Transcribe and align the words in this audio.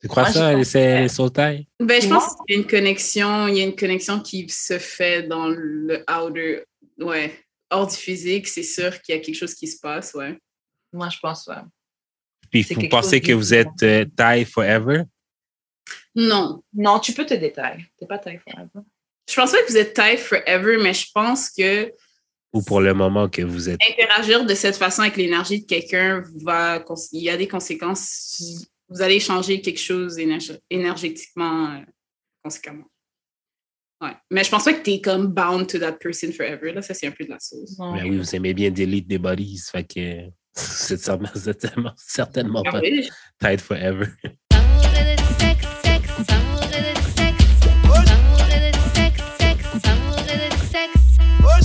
Tu 0.00 0.08
crois 0.08 0.30
ça, 0.30 0.62
c'est 0.64 1.02
les 1.02 1.08
soul 1.08 1.32
ties? 1.32 1.66
Ben, 1.80 2.02
je 2.02 2.08
pense 2.08 2.34
qu'il 2.46 2.54
y 2.54 2.58
a 2.58 2.62
une 2.62 2.66
connexion, 2.66 3.48
il 3.48 3.56
y 3.56 3.60
a 3.60 3.64
une 3.64 3.76
connexion 3.76 4.20
qui 4.20 4.48
se 4.48 4.78
fait 4.78 5.22
dans 5.22 5.48
le 5.48 6.04
outer, 6.10 6.64
ouais, 6.98 7.34
hors 7.70 7.86
du 7.86 7.96
physique, 7.96 8.46
c'est 8.46 8.62
sûr 8.62 9.00
qu'il 9.00 9.14
y 9.14 9.18
a 9.18 9.20
quelque 9.20 9.34
chose 9.36 9.54
qui 9.54 9.66
se 9.66 9.80
passe, 9.80 10.12
ouais. 10.14 10.38
Moi, 10.92 11.08
je 11.08 11.18
pense, 11.20 11.46
ouais. 11.46 11.56
Puis 12.50 12.62
vous 12.62 12.88
pensez 12.88 13.20
que 13.20 13.32
vous 13.32 13.54
êtes 13.54 13.82
euh, 13.82 14.04
tie 14.16 14.44
forever? 14.44 15.02
Non, 16.14 16.62
Non, 16.72 16.98
tu 17.00 17.12
peux 17.12 17.26
te 17.26 17.34
détailler. 17.34 17.84
T'es 17.98 18.06
pas 18.06 18.18
taille 18.18 18.38
forever. 18.38 18.68
je 19.28 19.34
pense 19.34 19.52
pas 19.52 19.62
que 19.62 19.68
vous 19.68 19.76
êtes 19.76 19.94
taille 19.94 20.16
forever, 20.18 20.78
mais 20.82 20.94
je 20.94 21.06
pense 21.12 21.50
que 21.50 21.92
Ou 22.52 22.62
pour 22.62 22.80
le 22.80 22.94
moment 22.94 23.28
que 23.28 23.42
vous 23.42 23.68
êtes. 23.68 23.78
interagir 23.82 24.44
de 24.44 24.54
cette 24.54 24.76
façon 24.76 25.02
avec 25.02 25.16
l'énergie 25.16 25.60
de 25.62 25.66
quelqu'un 25.66 26.22
va, 26.42 26.82
il 27.12 27.22
y 27.22 27.30
a 27.30 27.36
des 27.36 27.48
conséquences. 27.48 28.66
Vous 28.88 29.02
allez 29.02 29.18
changer 29.20 29.60
quelque 29.60 29.80
chose 29.80 30.16
énerg- 30.18 30.60
énergétiquement, 30.70 31.72
euh, 31.74 31.80
conséquemment. 32.42 32.84
Ouais. 34.00 34.12
Mais 34.30 34.44
je 34.44 34.50
pense 34.50 34.64
pas 34.64 34.74
que 34.74 34.82
tu 34.82 34.92
es 34.92 35.00
comme 35.00 35.28
bound 35.28 35.66
to 35.68 35.78
that 35.78 35.94
person 35.94 36.30
forever. 36.32 36.72
Là, 36.72 36.82
ça, 36.82 36.94
c'est 36.94 37.06
un 37.06 37.10
peu 37.12 37.24
de 37.24 37.30
la 37.30 37.38
sauce. 37.40 37.76
Ben 37.78 38.04
oui, 38.08 38.18
vous 38.18 38.36
aimez 38.36 38.54
bien 38.54 38.70
delete 38.70 39.06
des 39.08 39.18
bodies. 39.18 39.58
Fait 39.70 39.84
que 39.84 40.00
êtes 40.92 41.00
certainement, 41.38 41.92
certainement- 41.96 42.62
Ah 42.66 42.72
pas 42.72 42.80
oui, 42.80 43.08
tied 43.40 43.60
forever. 43.60 44.06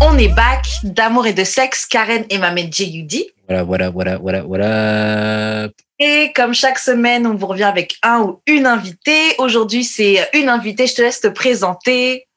On 0.01 0.17
est 0.17 0.29
back 0.29 0.65
d'amour 0.83 1.27
et 1.27 1.33
de 1.33 1.43
sexe, 1.43 1.85
Karen 1.85 2.25
et 2.29 2.37
Mamed 2.37 2.73
J.U.D. 2.73 3.33
Voilà, 3.47 3.63
voilà, 3.63 3.89
voilà, 3.89 4.17
voilà, 4.17 4.41
voilà. 4.43 5.69
Et 5.99 6.31
comme 6.35 6.53
chaque 6.53 6.79
semaine, 6.79 7.27
on 7.27 7.35
vous 7.35 7.47
revient 7.47 7.63
avec 7.63 7.97
un 8.01 8.21
ou 8.21 8.41
une 8.47 8.65
invitée. 8.65 9.35
Aujourd'hui, 9.37 9.83
c'est 9.83 10.27
une 10.33 10.49
invitée. 10.49 10.87
Je 10.87 10.95
te 10.95 11.01
laisse 11.01 11.21
te 11.21 11.27
présenter. 11.27 12.27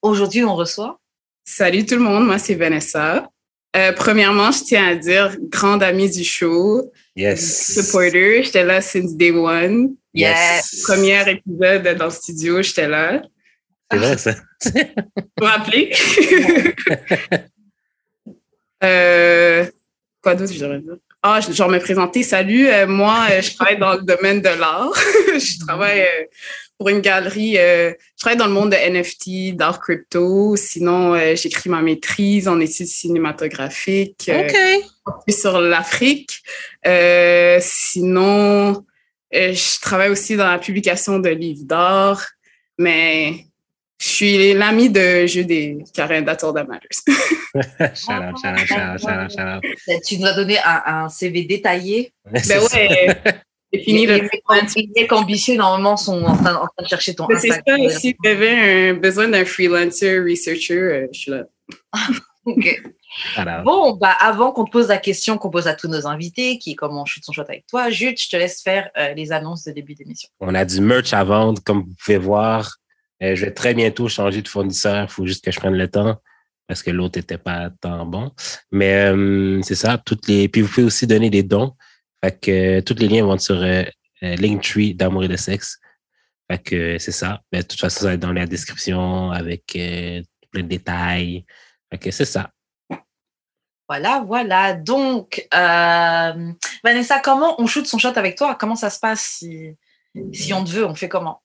Aujourd'hui, 0.00 0.42
on 0.44 0.54
reçoit. 0.54 0.98
Salut 1.44 1.84
tout 1.84 1.96
le 1.96 2.00
monde, 2.00 2.24
moi 2.26 2.38
c'est 2.38 2.54
Vanessa. 2.54 3.28
Euh, 3.76 3.92
premièrement, 3.92 4.50
je 4.52 4.62
tiens 4.64 4.88
à 4.88 4.94
dire, 4.94 5.36
grande 5.50 5.82
amie 5.82 6.10
du 6.10 6.24
show, 6.24 6.90
Yes. 7.16 7.74
supporter, 7.74 8.42
j'étais 8.44 8.64
là 8.64 8.80
since 8.80 9.14
day 9.16 9.30
one. 9.32 9.94
Yes. 10.14 10.82
Premier 10.86 11.28
épisode 11.30 11.96
dans 11.98 12.04
le 12.06 12.10
studio, 12.10 12.62
j'étais 12.62 12.86
là. 12.88 13.22
C'est 13.92 13.98
vrai, 13.98 14.18
ça. 14.18 14.34
Vous 15.38 15.46
rappelez? 15.46 15.92
euh, 18.84 19.66
quoi 20.22 20.34
d'autre, 20.34 20.52
je 20.52 20.58
devrais 20.60 20.80
dire? 20.80 20.96
Ah, 21.22 21.40
je- 21.40 21.52
genre 21.52 21.68
me 21.68 21.78
présenter. 21.78 22.22
Salut, 22.24 22.68
euh, 22.68 22.86
moi, 22.86 23.26
euh, 23.30 23.40
je 23.42 23.54
travaille 23.54 23.78
dans 23.78 23.94
le 23.94 24.02
domaine 24.02 24.40
de 24.40 24.48
l'art. 24.48 24.92
je 25.38 25.64
travaille 25.64 26.00
euh, 26.00 26.24
pour 26.78 26.88
une 26.88 27.00
galerie. 27.00 27.58
euh, 27.58 27.92
je 28.16 28.20
travaille 28.20 28.38
dans 28.38 28.46
le 28.48 28.52
monde 28.52 28.70
de 28.70 28.76
NFT, 28.76 29.54
d'art 29.56 29.78
crypto. 29.80 30.56
Sinon, 30.56 31.14
euh, 31.14 31.36
j'écris 31.36 31.70
ma 31.70 31.80
maîtrise 31.80 32.48
en 32.48 32.58
études 32.58 32.88
cinématographiques. 32.88 34.28
euh, 34.28 34.48
plus 35.24 35.40
sur 35.40 35.60
l'Afrique. 35.60 36.42
Euh, 36.86 37.58
sinon, 37.60 38.84
euh, 39.34 39.52
je 39.54 39.80
travaille 39.80 40.10
aussi 40.10 40.36
dans 40.36 40.48
la 40.50 40.58
publication 40.58 41.20
de 41.20 41.28
livres 41.28 41.64
d'art, 41.64 42.26
mais 42.78 43.46
je 44.02 44.08
suis 44.08 44.52
l'amie 44.54 44.90
de 44.90 45.26
jeu 45.26 45.44
des 45.44 45.78
Karen 45.94 46.28
out. 46.28 46.38
Tu 50.04 50.18
nous 50.18 50.26
as 50.26 50.34
donné 50.34 50.58
un, 50.58 50.82
un 50.86 51.08
CV 51.08 51.44
détaillé. 51.44 52.12
ben 52.24 52.40
ouais, 52.58 53.22
c'est 53.72 53.84
fini 53.84 54.06
les, 54.06 54.18
le 54.18 54.28
les 54.76 54.90
mecs 54.96 55.12
ambitieux, 55.12 55.56
normalement, 55.56 55.96
sont 55.96 56.20
en 56.24 56.36
train, 56.36 56.56
en 56.56 56.66
train 56.66 56.82
de 56.82 56.88
chercher 56.88 57.14
ton 57.14 57.26
Mais 57.28 57.36
C'est 57.36 57.48
ça 57.48 57.54
Instagram. 57.58 57.86
aussi, 57.86 58.16
tu 58.20 58.28
avais 58.28 58.90
un, 58.90 58.94
besoin 58.94 59.28
d'un 59.28 59.44
freelancer, 59.44 60.18
researcher, 60.18 60.74
euh, 60.74 61.06
je 61.12 61.18
suis 61.18 61.30
là. 61.30 61.44
Ok. 62.44 62.82
Bon, 63.64 63.92
bah, 63.92 64.16
avant 64.18 64.50
qu'on 64.50 64.64
te 64.64 64.72
pose 64.72 64.88
la 64.88 64.98
question 64.98 65.38
qu'on 65.38 65.50
pose 65.50 65.68
à 65.68 65.74
tous 65.74 65.86
nos 65.86 66.08
invités, 66.08 66.58
qui 66.58 66.72
est 66.72 66.74
comment 66.74 67.02
on 67.02 67.04
chute 67.04 67.24
son 67.24 67.30
shot 67.30 67.42
avec 67.42 67.66
toi, 67.68 67.88
Jude, 67.88 68.18
je 68.18 68.28
te 68.28 68.36
laisse 68.36 68.62
faire 68.62 68.90
euh, 68.98 69.14
les 69.14 69.30
annonces 69.30 69.62
de 69.62 69.70
début 69.70 69.94
d'émission. 69.94 70.28
On 70.40 70.52
a 70.56 70.64
du 70.64 70.80
merch 70.80 71.12
à 71.12 71.22
vendre, 71.22 71.62
comme 71.62 71.82
vous 71.82 71.94
pouvez 72.04 72.18
voir. 72.18 72.78
Je 73.22 73.44
vais 73.44 73.52
très 73.52 73.72
bientôt 73.72 74.08
changer 74.08 74.42
de 74.42 74.48
fournisseur. 74.48 75.04
Il 75.04 75.08
faut 75.08 75.26
juste 75.26 75.44
que 75.44 75.52
je 75.52 75.60
prenne 75.60 75.76
le 75.76 75.88
temps 75.88 76.20
parce 76.66 76.82
que 76.82 76.90
l'autre 76.90 77.18
n'était 77.18 77.38
pas 77.38 77.70
tant 77.80 78.04
bon. 78.06 78.32
Mais 78.70 79.12
euh, 79.12 79.60
c'est 79.62 79.74
ça. 79.74 79.98
Toutes 79.98 80.26
les. 80.26 80.48
Puis 80.48 80.62
vous 80.62 80.68
pouvez 80.68 80.86
aussi 80.86 81.06
donner 81.06 81.30
des 81.30 81.42
dons. 81.42 81.76
Fait 82.24 82.48
euh, 82.48 82.80
tous 82.82 82.94
les 82.98 83.08
liens 83.08 83.24
vont 83.24 83.34
être 83.34 83.40
sur 83.40 83.62
euh, 83.62 83.84
Linktree 84.22 84.94
d'amour 84.94 85.24
et 85.24 85.28
de 85.28 85.36
sexe. 85.36 85.78
Fait 86.50 86.98
c'est 86.98 87.12
ça. 87.12 87.40
Mais 87.52 87.62
de 87.62 87.66
toute 87.66 87.80
façon, 87.80 88.00
ça 88.00 88.06
va 88.06 88.14
être 88.14 88.20
dans 88.20 88.32
la 88.32 88.46
description 88.46 89.30
avec 89.30 89.66
plein 89.72 90.62
de 90.62 90.68
détails. 90.68 91.44
Fait 91.90 92.10
c'est 92.10 92.24
ça. 92.24 92.50
Voilà, 93.88 94.24
voilà. 94.26 94.72
Donc, 94.72 95.46
Vanessa, 95.52 97.20
comment 97.20 97.60
on 97.60 97.66
shoot 97.66 97.86
son 97.86 97.98
shot 97.98 98.16
avec 98.16 98.36
toi? 98.36 98.54
Comment 98.54 98.76
ça 98.76 98.90
se 98.90 98.98
passe 98.98 99.38
si, 99.38 99.76
si 100.32 100.54
on 100.54 100.64
te 100.64 100.70
veut? 100.70 100.86
On 100.86 100.94
fait 100.94 101.08
comment? 101.08 101.41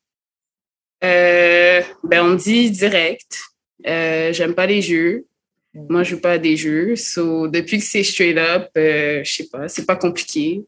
Euh, 1.04 1.82
ben, 2.04 2.22
on 2.24 2.36
dit 2.36 2.72
direct. 2.72 3.40
Euh, 3.86 4.34
J'aime 4.34 4.54
pas 4.56 4.66
les 4.66 4.82
jeux. 4.82 5.26
Moi, 5.74 6.02
je 6.04 6.12
joue 6.12 6.22
pas 6.22 6.32
à 6.34 6.38
des 6.40 6.58
jeux. 6.58 6.96
So, 6.96 7.48
depuis 7.48 7.78
que 7.78 7.84
c'est 7.86 8.04
straight 8.04 8.38
up, 8.38 8.70
euh, 8.78 9.24
je 9.24 9.32
sais 9.32 9.48
pas, 9.52 9.68
c'est 9.68 9.86
pas 9.86 9.96
compliqué. 9.96 10.64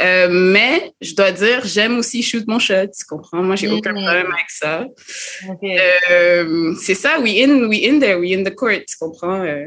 Euh, 0.00 0.28
mais 0.30 0.92
je 1.02 1.14
dois 1.14 1.32
dire, 1.32 1.64
j'aime 1.66 1.98
aussi 1.98 2.22
shoot 2.22 2.44
mon 2.48 2.58
shot, 2.58 2.86
tu 2.98 3.04
comprends? 3.06 3.42
Moi, 3.42 3.56
j'ai 3.56 3.68
aucun 3.68 3.92
Mhm. 3.92 4.02
problème 4.02 4.26
avec 4.32 4.48
ça. 4.48 4.86
Euh, 5.62 6.74
c'est 6.80 6.94
ça, 6.94 7.20
we 7.20 7.42
in, 7.44 7.68
we 7.68 7.80
in 7.86 7.98
there, 8.00 8.18
we 8.18 8.32
in 8.34 8.42
the 8.42 8.54
court, 8.54 8.84
tu 8.88 8.96
comprends? 8.98 9.42
Euh, 9.42 9.66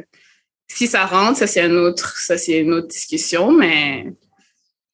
si 0.68 0.88
ça 0.88 1.06
rentre, 1.06 1.38
ça 1.38 1.48
c'est 1.48 1.62
un 1.62 1.76
autre, 1.76 2.18
ça 2.18 2.38
c'est 2.38 2.60
une 2.60 2.74
autre 2.74 2.88
discussion, 2.88 3.52
mais 3.52 4.08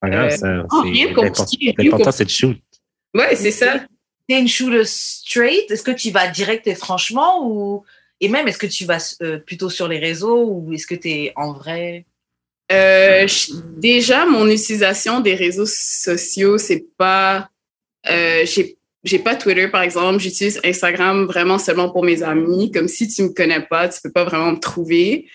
Euh, 0.05 0.29
ça, 0.29 0.47
non, 0.49 0.67
c'est- 0.69 0.89
rien 0.91 1.13
compliqué, 1.13 1.73
L'important, 1.77 2.11
c'est 2.11 2.25
de 2.25 2.29
shoot. 2.29 2.57
ouais, 3.15 3.35
c'est 3.35 3.51
ça. 3.51 3.85
T'es 4.27 4.39
une 4.39 4.47
shooter 4.47 4.83
straight? 4.85 5.69
Est-ce 5.69 5.83
que 5.83 5.91
tu 5.91 6.11
vas 6.11 6.27
direct 6.27 6.65
et 6.67 6.75
franchement 6.75 7.45
ou 7.47 7.83
et 8.21 8.29
même 8.29 8.47
est-ce 8.47 8.57
que 8.57 8.67
tu 8.67 8.85
vas 8.85 8.99
euh, 9.21 9.37
plutôt 9.39 9.69
sur 9.69 9.87
les 9.87 9.99
réseaux 9.99 10.45
ou 10.45 10.71
est-ce 10.73 10.87
que 10.87 10.95
tu 10.95 11.09
es 11.09 11.33
en 11.35 11.51
vrai? 11.53 12.05
Euh, 12.71 13.27
je- 13.27 13.53
déjà, 13.77 14.25
mon 14.25 14.47
utilisation 14.47 15.19
des 15.19 15.35
réseaux 15.35 15.65
sociaux, 15.67 16.57
c'est 16.57 16.85
pas. 16.97 17.49
Euh, 18.09 18.45
j'ai 18.45 18.77
j'ai 19.03 19.19
pas 19.19 19.35
Twitter, 19.35 19.67
par 19.67 19.81
exemple. 19.81 20.19
J'utilise 20.19 20.61
Instagram 20.63 21.25
vraiment 21.25 21.59
seulement 21.59 21.89
pour 21.91 22.05
mes 22.05 22.23
amis. 22.23 22.71
Comme 22.71 22.87
si 22.87 23.09
tu 23.09 23.23
me 23.23 23.29
connais 23.33 23.59
pas, 23.61 23.89
tu 23.89 23.99
peux 24.01 24.11
pas 24.11 24.23
vraiment 24.23 24.53
me 24.53 24.59
trouver. 24.59 25.27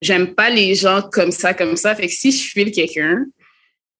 J'aime 0.00 0.34
pas 0.34 0.48
les 0.48 0.74
gens 0.74 1.02
comme 1.12 1.30
ça, 1.30 1.52
comme 1.52 1.76
ça. 1.76 1.94
Fait 1.94 2.06
que 2.06 2.12
si 2.14 2.32
je 2.32 2.48
file 2.50 2.72
quelqu'un, 2.72 3.26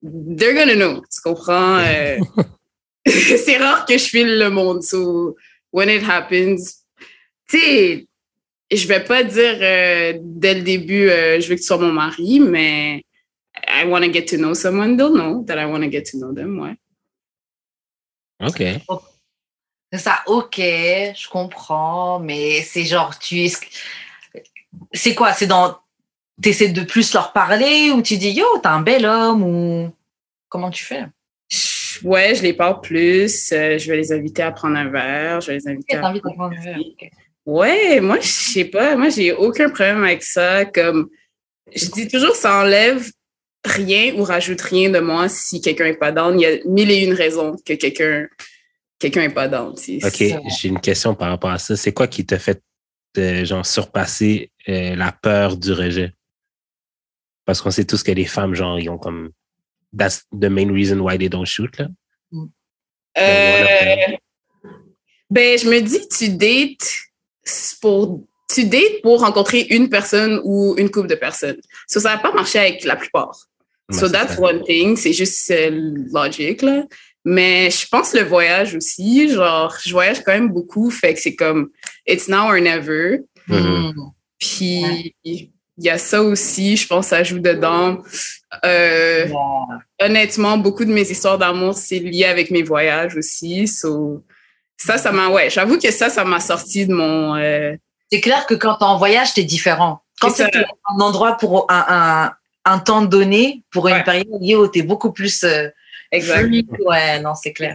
they're 0.02 0.54
gonna 0.54 0.74
know. 0.74 1.02
Tu 1.14 1.20
comprends? 1.22 1.80
C'est 3.06 3.56
rare 3.56 3.86
que 3.86 3.96
je 3.96 4.04
file 4.04 4.38
le 4.38 4.50
monde. 4.50 4.82
So, 4.82 5.36
when 5.72 5.88
it 5.88 6.02
happens, 6.02 6.84
tu 7.48 7.58
sais, 7.58 8.06
je 8.70 8.86
vais 8.86 9.02
pas 9.04 9.24
dire 9.24 9.58
euh, 9.60 10.18
dès 10.22 10.54
le 10.54 10.62
début, 10.62 11.08
euh, 11.08 11.40
je 11.40 11.48
veux 11.48 11.54
que 11.56 11.60
tu 11.60 11.66
sois 11.66 11.78
mon 11.78 11.92
mari, 11.92 12.40
mais 12.40 13.02
I 13.68 13.84
want 13.86 14.02
to 14.02 14.12
get 14.12 14.26
to 14.26 14.36
know 14.36 14.54
someone. 14.54 14.96
They'll 14.96 15.12
know 15.12 15.44
that 15.44 15.60
I 15.60 15.66
want 15.66 15.82
to 15.82 15.90
get 15.90 16.04
to 16.12 16.18
know 16.18 16.32
them, 16.32 16.58
ouais. 16.60 16.76
OK. 18.42 18.62
C'est 19.92 19.98
ça, 19.98 20.22
ok, 20.26 20.56
je 20.56 21.28
comprends, 21.28 22.20
mais 22.20 22.62
c'est 22.62 22.84
genre, 22.84 23.18
tu 23.18 23.40
es. 23.40 23.52
C'est 24.92 25.14
quoi 25.14 25.32
C'est 25.32 25.48
dans. 25.48 25.78
T'essaies 26.40 26.68
de 26.68 26.82
plus 26.82 27.12
leur 27.12 27.32
parler 27.32 27.90
ou 27.90 28.00
tu 28.00 28.16
dis 28.16 28.30
yo, 28.30 28.46
t'es 28.62 28.68
un 28.68 28.80
bel 28.80 29.04
homme 29.04 29.42
ou. 29.42 29.92
Comment 30.48 30.70
tu 30.70 30.84
fais? 30.84 31.04
Ouais, 32.02 32.34
je 32.34 32.42
les 32.42 32.52
parle 32.52 32.80
plus. 32.80 33.52
euh, 33.52 33.78
je 33.78 33.90
vais 33.90 33.96
les 33.96 34.12
inviter 34.12 34.42
à 34.42 34.52
prendre 34.52 34.76
un 34.76 34.88
verre. 34.88 35.40
Je 35.40 35.48
vais 35.48 35.54
les 35.54 35.68
inviter 35.68 35.96
à... 35.96 36.06
À 36.06 36.18
prendre 36.18 36.42
un 36.42 36.62
verre. 36.62 36.78
Ouais, 37.46 38.00
moi, 38.00 38.18
je 38.20 38.28
sais 38.28 38.64
pas. 38.64 38.96
Moi, 38.96 39.08
j'ai 39.08 39.32
aucun 39.32 39.68
problème 39.70 40.04
avec 40.04 40.22
ça. 40.22 40.64
Comme, 40.64 41.08
je 41.74 41.86
dis 41.86 42.08
toujours, 42.08 42.34
ça 42.34 42.60
enlève 42.60 43.10
rien 43.64 44.14
ou 44.16 44.22
rajoute 44.22 44.60
rien 44.60 44.90
de 44.90 45.00
moi 45.00 45.28
si 45.28 45.60
quelqu'un 45.60 45.86
est 45.86 45.96
pas 45.96 46.12
down. 46.12 46.38
Il 46.38 46.42
y 46.42 46.46
a 46.46 46.58
mille 46.64 46.90
et 46.90 47.04
une 47.04 47.12
raisons 47.12 47.56
que 47.64 47.74
quelqu'un 47.74 48.26
quelqu'un 48.98 49.22
est 49.22 49.34
pas 49.34 49.48
down. 49.48 49.74
tu 49.74 50.00
sais. 50.00 50.06
OK, 50.36 50.42
j'ai 50.60 50.68
une 50.68 50.80
question 50.80 51.14
par 51.14 51.30
rapport 51.30 51.50
à 51.50 51.58
ça. 51.58 51.76
C'est 51.76 51.92
quoi 51.92 52.06
qui 52.06 52.24
t'a 52.24 52.38
fait 52.38 52.62
euh, 53.18 53.44
genre 53.44 53.66
surpasser 53.66 54.52
euh, 54.68 54.94
la 54.94 55.10
peur 55.10 55.56
du 55.56 55.72
rejet? 55.72 56.12
Parce 57.44 57.60
qu'on 57.60 57.70
sait 57.70 57.84
tous 57.84 58.02
que 58.02 58.12
les 58.12 58.26
femmes, 58.26 58.54
genre, 58.54 58.78
ils 58.78 58.88
ont 58.90 58.98
comme 58.98 59.30
that's 59.96 60.24
the 60.32 60.48
main 60.48 60.70
reason 60.70 61.00
why 61.00 61.16
they 61.16 61.28
don't 61.28 61.46
shoot, 61.46 61.78
là. 61.78 61.88
Euh, 63.18 64.16
ben, 65.28 65.58
je 65.58 65.68
me 65.68 65.80
dis, 65.80 66.08
tu 66.08 66.28
dates 66.30 66.94
pour, 67.80 68.24
tu 68.52 68.64
dates 68.64 69.02
pour 69.02 69.20
rencontrer 69.20 69.66
une 69.70 69.88
personne 69.88 70.40
ou 70.44 70.74
une 70.78 70.90
couple 70.90 71.08
de 71.08 71.14
personnes. 71.16 71.60
So, 71.88 72.00
ça 72.00 72.16
va 72.16 72.18
pas 72.18 72.32
marcher 72.32 72.58
avec 72.58 72.84
la 72.84 72.96
plupart. 72.96 73.36
Ouais, 73.90 73.98
so 73.98 74.08
that's 74.08 74.34
ça. 74.34 74.40
one 74.40 74.62
thing. 74.64 74.96
C'est 74.96 75.12
juste 75.12 75.52
logique, 76.12 76.62
là. 76.62 76.84
Mais 77.24 77.70
je 77.70 77.86
pense 77.86 78.14
le 78.14 78.22
voyage 78.22 78.74
aussi, 78.74 79.28
genre, 79.28 79.76
je 79.84 79.92
voyage 79.92 80.22
quand 80.24 80.32
même 80.32 80.48
beaucoup, 80.48 80.90
fait 80.90 81.14
que 81.14 81.20
c'est 81.20 81.34
comme, 81.34 81.70
it's 82.06 82.28
now 82.28 82.48
or 82.48 82.58
never. 82.60 83.20
Mhm. 83.46 83.92
Mm. 83.94 84.12
Puis, 84.38 85.14
il 85.80 85.86
y 85.86 85.90
a 85.90 85.96
ça 85.96 86.22
aussi, 86.22 86.76
je 86.76 86.86
pense, 86.86 87.06
ça 87.06 87.22
joue 87.22 87.38
dedans. 87.38 88.02
Euh, 88.66 89.26
honnêtement, 89.98 90.58
beaucoup 90.58 90.84
de 90.84 90.92
mes 90.92 91.10
histoires 91.10 91.38
d'amour, 91.38 91.74
c'est 91.74 91.98
lié 91.98 92.26
avec 92.26 92.50
mes 92.50 92.62
voyages 92.62 93.16
aussi. 93.16 93.66
So, 93.66 94.22
ça, 94.76 94.98
ça 94.98 95.10
m'a, 95.10 95.28
ouais, 95.28 95.48
j'avoue 95.48 95.78
que 95.78 95.90
ça, 95.90 96.10
ça 96.10 96.22
m'a 96.24 96.38
sorti 96.40 96.86
de 96.86 96.92
mon, 96.92 97.34
euh, 97.36 97.74
C'est 98.12 98.20
clair 98.20 98.44
que 98.46 98.54
quand 98.54 98.74
t'es 98.76 98.84
en 98.84 98.98
voyage, 98.98 99.32
t'es 99.32 99.42
différent. 99.44 100.02
Quand 100.20 100.28
ça. 100.28 100.48
un 100.54 101.00
endroit 101.00 101.38
pour 101.38 101.64
un, 101.70 101.84
un, 101.88 102.32
un 102.70 102.78
temps 102.78 103.00
donné, 103.02 103.62
pour 103.70 103.88
une 103.88 103.94
Ouais. 103.94 104.04
période, 104.04 104.26
yo, 104.42 104.68
t'es 104.68 104.82
beaucoup 104.82 105.12
plus 105.12 105.44
euh, 105.44 105.68
exact. 106.12 106.52
Ouais, 106.80 107.20
non, 107.20 107.34
c'est 107.34 107.54
clair. 107.54 107.74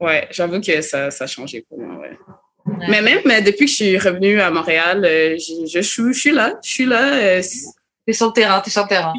Ouais, 0.00 0.26
j'avoue 0.32 0.60
que 0.60 0.80
ça, 0.80 1.12
ça 1.12 1.24
a 1.24 1.26
changé 1.28 1.64
pour 1.68 1.78
moi, 1.78 2.00
ouais. 2.00 2.18
Ouais. 2.66 2.86
Mais 2.88 3.02
même 3.02 3.20
mais 3.26 3.42
depuis 3.42 3.66
que 3.66 3.70
je 3.70 3.76
suis 3.76 3.98
revenue 3.98 4.40
à 4.40 4.50
Montréal, 4.50 5.04
euh, 5.04 5.36
je, 5.38 5.66
je, 5.66 5.80
suis- 5.80 6.12
je 6.14 6.18
suis 6.18 6.32
là, 6.32 6.58
je 6.64 6.70
suis 6.70 6.86
là. 6.86 7.14
euh, 7.14 7.42
T'es 8.06 8.12
sur 8.12 8.26
le 8.28 8.32
terrain, 8.32 8.60
t'es 8.60 8.70
sur 8.70 8.82
le 8.82 8.88
terrain. 8.88 9.12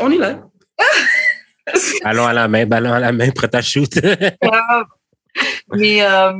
on 0.00 0.10
est 0.10 0.18
là. 0.18 0.40
Ballon 2.04 2.26
à 2.26 2.32
la 2.32 2.48
main, 2.48 2.66
ballon 2.66 2.92
à 2.92 2.98
la 2.98 3.12
main, 3.12 3.30
prêt 3.30 3.48
à 3.54 3.62
shoot. 3.62 3.92
mais, 5.72 6.02
euh, 6.02 6.32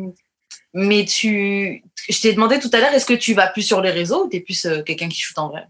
mais 0.75 1.05
tu, 1.05 1.83
je 2.09 2.21
t'ai 2.21 2.33
demandé 2.33 2.59
tout 2.59 2.71
à 2.73 2.79
l'heure, 2.81 2.93
est-ce 2.95 3.07
que 3.07 3.15
tu 3.15 3.35
vas 3.35 3.47
plus 3.49 3.63
sur 3.63 3.81
les 3.81 3.91
réseaux 3.91 4.25
ou 4.25 4.29
t'es 4.29 4.41
plus 4.41 4.65
euh, 4.67 4.83
quelqu'un 4.83 5.09
qui 5.09 5.21
shoot 5.21 5.39
en 5.39 5.49
vrai? 5.49 5.65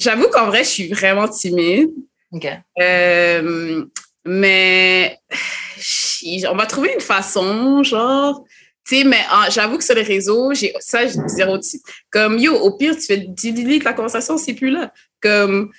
J'avoue 0.00 0.28
qu'en 0.28 0.46
vrai, 0.46 0.64
je 0.64 0.68
suis 0.70 0.88
vraiment 0.88 1.28
timide. 1.28 1.90
Ok. 2.32 2.46
Euh, 2.80 3.84
mais 4.24 5.18
on 6.50 6.56
va 6.56 6.66
trouver 6.66 6.92
une 6.94 7.00
façon, 7.00 7.82
genre. 7.82 8.44
Sais, 8.90 9.04
mais 9.04 9.20
ah, 9.30 9.46
j'avoue 9.50 9.78
que 9.78 9.84
sur 9.84 9.94
les 9.94 10.02
réseaux, 10.02 10.52
j'ai 10.52 10.74
ça, 10.80 11.06
j'ai 11.06 11.20
zéro 11.28 11.56
type. 11.58 11.80
Comme, 12.10 12.38
yo, 12.38 12.56
au 12.56 12.76
pire, 12.76 12.96
tu 12.96 13.02
fais 13.02 13.24
tu 13.38 13.52
delete 13.52 13.84
la 13.84 13.92
conversation, 13.92 14.36
c'est 14.36 14.54
plus 14.54 14.70
là. 14.70 14.92
Comme, 15.22 15.70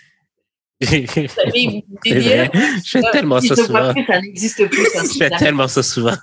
des- 0.79 1.83
Je 2.05 2.89
fais 2.89 3.01
tellement 3.11 3.41
ça 3.41 3.55
souvent. 3.57 3.91
plus, 3.93 4.05
ça 4.05 4.21
n'existe 4.21 4.65
plus. 4.69 4.85
ça, 4.85 5.03
Je 5.13 5.17
fais 5.17 5.29
tellement 5.31 5.67
ça 5.67 5.83
souvent. 5.83 6.15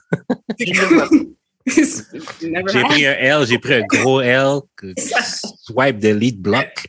J'ai 1.66 2.82
pris 2.84 3.06
un 3.06 3.12
L, 3.12 3.46
j'ai 3.46 3.58
pris 3.58 3.74
un 3.74 3.82
gros 3.82 4.22
L, 4.22 4.60
swipe, 5.62 5.98
delete, 5.98 6.40
block. 6.40 6.86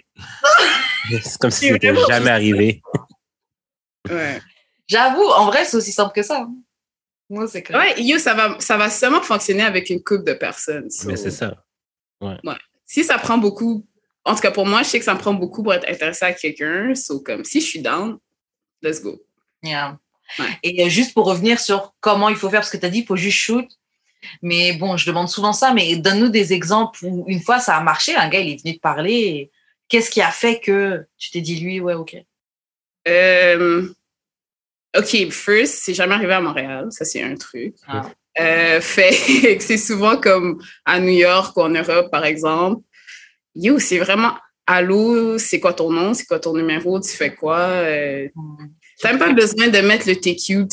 C'est 1.21 1.37
comme 1.39 1.51
si 1.51 1.67
c'était 1.67 1.93
jamais 2.07 2.29
arrivé. 2.29 2.81
Ouais. 4.09 4.39
J'avoue, 4.87 5.25
en 5.25 5.47
vrai, 5.47 5.65
c'est 5.65 5.75
aussi 5.75 5.91
simple 5.91 6.13
que 6.15 6.23
ça. 6.23 6.47
Moi, 7.29 7.47
c'est 7.47 7.61
clair. 7.61 7.79
Ouais, 7.79 8.01
yo, 8.01 8.17
ça 8.17 8.33
va, 8.33 8.59
ça 8.59 8.77
va 8.77 8.89
seulement 8.89 9.21
fonctionner 9.21 9.63
avec 9.63 9.89
une 9.89 10.03
couple 10.03 10.23
de 10.23 10.33
personnes. 10.33 10.89
So, 10.89 11.07
Mais 11.07 11.15
c'est 11.15 11.31
ça. 11.31 11.63
Si 12.85 13.03
ça 13.03 13.19
prend 13.19 13.37
beaucoup, 13.37 13.85
en 14.25 14.33
tout 14.33 14.41
cas 14.41 14.51
pour 14.51 14.65
moi, 14.65 14.81
je 14.81 14.89
sais 14.89 14.99
que 14.99 15.05
ça 15.05 15.13
me 15.13 15.19
prend 15.19 15.33
beaucoup 15.33 15.61
pour 15.61 15.73
être 15.73 15.87
intéressé 15.87 16.25
à 16.25 16.33
quelqu'un. 16.33 16.95
So, 16.95 17.19
comme 17.19 17.43
si 17.45 17.61
je 17.61 17.65
suis 17.67 17.81
down, 17.81 18.17
let's 18.81 19.01
go. 19.01 19.21
Yeah. 19.61 19.99
Ouais. 20.37 20.45
Et 20.63 20.85
euh, 20.85 20.89
juste 20.89 21.13
pour 21.13 21.25
revenir 21.25 21.59
sur 21.59 21.93
comment 21.99 22.29
il 22.29 22.35
faut 22.35 22.49
faire, 22.49 22.61
parce 22.61 22.71
que 22.71 22.77
tu 22.77 22.85
as 22.85 22.89
dit 22.89 22.99
il 22.99 23.05
faut 23.05 23.15
juste 23.15 23.37
shoot. 23.37 23.67
Mais 24.41 24.73
bon, 24.73 24.97
je 24.97 25.05
demande 25.05 25.29
souvent 25.29 25.53
ça, 25.53 25.73
mais 25.73 25.95
donne-nous 25.95 26.29
des 26.29 26.51
exemples 26.51 26.99
où 27.05 27.23
une 27.27 27.41
fois 27.41 27.59
ça 27.59 27.77
a 27.77 27.83
marché, 27.83 28.15
un 28.15 28.27
gars 28.27 28.39
il 28.39 28.53
est 28.53 28.61
venu 28.61 28.75
te 28.75 28.81
parler. 28.81 29.49
Qu'est-ce 29.87 30.09
qui 30.09 30.21
a 30.21 30.29
fait 30.29 30.59
que 30.59 31.05
tu 31.17 31.31
t'es 31.31 31.41
dit 31.41 31.59
lui, 31.59 31.79
ouais, 31.79 31.93
ok? 31.93 32.17
Euh, 33.07 33.89
OK, 34.97 35.29
first, 35.31 35.83
c'est 35.83 35.93
jamais 35.93 36.15
arrivé 36.15 36.33
à 36.33 36.41
Montréal. 36.41 36.87
Ça, 36.91 37.05
c'est 37.05 37.21
un 37.21 37.35
truc. 37.35 37.75
Ah. 37.87 38.09
Euh, 38.39 38.81
fait 38.81 39.57
que 39.57 39.63
c'est 39.63 39.77
souvent 39.77 40.17
comme 40.17 40.61
à 40.85 40.99
New 40.99 41.09
York 41.09 41.55
ou 41.57 41.61
en 41.61 41.69
Europe, 41.69 42.09
par 42.11 42.25
exemple. 42.25 42.81
Yo, 43.55 43.79
c'est 43.79 43.99
vraiment 43.99 44.33
allô, 44.69 45.37
c'est 45.39 45.59
quoi 45.59 45.73
ton 45.73 45.89
nom, 45.91 46.13
c'est 46.13 46.25
quoi 46.25 46.39
ton 46.39 46.53
numéro, 46.53 46.99
tu 46.99 47.09
fais 47.09 47.33
quoi? 47.33 47.59
Euh, 47.59 48.29
T'as 49.01 49.11
même 49.11 49.19
pas 49.19 49.33
besoin 49.33 49.69
de 49.69 49.79
mettre 49.79 50.07
le 50.07 50.15
TQ, 50.15 50.67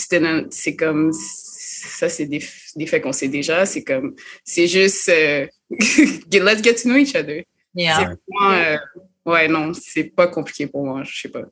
c'est 0.50 0.76
comme, 0.76 1.12
ça, 1.12 2.08
c'est 2.08 2.26
des, 2.26 2.42
des 2.74 2.86
faits 2.86 3.02
qu'on 3.02 3.12
sait 3.12 3.28
déjà. 3.28 3.64
C'est 3.64 3.84
comme, 3.84 4.14
c'est 4.44 4.66
juste, 4.66 5.08
euh, 5.08 5.46
let's 5.70 6.62
get 6.62 6.74
to 6.74 6.88
know 6.88 6.96
each 6.96 7.14
other. 7.14 7.44
Yeah. 7.74 8.16
Vraiment, 8.28 8.52
euh, 8.52 8.76
ouais, 9.24 9.48
non, 9.48 9.72
c'est 9.74 10.04
pas 10.04 10.26
compliqué 10.26 10.66
pour 10.66 10.84
moi, 10.84 11.02
je 11.04 11.20
sais 11.20 11.28
pas. 11.28 11.42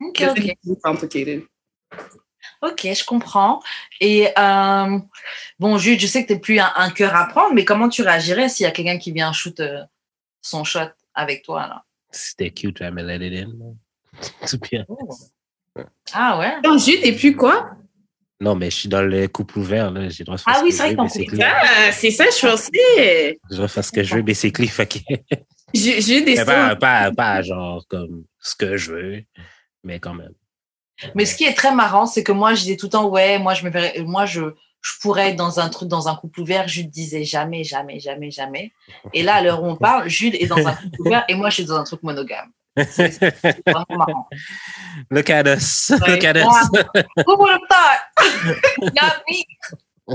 Ok, 0.00 0.22
ok. 0.30 0.78
Complicated. 0.82 1.42
Ok, 2.62 2.82
je 2.84 3.04
comprends. 3.04 3.60
Et 4.00 4.28
euh, 4.38 4.98
bon, 5.58 5.78
Jude, 5.78 6.00
je 6.00 6.06
sais 6.06 6.22
que 6.22 6.28
tu 6.28 6.34
n'es 6.34 6.40
plus 6.40 6.58
un, 6.58 6.72
un 6.74 6.90
cœur 6.90 7.14
à 7.14 7.26
prendre, 7.26 7.54
mais 7.54 7.64
comment 7.64 7.88
tu 7.88 8.02
réagirais 8.02 8.48
s'il 8.48 8.64
y 8.64 8.66
a 8.66 8.70
quelqu'un 8.70 8.98
qui 8.98 9.12
vient 9.12 9.32
shoot 9.32 9.60
euh, 9.60 9.82
son 10.40 10.64
shot 10.64 10.90
avec 11.14 11.42
toi 11.42 11.66
là? 11.66 11.84
C'était 12.10 12.50
cute, 12.50 12.78
jamais 12.78 13.02
let 13.02 13.26
it 13.26 13.46
in. 13.46 13.52
Tout 14.48 14.58
bien. 14.70 14.86
Ah 16.12 16.38
ouais? 16.38 16.54
Attends, 16.58 16.78
Jude, 16.78 17.00
et 17.02 17.14
puis 17.14 17.34
quoi? 17.34 17.72
Non, 18.40 18.54
mais 18.54 18.70
je 18.70 18.76
suis 18.76 18.88
dans 18.88 19.02
le 19.02 19.28
couple 19.28 19.58
ouvert, 19.58 19.90
là. 19.90 20.08
J'ai 20.08 20.24
droit 20.24 20.36
de 20.36 20.40
faire 20.42 20.54
Ah 20.54 20.58
ce 20.60 20.64
oui, 20.64 20.72
c'est 20.72 20.94
vrai 20.94 21.08
je. 21.08 21.42
Ah, 21.42 21.92
c'est 21.92 22.10
ça, 22.10 22.24
je 22.24 22.46
pensais. 22.46 23.38
Droit 23.50 23.66
de 23.66 23.70
faire 23.70 23.84
ce 23.84 23.92
que 23.92 24.02
je 24.02 24.14
veux, 24.14 24.22
basically. 24.22 24.68
Fait 24.68 24.86
que, 24.86 24.98
J'ai 25.74 26.22
des 26.22 26.36
mais 26.36 26.44
pas, 26.44 26.76
pas, 26.76 27.10
pas 27.12 27.42
genre 27.42 27.84
comme 27.88 28.24
ce 28.38 28.54
que 28.54 28.76
je 28.76 28.92
veux, 28.92 29.22
mais 29.84 29.98
quand 30.00 30.14
même. 30.14 30.32
Mais 31.14 31.26
ce 31.26 31.36
qui 31.36 31.44
est 31.44 31.54
très 31.54 31.74
marrant, 31.74 32.06
c'est 32.06 32.22
que 32.22 32.32
moi, 32.32 32.54
je 32.54 32.62
disais 32.62 32.76
tout 32.76 32.86
le 32.86 32.90
temps, 32.90 33.06
ouais, 33.08 33.38
moi, 33.38 33.54
je 33.54 33.64
me 33.64 33.70
verrais- 33.70 34.00
moi, 34.02 34.26
je, 34.26 34.42
je 34.80 34.92
pourrais 35.00 35.30
être 35.30 35.36
dans 35.36 35.60
un 35.60 35.68
truc, 35.68 35.88
dans 35.88 36.08
un 36.08 36.14
couple 36.16 36.40
ouvert. 36.40 36.68
Jude 36.68 36.90
disait 36.90 37.24
jamais, 37.24 37.64
jamais, 37.64 38.00
jamais, 38.00 38.30
jamais. 38.30 38.72
Et 39.12 39.22
là, 39.22 39.34
à 39.36 39.42
l'heure 39.42 39.62
où 39.62 39.66
on 39.66 39.76
parle, 39.76 40.08
Jude 40.08 40.34
est 40.36 40.46
dans 40.46 40.66
un 40.66 40.74
couple 40.74 41.00
ouvert 41.00 41.24
et 41.28 41.34
moi, 41.34 41.50
je 41.50 41.54
suis 41.56 41.64
dans 41.64 41.76
un 41.76 41.84
truc 41.84 42.02
monogame. 42.02 42.50
C'est 42.90 43.18
vraiment 43.66 43.86
marrant. 43.90 44.28
Look 45.10 45.30
at 45.30 45.44
us. 45.44 45.90
Ouais. 45.90 46.12
Look 46.12 46.24
at 46.24 46.36
us. 46.36 46.44
Wow. 46.44 47.02
Who 47.26 47.36
would 47.38 47.50
have 47.50 47.60
thought? 47.70 48.92
Not 48.94 49.22
me. 49.28 49.44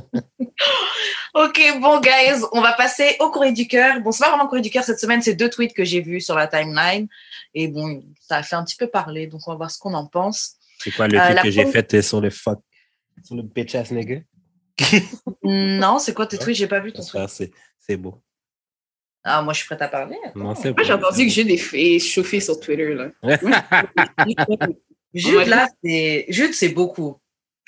ok, 1.34 1.80
bon, 1.82 2.00
guys, 2.00 2.44
on 2.52 2.62
va 2.62 2.74
passer 2.74 3.18
au 3.20 3.30
courrier 3.30 3.52
du 3.52 3.68
cœur. 3.68 4.00
Bon, 4.02 4.12
c'est 4.12 4.24
pas 4.24 4.30
vraiment 4.30 4.48
courrier 4.48 4.62
du 4.62 4.70
cœur 4.70 4.84
cette 4.84 5.00
semaine, 5.00 5.22
c'est 5.22 5.34
deux 5.34 5.50
tweets 5.50 5.74
que 5.74 5.84
j'ai 5.84 6.02
vus 6.02 6.22
sur 6.22 6.36
la 6.36 6.48
timeline. 6.48 7.08
Et 7.54 7.68
bon, 7.68 8.02
ça 8.20 8.38
a 8.38 8.44
fait 8.44 8.56
un 8.56 8.64
petit 8.64 8.78
peu 8.78 8.88
parler, 8.88 9.28
donc 9.28 9.42
on 9.48 9.52
va 9.52 9.58
voir 9.58 9.72
ce 9.72 9.80
qu'on 9.80 9.94
en 9.94 10.06
pense. 10.06 10.56
C'est 10.84 10.92
quoi 10.92 11.08
le 11.08 11.18
Euh, 11.20 11.26
truc 11.30 11.42
que 11.44 11.52
j'ai 11.52 11.66
fait 11.72 12.02
sur 12.02 12.22
le 12.22 12.30
fuck, 12.30 12.60
sur 13.24 13.36
le 13.36 13.44
bitch 13.44 13.76
ass 13.76 13.92
nigga? 13.92 14.20
Non, 15.44 16.00
c'est 16.00 16.14
quoi 16.14 16.26
tes 16.28 16.38
tweets? 16.38 16.56
J'ai 16.58 16.68
pas 16.68 16.80
vu 16.80 16.92
ton. 16.92 17.02
J'espère, 17.02 17.30
C'est 17.78 17.98
beau. 17.98 18.22
Ah, 19.24 19.42
moi, 19.44 19.54
je 19.54 19.60
suis 19.60 19.68
prête 19.68 19.82
à 19.84 19.88
parler. 19.88 20.18
Non, 20.36 20.56
c'est 20.56 20.72
Moi, 20.76 20.84
j'ai 20.84 20.94
entendu 20.94 21.26
que 21.26 21.32
Jude 21.32 21.50
est 21.52 21.74
est 21.74 22.00
chauffé 22.00 22.40
sur 22.40 22.60
Twitter, 22.60 22.96
là. 22.96 23.12
Jude, 25.14 25.48
là, 25.48 25.68
c'est, 25.84 26.26
Jude, 26.30 26.54
c'est 26.54 26.70
beaucoup. 26.70 27.20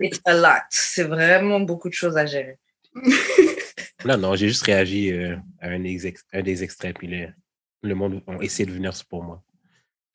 It's 0.00 0.20
a 0.24 0.34
lot. 0.34 0.62
C'est 0.70 1.04
vraiment 1.04 1.60
beaucoup 1.60 1.88
de 1.88 1.94
choses 1.94 2.16
à 2.16 2.26
gérer. 2.26 2.58
Non, 4.04 4.16
non, 4.18 4.36
j'ai 4.36 4.48
juste 4.48 4.62
réagi 4.62 5.10
euh, 5.12 5.36
à 5.60 5.68
un, 5.68 5.80
des 5.80 6.06
ex- 6.06 6.24
un 6.32 6.42
des 6.42 6.62
extraits, 6.62 6.96
puis 6.96 7.08
le, 7.08 7.28
le 7.82 7.94
monde 7.94 8.22
a 8.28 8.36
essayé 8.42 8.66
de 8.66 8.72
venir 8.72 8.92
pour 9.08 9.24
moi. 9.24 9.42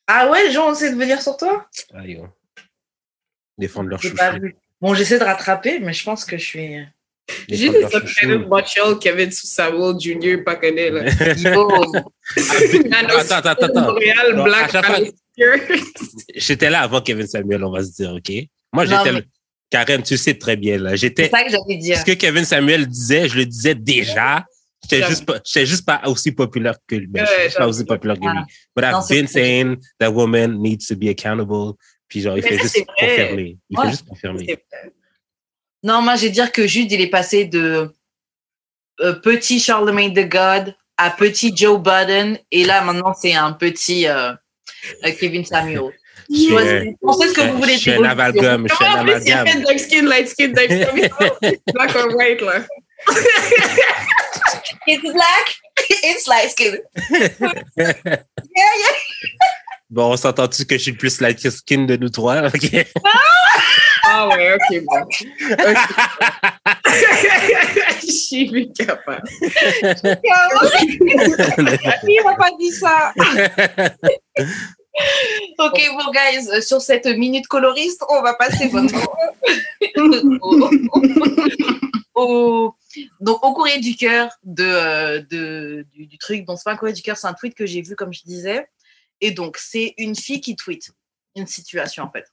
Ah 0.07 0.29
ouais, 0.29 0.47
les 0.47 0.51
gens 0.51 0.69
ont 0.69 0.73
essayé 0.73 0.91
de 0.91 0.97
venir 0.97 1.21
sur 1.21 1.37
toi? 1.37 1.67
Allez, 1.93 2.17
on. 2.19 2.29
Défendre 3.57 3.89
leur 3.89 4.01
chouchou. 4.01 4.15
Bon, 4.81 4.93
j'essaie 4.93 5.17
de 5.19 5.23
rattraper, 5.23 5.79
mais 5.79 5.93
je 5.93 6.03
pense 6.03 6.25
que 6.25 6.37
je 6.37 6.43
suis. 6.43 6.77
J'ai 7.47 7.69
des. 7.69 8.37
Montreal 8.37 8.99
Kevin 8.99 9.31
Samuel 9.31 9.97
Jr. 9.99 10.43
pas 10.43 10.55
connaît, 10.55 10.89
là. 10.89 11.05
Yo. 11.37 11.69
Attends, 12.91 13.35
attends, 13.35 13.49
attends. 13.49 13.81
Montréal, 13.81 14.33
Non, 14.35 14.43
Black. 14.43 14.71
J'étais 16.35 16.69
là 16.69 16.81
avant 16.81 17.01
Kevin 17.01 17.25
Samuel, 17.27 17.63
on 17.63 17.71
va 17.71 17.83
se 17.83 17.91
dire, 17.91 18.13
OK? 18.13 18.31
Moi, 18.73 18.85
j'étais 18.85 19.11
mais-. 19.13 19.23
Karen, 19.69 20.03
tu 20.03 20.17
sais 20.17 20.35
très 20.35 20.55
bien, 20.55 20.77
là. 20.77 20.91
C'est 20.91 20.97
J'étais. 20.97 21.29
ça 21.29 21.43
que 21.43 21.49
j'allais 21.49 21.77
dire. 21.77 21.97
Ce 21.97 22.05
que 22.05 22.11
Kevin 22.11 22.45
Samuel 22.45 22.85
disait, 22.87 23.27
je 23.29 23.37
le 23.37 23.45
disais 23.45 23.73
déjà. 23.73 24.45
J'étais 24.89 25.07
juste 25.07 25.25
pas, 25.25 25.39
j'étais 25.45 25.65
juste 25.65 25.85
pas 25.85 26.01
aussi 26.05 26.31
populaire 26.31 26.75
que 26.87 26.95
lui. 26.95 27.09
Je 27.13 27.43
juste 27.45 27.57
pas 27.57 27.67
aussi 27.67 27.85
populaire 27.85 28.17
que 28.19 28.27
Ah. 28.27 28.33
lui. 28.33 28.41
But 28.75 28.85
Non, 28.85 28.99
I've 28.99 29.07
been 29.09 29.27
saying 29.27 29.77
that 29.99 30.09
woman 30.11 30.59
needs 30.61 30.85
to 30.87 30.95
be 30.95 31.07
accountable. 31.09 31.73
Puis 32.07 32.21
genre, 32.21 32.37
il 32.37 32.43
fait 32.43 32.57
juste 32.59 32.85
confirmer. 32.99 33.57
Il 33.69 33.77
Ouais. 33.79 33.85
fait 33.85 33.91
juste 33.91 34.07
confirmer. 34.07 34.45
C'est 34.47 34.53
vrai. 34.81 34.91
Non, 35.83 36.01
moi, 36.01 36.15
j'ai 36.15 36.29
dire 36.29 36.51
que 36.51 36.65
Jude, 36.67 36.91
il 36.91 37.01
est 37.01 37.09
passé 37.09 37.45
de 37.45 37.91
euh, 39.01 39.13
petit 39.13 39.59
Charlemagne 39.59 40.13
the 40.13 40.29
God 40.29 40.75
à 40.97 41.09
petit 41.09 41.55
Joe 41.55 41.79
Budden. 41.81 42.37
Et 42.51 42.63
là, 42.63 42.81
maintenant, 42.83 43.13
c'est 43.13 43.33
un 43.33 43.51
petit 43.53 44.07
euh, 44.07 44.31
euh, 45.05 45.11
Kevin 45.19 45.43
Samuel. 45.45 45.81
Je 46.29 46.93
Pensez 47.01 47.27
ce 47.27 47.33
que 47.33 47.41
je- 47.41 47.47
vous 47.47 47.57
voulez 47.57 47.73
je 47.73 47.79
suis 47.79 47.91
un 47.91 48.03
amalgame. 48.03 48.65
Je 48.69 48.73
suis 48.75 48.85
un 48.85 48.87
Comment 48.91 49.01
en 49.01 49.05
plus, 49.05 49.23
il 49.25 49.31
a 49.33 49.39
amalgame. 49.41 49.47
fait 49.61 49.65
dark 49.65 49.79
skin, 49.79 50.05
light 50.07 50.27
skin, 50.29 50.47
dark 50.49 50.71
skin. 50.71 51.09
Black 51.73 51.95
or 51.95 52.15
white, 52.15 52.41
là. 52.41 52.65
It's 54.87 55.01
black, 55.13 55.55
it's 56.03 56.27
light 56.27 56.49
skin. 56.51 56.77
Bon, 59.89 60.11
on 60.13 60.17
s'entend-tu 60.17 60.65
que 60.65 60.77
je 60.77 60.81
suis 60.83 60.91
le 60.91 60.97
plus 60.97 61.21
light 61.21 61.39
skin 61.49 61.85
de 61.85 61.95
nous 61.97 62.09
trois? 62.09 62.47
OK. 62.47 62.85
Ah 64.05 64.27
ouais, 64.27 64.53
ok, 64.53 64.81
bon. 64.83 65.05
Je 68.01 68.11
suis 68.11 68.49
plus 68.49 68.71
capable. 68.73 69.23
Il 72.03 72.21
n'a 72.25 72.35
pas 72.35 72.51
dit 72.59 72.71
ça. 72.71 73.13
Ok, 75.57 75.81
bon, 75.93 76.11
guys, 76.11 76.61
sur 76.61 76.81
cette 76.81 77.05
minute 77.05 77.47
coloriste, 77.47 78.03
on 78.09 78.21
va 78.21 78.33
passer 78.35 78.69
au, 80.41 80.69
au- 82.15 82.75
donc, 83.19 83.43
au 83.43 83.53
courrier 83.53 83.79
du 83.79 83.95
cœur 83.95 84.29
de, 84.43 84.63
euh, 84.63 85.21
de- 85.21 85.85
du, 85.91 86.07
du 86.07 86.17
truc. 86.17 86.45
Bon, 86.45 86.55
c'est 86.55 86.63
pas 86.63 86.73
un 86.73 86.77
courrier 86.77 86.93
du 86.93 87.01
cœur, 87.01 87.17
c'est 87.17 87.27
un 87.27 87.33
tweet 87.33 87.55
que 87.55 87.65
j'ai 87.65 87.81
vu, 87.81 87.95
comme 87.95 88.13
je 88.13 88.23
disais. 88.23 88.69
Et 89.21 89.31
donc, 89.31 89.57
c'est 89.57 89.93
une 89.97 90.15
fille 90.15 90.41
qui 90.41 90.55
tweet 90.55 90.91
une 91.35 91.47
situation, 91.47 92.03
en 92.03 92.11
fait. 92.11 92.31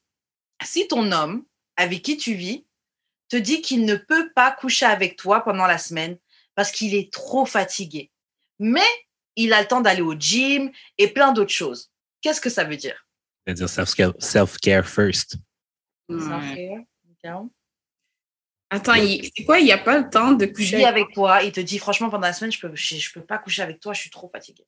Si 0.63 0.87
ton 0.89 1.11
homme, 1.13 1.45
avec 1.77 2.03
qui 2.03 2.17
tu 2.17 2.35
vis, 2.35 2.67
te 3.29 3.37
dit 3.37 3.63
qu'il 3.63 3.85
ne 3.85 3.95
peut 3.95 4.31
pas 4.35 4.51
coucher 4.51 4.87
avec 4.87 5.17
toi 5.17 5.41
pendant 5.41 5.67
la 5.67 5.79
semaine 5.79 6.19
parce 6.55 6.73
qu'il 6.73 6.95
est 6.95 7.13
trop 7.13 7.47
fatigué, 7.47 8.11
mais 8.59 8.81
il 9.37 9.53
a 9.53 9.63
le 9.63 9.69
temps 9.69 9.81
d'aller 9.81 10.03
au 10.03 10.15
gym 10.15 10.71
et 10.99 11.09
plein 11.09 11.33
d'autres 11.33 11.53
choses. 11.53 11.91
Qu'est-ce 12.21 12.41
que 12.41 12.51
ça 12.51 12.65
veut 12.65 12.77
dire? 12.77 13.07
C'est-à-dire 13.47 13.69
self-care 13.69 14.13
self-care 14.19 14.87
first. 14.87 15.37
Ouais. 16.09 16.85
Il 17.09 17.17
Attends, 18.71 18.95
il- 18.95 19.31
c'est 19.37 19.45
quoi? 19.45 19.59
Il 19.59 19.65
n'y 19.65 19.73
a 19.73 19.79
pas 19.79 19.99
le 19.99 20.09
temps 20.09 20.33
de 20.33 20.47
coucher 20.47 20.85
avec 20.85 21.13
toi, 21.13 21.43
il 21.43 21.51
te 21.53 21.61
dit 21.61 21.79
franchement 21.79 22.09
pendant 22.09 22.27
la 22.29 22.33
semaine, 22.33 22.53
je 22.53 22.61
peux, 22.61 22.71
je, 22.75 22.97
je 22.97 23.13
peux 23.13 23.21
pas 23.25 23.39
coucher 23.39 23.63
avec 23.63 23.81
toi, 23.81 23.93
je 23.93 24.01
suis 24.01 24.11
trop 24.11 24.29
fatiguée. 24.29 24.65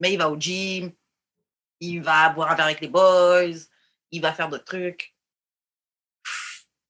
Mais 0.00 0.12
il 0.12 0.16
va 0.18 0.30
au 0.30 0.38
gym, 0.38 0.90
il 1.80 2.00
va 2.00 2.30
boire 2.30 2.50
un 2.50 2.54
verre 2.54 2.66
avec 2.66 2.80
les 2.80 2.88
boys, 2.88 3.50
il 4.10 4.20
va 4.22 4.32
faire 4.32 4.48
d'autres 4.48 4.64
trucs. 4.64 5.14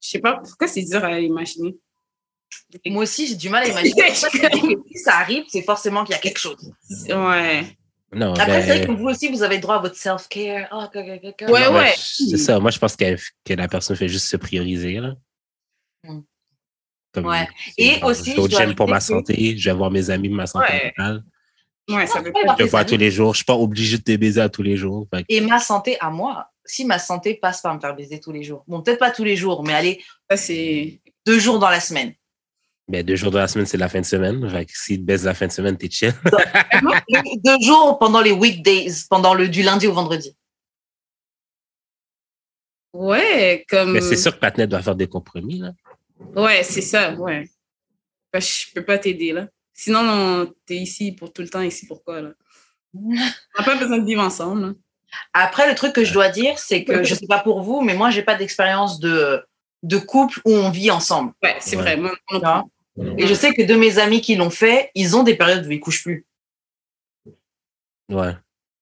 Je 0.00 0.08
sais 0.10 0.18
pas 0.20 0.36
pourquoi 0.36 0.68
c'est 0.68 0.82
dur 0.84 1.04
à 1.04 1.18
imaginer? 1.18 1.76
Moi 2.86 3.02
aussi, 3.04 3.26
j'ai 3.26 3.34
du 3.36 3.48
mal 3.48 3.64
à 3.64 3.68
imaginer. 3.68 4.02
Si 4.92 4.98
ça 4.98 5.16
arrive, 5.18 5.44
c'est 5.48 5.62
forcément 5.62 6.04
qu'il 6.04 6.14
y 6.14 6.18
a 6.18 6.20
quelque 6.20 6.38
chose. 6.38 6.72
Ouais. 7.08 7.76
Non, 8.12 8.32
Après, 8.34 8.60
c'est 8.62 8.66
vrai 8.78 8.86
que 8.86 8.92
vous 8.92 9.06
aussi, 9.08 9.28
vous 9.28 9.42
avez 9.42 9.58
droit 9.58 9.76
à 9.76 9.78
votre 9.80 9.96
self-care. 9.96 10.68
Oh, 10.72 10.86
Ouais, 11.50 11.66
ouais. 11.68 11.94
C'est 11.96 12.36
ça. 12.36 12.60
Moi, 12.60 12.70
je 12.70 12.78
pense 12.78 12.94
que, 12.94 13.16
que 13.44 13.54
la 13.54 13.66
personne 13.66 13.96
fait 13.96 14.06
juste 14.08 14.26
se 14.28 14.36
prioriser. 14.36 15.00
Là. 15.00 15.14
Mm. 16.04 16.20
Comme, 17.12 17.26
Ouais. 17.26 17.46
Et 17.78 17.94
genre, 18.00 18.04
aussi, 18.10 18.34
gym 18.48 18.74
pour 18.74 18.88
ma 18.88 19.00
santé, 19.00 19.56
je 19.56 19.70
vais 19.70 19.76
voir 19.76 19.90
mes 19.90 20.10
amis, 20.10 20.28
ma 20.28 20.46
santé 20.46 20.66
Ouais. 20.72 20.92
mentale. 20.98 21.24
Ouais, 21.90 22.06
ça 22.06 22.20
veut 22.22 22.32
pas 22.32 22.56
Je 22.58 22.64
vois 22.64 22.84
tous 22.84 22.96
les 22.96 23.10
jours. 23.10 23.34
Je 23.34 23.38
suis 23.38 23.44
pas 23.44 23.54
obligé 23.56 23.98
de 23.98 24.02
te 24.02 24.16
baiser 24.16 24.40
à 24.40 24.48
tous 24.48 24.62
les 24.62 24.76
jours. 24.76 25.06
Fait 25.14 25.24
Et 25.28 25.40
ma 25.42 25.58
santé 25.60 25.96
à 26.00 26.08
moi. 26.10 26.48
Si 26.64 26.84
ma 26.86 26.98
santé 26.98 27.34
passe 27.34 27.60
par 27.60 27.74
me 27.74 27.80
faire 27.80 27.94
baiser 27.94 28.20
tous 28.20 28.32
les 28.32 28.42
jours. 28.42 28.64
Bon, 28.66 28.80
peut-être 28.82 28.98
pas 28.98 29.10
tous 29.10 29.22
les 29.24 29.36
jours, 29.36 29.62
mais 29.62 29.74
allez, 29.74 30.02
Ça, 30.30 30.36
c'est. 30.38 31.00
deux 31.26 31.38
jours 31.38 31.58
dans 31.58 31.68
la 31.68 31.80
semaine. 31.80 32.14
ben, 32.88 33.04
deux 33.04 33.16
jours 33.16 33.30
de 33.30 33.36
la 33.38 33.48
semaine, 33.48 33.66
c'est 33.66 33.76
la 33.76 33.90
fin 33.90 34.00
de 34.00 34.06
semaine. 34.06 34.48
Fait 34.48 34.64
que 34.64 34.72
si 34.74 34.96
tu 34.96 35.04
baises 35.04 35.24
la 35.26 35.34
fin 35.34 35.46
de 35.46 35.52
semaine, 35.52 35.76
t'es 35.76 35.90
chill. 35.90 36.14
deux 37.44 37.60
jours 37.60 37.98
pendant 37.98 38.20
les 38.22 38.32
weekdays, 38.32 38.90
pendant 39.10 39.34
le 39.34 39.48
du 39.48 39.62
lundi 39.62 39.86
au 39.86 39.92
vendredi. 39.92 40.34
Ouais, 42.94 43.64
comme. 43.68 43.92
Mais 43.92 44.00
c'est 44.00 44.16
sûr 44.16 44.32
que 44.34 44.38
Patnet 44.40 44.66
doit 44.66 44.80
faire 44.82 44.94
des 44.96 45.08
compromis. 45.08 45.58
Là. 45.58 45.72
Ouais, 46.36 46.62
c'est 46.62 46.80
ça, 46.80 47.12
ouais. 47.14 47.44
Ben, 48.32 48.40
je 48.40 48.72
peux 48.74 48.84
pas 48.84 48.98
t'aider, 48.98 49.32
là. 49.32 49.48
Sinon, 49.74 50.00
on- 50.00 50.52
t'es 50.64 50.76
ici 50.76 51.12
pour 51.12 51.32
tout 51.32 51.42
le 51.42 51.48
temps, 51.48 51.60
ici 51.60 51.86
pourquoi, 51.86 52.20
là? 52.22 52.30
On 52.94 53.10
n'a 53.12 53.64
pas 53.64 53.76
besoin 53.76 53.98
de 53.98 54.06
vivre 54.06 54.22
ensemble, 54.22 54.62
là. 54.68 54.72
Après, 55.32 55.68
le 55.68 55.74
truc 55.76 55.92
que 55.92 56.04
je 56.04 56.12
dois 56.12 56.28
dire, 56.28 56.58
c'est 56.58 56.82
que 56.84 57.02
je 57.04 57.14
sais 57.14 57.26
pas 57.28 57.38
pour 57.40 57.62
vous, 57.62 57.80
mais 57.82 57.94
moi, 57.94 58.10
j'ai 58.10 58.22
pas 58.22 58.34
d'expérience 58.36 58.98
de, 59.00 59.44
de 59.84 59.96
couple 59.98 60.40
où 60.44 60.50
on 60.52 60.70
vit 60.70 60.90
ensemble. 60.90 61.32
Ouais, 61.42 61.56
c'est 61.60 61.76
Ouais. 61.76 61.82
vrai. 61.82 61.96
Moi, 61.96 62.12
non. 62.32 62.64
Et 63.18 63.26
je 63.26 63.34
sais 63.34 63.52
que 63.52 63.62
de 63.62 63.74
mes 63.74 63.98
amis 63.98 64.20
qui 64.20 64.34
l'ont 64.36 64.50
fait, 64.50 64.90
ils 64.94 65.16
ont 65.16 65.22
des 65.24 65.36
périodes 65.36 65.66
où 65.66 65.70
ils 65.70 65.80
couchent 65.80 66.02
plus. 66.04 66.26
Ouais. 68.08 68.34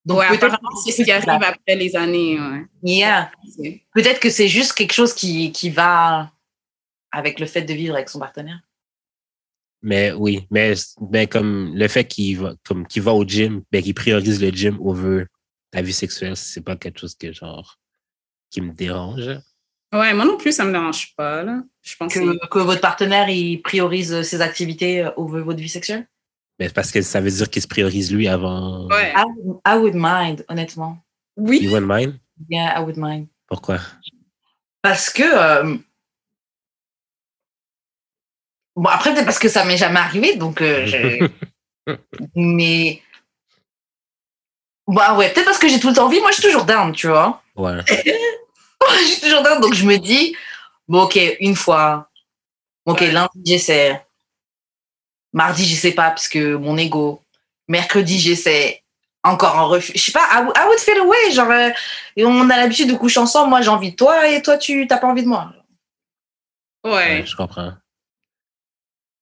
Donc 0.05 0.19
ouais, 0.19 0.37
peut-être 0.37 0.59
c'est 0.83 0.91
ce 0.91 1.03
qui 1.03 1.11
arrive 1.11 1.29
après 1.29 1.75
les 1.75 1.95
années, 1.95 2.39
ouais. 2.39 2.65
Yeah. 2.83 3.31
Peut-être 3.93 4.19
que 4.19 4.29
c'est 4.29 4.49
juste 4.49 4.73
quelque 4.73 4.93
chose 4.93 5.13
qui, 5.13 5.51
qui 5.51 5.69
va 5.69 6.31
avec 7.11 7.39
le 7.39 7.45
fait 7.45 7.61
de 7.61 7.73
vivre 7.73 7.95
avec 7.95 8.09
son 8.09 8.19
partenaire. 8.19 8.59
Mais 9.81 10.11
oui, 10.11 10.47
mais, 10.49 10.73
mais 11.11 11.27
comme 11.27 11.73
le 11.75 11.87
fait 11.87 12.05
qu'il 12.05 12.39
va, 12.39 12.53
comme 12.65 12.87
qu'il 12.87 13.01
va 13.01 13.13
au 13.13 13.25
gym, 13.25 13.63
ben, 13.71 13.81
qu'il 13.81 13.93
priorise 13.93 14.41
le 14.41 14.49
gym 14.49 14.77
over 14.81 15.25
ta 15.71 15.81
vie 15.81 15.93
sexuelle, 15.93 16.37
c'est 16.37 16.61
pas 16.61 16.75
quelque 16.75 16.99
chose 16.99 17.15
que 17.15 17.31
genre 17.31 17.77
qui 18.49 18.61
me 18.61 18.71
dérange. 18.71 19.29
Ouais, 19.93 20.13
moi 20.13 20.25
non 20.25 20.37
plus, 20.37 20.53
ça 20.53 20.65
me 20.65 20.71
dérange 20.71 21.13
pas, 21.15 21.43
là. 21.43 21.61
Je 21.81 21.95
pense 21.95 22.13
que. 22.13 22.19
Que, 22.19 22.47
que 22.47 22.59
votre 22.59 22.81
partenaire 22.81 23.29
il 23.29 23.61
priorise 23.61 24.21
ses 24.23 24.41
activités 24.41 25.03
euh, 25.03 25.11
over 25.17 25.41
votre 25.41 25.59
vie 25.59 25.69
sexuelle? 25.69 26.07
Mais 26.59 26.69
parce 26.69 26.91
que 26.91 27.01
ça 27.01 27.19
veut 27.19 27.31
dire 27.31 27.49
qu'il 27.49 27.61
se 27.61 27.67
priorise 27.67 28.13
lui 28.13 28.27
avant. 28.27 28.87
Ouais. 28.89 29.11
I, 29.15 29.23
I 29.65 29.77
would 29.77 29.95
mind, 29.95 30.45
honnêtement. 30.49 30.97
Oui. 31.35 31.59
You 31.63 31.71
wouldn't 31.71 31.87
mind? 31.87 32.19
Yeah, 32.49 32.79
I 32.79 32.83
would 32.83 32.97
mind. 32.97 33.27
Pourquoi? 33.47 33.79
Parce 34.81 35.09
que. 35.09 35.23
euh, 35.23 35.77
Bon, 38.75 38.89
après, 38.89 39.13
peut-être 39.13 39.25
parce 39.25 39.39
que 39.39 39.49
ça 39.49 39.65
m'est 39.65 39.77
jamais 39.77 39.99
arrivé, 39.99 40.35
donc. 40.35 40.61
euh, 40.61 40.85
je- 40.87 41.29
Mais. 42.35 43.01
Bah 44.87 45.15
ouais, 45.15 45.31
peut-être 45.31 45.45
parce 45.45 45.59
que 45.59 45.67
j'ai 45.69 45.79
tout 45.79 45.89
le 45.89 45.95
temps 45.95 46.05
envie. 46.07 46.19
Moi, 46.19 46.31
je 46.31 46.35
suis 46.35 46.43
toujours 46.43 46.65
down, 46.65 46.91
tu 46.91 47.07
vois. 47.07 47.41
Ouais. 47.55 47.79
je 47.87 49.05
suis 49.05 49.21
toujours 49.21 49.43
down, 49.43 49.61
donc 49.61 49.73
je 49.73 49.85
me 49.85 49.97
dis, 49.97 50.35
bon, 50.87 51.03
ok, 51.03 51.19
une 51.39 51.55
fois. 51.55 52.09
Ok, 52.85 53.01
Ouais. 53.01 53.11
lundi, 53.11 53.29
j'essaie. 53.45 54.05
Mardi, 55.33 55.65
je 55.65 55.75
sais 55.75 55.91
pas, 55.91 56.09
parce 56.09 56.27
que 56.27 56.55
mon 56.55 56.77
ego. 56.77 57.21
Mercredi, 57.67 58.19
j'essaie. 58.19 58.83
Encore 59.23 59.57
un 59.57 59.63
refus. 59.63 59.93
Je 59.95 60.01
sais 60.01 60.11
pas, 60.11 60.27
I 60.33 60.43
would, 60.43 60.53
I 60.57 60.65
would 60.67 60.79
feel 60.79 60.97
away. 60.99 61.31
Genre, 61.31 61.49
euh, 61.49 61.69
et 62.17 62.25
on 62.25 62.49
a 62.49 62.57
l'habitude 62.57 62.89
de 62.89 62.95
coucher 62.95 63.19
ensemble. 63.21 63.49
Moi, 63.49 63.61
j'ai 63.61 63.69
envie 63.69 63.91
de 63.91 63.95
toi 63.95 64.27
et 64.27 64.41
toi, 64.41 64.57
tu 64.57 64.85
t'as 64.85 64.97
pas 64.97 65.07
envie 65.07 65.23
de 65.23 65.27
moi. 65.29 65.53
Ouais. 66.83 66.91
Ouais, 66.91 67.25
je 67.25 67.35
comprends. 67.35 67.71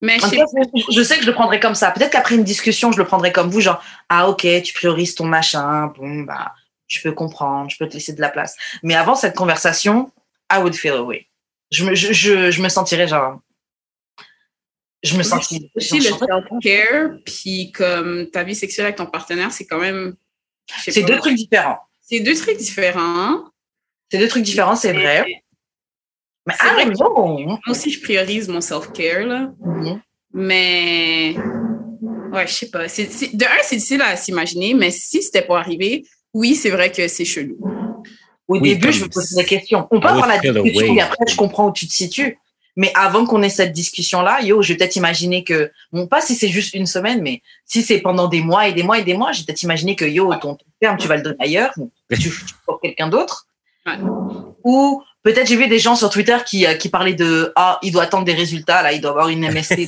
Mais 0.02 0.18
je 0.18 0.26
En 0.26 0.30
sais 0.30 0.36
tout 0.38 0.42
cas, 0.56 0.62
je- 0.76 0.96
je 0.98 1.04
sais 1.04 1.16
que 1.18 1.22
je 1.22 1.28
le 1.28 1.34
prendrais 1.34 1.60
comme 1.60 1.76
ça. 1.76 1.92
Peut-être 1.92 2.12
qu'après 2.12 2.34
une 2.34 2.44
discussion, 2.44 2.92
je 2.92 2.98
le 2.98 3.06
prendrais 3.06 3.32
comme 3.32 3.52
vous, 3.52 3.62
genre, 3.62 3.84
ah 4.10 4.28
ok, 4.30 4.48
tu 4.64 4.74
priorises 4.74 5.14
ton 5.14 5.26
machin, 5.26 5.88
bon, 5.96 6.22
bah, 6.22 6.56
je 6.88 7.00
peux 7.04 7.12
comprendre, 7.12 7.70
je 7.70 7.78
peux 7.78 7.88
te 7.88 7.94
laisser 7.94 8.14
de 8.14 8.22
la 8.22 8.30
place. 8.30 8.56
Mais 8.82 8.96
avant 8.96 9.14
cette 9.14 9.36
conversation, 9.36 10.12
I 10.52 10.58
would 10.58 10.74
feel 10.74 10.94
away. 10.94 11.28
Je 11.72 11.86
me, 11.86 11.94
je, 11.94 12.12
je, 12.14 12.50
je 12.50 12.62
me 12.64 12.70
sentirais 12.70 13.08
genre. 13.08 13.40
Je 15.04 15.18
me 15.18 15.24
sentirais. 15.24 15.72
aussi 15.76 15.98
le 15.98 16.04
self-care, 16.04 17.12
puis 17.26 17.72
comme 17.72 18.30
ta 18.30 18.44
vie 18.44 18.56
sexuelle 18.56 18.86
avec 18.86 18.98
ton 18.98 19.08
partenaire, 19.08 19.52
c'est 19.52 19.66
quand 19.66 19.80
même. 19.80 20.16
C'est 20.68 21.02
pas. 21.02 21.08
deux 21.08 21.18
trucs 21.20 21.36
différents. 21.36 21.80
C'est 22.02 22.20
deux 22.20 22.36
trucs 22.36 22.58
différents. 22.58 23.46
C'est 24.12 24.20
deux 24.20 24.28
trucs 24.28 24.44
différents, 24.44 24.76
c'est 24.76 24.94
vrai. 24.94 25.26
Mais 26.46 26.54
C'est 26.60 26.68
ah 26.68 26.74
vrai. 26.74 26.86
Moi 26.86 27.60
aussi, 27.68 27.92
je 27.92 28.02
priorise 28.02 28.48
mon 28.48 28.62
self-care, 28.62 29.26
là. 29.26 29.52
Mhm. 29.64 30.02
Mais. 30.34 31.36
Ouais, 32.32 32.48
je 32.48 32.54
sais 32.54 32.70
pas. 32.70 32.84
De 32.84 33.46
un, 33.46 33.64
c'est 33.64 33.76
difficile 33.76 34.02
à 34.02 34.16
s'imaginer, 34.16 34.74
mais 34.74 34.92
si 34.92 35.22
c'était 35.22 35.42
pour 35.42 35.58
arriver, 35.58 36.06
oui, 36.34 36.56
c'est 36.56 36.70
vrai 36.70 36.92
que 36.92 37.08
c'est 37.08 37.26
chelou. 37.26 37.58
Au 38.48 38.58
Oui, 38.58 38.62
début, 38.62 38.92
je 38.92 39.04
me 39.04 39.10
pose 39.10 39.32
des 39.32 39.46
questions. 39.46 39.88
On 39.92 40.00
peut 40.00 40.08
avoir 40.08 40.28
la 40.28 40.40
discussion 40.40 40.96
et 40.96 41.02
après, 41.02 41.26
je 41.28 41.36
comprends 41.36 41.70
où 41.70 41.74
tu 41.74 41.88
te 41.88 41.94
situes. 41.94 42.38
Mais 42.76 42.92
avant 42.96 43.26
qu'on 43.26 43.42
ait 43.44 43.50
cette 43.50 43.74
discussion-là, 43.74 44.42
yo, 44.42 44.62
je 44.62 44.70
vais 44.70 44.78
peut-être 44.78 44.96
imaginer 44.96 45.44
que, 45.44 45.72
bon, 45.92 46.08
pas 46.08 46.22
si 46.22 46.36
c'est 46.36 46.48
juste 46.48 46.74
une 46.74 46.86
semaine, 46.86 47.22
mais 47.22 47.42
si 47.66 47.82
c'est 47.82 48.00
pendant 48.00 48.28
des 48.28 48.42
mois 48.42 48.68
et 48.68 48.74
des 48.74 48.84
mois 48.84 49.00
et 49.00 49.04
des 49.04 49.14
mois, 49.14 49.32
j'ai 49.32 49.44
peut-être 49.44 49.64
imaginé 49.64 49.96
que, 49.96 50.06
yo, 50.06 50.34
ton 50.36 50.58
terme, 50.80 50.98
tu 50.98 51.08
vas 51.08 51.18
le 51.18 51.22
donner 51.24 51.38
ailleurs, 51.40 51.74
ou 51.78 51.92
tu, 52.10 52.18
tu 52.30 52.32
pour 52.66 52.80
quelqu'un 52.80 53.08
d'autre. 53.08 53.48
Ouais. 53.86 53.98
Ou 54.64 55.04
peut-être 55.24 55.48
j'ai 55.48 55.56
vu 55.56 55.68
des 55.68 55.80
gens 55.80 55.96
sur 55.96 56.10
Twitter 56.10 56.38
qui, 56.46 56.66
euh, 56.66 56.76
qui 56.76 56.90
parlaient 56.90 57.14
de, 57.14 57.52
ah, 57.56 57.80
il 57.82 57.92
doit 57.92 58.04
attendre 58.04 58.26
des 58.26 58.34
résultats, 58.34 58.82
là, 58.82 58.94
il 58.94 59.02
doit 59.02 59.12
avoir 59.12 59.30
une 59.30 59.42
MST. 59.50 59.88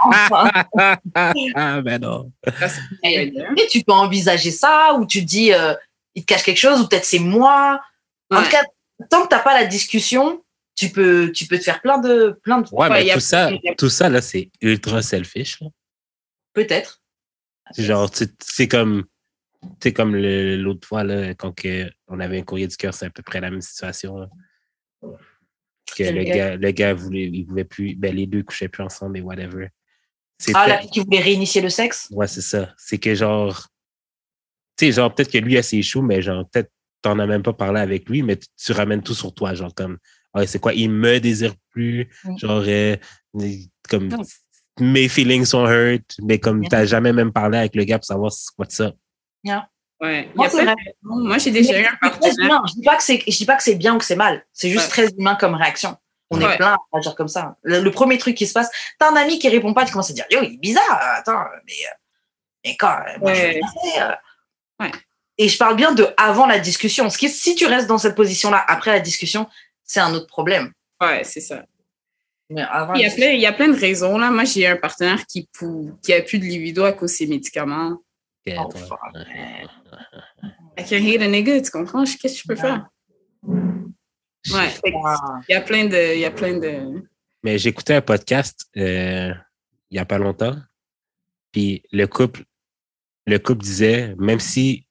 Enfin, 0.00 0.50
ah, 1.14 1.80
ben 1.82 2.00
non. 2.00 2.30
Et 3.02 3.32
tu 3.70 3.82
peux 3.82 3.92
envisager 3.92 4.50
ça, 4.50 4.94
ou 4.94 5.06
tu 5.06 5.20
te 5.20 5.26
dis, 5.26 5.52
euh, 5.52 5.74
il 6.14 6.24
te 6.24 6.32
cache 6.32 6.42
quelque 6.42 6.58
chose, 6.58 6.80
ou 6.80 6.88
peut-être 6.88 7.04
c'est 7.04 7.18
moi. 7.18 7.80
En 8.30 8.42
tout 8.42 8.50
cas, 8.50 8.62
tant 9.10 9.22
que 9.22 9.28
t'as 9.28 9.40
pas 9.40 9.54
la 9.54 9.66
discussion, 9.66 10.42
tu 10.74 10.90
peux, 10.90 11.30
tu 11.32 11.46
peux 11.46 11.58
te 11.58 11.64
faire 11.64 11.80
plein 11.80 11.98
de, 11.98 12.38
plein 12.42 12.60
de, 12.60 12.68
Ouais, 12.72 12.88
mais 12.88 13.12
tout 13.12 13.20
ça, 13.20 13.50
tout 13.78 13.88
ça, 13.88 14.08
là, 14.08 14.20
c'est 14.20 14.50
ultra 14.60 15.02
selfish. 15.02 15.60
peut-être. 16.52 17.00
C'est 17.72 17.84
genre, 17.84 18.10
c'est 18.40 18.68
comme, 18.68 19.04
c'est 19.82 19.92
comme 19.92 20.16
l'autre 20.16 20.86
fois, 20.86 21.04
là, 21.04 21.34
quand 21.34 21.52
que 21.52 21.90
on 22.08 22.20
avait 22.20 22.40
un 22.40 22.42
courrier 22.42 22.66
du 22.66 22.76
cœur, 22.76 22.92
c'est 22.92 23.06
à 23.06 23.10
peu 23.10 23.22
près 23.22 23.40
la 23.40 23.50
même 23.50 23.62
situation. 23.62 24.18
là. 24.18 24.28
Que 25.96 26.02
le 26.02 26.24
gars? 26.24 26.34
gars, 26.34 26.56
le 26.56 26.70
gars 26.72 26.94
voulait, 26.94 27.24
il 27.24 27.44
voulait 27.44 27.64
plus, 27.64 27.94
ben, 27.94 28.14
les 28.14 28.26
deux 28.26 28.42
couchaient 28.42 28.68
plus 28.68 28.82
ensemble 28.82 29.18
et 29.18 29.20
whatever. 29.20 29.68
Ah, 30.52 30.66
la 30.66 30.78
fille 30.80 30.90
qui 30.90 31.00
voulait 31.00 31.20
réinitier 31.20 31.60
le 31.62 31.68
sexe? 31.68 32.08
Ouais, 32.10 32.26
c'est 32.26 32.40
ça. 32.40 32.74
C'est 32.76 32.98
que 32.98 33.14
genre, 33.14 33.68
tu 34.76 34.86
sais, 34.86 34.92
genre, 34.92 35.14
peut-être 35.14 35.30
que 35.30 35.38
lui 35.38 35.56
a 35.56 35.62
ses 35.62 35.82
choux, 35.82 36.02
mais 36.02 36.20
genre, 36.20 36.48
peut-être 36.50 36.70
t'en 37.00 37.18
as 37.18 37.26
même 37.26 37.42
pas 37.42 37.52
parlé 37.52 37.80
avec 37.80 38.08
lui, 38.08 38.22
mais 38.22 38.36
tu 38.36 38.72
ramènes 38.72 39.02
tout 39.02 39.14
sur 39.14 39.32
toi. 39.32 39.54
Genre, 39.54 39.74
comme, 39.74 39.98
ah, 40.34 40.46
c'est 40.46 40.58
quoi, 40.58 40.72
il 40.74 40.90
me 40.90 41.18
désire 41.20 41.54
plus, 41.70 42.08
genre, 42.38 42.62
euh, 42.66 42.96
comme, 43.88 44.08
Non. 44.08 44.22
mes 44.80 45.08
feelings 45.08 45.44
sont 45.44 45.66
hurt, 45.66 46.04
mais 46.22 46.38
comme 46.38 46.58
Mm. 46.60 46.68
t'as 46.68 46.84
jamais 46.84 47.12
même 47.12 47.32
parlé 47.32 47.58
avec 47.58 47.74
le 47.76 47.84
gars 47.84 47.98
pour 47.98 48.06
savoir 48.06 48.32
c'est 48.32 48.50
quoi 48.56 48.66
ça. 48.68 48.92
Ouais. 50.00 50.28
Moi, 50.34 51.38
j'ai 51.38 51.50
déjà 51.50 51.78
eu 51.80 51.86
un 51.86 51.96
partenaire. 52.00 52.34
humain. 52.38 52.62
Je 52.68 52.74
dis 52.74 52.82
pas 52.82 52.96
que 52.96 53.02
c'est, 53.02 53.22
je 53.26 53.36
dis 53.38 53.46
pas 53.46 53.56
que 53.56 53.62
c'est 53.62 53.76
bien 53.76 53.94
ou 53.94 53.98
que 53.98 54.04
c'est 54.04 54.16
mal. 54.16 54.44
C'est 54.52 54.68
juste 54.68 54.84
Ouais. 54.86 54.90
très 55.06 55.08
humain 55.16 55.36
comme 55.36 55.54
réaction. 55.54 55.96
On 56.30 56.40
est 56.40 56.56
plein 56.56 56.76
à 56.92 57.00
dire 57.00 57.14
comme 57.14 57.28
ça. 57.28 57.56
Le, 57.62 57.80
le 57.80 57.90
premier 57.90 58.18
truc 58.18 58.34
qui 58.36 58.46
se 58.46 58.52
passe, 58.52 58.68
t'as 58.98 59.10
un 59.10 59.16
ami 59.16 59.38
qui 59.38 59.48
répond 59.48 59.72
pas, 59.72 59.84
tu 59.84 59.92
commences 59.92 60.10
à 60.10 60.14
dire, 60.14 60.24
yo, 60.30 60.40
il 60.42 60.54
est 60.54 60.58
bizarre. 60.58 61.00
Attends, 61.16 61.44
mais, 61.66 61.72
euh, 61.72 61.94
mais 62.64 62.76
quand, 62.76 62.88
euh, 63.06 63.18
moi, 63.20 63.34
je 63.34 63.40
Ouais. 63.42 63.60
Ouais. 64.80 64.90
Et 65.38 65.48
je 65.48 65.56
parle 65.58 65.76
bien 65.76 65.92
de 65.92 66.08
avant 66.16 66.46
la 66.46 66.58
discussion. 66.58 67.08
Ce 67.08 67.16
qui, 67.18 67.28
si 67.28 67.54
tu 67.54 67.66
restes 67.66 67.86
dans 67.88 67.98
cette 67.98 68.14
position-là 68.16 68.64
après 68.68 68.90
la 68.90 69.00
discussion, 69.00 69.46
c'est 69.84 70.00
un 70.00 70.12
autre 70.14 70.26
problème. 70.26 70.72
Ouais, 71.00 71.22
c'est 71.24 71.40
ça. 71.40 71.64
Mais 72.50 72.62
avant 72.62 72.94
Il 72.94 73.02
y, 73.02 73.06
a 73.06 73.10
plein, 73.10 73.30
il 73.30 73.40
y 73.40 73.46
a 73.46 73.52
plein 73.52 73.68
de 73.68 73.78
raisons. 73.78 74.18
Là. 74.18 74.30
Moi, 74.30 74.44
j'ai 74.44 74.66
un 74.66 74.76
partenaire 74.76 75.24
qui, 75.26 75.48
pou- 75.52 75.98
qui 76.02 76.12
a 76.12 76.22
plus 76.22 76.38
de 76.38 76.44
libido 76.44 76.84
à 76.84 76.92
cause 76.92 77.10
de 77.12 77.16
ses 77.16 77.26
médicaments. 77.26 77.98
Oh, 78.46 78.70
fuck. 78.70 78.98
I 80.76 80.84
can 80.84 80.96
hate 80.96 81.22
a 81.22 81.28
nigga, 81.28 81.60
tu 81.62 81.70
comprends? 81.70 82.04
Qu'est-ce 82.04 82.34
que 82.34 82.38
je 82.40 82.46
peux 82.46 82.56
faire? 82.56 82.86
Ouais. 83.42 84.68
Il 85.48 85.52
y 85.52 85.54
a 85.54 85.60
plein 85.62 85.86
de. 85.86 86.14
Il 86.14 86.20
y 86.20 86.24
a 86.26 86.30
plein 86.30 86.58
de... 86.58 87.02
Mais 87.42 87.58
j'écoutais 87.58 87.94
un 87.94 88.02
podcast 88.02 88.66
euh, 88.76 89.32
il 89.90 89.96
y 89.96 90.00
a 90.00 90.04
pas 90.04 90.18
longtemps, 90.18 90.56
puis 91.52 91.82
le 91.92 92.06
couple, 92.06 92.42
le 93.26 93.38
couple 93.38 93.62
disait, 93.62 94.14
même 94.18 94.40
si, 94.40 94.86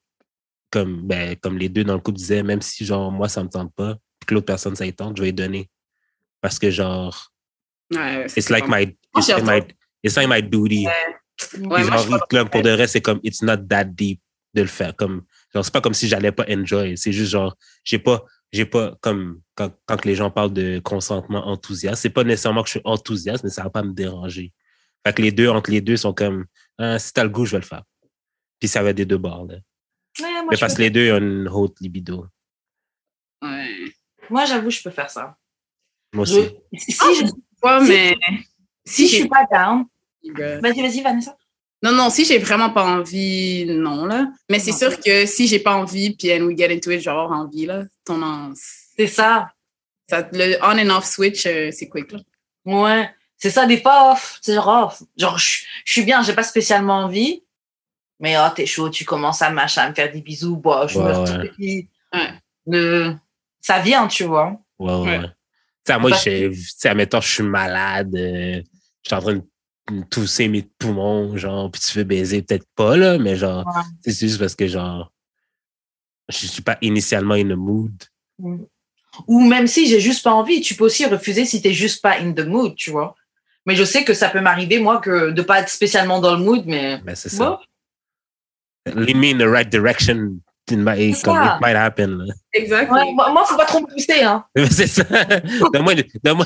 comme, 0.72 1.02
ben, 1.06 1.36
comme 1.36 1.58
les 1.58 1.68
deux 1.68 1.84
dans 1.84 1.96
le 1.96 2.00
couple 2.00 2.18
disaient, 2.20 2.44
même 2.44 2.62
si 2.62 2.86
genre 2.86 3.12
moi 3.12 3.28
ça 3.28 3.44
me 3.44 3.50
tente 3.50 3.74
pas, 3.74 3.98
que 4.26 4.34
l'autre 4.34 4.46
personne 4.46 4.76
ça 4.76 4.90
tente, 4.92 5.18
je 5.18 5.22
vais 5.22 5.30
lui 5.30 5.34
donner. 5.34 5.70
Parce 6.42 6.60
que 6.60 6.70
genre, 6.70 7.34
Ouais, 7.92 8.28
c'est 8.28 8.40
it's 8.40 8.50
like 8.50 8.68
my, 8.68 8.96
it's 9.16 9.30
my, 9.44 9.62
it's 10.04 10.16
like 10.16 10.28
my 10.28 10.42
duty. 10.42 10.88
Ouais, 11.60 11.84
genre, 11.84 12.28
comme 12.28 12.50
pour 12.50 12.62
de 12.62 12.72
vrai, 12.72 12.88
c'est 12.88 13.02
comme 13.02 13.20
it's 13.24 13.42
not 13.42 13.58
that 13.70 13.86
deep 13.86 14.22
de 14.54 14.62
le 14.62 14.68
faire. 14.68 14.96
Comme, 14.96 15.24
genre, 15.54 15.66
c'est 15.66 15.74
pas 15.74 15.82
comme 15.82 15.94
si 15.94 16.08
j'allais 16.08 16.32
pas 16.32 16.46
enjoy. 16.50 16.98
C'est 16.98 17.12
juste 17.12 17.32
genre, 17.32 17.56
j'ai 17.84 18.00
pas, 18.00 18.24
j'ai 18.52 18.66
pas, 18.66 18.96
comme, 19.02 19.42
quand, 19.56 19.72
quand 19.86 20.06
les 20.06 20.16
gens 20.16 20.30
parlent 20.30 20.54
de 20.54 20.80
consentement 20.80 21.48
enthousiaste, 21.48 22.02
c'est 22.02 22.10
pas 22.10 22.24
nécessairement 22.24 22.62
que 22.62 22.68
je 22.68 22.74
suis 22.74 22.82
enthousiaste, 22.84 23.44
mais 23.44 23.50
ça 23.50 23.64
va 23.64 23.70
pas 23.70 23.84
me 23.84 23.94
déranger. 23.94 24.54
Fait 25.06 25.14
que 25.14 25.22
les 25.22 25.32
deux, 25.32 25.50
entre 25.50 25.72
les 25.72 25.82
deux, 25.82 25.98
sont 25.98 26.14
comme, 26.14 26.46
ah, 26.78 26.98
si 27.00 27.12
t'as 27.14 27.24
le 27.24 27.30
goût, 27.30 27.46
je 27.46 27.52
vais 27.52 27.62
le 27.62 27.66
faire. 27.66 27.84
Puis 28.60 28.70
ça 28.70 28.84
va 28.84 28.94
des 28.94 29.06
deux 29.06 29.18
bords, 29.18 29.46
là. 29.48 29.56
Ouais, 30.20 30.32
moi, 30.32 30.46
Mais 30.52 30.58
parce 30.58 30.76
que 30.76 30.82
les 30.84 30.92
deux 30.92 31.12
ont 31.12 31.18
une 31.18 31.48
haute 31.50 31.80
libido. 31.82 32.28
Ouais. 33.42 33.92
Moi, 34.30 34.46
j'avoue, 34.46 34.70
je 34.70 34.82
peux 34.82 34.90
faire 34.92 35.10
ça. 35.10 35.36
Moi 36.14 36.26
Je- 36.26 36.40
aussi. 36.40 36.52
si 36.92 36.98
Ah, 37.02 37.06
je, 37.20 37.26
Si- 37.26 37.90
mais. 37.90 38.16
si 38.86 39.08
je 39.08 39.12
j'ai- 39.12 39.20
suis 39.22 39.30
pas 39.30 39.46
down, 39.52 39.86
Bruh. 40.24 40.60
vas-y, 40.62 40.82
vas-y, 40.82 41.02
Vanessa. 41.02 41.36
Non, 41.82 41.92
non, 41.92 42.10
si 42.10 42.24
j'ai 42.24 42.38
vraiment 42.38 42.70
pas 42.70 42.86
envie, 42.86 43.66
non, 43.68 44.06
là. 44.06 44.28
Mais 44.50 44.60
c'est 44.60 44.72
sûr 44.72 44.98
que 45.00 45.26
si 45.26 45.48
j'ai 45.48 45.60
pas 45.60 45.76
envie, 45.76 46.16
puis 46.16 46.32
and 46.34 46.44
we 46.46 46.58
get 46.58 46.74
into 46.74 46.92
it, 46.92 47.00
je 47.00 47.06
vais 47.06 47.12
avoir 47.12 47.32
envie, 47.32 47.66
là. 47.66 47.84
Ton 48.06 48.22
en- 48.22 48.54
C'est 48.56 49.08
ça. 49.08 49.52
ça, 50.10 50.28
le 50.32 50.58
on 50.62 50.78
and 50.80 50.96
off 50.96 51.06
switch, 51.06 51.46
euh, 51.46 51.72
c'est 51.72 51.90
quick, 51.90 52.12
là. 52.12 52.20
Ouais, 52.66 53.10
c'est 53.38 53.50
ça, 53.50 53.66
des 53.66 53.82
fois, 53.82 54.12
off. 54.14 54.38
C'est 54.42 54.54
genre, 54.54 54.86
off. 54.88 55.04
Genre, 55.18 55.38
je 55.38 55.64
je 55.84 55.92
suis 55.92 56.04
bien, 56.04 56.22
j'ai 56.24 56.34
pas 56.34 56.44
spécialement 56.44 57.00
envie. 57.00 57.44
Mais 58.20 58.38
oh, 58.38 58.48
t'es 58.56 58.66
chaud, 58.66 58.90
tu 58.90 59.04
commences 59.04 59.42
à 59.42 59.50
machin, 59.50 59.82
à 59.84 59.90
me 59.90 59.94
faire 59.96 60.10
des 60.12 60.22
bisous. 60.22 60.56
Bon, 60.56 60.88
je 60.88 60.98
Ouais, 61.00 61.06
me 61.06 61.18
retrouve. 61.18 61.50
Ouais. 61.60 61.88
Le... 62.68 63.16
Ça 63.64 63.80
vient, 63.80 64.08
tu 64.08 64.26
vois. 64.26 64.60
Ouais, 64.78 64.94
ouais. 64.94 65.02
Ouais. 65.02 65.18
ouais. 65.20 65.28
Tu 65.86 65.94
sais, 65.94 66.00
moi, 66.00 66.14
sais, 66.18 66.90
admettons, 66.90 67.22
je 67.22 67.30
suis 67.34 67.44
malade, 67.44 68.14
euh, 68.16 68.62
je 69.04 69.08
suis 69.08 69.16
en 69.16 69.20
train 69.22 69.34
de 69.36 70.04
tousser 70.10 70.48
mes 70.48 70.62
poumons, 70.78 71.36
genre, 71.38 71.72
puis 71.72 71.82
tu 71.82 71.98
veux 71.98 72.04
baiser, 72.04 72.42
peut-être 72.42 72.68
pas, 72.76 72.96
là, 72.96 73.18
mais 73.18 73.36
genre, 73.36 73.66
Ouais. 73.66 73.82
c'est 74.02 74.28
juste 74.28 74.40
parce 74.40 74.56
que, 74.56 74.68
genre, 74.68 75.12
je 76.30 76.46
suis 76.48 76.62
pas 76.62 76.78
initialement 76.82 77.34
in 77.36 77.44
the 77.50 77.58
mood. 77.58 77.92
Ou 79.28 79.40
même 79.42 79.68
si 79.68 79.88
j'ai 79.88 80.00
juste 80.00 80.24
pas 80.24 80.34
envie, 80.34 80.62
tu 80.62 80.76
peux 80.76 80.86
aussi 80.86 81.06
refuser 81.06 81.46
si 81.46 81.62
t'es 81.62 81.74
juste 81.74 82.02
pas 82.02 82.18
in 82.20 82.34
the 82.34 82.46
mood, 82.46 82.76
tu 82.76 82.92
vois. 82.92 83.16
Mais 83.66 83.76
je 83.76 83.84
sais 83.84 84.04
que 84.04 84.14
ça 84.14 84.30
peut 84.30 84.42
m'arriver, 84.42 84.80
moi, 84.80 85.00
que 85.00 85.32
de 85.32 85.42
pas 85.42 85.62
être 85.62 85.70
spécialement 85.70 86.20
dans 86.20 86.36
le 86.36 86.44
mood, 86.44 86.64
mais 86.66 86.98
Ben, 87.00 87.16
c'est 87.16 87.38
bon, 87.38 87.58
ça. 88.86 88.94
Lead 88.96 89.16
me 89.18 89.28
in 89.34 89.38
the 89.38 89.50
right 89.50 89.70
direction. 89.70 90.40
It 90.72 90.78
might, 90.78 91.14
C'est 91.16 91.24
comme, 91.26 91.36
ça. 91.36 91.56
it 91.58 91.62
might 91.62 91.76
happen. 91.76 92.20
là. 92.26 92.34
Exactement. 92.54 92.98
ouais, 92.98 93.14
moi, 93.14 93.44
faut 93.46 93.58
pas 93.58 93.66
trop 93.66 93.82
me 93.82 93.88
pousser, 93.88 94.24
hein. 94.24 94.46
c'est 94.72 94.88
ça. 94.88 95.04
Donne-moi, 95.74 95.94
donne-moi, 96.24 96.46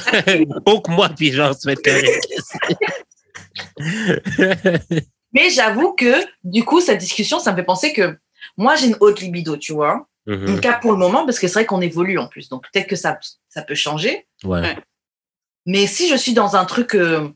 poke-moi, 0.66 1.10
puis 1.10 1.32
genre, 1.32 1.56
tu 1.58 1.68
vas 1.68 1.74
être 1.74 1.84
correct. 1.84 2.28
Mais 5.34 5.50
j'avoue 5.50 5.94
que, 5.94 6.14
du 6.44 6.64
coup, 6.64 6.82
cette 6.82 6.98
discussion, 7.00 7.40
ça 7.40 7.52
me 7.52 7.58
fait 7.58 7.64
penser 7.64 7.94
que 7.94 8.18
moi, 8.56 8.76
j'ai 8.76 8.88
une 8.88 8.98
haute 9.02 9.20
libido, 9.22 9.58
tu 9.58 9.74
vois. 9.74 10.08
En 10.28 10.32
Mhm. 10.34 10.46
tout 10.56 10.60
cas, 10.62 10.74
pour 10.74 10.92
le 10.92 10.98
moment, 10.98 11.26
parce 11.26 11.40
que 11.40 11.48
c'est 11.48 11.54
vrai 11.54 11.66
qu'on 11.66 11.82
évolue 11.82 12.18
en 12.18 12.28
plus. 12.28 12.50
Donc, 12.50 12.64
peut-être 12.72 12.88
que 12.88 12.96
ça, 12.96 13.18
ça 13.50 13.62
peut 13.62 13.76
changer. 13.76 14.28
Ouais. 14.44 14.62
Ouais. 14.62 14.78
Mais 15.66 15.86
si 15.88 16.10
je 16.10 16.16
suis 16.16 16.34
dans 16.34 16.56
un 16.56 16.66
truc 16.66 16.96
euh, 16.96 17.30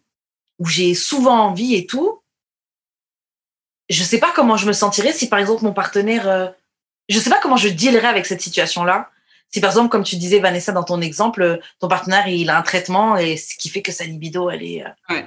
où 0.60 0.66
j'ai 0.66 0.94
souvent 0.94 1.40
envie 1.40 1.76
et 1.76 1.86
tout, 1.86 2.22
je 3.90 4.04
sais 4.04 4.20
pas 4.20 4.32
comment 4.36 4.58
je 4.58 4.66
me 4.68 4.74
sentirais 4.74 5.14
si, 5.14 5.30
par 5.30 5.40
exemple, 5.40 5.64
mon 5.64 5.74
partenaire, 5.74 6.28
euh, 6.28 6.48
je 7.12 7.20
sais 7.20 7.30
pas 7.30 7.40
comment 7.42 7.58
je 7.58 7.70
dealerais 7.70 8.08
avec 8.08 8.26
cette 8.26 8.42
situation-là. 8.42 9.10
Si, 9.54 9.60
par 9.60 9.72
exemple, 9.72 9.90
comme 9.90 10.04
tu 10.04 10.16
disais, 10.16 10.40
Vanessa, 10.40 10.72
dans 10.72 10.84
ton 10.84 11.02
exemple, 11.02 11.60
ton 11.80 11.88
partenaire, 11.90 12.28
il 12.28 12.50
a 12.50 12.58
un 12.58 12.62
traitement 12.62 13.18
et 13.18 13.36
ce 13.38 13.56
qui 13.58 13.68
fait 13.70 13.82
que 13.82 13.92
sa 13.92 14.06
libido, 14.06 14.50
elle 14.50 14.64
est. 14.64 14.84
euh, 14.86 14.90
Ouais. 15.14 15.26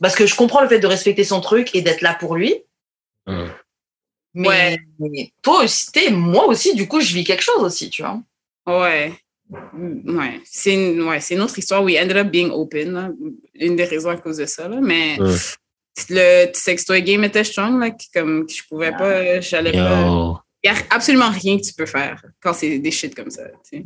Parce 0.00 0.14
que 0.14 0.26
je 0.26 0.34
comprends 0.34 0.60
le 0.62 0.68
fait 0.68 0.78
de 0.78 0.86
respecter 0.86 1.24
son 1.24 1.40
truc 1.40 1.74
et 1.74 1.82
d'être 1.82 2.00
là 2.02 2.14
pour 2.14 2.36
lui. 2.36 2.54
Mhm. 3.26 3.50
Mais, 4.34 4.48
Ouais. 4.48 4.78
mais 4.98 5.32
toi 5.42 5.64
aussi, 5.64 5.90
t'es- 5.92 6.10
moi 6.10 6.46
aussi, 6.46 6.74
du 6.74 6.88
coup, 6.88 7.00
je 7.00 7.12
vis 7.14 7.24
quelque 7.24 7.42
chose 7.42 7.62
aussi, 7.62 7.90
tu 7.90 8.02
vois. 8.02 8.20
Ouais. 8.66 9.12
Mm, 9.74 10.16
Ouais. 10.18 10.40
C'est 10.44 10.72
une, 10.72 11.02
ouais, 11.02 11.20
c'est 11.20 11.34
une 11.34 11.42
autre 11.42 11.58
histoire. 11.58 11.82
We 11.82 11.98
ended 11.98 12.16
up 12.16 12.28
being 12.28 12.50
open, 12.50 12.92
là. 12.92 13.10
Une 13.54 13.76
des 13.76 13.84
raisons 13.84 14.08
à 14.10 14.16
cause 14.16 14.38
de 14.38 14.46
ça, 14.46 14.68
là. 14.68 14.78
Mais 14.80 15.20
Ouais. 15.20 15.34
le 16.08 16.50
sextoy 16.54 17.02
game 17.02 17.24
était 17.24 17.44
strong, 17.44 17.78
là. 17.78 17.90
que 17.90 18.04
Comme 18.14 18.46
que 18.46 18.52
je 18.54 18.62
pouvais 18.66 18.92
pas, 18.92 19.40
j'allais 19.40 19.72
pas. 19.72 20.41
Il 20.64 20.70
y 20.70 20.74
a 20.74 20.76
absolument 20.90 21.30
rien 21.30 21.58
que 21.58 21.62
tu 21.64 21.74
peux 21.74 21.86
faire 21.86 22.22
quand 22.40 22.52
c'est 22.54 22.78
des 22.78 22.90
shit 22.92 23.14
comme 23.16 23.30
ça. 23.30 23.42
tu 23.68 23.78
sais. 23.78 23.82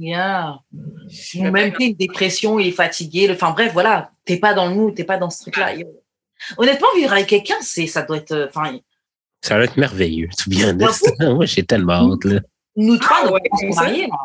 Ou 1.38 1.42
vais 1.44 1.50
même 1.50 1.72
t'es 1.72 1.86
une 1.86 1.94
dépression, 1.94 2.58
il 2.58 2.68
est 2.68 2.72
fatigué. 2.72 3.26
le- 3.28 3.34
Enfin 3.34 3.52
bref, 3.52 3.72
voilà, 3.72 4.10
t'es 4.26 4.38
pas 4.38 4.52
dans 4.52 4.68
le 4.68 4.74
mood, 4.74 4.94
t'es 4.94 5.04
pas 5.04 5.16
dans 5.16 5.30
ce 5.30 5.40
truc-là. 5.42 5.74
Yo. 5.74 5.86
Honnêtement, 6.58 6.88
vivre 6.96 7.12
avec 7.12 7.26
quelqu'un, 7.28 7.56
c'est, 7.62 7.86
ça 7.86 8.02
doit 8.02 8.18
être. 8.18 8.32
euh, 8.32 8.46
Enfin, 8.48 8.78
Ça 9.40 9.56
va 9.56 9.64
être 9.64 9.78
merveilleux, 9.78 10.28
tout 10.36 10.50
bien. 10.50 10.74
Moi, 10.74 11.46
j'ai 11.46 11.64
tellement 11.64 12.12
hâte, 12.12 12.24
là. 12.24 12.40
nous 12.76 12.98
trois, 12.98 13.18
Ah 13.22 13.24
nos 13.24 13.30
parents 13.38 13.56
sont 13.58 13.74
mariés. 13.80 14.06
là. 14.08 14.18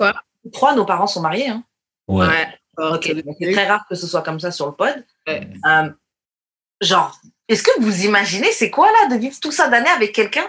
Hein? 0.00 0.12
Nous 0.44 0.50
trois, 0.50 0.74
nos 0.74 0.84
parents 0.84 1.06
sont 1.06 1.20
mariés. 1.22 1.48
Hein. 1.48 1.62
Ouais. 2.08 2.26
Ouais. 2.26 2.48
Ok, 2.76 3.14
donc 3.24 3.36
c'est 3.40 3.52
très 3.52 3.66
rare 3.68 3.84
que 3.88 3.94
ce 3.94 4.08
soit 4.08 4.22
comme 4.22 4.40
ça 4.40 4.50
sur 4.50 4.66
le 4.66 4.72
pod. 4.72 5.04
Ouais. 5.28 5.48
Euh, 5.64 5.88
genre, 6.80 7.16
est-ce 7.48 7.62
que 7.62 7.80
vous 7.80 8.04
imaginez, 8.04 8.50
c'est 8.50 8.70
quoi 8.70 8.88
là 8.90 9.14
de 9.14 9.20
vivre 9.20 9.38
tout 9.40 9.52
ça 9.52 9.68
d'années 9.68 9.88
avec 9.90 10.12
quelqu'un? 10.12 10.46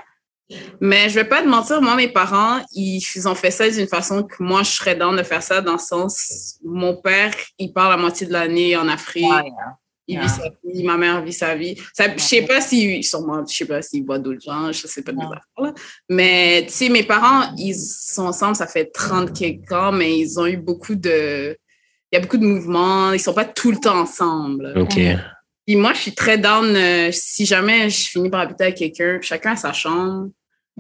Mais 0.79 1.09
je 1.09 1.15
vais 1.15 1.25
pas 1.25 1.41
te 1.41 1.47
mentir, 1.47 1.81
moi, 1.81 1.95
mes 1.95 2.07
parents, 2.07 2.63
ils 2.73 3.01
ont 3.27 3.35
fait 3.35 3.51
ça 3.51 3.69
d'une 3.69 3.87
façon 3.87 4.23
que 4.23 4.35
moi, 4.39 4.63
je 4.63 4.71
serais 4.71 4.95
dans 4.95 5.13
de 5.13 5.23
faire 5.23 5.41
ça 5.41 5.61
dans 5.61 5.73
le 5.73 5.77
sens, 5.79 6.59
mon 6.63 6.95
père, 6.95 7.33
il 7.57 7.73
part 7.73 7.89
la 7.89 7.97
moitié 7.97 8.27
de 8.27 8.33
l'année 8.33 8.75
en 8.75 8.87
Afrique, 8.87 9.25
Ouais, 9.25 9.51
il 10.07 10.19
vit 10.19 10.29
sa 10.29 10.49
vie, 10.63 10.83
ma 10.83 10.97
mère 10.97 11.23
vit 11.23 11.33
sa 11.33 11.55
vie. 11.55 11.75
Ça, 11.93 12.05
je 12.15 12.21
sais 12.21 12.43
pas 12.43 12.61
si, 12.61 13.01
sûrement, 13.01 13.43
je 13.47 13.55
sais 13.55 13.65
pas 13.65 13.81
s'ils 13.81 14.05
boivent 14.05 14.21
d'autres 14.21 14.41
gens, 14.41 14.71
je 14.71 14.85
sais 14.85 15.01
pas 15.01 15.11
de 15.11 15.17
affaires, 15.17 15.41
là. 15.57 15.73
Mais, 16.09 16.63
tu 16.67 16.73
sais, 16.73 16.89
mes 16.89 17.03
parents, 17.03 17.51
ils 17.57 17.75
sont 17.75 18.27
ensemble, 18.27 18.55
ça 18.55 18.67
fait 18.67 18.85
30 18.85 19.33
quelques 19.33 19.71
ans, 19.71 19.91
mais 19.91 20.17
ils 20.17 20.39
ont 20.39 20.45
eu 20.45 20.57
beaucoup 20.57 20.93
de, 20.93 21.57
il 22.11 22.15
y 22.15 22.17
a 22.17 22.21
beaucoup 22.21 22.37
de 22.37 22.45
mouvements, 22.45 23.13
ils 23.13 23.19
sont 23.19 23.33
pas 23.33 23.45
tout 23.45 23.71
le 23.71 23.77
temps 23.77 23.99
ensemble. 23.99 24.73
OK. 24.77 24.99
Puis 25.65 25.75
moi, 25.75 25.93
je 25.93 25.99
suis 26.01 26.13
très 26.15 26.37
down. 26.37 26.75
euh, 26.75 27.09
si 27.11 27.45
jamais 27.45 27.89
je 27.89 28.07
finis 28.09 28.29
par 28.29 28.41
habiter 28.41 28.65
avec 28.65 28.77
quelqu'un, 28.77 29.19
chacun 29.21 29.53
a 29.53 29.55
sa 29.55 29.73
chambre. 29.73 30.29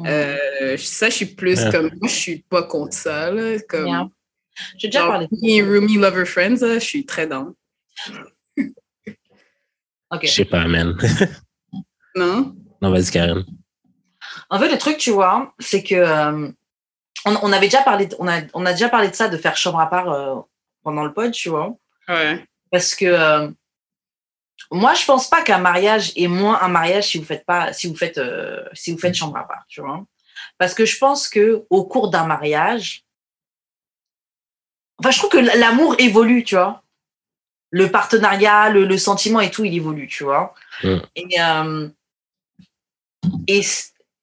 Euh, 0.05 0.75
ça, 0.77 1.09
je 1.09 1.15
suis 1.15 1.25
plus 1.25 1.63
comme. 1.71 1.89
Moi, 1.99 2.09
je 2.09 2.15
suis 2.15 2.39
pas 2.49 2.63
contre 2.63 2.93
ça. 2.95 3.31
Là, 3.31 3.57
comme, 3.67 3.85
Bien. 3.85 4.11
J'ai 4.77 4.87
déjà 4.89 4.99
genre, 5.01 5.09
parlé. 5.09 5.27
roomie, 5.31 5.95
lover, 5.97 6.25
friends, 6.25 6.61
là, 6.61 6.75
je 6.79 6.85
suis 6.85 7.05
très 7.05 7.27
down. 7.27 7.53
Ok. 10.11 10.21
Je 10.23 10.27
sais 10.31 10.45
pas, 10.45 10.65
man. 10.67 10.95
Non? 12.15 12.55
Non, 12.81 12.91
vas-y, 12.91 13.11
Karen. 13.11 13.43
En 14.49 14.57
fait, 14.59 14.71
le 14.71 14.77
truc, 14.77 14.97
tu 14.97 15.11
vois, 15.11 15.53
c'est 15.59 15.83
que 15.83 15.95
euh, 15.95 16.47
on, 17.25 17.35
on 17.41 17.51
avait 17.51 17.65
déjà 17.67 17.81
parlé, 17.81 18.05
de- 18.05 18.15
on 18.19 18.27
a, 18.27 18.41
on 18.53 18.65
a 18.65 18.71
déjà 18.71 18.87
parlé 18.87 19.09
de 19.09 19.15
ça, 19.15 19.27
de 19.27 19.35
faire 19.37 19.57
chambre 19.57 19.79
à 19.81 19.89
part 19.89 20.09
euh, 20.11 20.39
pendant 20.83 21.03
le 21.03 21.11
pod, 21.11 21.31
tu 21.33 21.49
vois. 21.49 21.75
Ouais. 22.07 22.45
Parce 22.71 22.95
que 22.95 23.05
euh, 23.05 23.49
moi, 24.71 24.93
je 24.93 25.05
pense 25.05 25.29
pas 25.29 25.41
qu'un 25.43 25.57
mariage 25.59 26.11
est 26.15 26.27
moins 26.27 26.59
un 26.61 26.67
mariage 26.69 27.09
si 27.09 27.17
vous 27.19 27.25
faites 27.25 27.45
pas, 27.45 27.73
si 27.73 27.87
vous 27.87 27.95
faites, 27.95 28.17
euh, 28.17 28.63
si 28.73 28.91
vous 28.91 28.97
faites 28.97 29.13
chambre 29.13 29.37
à 29.37 29.47
part, 29.47 29.65
tu 29.67 29.81
vois. 29.81 30.03
Parce 30.57 30.73
que 30.73 30.85
je 30.85 30.97
pense 30.97 31.27
que 31.29 31.65
au 31.69 31.85
cours 31.85 32.09
d'un 32.09 32.25
mariage, 32.25 33.03
Enfin, 34.99 35.11
je 35.11 35.17
trouve 35.17 35.31
que 35.31 35.37
l'amour 35.59 35.95
évolue, 35.99 36.45
tu 36.45 36.55
vois. 36.55 36.81
Le 37.69 37.91
partenariat, 37.91 38.69
le, 38.69 38.85
le 38.85 38.97
sentiment 38.97 39.41
et 39.41 39.51
tout, 39.51 39.65
il 39.65 39.75
évolue, 39.75 40.07
tu 40.07 40.23
vois. 40.23 40.53
Et, 41.17 41.41
euh, 41.41 41.89
et 43.47 43.61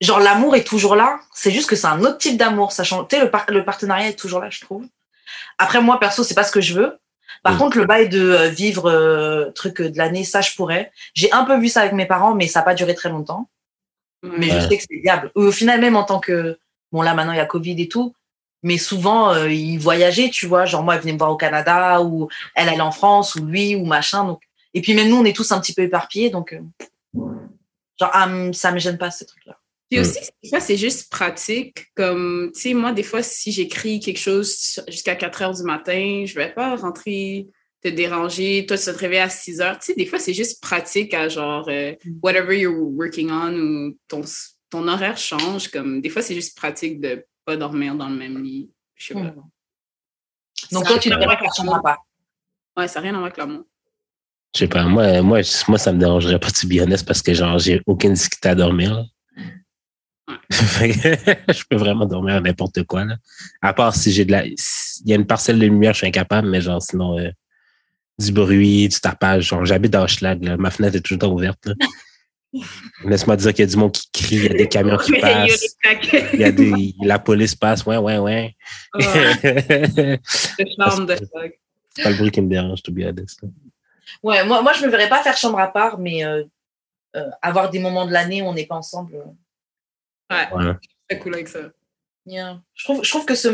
genre, 0.01 0.21
l'amour 0.21 0.57
est 0.57 0.65
toujours 0.65 0.97
là. 0.97 1.21
C'est 1.35 1.51
juste 1.51 1.69
que 1.69 1.77
c'est 1.77 1.89
un 1.89 2.01
autre 2.01 2.17
type 2.17 2.39
d'amour. 2.39 2.73
Ça 2.73 2.85
change. 2.85 3.07
Tu 3.09 3.17
sais, 3.17 3.23
le, 3.23 3.31
par- 3.31 3.45
le 3.51 3.67
partenariat 3.67 4.09
est 4.09 4.19
toujours 4.19 4.41
là, 4.41 4.49
je 4.49 4.63
trouve. 4.63 4.87
Après, 5.59 5.83
moi, 5.83 6.01
perso, 6.01 6.25
c'est 6.25 6.35
pas 6.35 6.45
ce 6.45 6.53
que 6.53 6.63
je 6.63 6.73
veux. 6.73 6.99
Par 7.43 7.59
contre, 7.59 7.77
le 7.77 7.87
bail 7.87 8.09
de 8.09 8.21
euh, 8.21 8.49
vivre 8.49 8.89
euh, 8.89 9.51
truc 9.51 9.81
euh, 9.81 9.91
de 9.91 9.99
l'année, 9.99 10.25
ça, 10.25 10.41
je 10.41 10.55
pourrais. 10.55 10.93
J'ai 11.15 11.33
un 11.33 11.45
peu 11.45 11.59
vu 11.59 11.69
ça 11.69 11.81
avec 11.81 11.93
mes 11.93 12.07
parents, 12.07 12.35
mais 12.35 12.47
ça 12.47 12.61
n'a 12.61 12.65
pas 12.65 12.75
duré 12.75 12.95
très 12.95 13.09
longtemps. 13.09 13.49
Mais 14.23 14.49
je 14.49 14.61
sais 14.61 14.77
que 14.77 14.85
c'est 14.89 15.01
viable. 15.03 15.33
Au 15.35 15.51
final, 15.51 15.81
même 15.81 15.97
en 15.97 16.05
tant 16.05 16.21
que. 16.21 16.59
Bon, 16.93 17.03
là, 17.03 17.15
maintenant, 17.15 17.33
il 17.33 17.39
y 17.39 17.41
a 17.41 17.47
Covid 17.47 17.81
et 17.83 17.89
tout. 17.89 18.15
Mais 18.63 18.79
souvent, 18.79 19.35
euh, 19.35 19.51
ils 19.51 19.79
voyageaient, 19.79 20.31
tu 20.31 20.47
vois. 20.47 20.67
Genre, 20.67 20.85
moi, 20.85 20.95
elle 20.95 21.01
venait 21.01 21.15
me 21.15 21.19
voir 21.19 21.33
au 21.33 21.37
Canada, 21.37 22.01
ou 22.01 22.29
elle 22.55 22.69
allait 22.69 22.81
en 22.81 22.93
France, 22.93 23.35
ou 23.35 23.45
lui, 23.45 23.75
ou 23.75 23.85
machin. 23.85 24.25
Donc... 24.25 24.43
Et 24.75 24.81
puis, 24.81 24.95
même 24.95 25.09
nous, 25.09 25.17
on 25.17 25.25
est 25.25 25.35
tous 25.35 25.51
un 25.51 25.61
petit 25.61 25.75
peu 25.75 25.83
éparpillés. 25.83 26.31
Donc, 26.31 26.53
euh, 26.53 26.61
genre, 27.99 28.11
ah, 28.13 28.29
ça 28.53 28.71
me 28.71 28.79
gêne 28.79 28.99
pas, 28.99 29.11
ce 29.11 29.25
truc-là. 29.25 29.59
Puis 29.93 29.99
Mm. 30.01 30.03
aussi, 30.09 30.31
des 30.43 30.49
fois, 30.49 30.61
c'est 30.61 30.77
juste 30.79 31.11
pratique. 31.11 31.85
Comme, 31.95 32.51
tu 32.55 32.61
sais, 32.63 32.73
moi, 32.75 32.93
des 32.93 33.03
fois, 33.03 33.23
si 33.23 33.53
j'écris 33.53 34.01
quelque 34.01 34.19
chose 34.19 34.81
jusqu'à 34.89 35.15
4 35.17 35.43
heures 35.43 35.53
du 35.55 35.63
matin, 35.65 36.25
je 36.27 36.35
vais 36.35 36.51
pas 36.51 36.77
rentrer, 36.77 37.47
te 37.83 37.89
déranger. 37.89 38.65
Toi, 38.67 38.79
tu 38.79 38.85
vas 38.87 38.93
te 38.95 38.99
réveiller 38.99 39.21
à 39.21 39.29
6 39.29 39.61
heures. 39.61 39.79
Tu 39.79 39.87
sais, 39.87 39.95
des 39.95 40.07
fois, 40.07 40.19
c'est 40.19 40.33
juste 40.33 40.63
pratique 40.63 41.13
à 41.13 41.29
genre, 41.29 41.69
euh, 41.69 41.95
whatever 42.23 42.59
you're 42.59 42.75
working 42.75 43.31
on 43.31 43.53
ou 43.55 43.99
ton, 44.09 44.23
ton 44.71 44.89
horaire 44.89 45.19
change. 45.19 45.69
Comme, 45.69 46.01
des 46.01 46.09
fois, 46.09 46.23
c'est 46.23 46.35
juste 46.35 46.57
pratique 46.57 46.99
de 47.01 47.27
pas 47.45 47.57
dormir 47.59 47.95
dans 47.95 48.09
le 48.09 48.17
même 48.17 48.43
lit. 48.43 48.71
Je 48.95 49.09
sais 49.09 49.15
pas. 49.15 49.21
Mm. 49.21 49.35
Donc, 50.73 50.85
Ça- 50.85 50.91
toi, 50.91 50.99
tu 51.01 51.11
ne 51.11 51.17
faire 51.17 51.55
chambre 51.55 51.75
à 51.75 51.83
part. 51.83 52.07
Ouais, 52.79 52.89
ça 52.89 53.01
n'a 53.01 53.03
rien 53.03 53.11
à 53.11 53.19
voir 53.19 53.25
avec 53.27 53.37
l'amour. 53.37 53.65
Je 54.55 54.61
sais 54.61 54.69
pas, 54.69 54.85
moi, 54.85 55.21
moi, 55.21 55.41
moi, 55.69 55.79
ça 55.79 55.93
me 55.93 55.99
dérangerait 55.99 56.39
pas, 56.41 56.51
to 56.51 56.67
be 56.67 56.81
honest, 56.81 57.05
parce 57.07 57.21
que 57.21 57.35
genre, 57.35 57.59
j'ai 57.59 57.83
aucune 57.87 58.15
difficulté 58.15 58.49
à 58.49 58.55
dormir. 58.55 59.05
je 61.49 61.63
peux 61.69 61.77
vraiment 61.77 62.07
dormir 62.07 62.37
à 62.37 62.41
n'importe 62.41 62.83
quoi. 62.85 63.05
Là. 63.05 63.17
À 63.61 63.73
part 63.73 63.95
si 63.95 64.13
j'ai 64.13 64.25
de 64.25 64.33
la. 64.33 64.45
Il 64.47 64.57
y 65.07 65.13
a 65.13 65.17
une 65.17 65.27
parcelle 65.27 65.59
de 65.59 65.65
lumière, 65.67 65.93
je 65.93 65.99
suis 65.99 66.07
incapable, 66.07 66.49
mais 66.49 66.61
genre, 66.61 66.83
sinon, 66.83 67.19
euh, 67.19 67.31
du 68.19 68.33
bruit, 68.33 68.89
du 68.89 69.01
tapage. 69.01 69.49
Genre, 69.49 69.65
j'habite 69.65 69.95
à 69.95 70.03
Hochelag, 70.03 70.45
là. 70.45 70.57
Ma 70.57 70.71
fenêtre 70.71 70.97
est 70.97 71.01
toujours 71.01 71.33
ouverte. 71.33 71.69
Laisse-moi 73.05 73.37
dire 73.37 73.55
qu'il 73.55 73.65
y 73.65 73.69
a 73.69 73.71
du 73.71 73.77
monde 73.77 73.93
qui 73.93 74.11
crie, 74.13 74.37
il 74.37 74.43
y 74.45 74.51
a 74.51 74.55
des 74.55 74.69
camions 74.69 74.99
qui 74.99 75.13
passent. 75.21 75.77
Il 76.35 76.41
y 76.41 76.45
a 76.45 76.53
des. 76.53 76.95
La 77.03 77.19
police 77.19 77.55
passe, 77.55 77.87
ouais, 77.87 77.97
ouais, 77.97 78.19
ouais. 78.19 78.55
C'est 78.99 80.19
pas 82.03 82.11
le 82.11 82.17
bruit 82.17 82.31
qui 82.31 82.41
me 82.43 82.49
dérange, 82.49 82.83
to 82.83 82.93
be 82.93 83.01
honest. 83.01 83.41
là. 83.43 83.49
Ouais, 84.23 84.45
moi, 84.45 84.63
moi, 84.63 84.73
je 84.75 84.85
me 84.85 84.91
verrais 84.91 85.09
pas 85.09 85.23
faire 85.23 85.37
chambre 85.37 85.59
à 85.59 85.69
part, 85.69 85.99
mais 85.99 86.25
euh, 86.25 86.45
euh, 87.17 87.31
avoir 87.41 87.71
des 87.71 87.79
moments 87.79 88.07
de 88.07 88.13
l'année 88.13 88.43
où 88.43 88.47
on 88.47 88.55
n'est 88.55 88.67
pas 88.67 88.77
ensemble. 88.77 89.17
Ouais. 90.33 90.75
C'est 91.11 91.19
cool 91.19 91.35
avec 91.35 91.49
ça. 91.49 91.61
Yeah. 92.27 92.61
Je, 92.75 92.85
trouve, 92.85 93.05
je 93.05 93.11
trouve 93.11 93.25
que 93.27 93.35
ce. 93.35 93.49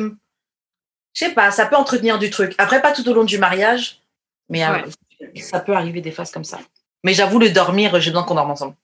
Je 1.14 1.24
sais 1.24 1.32
pas, 1.34 1.50
ça 1.50 1.66
peut 1.66 1.76
entretenir 1.76 2.18
du 2.18 2.30
truc. 2.30 2.54
Après, 2.58 2.80
pas 2.80 2.92
tout 2.92 3.06
au 3.08 3.14
long 3.14 3.24
du 3.24 3.38
mariage, 3.38 4.00
mais 4.48 4.64
euh, 4.64 4.82
ça 5.36 5.60
peut 5.60 5.74
arriver 5.74 6.00
des 6.00 6.10
phases 6.12 6.30
comme 6.30 6.44
ça. 6.44 6.60
Mais 7.02 7.14
j'avoue, 7.14 7.38
le 7.38 7.50
dormir, 7.50 7.98
j'ai 8.00 8.10
besoin 8.10 8.24
qu'on 8.24 8.34
dorme 8.34 8.50
ensemble. 8.50 8.76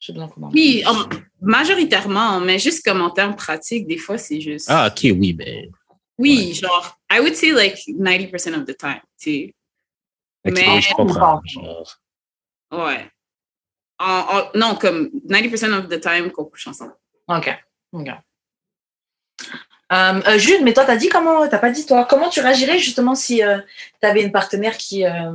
J'ai 0.00 0.12
besoin 0.12 0.28
qu'on 0.28 0.40
dorme 0.42 0.52
Oui, 0.54 0.84
en- 0.86 1.08
majoritairement, 1.40 2.40
mais 2.40 2.58
juste 2.58 2.84
comme 2.84 3.00
en 3.00 3.10
termes 3.10 3.34
pratiques, 3.34 3.86
des 3.86 3.98
fois, 3.98 4.18
c'est 4.18 4.40
juste. 4.40 4.66
Ah, 4.70 4.88
ok, 4.92 5.00
oui, 5.18 5.32
ben. 5.32 5.70
oui, 6.18 6.54
genre, 6.54 6.98
I 7.10 7.18
would 7.20 7.34
say 7.34 7.50
like 7.52 7.76
90% 7.88 8.54
of 8.60 8.64
the 8.66 8.76
time, 8.76 9.00
tu 9.18 9.30
sais. 9.30 9.54
Mais- 10.44 10.80
je 10.80 10.94
comprends. 10.94 11.40
genre. 11.44 11.98
Ouais. 12.70 13.10
En- 13.98 14.04
en- 14.38 14.50
non, 14.58 14.74
comme 14.76 15.10
90% 15.28 15.72
of 15.78 15.88
the 15.88 16.00
time 16.00 16.30
qu'on 16.30 16.44
couche 16.44 16.66
ensemble. 16.68 16.94
Ok. 17.28 17.56
ok. 17.92 18.08
Euh, 19.90 20.20
euh, 20.26 20.38
Jude, 20.38 20.62
mais 20.62 20.72
toi, 20.74 20.84
t'as 20.84 20.96
dit 20.96 21.08
comment 21.08 21.48
T'as 21.48 21.58
pas 21.58 21.70
dit 21.70 21.86
toi 21.86 22.06
Comment 22.08 22.28
tu 22.28 22.40
réagirais 22.40 22.78
justement 22.78 23.14
si 23.14 23.38
tu 23.38 24.06
avais 24.06 24.22
une 24.22 24.32
partenaire 24.32 24.76
qui 24.76 25.04
euh, 25.06 25.32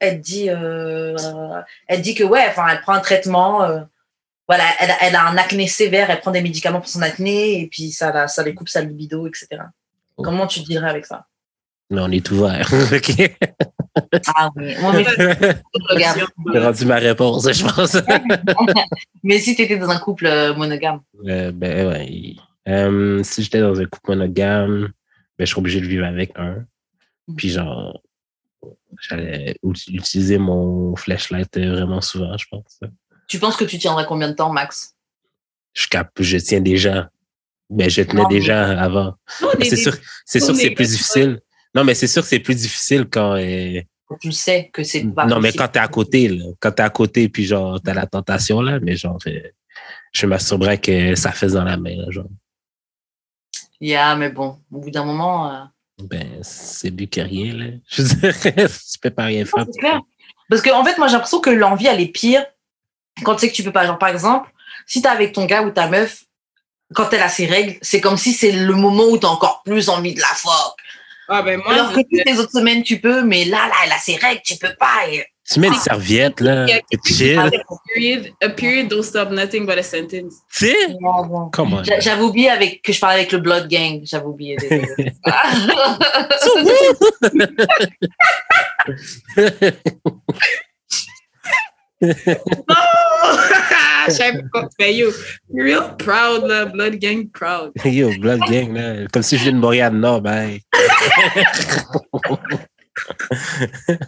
elle 0.00 0.20
dit, 0.20 0.50
euh, 0.50 1.16
euh, 1.16 1.62
elle 1.86 2.02
dit 2.02 2.14
que 2.14 2.24
ouais, 2.24 2.44
enfin, 2.48 2.66
elle 2.68 2.80
prend 2.82 2.92
un 2.92 3.00
traitement, 3.00 3.62
euh, 3.62 3.80
voilà, 4.46 4.64
elle, 4.80 4.90
a- 4.90 4.98
elle 5.02 5.16
a 5.16 5.26
un 5.26 5.36
acné 5.38 5.66
sévère, 5.66 6.10
elle 6.10 6.20
prend 6.20 6.30
des 6.30 6.42
médicaments 6.42 6.80
pour 6.80 6.88
son 6.90 7.00
acné 7.00 7.60
et 7.62 7.66
puis 7.68 7.90
ça, 7.90 8.12
la- 8.12 8.28
ça 8.28 8.42
lui 8.42 8.54
coupe 8.54 8.68
sa 8.68 8.82
libido, 8.82 9.26
etc. 9.26 9.62
Comment 10.16 10.46
tu 10.46 10.60
te 10.62 10.66
dirais 10.66 10.90
avec 10.90 11.06
ça? 11.06 11.26
Mais 11.90 12.00
on 12.02 12.10
est 12.10 12.30
ouvert. 12.30 12.68
ok. 12.92 13.30
Ah 14.34 14.50
oui, 14.56 14.74
moi, 14.80 14.92
mais, 14.92 15.04
regarde. 15.90 16.20
J'ai 16.52 16.58
rendu 16.58 16.84
ma 16.86 16.96
réponse, 16.96 17.48
je 17.52 17.64
pense. 17.64 17.96
mais 19.22 19.38
si 19.38 19.54
tu 19.54 19.62
étais 19.62 19.76
dans 19.76 19.88
un 19.90 19.98
couple 19.98 20.26
euh, 20.26 20.54
monogame, 20.54 21.00
Euh, 21.26 21.52
ben 21.52 21.86
ouais. 21.88 22.34
Euh, 22.68 23.22
si 23.22 23.42
j'étais 23.42 23.60
dans 23.60 23.78
un 23.80 23.84
couple 23.84 24.10
monogame, 24.10 24.90
ben, 25.38 25.44
je 25.44 25.50
serais 25.50 25.60
obligé 25.60 25.80
de 25.80 25.86
vivre 25.86 26.06
avec 26.06 26.32
un. 26.36 26.64
Puis 27.36 27.50
genre, 27.50 28.00
j'allais 29.00 29.56
ut- 29.62 29.88
utiliser 29.92 30.38
mon 30.38 30.94
flashlight 30.96 31.56
vraiment 31.58 32.00
souvent, 32.00 32.36
je 32.36 32.46
pense. 32.50 32.80
tu 33.28 33.38
penses 33.38 33.56
que 33.56 33.64
tu 33.64 33.78
tiendrais 33.78 34.06
combien 34.06 34.28
de 34.28 34.34
temps, 34.34 34.52
Max? 34.52 34.94
Je, 35.72 35.86
cap 35.88 36.10
je 36.20 36.36
tiens 36.38 36.60
déjà. 36.60 37.10
Ben, 37.70 37.88
je 37.88 38.02
tenais 38.02 38.22
Non, 38.22 38.28
mais- 38.28 38.34
déjà 38.40 38.78
avant. 38.80 39.14
C'est 39.62 39.76
sûr, 39.76 39.94
c'est 40.26 40.38
sûr 40.40 40.52
que 40.54 40.60
c'est 40.60 40.66
est- 40.68 40.74
plus 40.74 40.90
difficile. 40.90 41.40
Non, 41.74 41.84
mais 41.84 41.94
c'est 41.94 42.06
sûr 42.06 42.22
que 42.22 42.28
c'est 42.28 42.38
plus 42.40 42.54
difficile 42.54 43.06
quand. 43.10 43.34
euh, 43.36 43.80
Quand 44.06 44.16
tu 44.18 44.32
sais 44.32 44.70
que 44.72 44.82
c'est 44.84 45.04
pas 45.04 45.26
non, 45.26 45.40
mais 45.40 45.52
quand 45.52 45.68
t'es 45.68 45.78
à 45.80 45.88
côté, 45.88 46.28
là. 46.28 46.44
Quand 46.60 46.72
t'es 46.72 46.82
à 46.82 46.90
côté, 46.90 47.28
puis 47.28 47.44
genre, 47.44 47.80
t'as 47.82 47.94
la 47.94 48.06
tentation, 48.06 48.60
là. 48.60 48.78
Mais 48.80 48.96
genre, 48.96 49.18
euh, 49.26 49.40
je 50.12 50.26
m'assurerais 50.26 50.78
que 50.78 51.14
ça 51.14 51.32
fasse 51.32 51.52
dans 51.52 51.64
la 51.64 51.76
main, 51.76 51.96
là, 51.96 52.10
genre. 52.10 52.26
Yeah, 53.80 54.14
mais 54.16 54.30
bon, 54.30 54.58
au 54.72 54.78
bout 54.80 54.90
d'un 54.90 55.04
moment. 55.04 55.52
euh, 55.52 55.64
Ben, 56.04 56.38
c'est 56.42 56.90
mieux 56.90 57.06
que 57.06 57.20
rien, 57.20 57.54
là. 57.54 57.66
Je 57.90 58.02
veux 58.02 58.32
dire, 58.32 58.68
tu 58.70 58.98
peux 59.00 59.10
pas 59.10 59.24
rien 59.24 59.44
faire. 59.44 59.66
Clair. 59.78 60.00
Parce 60.48 60.62
que, 60.62 60.70
en 60.70 60.84
fait, 60.84 60.96
moi, 60.98 61.06
j'ai 61.08 61.14
l'impression 61.14 61.40
que 61.40 61.50
l'envie, 61.50 61.86
elle 61.86 62.00
est 62.00 62.06
pire 62.12 62.44
quand 63.24 63.34
tu 63.34 63.40
sais 63.42 63.50
que 63.50 63.54
tu 63.56 63.62
peux 63.64 63.72
pas. 63.72 63.86
Genre, 63.86 63.98
par 63.98 64.10
exemple, 64.10 64.50
si 64.86 65.02
t'es 65.02 65.08
avec 65.08 65.32
ton 65.32 65.44
gars 65.46 65.62
ou 65.62 65.70
ta 65.70 65.88
meuf, 65.88 66.24
quand 66.94 67.12
elle 67.12 67.22
a 67.22 67.28
ses 67.28 67.46
règles, 67.46 67.76
c'est 67.82 68.00
comme 68.00 68.16
si 68.16 68.32
c'est 68.32 68.52
le 68.52 68.74
moment 68.74 69.04
où 69.04 69.16
t'as 69.18 69.28
encore 69.28 69.62
plus 69.64 69.88
envie 69.88 70.14
de 70.14 70.20
la 70.20 70.26
fuck. 70.28 70.74
Ah, 71.28 71.42
ben 71.42 71.58
moi, 71.58 71.72
Alors 71.72 71.92
que 71.92 72.00
je- 72.00 72.18
toutes 72.18 72.26
les 72.26 72.38
autres 72.38 72.52
semaines, 72.52 72.82
tu 72.82 73.00
peux, 73.00 73.22
mais 73.22 73.44
là, 73.44 73.66
là, 73.68 73.74
elle 73.84 73.92
a 73.92 73.98
ses 73.98 74.16
règles, 74.16 74.40
tu 74.44 74.56
peux 74.56 74.74
pas. 74.78 75.08
Et... 75.10 75.24
Tu 75.50 75.60
mets 75.60 75.68
une 75.68 75.74
serviette, 75.74 76.40
là, 76.40 76.64
Il 76.66 76.70
y 76.70 76.72
a 76.72 76.78
et 76.78 76.98
chill. 77.06 77.38
a 77.38 77.50
period, 77.94 78.32
a 78.42 78.48
period 78.48 78.88
don't 78.88 79.02
stop 79.02 79.30
nothing 79.30 79.66
but 79.66 79.76
a 79.78 79.82
sentence. 79.82 80.36
Tu 80.56 80.66
sais? 80.66 80.74
Non. 81.00 81.50
Comment? 81.52 81.82
J'a- 81.84 82.00
J'avais 82.00 82.22
oublié 82.22 82.48
avec, 82.50 82.80
que 82.82 82.92
je 82.92 83.00
parlais 83.00 83.16
avec 83.20 83.32
le 83.32 83.38
Blood 83.38 83.68
Gang. 83.68 84.00
J'avais 84.04 84.24
oublié. 84.24 84.56
désolé. 94.06 94.30
J'aime 94.32 94.50
pas. 94.52 94.68
Mais 94.78 94.94
yo, 94.94 95.10
real 95.54 95.96
proud, 95.96 96.44
là, 96.46 96.64
Blood 96.66 96.96
Gang 96.96 97.30
proud. 97.30 97.72
Yo, 97.84 98.10
Blood 98.18 98.40
Gang, 98.48 98.72
là. 98.74 99.06
Comme 99.12 99.22
si 99.22 99.36
je 99.38 99.44
viens 99.44 99.52
de 99.52 99.58
Montréal-Nord, 99.58 100.20
ben. 100.22 100.58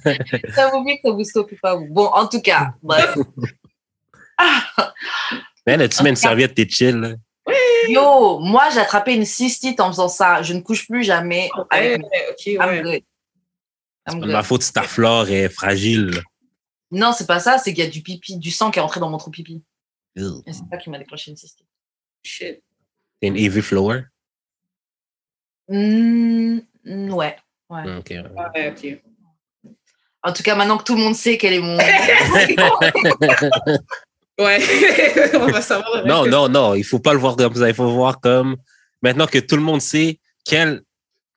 J'avais 0.04 0.76
oublié 0.76 0.96
que 0.98 1.08
ça 1.08 1.12
vous 1.12 1.24
stoppe 1.24 1.52
pas. 1.60 1.74
vous. 1.76 1.86
Bon, 1.90 2.06
en 2.06 2.26
tout 2.26 2.40
cas, 2.40 2.72
bref. 2.82 3.14
Mais 5.66 5.76
là, 5.76 5.88
tu 5.88 6.02
mets 6.02 6.10
une 6.10 6.16
serviette, 6.16 6.54
t'es 6.54 6.68
chill, 6.68 6.96
là? 6.96 7.10
yo, 7.88 8.38
moi, 8.40 8.64
j'ai 8.72 8.80
attrapé 8.80 9.14
une 9.14 9.24
cystite 9.24 9.80
en 9.80 9.90
faisant 9.90 10.08
ça. 10.08 10.42
Je 10.42 10.52
ne 10.52 10.60
couche 10.60 10.86
plus 10.86 11.02
jamais 11.04 11.48
avec 11.70 12.02
Ouais, 12.02 12.08
ok, 12.30 12.46
I'm 12.46 12.58
ouais. 12.68 12.82
good. 12.82 12.92
I'm 12.94 13.02
C'est 14.06 14.12
pas 14.12 14.18
good. 14.26 14.30
ma 14.32 14.42
faute 14.42 14.62
si 14.62 14.72
ta 14.72 14.82
flore 14.82 15.28
est 15.30 15.48
fragile. 15.48 16.22
Non, 16.92 17.12
c'est 17.12 17.26
pas 17.26 17.40
ça, 17.40 17.58
c'est 17.58 17.72
qu'il 17.74 17.84
y 17.84 17.86
a 17.86 17.90
du 17.90 18.02
pipi, 18.02 18.36
du 18.38 18.50
sang 18.50 18.70
qui 18.70 18.78
est 18.78 18.82
rentré 18.82 19.00
dans 19.00 19.10
mon 19.10 19.18
trou 19.18 19.30
pipi. 19.30 19.62
Et 20.16 20.52
c'est 20.52 20.64
ça 20.70 20.76
qui 20.78 20.90
m'a 20.90 20.98
déclenché 20.98 21.30
une 21.30 21.36
cystite. 21.36 21.66
Shit. 22.22 22.62
T'es 23.20 23.28
une 23.28 23.36
heavy 23.36 23.62
flower? 23.62 24.02
Mm, 25.68 26.60
mm, 26.84 27.12
ouais. 27.12 27.36
ouais. 27.70 27.96
Ok. 27.98 28.10
ouais. 28.10 28.24
Ouais, 28.54 28.70
ok. 28.70 29.02
En 30.22 30.32
tout 30.32 30.42
cas, 30.42 30.56
maintenant 30.56 30.78
que 30.78 30.84
tout 30.84 30.96
le 30.96 31.02
monde 31.02 31.14
sait 31.14 31.38
quel 31.38 31.52
est 31.54 31.60
mon. 31.60 31.78
Ouais, 34.38 34.60
on 35.34 35.46
va 35.46 35.62
savoir. 35.62 36.06
Non, 36.06 36.26
non, 36.26 36.48
non, 36.48 36.74
il 36.74 36.84
faut 36.84 36.98
pas 36.98 37.14
le 37.14 37.18
voir 37.18 37.36
comme 37.36 37.54
ça. 37.54 37.68
Il 37.68 37.74
faut 37.74 37.90
voir 37.90 38.20
comme 38.20 38.56
maintenant 39.00 39.26
que 39.26 39.38
tout 39.38 39.56
le 39.56 39.62
monde 39.62 39.80
sait 39.80 40.20
quel, 40.44 40.82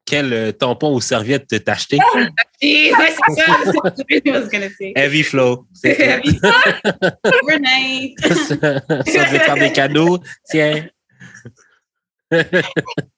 quel 0.10 0.34
euh, 0.34 0.52
tampon 0.52 0.96
ou 0.96 1.02
serviette 1.02 1.64
t'as 1.64 1.74
acheté. 1.74 2.00
Oui, 2.16 2.32
ouais, 2.62 2.92
c'est 2.98 3.42
ça. 3.42 3.46
C'est 3.66 3.76
what 3.78 3.94
I 4.26 4.32
was 4.32 4.50
gonna 4.50 4.70
say. 4.78 4.92
Heavy 4.96 5.22
flow. 5.24 5.68
C'est 5.74 6.20
Overnight. 7.44 8.20
ça. 8.48 8.56
Veut 9.26 9.40
faire 9.40 9.56
des 9.56 9.72
cadeaux. 9.72 10.20
Tiens. 10.50 10.88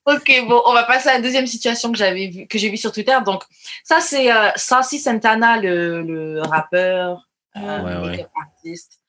Ok, 0.06 0.32
bon, 0.48 0.62
on 0.66 0.74
va 0.74 0.84
passer 0.84 1.10
à 1.10 1.16
la 1.16 1.22
deuxième 1.22 1.46
situation 1.46 1.92
que 1.92 1.98
j'avais 1.98 2.28
vu, 2.28 2.48
que 2.48 2.58
j'ai 2.58 2.70
vue 2.70 2.78
sur 2.78 2.94
Twitter. 2.94 3.18
Donc, 3.26 3.44
ça, 3.84 4.00
c'est 4.00 4.32
euh, 4.32 4.50
Saucy 4.56 5.00
Santana, 5.00 5.58
le, 5.60 6.02
le 6.02 6.42
rappeur, 6.42 7.28
euh, 7.58 7.60
Ouais, 7.82 7.96
ouais. 7.96 8.12
make-up 8.12 8.30
artiste, 8.42 9.00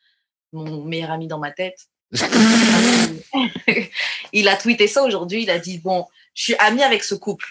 mon 0.53 0.85
meilleur 0.85 1.13
ami 1.13 1.29
dans 1.29 1.39
ma 1.39 1.53
tête. 1.53 1.79
il 4.33 4.49
a 4.49 4.57
tweeté 4.57 4.89
ça 4.89 5.05
aujourd'hui. 5.05 5.45
Il 5.45 5.51
a 5.51 5.59
dit 5.61 5.79
Bon, 5.79 6.07
je 6.35 6.43
suis 6.43 6.57
ami 6.59 6.83
avec 6.83 7.05
ce 7.05 7.15
couple. 7.15 7.47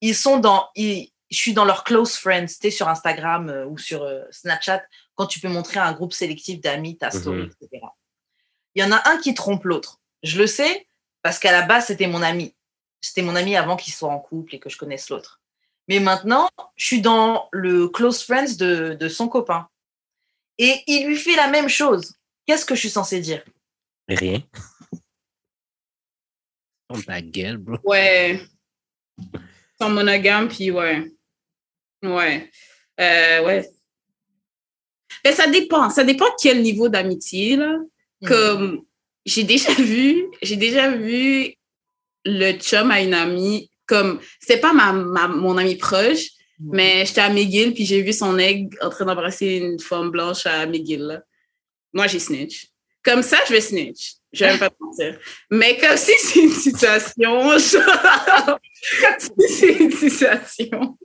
Ils 0.00 0.14
sont 0.14 0.38
dans. 0.38 0.68
ils- 0.74 1.10
je 1.30 1.36
suis 1.38 1.54
dans 1.54 1.64
leurs 1.64 1.82
close 1.82 2.14
friends. 2.16 2.46
Tu 2.46 2.54
sais, 2.54 2.70
sur 2.70 2.88
Instagram 2.88 3.48
euh, 3.48 3.66
ou 3.66 3.78
sur 3.78 4.02
euh, 4.04 4.22
Snapchat, 4.30 4.84
quand 5.16 5.26
tu 5.26 5.40
peux 5.40 5.48
montrer 5.48 5.80
à 5.80 5.86
un 5.86 5.92
groupe 5.92 6.12
sélectif 6.12 6.60
d'amis 6.60 6.96
ta 6.98 7.10
story, 7.10 7.42
Mhm. 7.42 7.50
etc. 7.60 7.86
Il 8.76 8.82
y 8.82 8.86
en 8.86 8.92
a 8.92 9.08
un 9.10 9.18
qui 9.18 9.34
trompe 9.34 9.64
l'autre. 9.64 10.00
Je 10.22 10.38
le 10.38 10.46
sais 10.46 10.86
parce 11.22 11.38
qu'à 11.40 11.50
la 11.50 11.62
base, 11.62 11.86
c'était 11.86 12.06
mon 12.06 12.22
ami. 12.22 12.54
C'était 13.00 13.22
mon 13.22 13.34
ami 13.34 13.56
avant 13.56 13.76
qu'il 13.76 13.92
soit 13.92 14.08
en 14.10 14.20
couple 14.20 14.54
et 14.54 14.60
que 14.60 14.68
je 14.70 14.76
connaisse 14.78 15.08
l'autre. 15.10 15.40
Mais 15.88 15.98
maintenant, 16.00 16.48
je 16.76 16.84
suis 16.86 17.00
dans 17.00 17.48
le 17.52 17.88
close 17.88 18.22
friends 18.22 18.54
de, 18.56 18.94
de 18.94 19.08
son 19.08 19.28
copain. 19.28 19.68
Et 20.58 20.82
il 20.86 21.06
lui 21.06 21.16
fait 21.16 21.34
la 21.36 21.48
même 21.48 21.68
chose. 21.68 22.14
Qu'est-ce 22.46 22.64
que 22.64 22.74
je 22.74 22.80
suis 22.80 22.90
censée 22.90 23.20
dire? 23.20 23.44
Rien. 24.08 24.40
Ferme 26.88 27.02
ta 27.04 27.20
gueule, 27.20 27.56
bro. 27.58 27.78
Ouais. 27.84 28.40
Sont 29.80 29.90
monogames, 29.90 30.48
puis 30.48 30.70
ouais. 30.70 31.10
Ouais. 32.02 32.50
Euh, 33.00 33.44
ouais. 33.44 33.68
Mais 35.24 35.32
ça 35.32 35.46
dépend. 35.48 35.90
Ça 35.90 36.04
dépend 36.04 36.26
quel 36.40 36.62
niveau 36.62 36.88
d'amitié, 36.88 37.56
là. 37.56 37.76
Comme 38.26 38.82
j'ai 39.24 39.44
déjà 39.44 39.72
vu, 39.78 40.24
j'ai 40.42 40.56
déjà 40.56 40.90
vu 40.90 41.54
le 42.24 42.52
chum 42.52 42.90
à 42.90 43.00
une 43.02 43.14
amie, 43.14 43.70
comme 43.86 44.20
c'était 44.40 44.60
pas 44.60 44.72
ma, 44.72 44.92
ma- 44.92 45.28
mon 45.28 45.56
ami 45.58 45.76
proche, 45.76 46.30
Mhm. 46.58 46.70
mais 46.72 47.04
j'étais 47.04 47.20
à 47.20 47.28
McGill, 47.28 47.74
puis 47.74 47.84
j'ai 47.84 48.00
vu 48.00 48.14
son 48.14 48.38
egg 48.38 48.74
en 48.80 48.88
train 48.88 49.04
d'embrasser 49.04 49.56
une 49.56 49.78
femme 49.78 50.10
blanche 50.10 50.46
à 50.46 50.64
McGill. 50.66 51.02
là. 51.02 51.22
Moi, 51.92 52.06
j'ai 52.06 52.18
snitch. 52.18 52.68
Comme 53.04 53.20
ça, 53.22 53.36
je 53.46 53.52
vais 53.52 53.60
snitch. 53.60 54.14
Même 54.40 54.58
pas 54.58 54.70
mentir. 54.80 55.18
Mais 55.50 55.76
comme 55.78 55.96
si 55.96 56.12
c'est 56.18 56.40
une 56.40 56.52
situation, 56.52 57.58
genre, 57.58 58.58
comme 59.00 59.18
si 59.18 59.30
c'est 59.48 59.72
une 59.74 59.92
situation. 59.92 60.98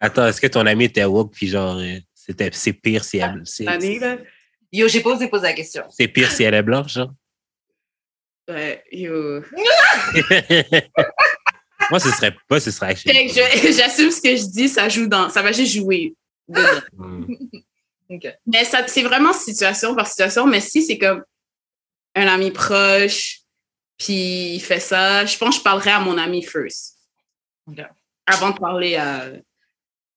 Attends, 0.00 0.26
est-ce 0.26 0.40
que 0.40 0.46
ton 0.46 0.64
ami 0.66 0.84
était 0.84 1.04
woke 1.04 1.32
puis 1.32 1.48
genre 1.48 1.76
euh, 1.78 1.98
c'était 2.14 2.50
c'est 2.52 2.72
pire 2.72 3.04
si 3.04 3.18
elle 3.18 3.42
c'est. 3.44 3.66
Yo, 4.72 4.86
j'ai 4.88 5.00
pas 5.00 5.10
osé 5.10 5.28
poser 5.28 5.48
la 5.48 5.52
question. 5.52 5.82
c'est 5.90 6.08
pire 6.08 6.30
si 6.30 6.42
elle 6.44 6.54
est 6.54 6.62
blanche, 6.62 6.92
genre? 6.94 7.10
Ouais, 8.48 8.82
yo. 8.92 9.42
Moi, 11.90 11.98
ce 11.98 12.10
serait 12.10 12.34
pas, 12.48 12.60
ce 12.60 12.70
serait 12.70 12.94
je- 12.94 13.72
J'assume 13.76 14.10
ce 14.10 14.20
que 14.20 14.36
je 14.36 14.44
dis, 14.50 14.68
ça 14.68 14.88
joue 14.88 15.06
dans, 15.08 15.28
ça 15.28 15.42
va 15.42 15.52
juste 15.52 15.74
jouer. 15.74 16.14
Hmm. 16.96 17.24
Mais 18.46 18.64
ça, 18.64 18.86
c'est 18.86 19.02
vraiment 19.02 19.32
situation 19.32 19.94
par 19.94 20.06
situation. 20.06 20.46
Mais 20.46 20.60
si 20.60 20.82
c'est 20.82 20.98
comme 20.98 21.24
un 22.14 22.26
ami 22.26 22.50
proche, 22.50 23.40
puis 23.98 24.54
il 24.54 24.60
fait 24.60 24.80
ça, 24.80 25.24
je 25.26 25.36
pense 25.38 25.54
que 25.56 25.58
je 25.60 25.64
parlerai 25.64 25.90
à 25.90 26.00
mon 26.00 26.16
ami 26.18 26.42
first. 26.42 26.98
Ok. 27.66 27.80
Avant 28.26 28.50
de 28.50 28.58
parler 28.58 28.96
à, 28.96 29.30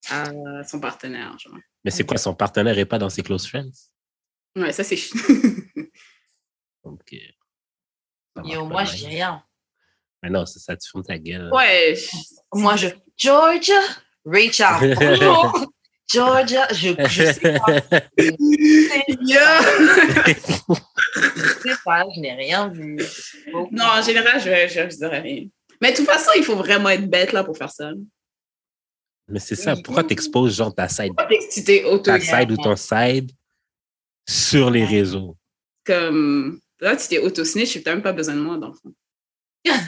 à 0.09 0.63
son 0.63 0.79
partenaire. 0.79 1.37
Genre. 1.39 1.57
Mais 1.83 1.91
c'est 1.91 2.05
quoi, 2.05 2.17
son 2.17 2.33
partenaire 2.35 2.77
est 2.77 2.85
pas 2.85 2.97
dans 2.99 3.09
ses 3.09 3.23
close 3.23 3.47
friends? 3.47 3.71
Ouais, 4.55 4.71
ça 4.71 4.83
c'est 4.83 4.95
marche 6.85 7.33
Yo, 8.43 8.65
moi, 8.65 8.83
je 8.83 8.95
dis 8.95 9.07
rien. 9.07 9.43
Mais 10.21 10.29
non, 10.29 10.45
ça, 10.45 10.59
ça 10.59 10.75
te 10.77 10.83
ferme 10.91 11.03
ta 11.03 11.17
gueule. 11.17 11.51
ouais. 11.53 11.95
je- 11.95 12.59
Moi, 12.59 12.75
je. 12.75 12.87
Georgia, 13.17 13.79
Rachel. 14.25 14.95
bonjour. 14.95 15.65
Georgia, 16.11 16.67
je, 16.71 16.89
je 17.07 17.23
sais 17.33 17.59
pas. 17.59 17.81
Je 21.15 21.69
sais 21.69 21.75
pas, 21.85 22.03
je 22.15 22.19
n'ai 22.19 22.33
rien 22.33 22.67
vu. 22.67 22.97
Non, 23.71 23.85
en 23.85 24.01
général, 24.01 24.39
je, 24.39 24.67
je, 24.67 24.89
je 24.89 24.95
dirais 24.97 25.19
rien. 25.19 25.47
Mais 25.81 25.91
de 25.91 25.97
toute 25.97 26.05
façon, 26.05 26.31
il 26.35 26.43
faut 26.43 26.55
vraiment 26.55 26.89
être 26.89 27.09
bête 27.09 27.31
là 27.33 27.43
pour 27.43 27.57
faire 27.57 27.71
ça. 27.71 27.91
Mais 29.27 29.39
c'est 29.39 29.55
ça, 29.55 29.75
pourquoi 29.83 30.03
t'exposes 30.03 30.55
genre 30.55 30.73
ta 30.73 30.87
side, 30.89 31.15
Pas 31.15 31.25
t'exciter 31.25 31.83
auto 31.85 32.03
ta 32.03 32.19
side 32.19 32.51
ou 32.51 32.57
ton 32.57 32.75
side 32.75 33.31
sur 34.27 34.69
les 34.69 34.85
réseaux? 34.85 35.37
comme 35.85 36.61
là, 36.79 36.95
tu 36.95 37.07
t'es 37.09 37.19
auto-snitch, 37.19 37.73
tu 37.73 37.81
n'as 37.85 37.93
même 37.95 38.01
pas 38.01 38.13
besoin 38.13 38.35
de 38.35 38.39
moi, 38.39 38.57
dans 38.57 38.69
le 38.69 38.73
fond. 38.73 38.93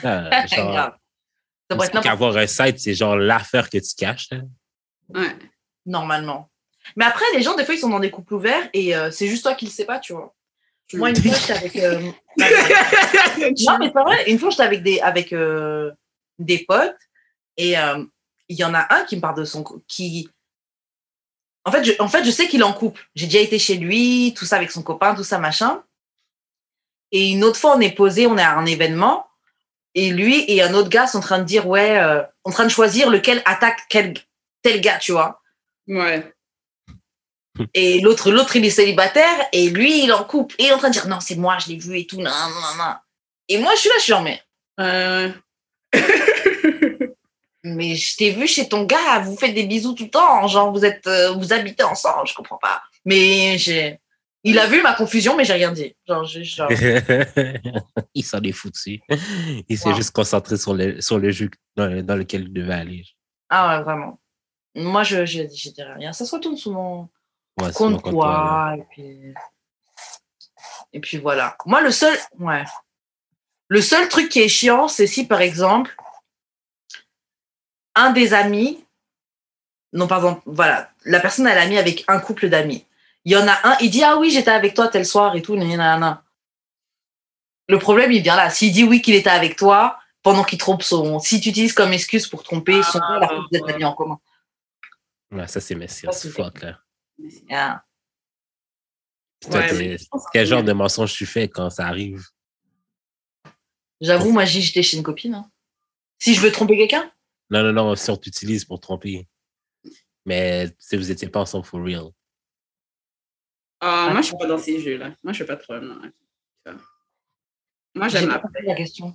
Ah, 0.02 0.46
genre, 1.86 2.02
qu'avoir 2.02 2.36
un 2.36 2.46
site, 2.46 2.78
c'est 2.78 2.94
genre 2.94 3.16
l'affaire 3.16 3.70
que 3.70 3.78
tu 3.78 3.94
caches. 3.96 4.28
là. 4.30 4.40
Ouais. 5.08 5.34
Normalement. 5.86 6.50
Mais 6.94 7.04
après, 7.04 7.24
les 7.34 7.42
gens, 7.42 7.56
des 7.56 7.64
fois, 7.64 7.74
ils 7.74 7.80
sont 7.80 7.88
dans 7.88 7.98
des 7.98 8.10
couples 8.10 8.34
ouverts 8.34 8.68
et 8.72 8.94
euh, 8.94 9.10
c'est 9.10 9.26
juste 9.26 9.42
toi 9.42 9.54
qui 9.54 9.64
le 9.64 9.70
sais 9.70 9.84
pas, 9.84 9.98
tu 9.98 10.12
vois. 10.12 10.34
Moi, 10.92 11.10
une 11.10 11.16
fois, 11.16 11.34
j'étais 11.34 11.52
avec. 11.52 11.76
euh, 11.76 12.00
Non, 13.66 13.78
mais 13.80 13.90
pas 13.90 14.04
vrai. 14.04 14.30
Une 14.30 14.38
fois, 14.38 14.50
j'étais 14.50 14.62
avec 14.62 14.82
des, 14.82 15.00
avec, 15.00 15.32
euh, 15.32 15.90
des 16.38 16.58
potes 16.58 16.96
et 17.56 17.74
il 18.48 18.56
y 18.56 18.64
en 18.64 18.74
a 18.74 18.94
un 18.94 19.04
qui 19.04 19.16
me 19.16 19.20
parle 19.20 19.38
de 19.38 19.44
son. 19.44 19.64
Qui... 19.88 20.28
En, 21.64 21.72
fait, 21.72 21.82
je, 21.82 21.92
en 21.98 22.06
fait, 22.06 22.22
je 22.22 22.30
sais 22.30 22.46
qu'il 22.46 22.60
est 22.60 22.64
en 22.64 22.72
couple. 22.72 23.02
J'ai 23.16 23.26
déjà 23.26 23.40
été 23.40 23.58
chez 23.58 23.76
lui, 23.76 24.32
tout 24.36 24.44
ça 24.44 24.56
avec 24.56 24.70
son 24.70 24.82
copain, 24.82 25.14
tout 25.14 25.24
ça, 25.24 25.38
machin. 25.38 25.82
Et 27.10 27.30
une 27.30 27.42
autre 27.42 27.58
fois, 27.58 27.76
on 27.76 27.80
est 27.80 27.94
posé, 27.94 28.26
on 28.26 28.38
est 28.38 28.42
à 28.42 28.56
un 28.56 28.66
événement 28.66 29.26
et 29.94 30.10
lui 30.10 30.44
et 30.48 30.62
un 30.62 30.74
autre 30.74 30.90
gars 30.90 31.06
sont 31.06 31.18
en 31.18 31.22
train 31.22 31.38
de 31.38 31.44
dire, 31.44 31.66
ouais, 31.66 31.98
en 32.44 32.50
train 32.50 32.64
de 32.64 32.70
choisir 32.70 33.10
lequel 33.10 33.42
attaque 33.46 33.80
quel, 33.88 34.14
tel 34.62 34.80
gars, 34.80 34.98
tu 34.98 35.12
vois. 35.12 35.40
Ouais. 35.88 36.32
Et 37.74 38.00
l'autre, 38.00 38.30
l'autre, 38.30 38.54
il 38.56 38.64
est 38.66 38.70
célibataire 38.70 39.46
et 39.52 39.70
lui, 39.70 40.02
il 40.04 40.10
est 40.10 40.12
en 40.12 40.24
couple. 40.24 40.54
Et 40.58 40.64
il 40.64 40.66
est 40.68 40.72
en 40.72 40.78
train 40.78 40.88
de 40.88 40.92
dire, 40.92 41.08
non, 41.08 41.20
c'est 41.20 41.36
moi, 41.36 41.56
je 41.58 41.68
l'ai 41.68 41.78
vu 41.78 41.98
et 41.98 42.06
tout, 42.06 42.16
non, 42.18 42.24
non, 42.30 42.76
non. 42.84 42.94
Et 43.48 43.56
moi, 43.58 43.72
je 43.74 43.80
suis 43.80 43.88
là, 43.88 43.94
je 43.96 44.02
suis 44.02 44.10
genre, 44.10 44.22
mais 44.22 44.42
Euh, 44.78 45.30
Mais 47.64 47.96
je 47.96 48.16
t'ai 48.16 48.30
vu 48.30 48.46
chez 48.46 48.68
ton 48.68 48.84
gars, 48.84 49.18
vous 49.20 49.36
faites 49.36 49.54
des 49.54 49.64
bisous 49.66 49.94
tout 49.94 50.04
le 50.04 50.10
temps, 50.10 50.46
genre 50.46 50.70
vous 50.70 50.84
êtes, 50.84 51.06
euh, 51.08 51.32
vous 51.32 51.52
habitez 51.52 51.82
ensemble, 51.82 52.28
je 52.28 52.34
comprends 52.34 52.58
pas. 52.58 52.80
Mais 53.04 53.58
j'ai, 53.58 53.98
il 54.44 54.56
a 54.60 54.66
vu 54.68 54.82
ma 54.82 54.92
confusion, 54.94 55.36
mais 55.36 55.44
j'ai 55.44 55.54
rien 55.54 55.72
dit. 55.72 55.96
Genre, 56.06 56.24
je- 56.24 56.42
genre, 56.42 56.68
il 58.14 58.22
s'en 58.24 58.40
est 58.42 58.52
foutu. 58.52 59.00
Il 59.68 59.76
s'est 59.78 59.88
Wow. 59.88 59.96
juste 59.96 60.12
concentré 60.12 60.56
sur 60.58 60.74
le, 60.74 61.00
sur 61.00 61.18
le 61.18 61.30
jeu 61.32 61.50
dans, 61.74 62.04
dans 62.04 62.14
lequel 62.16 62.42
il 62.42 62.52
devait 62.52 62.74
aller. 62.74 63.04
ah 63.48 63.78
ouais, 63.78 63.82
vraiment. 63.84 64.20
Moi, 64.76 65.02
je, 65.02 65.24
je, 65.24 65.42
je 65.52 65.70
dirais 65.70 65.94
rien. 65.94 66.12
Ça 66.12 66.24
se 66.24 66.34
retourne 66.34 66.56
Ouais, 67.58 67.70
quand 67.74 67.96
toi, 67.96 68.12
quoi, 68.12 68.74
et 68.76 68.82
puis, 68.90 69.34
et 70.92 71.00
puis 71.00 71.16
voilà. 71.16 71.56
Moi, 71.64 71.80
le 71.80 71.90
seul, 71.90 72.14
ouais, 72.38 72.64
le 73.68 73.80
seul 73.80 74.08
truc 74.08 74.28
qui 74.28 74.40
est 74.40 74.48
chiant, 74.48 74.88
c'est 74.88 75.06
si 75.06 75.26
par 75.26 75.40
exemple 75.40 75.96
un 77.94 78.10
des 78.10 78.34
amis, 78.34 78.84
non 79.94 80.06
pardon, 80.06 80.42
voilà, 80.44 80.90
la 81.06 81.18
personne 81.18 81.46
elle 81.46 81.56
a 81.56 81.66
mis 81.66 81.78
avec 81.78 82.04
un 82.08 82.20
couple 82.20 82.50
d'amis. 82.50 82.84
Il 83.24 83.32
y 83.32 83.36
en 83.36 83.48
a 83.48 83.58
un, 83.64 83.76
il 83.80 83.90
dit 83.90 84.04
ah 84.04 84.18
oui 84.18 84.30
j'étais 84.30 84.50
avec 84.50 84.74
toi 84.74 84.88
tel 84.88 85.06
soir 85.06 85.34
et 85.34 85.40
tout, 85.40 85.56
nanana. 85.56 86.22
Le 87.68 87.78
problème 87.78 88.12
il 88.12 88.22
vient 88.22 88.36
là. 88.36 88.50
S'il 88.50 88.72
dit 88.72 88.84
oui 88.84 89.00
qu'il 89.00 89.14
était 89.14 89.30
avec 89.30 89.56
toi 89.56 89.98
pendant 90.22 90.44
qu'il 90.44 90.58
trompe 90.58 90.82
son, 90.82 91.18
si 91.20 91.40
tu 91.40 91.48
utilises 91.48 91.72
comme 91.72 91.94
excuse 91.94 92.26
pour 92.26 92.42
tromper 92.42 92.82
son, 92.82 93.00
Ah, 93.02 93.14
alors 93.16 93.30
que 93.30 93.34
vous 93.36 93.56
êtes 93.56 93.62
ouais. 93.62 93.72
amis 93.72 93.84
en 93.84 93.94
commun. 93.94 94.20
Ouais, 95.32 95.46
ça, 95.48 95.60
c'est 95.60 95.88
C'est 95.88 96.12
c'est 96.12 96.30
fuck, 96.30 96.60
là. 96.62 96.80
Ah. 97.50 97.82
Toi, 99.40 99.60
Ouais, 99.60 99.96
quel 100.32 100.46
genre 100.46 100.62
de 100.62 100.72
mensonge 100.72 101.12
tu 101.14 101.26
fais 101.26 101.48
quand 101.48 101.70
ça 101.70 101.86
arrive? 101.86 102.24
J'avoue, 104.00 104.30
moi 104.30 104.44
j'ai 104.44 104.60
j'étais 104.60 104.82
chez 104.82 104.96
une 104.96 105.02
copine. 105.02 105.34
hein. 105.34 105.50
Si 106.18 106.34
je 106.34 106.40
veux 106.40 106.52
tromper 106.52 106.76
quelqu'un, 106.76 107.10
Non, 107.50 107.62
non, 107.62 107.72
non, 107.72 107.94
si 107.96 108.10
on 108.10 108.16
t'utilise 108.16 108.64
pour 108.64 108.80
tromper. 108.80 109.28
Mais 110.24 110.74
si 110.78 110.96
vous 110.96 111.10
étiez 111.10 111.28
pas 111.28 111.40
ensemble 111.40 111.64
for 111.64 111.82
real. 111.82 112.10
Ah, 113.80 114.08
moi, 114.10 114.20
je 114.22 114.26
suis 114.28 114.36
pas 114.36 114.46
dans 114.46 114.58
ces 114.58 114.80
jeux-là. 114.80 115.14
Moi, 115.22 115.32
je 115.32 115.38
fais 115.38 115.44
pas 115.46 115.56
de 115.56 115.62
problème. 115.62 116.12
là. 116.64 116.74
Moi, 117.94 118.08
j'ai 118.08 118.18
j'aime 118.20 118.40
la 118.64 118.74
question. 118.74 119.14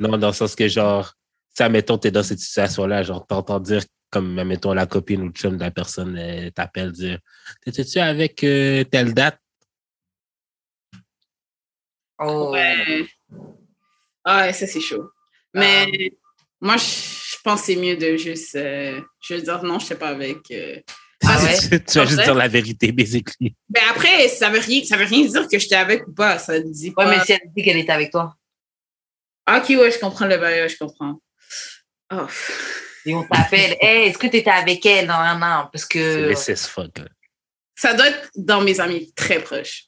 Non, 0.00 0.16
dans 0.16 0.28
le 0.28 0.32
sens 0.32 0.54
que, 0.54 0.66
genre, 0.68 1.12
ça, 1.56 1.68
mettons, 1.68 1.98
t'es 1.98 2.10
dans 2.10 2.22
cette 2.22 2.40
situation-là, 2.40 3.02
genre, 3.02 3.26
t'entends 3.26 3.60
dire, 3.60 3.82
comme, 4.10 4.42
mettons, 4.44 4.72
la 4.74 4.86
copine 4.86 5.22
ou 5.22 5.26
le 5.26 5.32
chum 5.32 5.56
de 5.56 5.60
la 5.62 5.70
personne 5.70 6.16
euh, 6.18 6.50
t'appelle 6.50 6.92
dire 6.92 7.18
T'étais-tu 7.64 7.98
avec 7.98 8.42
euh, 8.44 8.84
telle 8.84 9.14
date? 9.14 9.38
Oh. 12.18 12.50
Ouais. 12.52 13.06
Ah, 14.24 14.46
ouais, 14.46 14.52
ça, 14.52 14.66
c'est 14.66 14.80
chaud. 14.80 15.10
Mais 15.52 16.12
moi, 16.60 16.76
je 16.76 17.36
pense 17.42 17.60
que 17.60 17.66
c'est 17.66 17.76
mieux 17.76 17.96
de 17.96 18.16
juste. 18.16 18.54
euh, 18.56 19.00
je 19.20 19.34
veux 19.34 19.42
dire, 19.42 19.62
non, 19.64 19.78
je 19.78 19.86
sais 19.86 19.98
pas 19.98 20.08
avec. 20.08 20.38
euh, 20.50 20.76
Ah 21.24 21.42
ouais? 21.42 21.58
tu 21.86 21.98
vas 21.98 22.06
juste 22.06 22.22
dire 22.22 22.34
la 22.34 22.48
vérité, 22.48 22.92
basically. 22.92 23.54
Mais 23.68 23.80
après, 23.90 24.28
ça 24.28 24.48
veut 24.50 24.60
rien, 24.60 24.82
ça 24.84 24.96
veut 24.96 25.04
rien 25.04 25.26
dire 25.26 25.48
que 25.48 25.58
j'étais 25.58 25.74
avec 25.76 26.06
ou 26.08 26.12
pas. 26.12 26.38
Ça 26.38 26.58
dit 26.60 26.88
Ouais, 26.88 26.94
pas. 27.04 27.10
mais 27.10 27.24
si 27.24 27.32
elle 27.32 27.40
dit 27.54 27.62
qu'elle 27.62 27.78
était 27.78 27.92
avec 27.92 28.10
toi. 28.12 28.34
Ah, 29.46 29.58
Ok, 29.58 29.68
ouais, 29.70 29.90
je 29.90 29.98
comprends 29.98 30.26
le 30.26 30.38
bail, 30.38 30.62
ouais, 30.62 30.68
je 30.68 30.78
comprends. 30.78 31.20
Oh. 32.12 32.26
Et 33.06 33.14
on 33.14 33.24
t'appelle, 33.24 33.76
hey, 33.80 34.08
est-ce 34.08 34.18
que 34.18 34.26
tu 34.26 34.36
étais 34.38 34.50
avec 34.50 34.84
elle 34.86 35.06
dans 35.06 35.14
un 35.14 35.40
an? 35.42 35.68
Parce 35.72 35.84
C'est 35.84 35.98
que. 35.98 36.32
as 36.52 36.66
fuck. 36.68 36.98
là. 36.98 37.04
Ça 37.76 37.94
doit 37.94 38.08
être 38.08 38.30
dans 38.36 38.60
mes 38.60 38.80
amis 38.80 39.12
très 39.14 39.40
proches. 39.40 39.84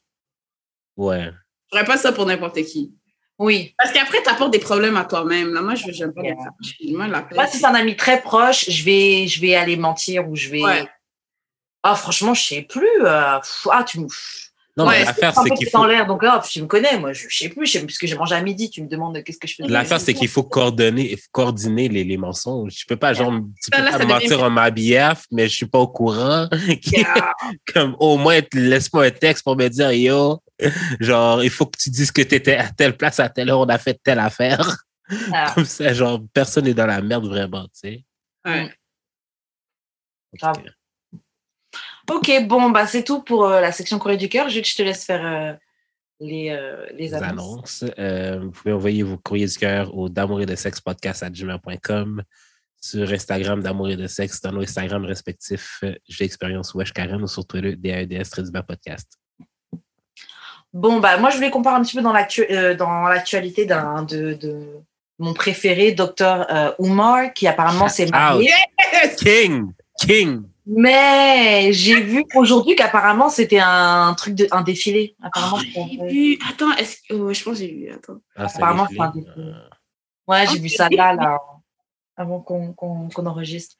Ouais. 0.96 1.30
Je 1.72 1.78
ferais 1.78 1.86
pas 1.86 1.96
ça 1.96 2.12
pour 2.12 2.26
n'importe 2.26 2.62
qui. 2.64 2.92
Oui. 3.38 3.74
Parce 3.78 3.92
qu'après, 3.92 4.22
tu 4.22 4.28
apportes 4.30 4.52
des 4.52 4.58
problèmes 4.58 4.96
à 4.96 5.04
toi-même. 5.04 5.52
Là, 5.52 5.60
moi, 5.60 5.74
je 5.74 5.90
j'aime 5.92 6.12
pas 6.14 6.22
Yeah. 6.22 6.34
Moi, 6.92 7.06
la 7.06 7.28
Moi, 7.32 7.46
si 7.46 7.58
c'est 7.58 7.66
un 7.66 7.74
ami 7.74 7.94
très 7.96 8.22
proche, 8.22 8.68
je 8.70 8.82
vais, 8.82 9.26
je 9.28 9.40
vais 9.40 9.54
aller 9.54 9.76
mentir 9.76 10.28
ou 10.28 10.34
je 10.36 10.48
vais. 10.48 10.62
Ouais. 10.62 10.88
Ah, 11.82 11.94
franchement, 11.94 12.34
je 12.34 12.42
sais 12.42 12.62
plus. 12.62 12.88
euh, 13.04 13.38
pff, 13.38 13.66
Ah, 13.70 13.84
tu 13.84 14.00
me. 14.00 14.06
Non, 14.78 14.86
Ouais, 14.86 14.98
mais 14.98 15.04
l'affaire, 15.06 15.34
c'est 15.42 15.50
qu'il 15.54 15.70
faut. 15.70 15.78
en 15.78 15.86
l'air, 15.86 16.06
donc 16.06 16.22
là, 16.22 16.42
tu 16.46 16.60
me 16.60 16.66
connais, 16.66 16.98
moi, 16.98 17.14
je, 17.14 17.28
je 17.30 17.36
sais 17.36 17.48
plus, 17.48 17.64
je 17.66 17.72
sais 17.72 17.80
plus 17.84 17.94
ce 17.94 17.98
que 17.98 18.06
j'ai 18.06 18.14
mangé 18.14 18.34
à 18.34 18.42
midi, 18.42 18.68
tu 18.68 18.82
me 18.82 18.88
demandes 18.88 19.22
qu'est-ce 19.24 19.38
que 19.38 19.48
je 19.48 19.54
fais. 19.54 19.62
L'affaire, 19.66 19.98
c'est 20.00 20.12
qu'il 20.12 20.28
faut 20.28 20.42
coordonner, 20.42 21.16
coordonner 21.32 21.88
les, 21.88 22.04
les 22.04 22.16
mensonges. 22.18 22.74
Je 22.80 22.84
peux 22.86 22.96
pas, 22.96 23.14
genre, 23.14 23.32
tu 23.62 23.70
peux 23.70 23.82
Là, 23.82 23.92
pas 23.92 23.98
devient- 24.00 24.08
mentir 24.12 24.42
en 24.42 24.50
ma 24.50 24.70
BF, 24.70 25.24
mais 25.32 25.48
je 25.48 25.54
suis 25.54 25.66
pas 25.66 25.78
au 25.78 25.88
courant. 25.88 26.48
Yeah. 26.92 27.32
Comme, 27.72 27.96
au 28.00 28.18
moins, 28.18 28.40
laisse-moi 28.52 29.04
un 29.06 29.10
texte 29.10 29.44
pour 29.44 29.56
me 29.56 29.66
dire, 29.68 29.92
yo, 29.92 30.42
genre, 31.00 31.42
il 31.42 31.50
faut 31.50 31.64
que 31.66 31.78
tu 31.78 31.88
dises 31.90 32.10
que 32.12 32.20
tu 32.22 32.34
étais 32.34 32.56
à 32.56 32.68
telle 32.70 32.96
place 32.98 33.18
à 33.18 33.28
telle 33.30 33.48
heure, 33.50 33.60
on 33.60 33.66
a 33.70 33.78
fait 33.78 33.98
telle 34.04 34.18
affaire. 34.18 34.76
Ah, 35.32 35.52
Comme 35.54 35.64
ça, 35.64 35.92
genre, 35.94 36.20
personne 36.34 36.64
n'est 36.64 36.74
dans 36.74 36.86
la 36.86 37.00
merde 37.00 37.26
vraiment, 37.26 37.64
tu 37.64 37.70
sais. 37.74 38.04
Ouais. 38.46 38.70
Grave. 40.34 40.56
Ok, 42.10 42.30
bon, 42.46 42.70
bah, 42.70 42.86
c'est 42.86 43.04
tout 43.04 43.22
pour 43.22 43.46
euh, 43.46 43.60
la 43.60 43.72
section 43.72 43.98
courrier 43.98 44.18
du 44.18 44.28
cœur. 44.28 44.48
Jules, 44.48 44.64
je 44.64 44.76
te 44.76 44.82
laisse 44.82 45.04
faire 45.04 45.24
euh, 45.24 45.52
les, 46.20 46.50
euh, 46.50 46.86
les 46.92 47.08
les 47.08 47.14
annonces. 47.14 47.84
vous 47.84 48.50
pouvez 48.50 48.72
envoyer 48.72 49.02
vos 49.02 49.18
courriers 49.18 49.46
du 49.46 49.56
cœur 49.56 49.96
au 49.96 50.08
d'amour 50.08 50.40
et 50.42 50.46
de 50.46 50.54
sexe 50.54 50.80
podcast 50.80 51.22
à 51.22 51.30
gmail.com 51.30 52.22
sur 52.80 53.10
Instagram 53.10 53.62
d'amour 53.62 53.90
et 53.90 53.96
de 53.96 54.06
sexe 54.06 54.40
dans 54.40 54.52
nos 54.52 54.62
Instagram 54.62 55.04
respectifs 55.04 55.82
J'ai 56.08 56.24
expérience 56.24 56.74
Wesh 56.74 56.92
Karen 56.92 57.22
ou 57.22 57.26
sur 57.26 57.46
Twitter 57.46 57.74
DAEDS 57.74 58.30
Trédibert 58.30 58.64
Podcast. 58.64 59.18
Bon, 60.72 61.00
bah, 61.00 61.16
moi, 61.16 61.30
je 61.30 61.36
voulais 61.36 61.50
qu'on 61.50 61.62
parle 61.62 61.80
un 61.80 61.84
petit 61.84 61.96
peu 61.96 62.02
dans 62.02 62.12
l'actu- 62.12 62.46
dans 62.76 63.02
l'actualité 63.08 63.64
d'un 63.64 64.02
de, 64.02 64.34
de 64.34 64.82
mon 65.18 65.34
préféré, 65.34 65.96
euh, 65.98 66.72
Oumar, 66.78 67.32
qui 67.32 67.46
apparemment 67.46 67.88
s'est 67.88 68.06
marié. 68.06 68.50
King! 69.18 69.72
King! 70.00 70.42
Mais 70.68 71.72
j'ai 71.72 72.00
vu 72.00 72.24
aujourd'hui 72.34 72.74
qu'apparemment 72.74 73.28
c'était 73.28 73.60
un 73.60 74.12
truc 74.14 74.34
de 74.34 74.48
un 74.50 74.62
défilé. 74.62 75.14
Apparemment, 75.22 75.62
Oh, 75.76 75.86
j'ai 75.88 76.06
vu. 76.08 76.38
Attends, 76.50 76.72
est-ce 76.76 76.96
que. 77.08 77.14
oh, 77.14 77.32
je 77.32 77.42
pense 77.42 77.54
que 77.54 77.60
j'ai 77.60 77.72
vu. 77.72 77.88
Attends. 77.90 78.18
Ah, 78.34 78.46
Apparemment, 78.52 78.86
c'est 78.90 79.00
un 79.00 79.10
défilé. 79.10 79.32
Euh, 79.38 79.52
ouais, 80.26 80.44
j'ai 80.52 80.58
vu 80.58 80.68
ça 80.68 80.88
là, 80.90 81.14
là, 81.14 81.38
avant 82.16 82.40
qu'on 82.40 82.72
qu'on 82.72 83.08
qu'on 83.08 83.26
enregistre. 83.26 83.76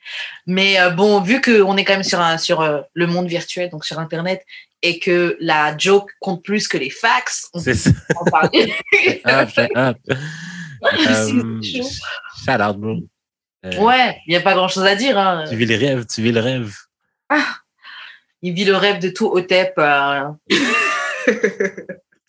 Mais 0.47 0.79
euh, 0.81 0.91
bon, 0.91 1.21
vu 1.21 1.41
qu'on 1.41 1.77
est 1.77 1.85
quand 1.85 1.95
même 1.95 2.05
sur 2.05 2.21
un 2.21 2.39
sur 2.39 2.61
euh, 2.61 2.83
le 2.95 3.07
monde 3.09 3.27
virtuel, 3.27 3.69
donc 3.69 3.85
sur 3.85 3.99
Internet, 3.99 4.45
et 4.83 5.01
que 5.01 5.37
la 5.41 5.77
joke 5.77 6.13
compte 6.21 6.45
plus 6.45 6.69
que 6.69 6.79
les 6.79 6.91
fax, 6.91 7.49
on 7.53 7.59
C'est 7.59 7.75
ça. 7.75 7.91
peut 7.91 8.15
en 8.21 8.25
parler. 8.27 8.73
Up, 9.27 9.51
up. 9.75 9.97
Chaud. 11.63 11.83
shout 12.45 12.61
out, 12.61 12.77
bro. 12.77 13.01
Euh, 13.67 13.79
ouais, 13.81 14.19
il 14.27 14.31
n'y 14.31 14.37
a 14.37 14.41
pas 14.41 14.55
grand 14.55 14.69
chose 14.69 14.85
à 14.85 14.95
dire. 14.95 15.19
Hein. 15.19 15.45
Tu 15.49 15.57
vis 15.57 15.67
le 15.67 15.77
rêve, 15.77 16.07
tu 16.07 16.23
vis 16.23 16.33
le 16.33 16.41
rêve. 16.41 16.73
Il 18.43 18.53
vit 18.55 18.65
le 18.65 18.77
rêve 18.77 19.01
de 19.01 19.09
tout 19.09 19.27
Otep. 19.27 19.75
Euh, 19.79 20.29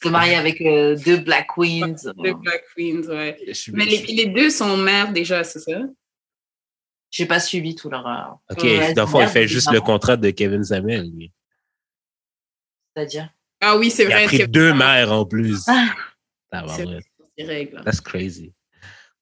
se 0.03 0.07
marier 0.09 0.35
avec 0.35 0.61
euh, 0.61 0.95
deux 0.95 1.17
Black 1.17 1.47
Queens. 1.55 1.95
Les 2.23 2.33
Black 2.33 2.63
Queens, 2.75 3.07
ouais. 3.07 3.37
Mais 3.73 3.85
les, 3.85 3.97
les 4.05 4.25
deux 4.27 4.49
sont 4.49 4.77
mères 4.77 5.11
déjà, 5.11 5.43
c'est 5.43 5.59
ça? 5.59 5.79
J'ai 7.09 7.25
pas 7.25 7.39
suivi 7.39 7.75
tout 7.75 7.89
leur. 7.89 8.05
euh, 8.07 8.53
Ok, 8.53 8.63
Ouais, 8.63 8.93
dans 8.93 9.03
le 9.03 9.07
fond, 9.07 9.21
il 9.21 9.27
fait 9.27 9.47
juste 9.47 9.71
le 9.71 9.79
contrat 9.81 10.17
de 10.17 10.29
Kevin 10.31 10.63
Samuel. 10.63 11.09
lui. 11.13 11.31
C'est-à-dire? 12.95 13.29
Ah 13.61 13.77
oui, 13.77 13.89
c'est 13.89 14.03
Il 14.05 14.11
a 14.11 14.17
vrai. 14.17 14.25
pris 14.25 14.47
deux 14.47 14.73
mères 14.73 15.11
en 15.11 15.25
plus. 15.25 15.63
Ah. 15.67 15.87
Tabarouette. 16.51 17.03
C'est 17.37 17.45
règle. 17.45 17.81
That's 17.83 18.01
crazy. 18.01 18.53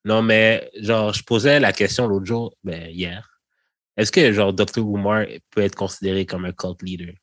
Non, 0.05 0.21
mais 0.21 0.69
genre, 0.79 1.13
je 1.13 1.23
posais 1.23 1.59
la 1.59 1.73
question 1.73 2.07
l'autre 2.07 2.25
jour, 2.25 2.55
ben, 2.63 2.89
hier. 2.91 3.41
Est-ce 3.97 4.11
que 4.11 4.31
genre 4.31 4.53
Dr. 4.53 4.79
Umar 4.79 5.25
peut 5.49 5.61
être 5.61 5.75
considéré 5.75 6.25
comme 6.25 6.45
un 6.45 6.51
cult 6.53 6.81
leader? 6.83 7.13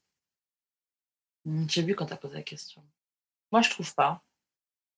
Hmm, 1.44 1.64
J'ai 1.68 1.82
vu 1.82 1.94
quand 1.94 2.06
t'as 2.06 2.16
posé 2.16 2.34
la 2.34 2.42
question. 2.42 2.82
Moi, 3.50 3.62
je 3.62 3.70
trouve 3.70 3.94
pas. 3.94 4.22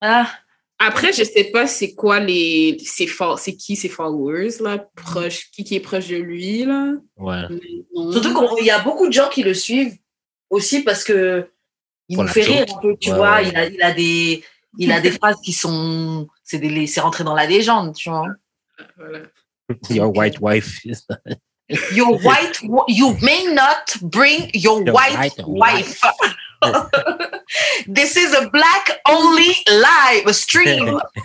Ah, 0.01 0.31
Après, 0.79 1.13
je 1.13 1.25
sais 1.25 1.45
pas 1.45 1.67
c'est 1.67 1.95
quoi 1.95 2.21
les. 2.21 2.77
C'est 2.85 3.07
c'est 3.39 3.57
qui 3.57 3.77
ses 3.77 3.89
followers, 3.89 4.51
là, 4.61 4.79
proche, 4.97 5.51
qui, 5.51 5.65
qui 5.65 5.75
est 5.77 5.81
proche 5.81 6.09
de 6.09 6.17
lui, 6.17 6.65
là? 6.65 6.93
Ouais. 7.17 7.43
Surtout 8.13 8.57
qu'il 8.57 8.67
y 8.67 8.71
a 8.71 8.79
beaucoup 8.83 9.07
de 9.09 9.13
gens 9.13 9.29
qui 9.29 9.43
le 9.43 9.55
suivent 9.55 9.97
aussi 10.51 10.83
parce 10.83 11.05
que 11.05 11.51
il 12.09 12.17
Pour 12.17 12.25
nous 12.25 12.31
fait 12.31 12.43
joke. 12.43 12.55
rire 12.57 12.67
un 12.77 12.81
peu, 12.81 12.97
tu 13.01 13.11
Ouais, 13.11 13.17
vois. 13.17 13.37
ouais. 13.37 13.49
Il, 13.49 13.57
a, 13.57 13.67
il 13.69 13.83
a 13.83 13.93
des. 13.93 14.45
Il 14.79 14.93
a 14.93 15.01
des 15.01 15.11
phrases 15.19 15.41
qui 15.43 15.53
sont. 15.53 16.29
C'est 16.45 16.59
des- 16.59 16.87
c'est 16.87 17.01
rentré 17.01 17.25
dans 17.25 17.35
la 17.35 17.47
légende, 17.47 17.95
tu 17.97 18.11
vois. 18.11 18.27
Voilà. 18.97 19.21
Your 19.91 20.15
white 20.15 20.39
wife. 20.41 20.85
is- 20.85 21.07
Your 21.93 22.23
white, 22.23 22.61
you 22.89 23.17
may 23.23 23.47
not 23.55 23.97
bring 24.03 24.51
your 24.53 24.83
Your 24.85 24.95
white, 24.95 25.17
white 25.17 25.41
wife. 25.47 26.01
This 27.87 28.17
is 28.17 28.35
a 28.35 28.49
black 28.51 29.01
only 29.09 29.55
live 29.69 30.31
stream. 30.35 31.01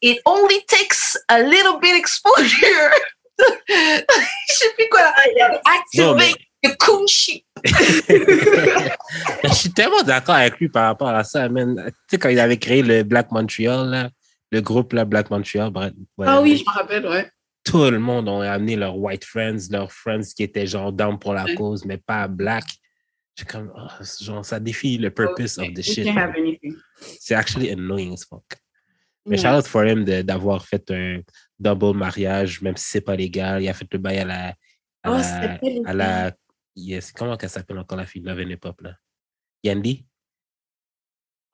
It 0.00 0.18
only 0.24 0.62
takes 0.66 1.16
a 1.28 1.40
little 1.42 1.78
bit 1.78 1.94
exposure. 1.94 2.90
Je 3.68 4.02
sais 4.48 4.70
plus 4.76 4.88
quoi 4.90 5.02
là. 5.02 5.60
Non, 5.94 6.14
mais- 6.16 6.32
Activate 6.32 6.36
the. 6.64 7.46
je 9.44 9.52
suis 9.54 9.70
tellement 9.72 10.02
d'accord 10.02 10.34
avec 10.36 10.58
lui 10.58 10.68
par 10.68 10.86
rapport 10.86 11.08
à 11.08 11.24
ça, 11.24 11.48
man. 11.48 11.82
Tu 11.86 11.92
sais, 12.10 12.18
quand 12.18 12.28
il 12.28 12.38
avait 12.40 12.58
créé 12.58 12.82
le 12.82 13.02
Black 13.02 13.30
Montreal, 13.30 13.88
là, 13.88 14.10
le 14.50 14.60
groupe 14.60 14.92
là, 14.92 15.04
Black 15.04 15.30
Montreal, 15.30 15.70
bref, 15.70 15.92
Ah 16.24 16.40
oui, 16.40 16.56
je 16.56 16.64
me 16.64 16.74
rappelle, 16.74 17.06
ouais. 17.06 17.30
tout 17.64 17.90
le 17.90 17.98
monde 17.98 18.28
a 18.28 18.52
amené 18.52 18.76
leurs 18.76 18.96
white 18.96 19.24
friends, 19.24 19.58
leurs 19.70 19.92
friends 19.92 20.22
qui 20.36 20.42
étaient 20.42 20.66
genre 20.66 20.92
down 20.92 21.18
pour 21.18 21.34
la 21.34 21.44
Ouais. 21.44 21.54
cause, 21.54 21.84
mais 21.84 21.98
pas 21.98 22.28
black. 22.28 22.64
J'ai 23.36 23.44
comme, 23.44 23.72
oh, 23.76 24.04
genre, 24.20 24.44
ça 24.44 24.58
défie 24.58 24.98
le 24.98 25.10
purpose 25.10 25.58
of 25.58 25.72
the 25.72 25.82
shit. 25.82 26.04
can't 26.04 26.18
have 26.18 26.34
anything. 26.36 26.74
C'est 27.20 27.34
actually 27.34 27.70
annoying 27.70 28.12
as 28.14 28.24
fuck. 28.28 28.42
Mais 29.26 29.36
Ouais. 29.36 29.42
shout 29.42 29.56
out 29.58 29.66
for 29.66 29.84
him 29.86 30.04
d'avoir 30.04 30.64
fait 30.64 30.90
un 30.90 31.20
double 31.58 31.96
mariage, 31.96 32.60
même 32.62 32.76
si 32.76 32.86
c'est 32.90 33.00
pas 33.00 33.14
légal. 33.14 33.62
Il 33.62 33.68
a 33.68 33.74
fait 33.74 33.86
le 33.92 33.98
bail 33.98 34.18
à 34.18 34.24
la. 34.24 34.48
À 34.48 34.54
Oh, 35.12 35.16
la, 35.16 35.58
à 35.90 35.94
la 35.94 36.32
yes, 36.78 37.12
comment 37.12 37.36
qu'elle 37.36 37.50
s'appelle 37.50 37.78
encore 37.78 37.98
la 37.98 38.06
fille 38.06 38.22
de 38.22 38.28
Love 38.28 38.58
Hop, 38.64 38.80
là? 38.80 38.94
Yandy? 39.64 40.06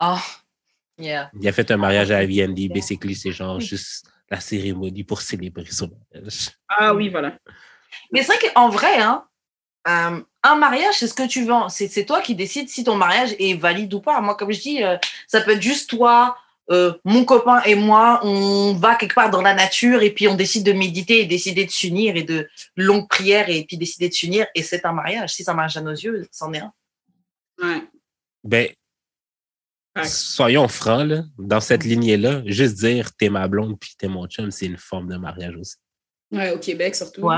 Oh, 0.00 0.18
yeah. 0.98 1.30
Il 1.40 1.48
a 1.48 1.52
fait 1.52 1.70
un 1.70 1.76
mariage 1.76 2.10
à 2.10 2.22
Yandy. 2.22 2.68
Basically, 2.68 3.14
c'est 3.14 3.32
genre 3.32 3.60
juste 3.60 4.06
la 4.30 4.40
cérémonie 4.40 5.04
pour 5.04 5.20
célébrer 5.22 5.66
son 5.66 5.90
mariage. 6.12 6.50
Ah 6.68 6.94
oui, 6.94 7.08
voilà. 7.08 7.38
Mais 8.12 8.22
c'est 8.22 8.36
vrai 8.36 8.52
qu'en 8.52 8.68
vrai, 8.68 9.00
hein, 9.00 9.26
euh, 9.88 10.22
un 10.42 10.56
mariage, 10.56 10.96
c'est 10.98 11.08
ce 11.08 11.14
que 11.14 11.26
tu 11.26 11.44
veux. 11.44 11.54
C'est 11.68 11.88
c'est 11.88 12.04
toi 12.04 12.20
qui 12.20 12.34
décides 12.34 12.68
si 12.68 12.84
ton 12.84 12.96
mariage 12.96 13.34
est 13.38 13.54
valide 13.54 13.94
ou 13.94 14.00
pas. 14.00 14.20
Moi, 14.20 14.34
comme 14.34 14.52
je 14.52 14.60
dis, 14.60 14.82
euh, 14.82 14.96
ça 15.26 15.40
peut 15.40 15.52
être 15.52 15.62
juste 15.62 15.90
toi, 15.90 16.36
euh, 16.70 16.94
mon 17.04 17.24
copain 17.24 17.60
et 17.62 17.74
moi, 17.74 18.20
on 18.22 18.74
va 18.74 18.94
quelque 18.94 19.14
part 19.14 19.30
dans 19.30 19.42
la 19.42 19.54
nature 19.54 20.02
et 20.02 20.10
puis 20.10 20.28
on 20.28 20.34
décide 20.34 20.64
de 20.64 20.72
méditer 20.72 21.20
et 21.20 21.26
décider 21.26 21.66
de 21.66 21.70
s'unir 21.70 22.16
et 22.16 22.22
de 22.22 22.48
longues 22.76 23.08
prières 23.08 23.48
et 23.50 23.64
puis 23.64 23.76
décider 23.76 24.08
de 24.08 24.14
s'unir 24.14 24.46
et 24.54 24.62
c'est 24.62 24.86
un 24.86 24.92
mariage. 24.92 25.34
Si 25.34 25.44
c'est 25.44 25.50
un 25.50 25.54
mariage 25.54 25.76
à 25.76 25.82
nos 25.82 25.90
yeux, 25.90 26.26
c'en 26.32 26.52
est 26.54 26.60
un. 26.60 26.72
Ouais. 27.62 27.82
Ben, 28.42 28.68
soyons 30.04 30.68
francs, 30.68 31.06
là, 31.06 31.24
dans 31.38 31.60
cette 31.60 31.84
lignée-là, 31.84 32.42
juste 32.46 32.76
dire 32.76 33.14
t'es 33.14 33.28
ma 33.28 33.46
blonde 33.46 33.78
puis 33.78 33.94
t'es 33.98 34.08
mon 34.08 34.26
chum, 34.26 34.50
c'est 34.50 34.66
une 34.66 34.78
forme 34.78 35.08
de 35.08 35.16
mariage 35.16 35.56
aussi. 35.56 35.76
Ouais, 36.32 36.52
au 36.52 36.58
Québec 36.58 36.96
surtout. 36.96 37.22
Ouais. 37.22 37.36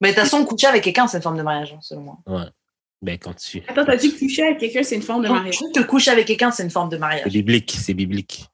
Mais 0.00 0.10
de 0.10 0.14
toute 0.14 0.24
façon, 0.24 0.44
coucher 0.44 0.68
avec 0.68 0.84
quelqu'un, 0.84 1.08
c'est 1.08 1.16
une 1.16 1.22
forme 1.22 1.38
de 1.38 1.42
mariage, 1.42 1.72
hein, 1.72 1.80
selon 1.80 2.02
moi. 2.02 2.18
Ouais. 2.26 2.46
Ben, 3.00 3.18
quand 3.18 3.34
tu. 3.34 3.62
Attends, 3.66 3.84
t'as 3.84 3.96
dit 3.96 4.12
que 4.12 4.18
coucher 4.18 4.42
avec 4.42 4.58
quelqu'un, 4.58 4.82
c'est 4.82 4.96
une 4.96 5.02
forme 5.02 5.22
de 5.22 5.28
mariage? 5.28 5.56
tu 5.56 5.72
te 5.72 5.86
couches 5.86 6.08
avec 6.08 6.26
quelqu'un, 6.26 6.50
c'est 6.50 6.64
une 6.64 6.70
forme 6.70 6.88
de 6.88 6.96
C'est 6.96 7.00
mariage. 7.00 7.32
biblique, 7.32 7.76
c'est 7.80 7.94
biblique. 7.94 8.48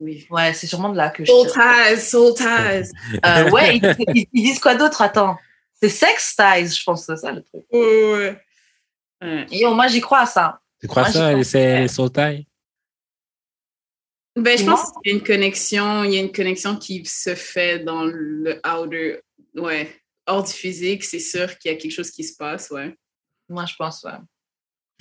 Oui. 0.00 0.26
Ouais, 0.30 0.52
c'est 0.54 0.66
sûrement 0.66 0.90
de 0.90 0.96
là 0.96 1.10
que 1.10 1.24
je. 1.24 1.30
Soul 1.32 1.46
ties, 1.48 2.00
soul 2.00 2.34
ties. 2.34 2.92
Euh, 3.26 3.50
ouais, 3.50 3.76
ils, 3.76 3.96
ils- 4.14 4.26
ils 4.32 4.42
disent 4.42 4.60
quoi 4.60 4.74
d'autre? 4.76 5.02
Attends. 5.02 5.36
C'est 5.80 5.88
sex 5.88 6.36
ties, 6.36 6.74
je 6.76 6.82
pense, 6.84 7.04
c'est 7.06 7.16
ça 7.16 7.32
le 7.32 7.42
truc. 7.42 7.62
Ouais, 7.72 8.38
ouais. 9.22 9.46
Oh, 9.64 9.74
moi, 9.74 9.88
j'y 9.88 10.00
crois 10.00 10.20
à 10.20 10.26
ça. 10.26 10.60
Tu 10.80 10.86
crois 10.86 11.02
Moi, 11.02 11.12
ça, 11.12 11.32
crois. 11.32 11.44
c'est 11.44 11.80
les 11.80 11.88
sautailles? 11.88 12.46
Ben, 14.36 14.56
je 14.56 14.64
pense 14.64 14.92
qu'il 15.02 15.10
y 15.10 15.14
a 15.14 15.18
une 15.18 15.24
connexion, 15.24 16.04
il 16.04 16.14
y 16.14 16.18
a 16.18 16.20
une 16.20 16.30
connexion 16.30 16.76
qui 16.76 17.04
se 17.04 17.34
fait 17.34 17.80
dans 17.80 18.04
le 18.04 18.60
outer, 18.64 19.20
ouais, 19.56 19.92
hors 20.28 20.44
du 20.44 20.52
physique, 20.52 21.02
c'est 21.02 21.18
sûr 21.18 21.58
qu'il 21.58 21.72
y 21.72 21.74
a 21.74 21.76
quelque 21.76 21.90
chose 21.92 22.12
qui 22.12 22.22
se 22.22 22.36
passe, 22.36 22.70
ouais. 22.70 22.94
Moi, 23.48 23.64
je 23.66 23.74
pense, 23.76 24.04
ouais. 24.04 24.12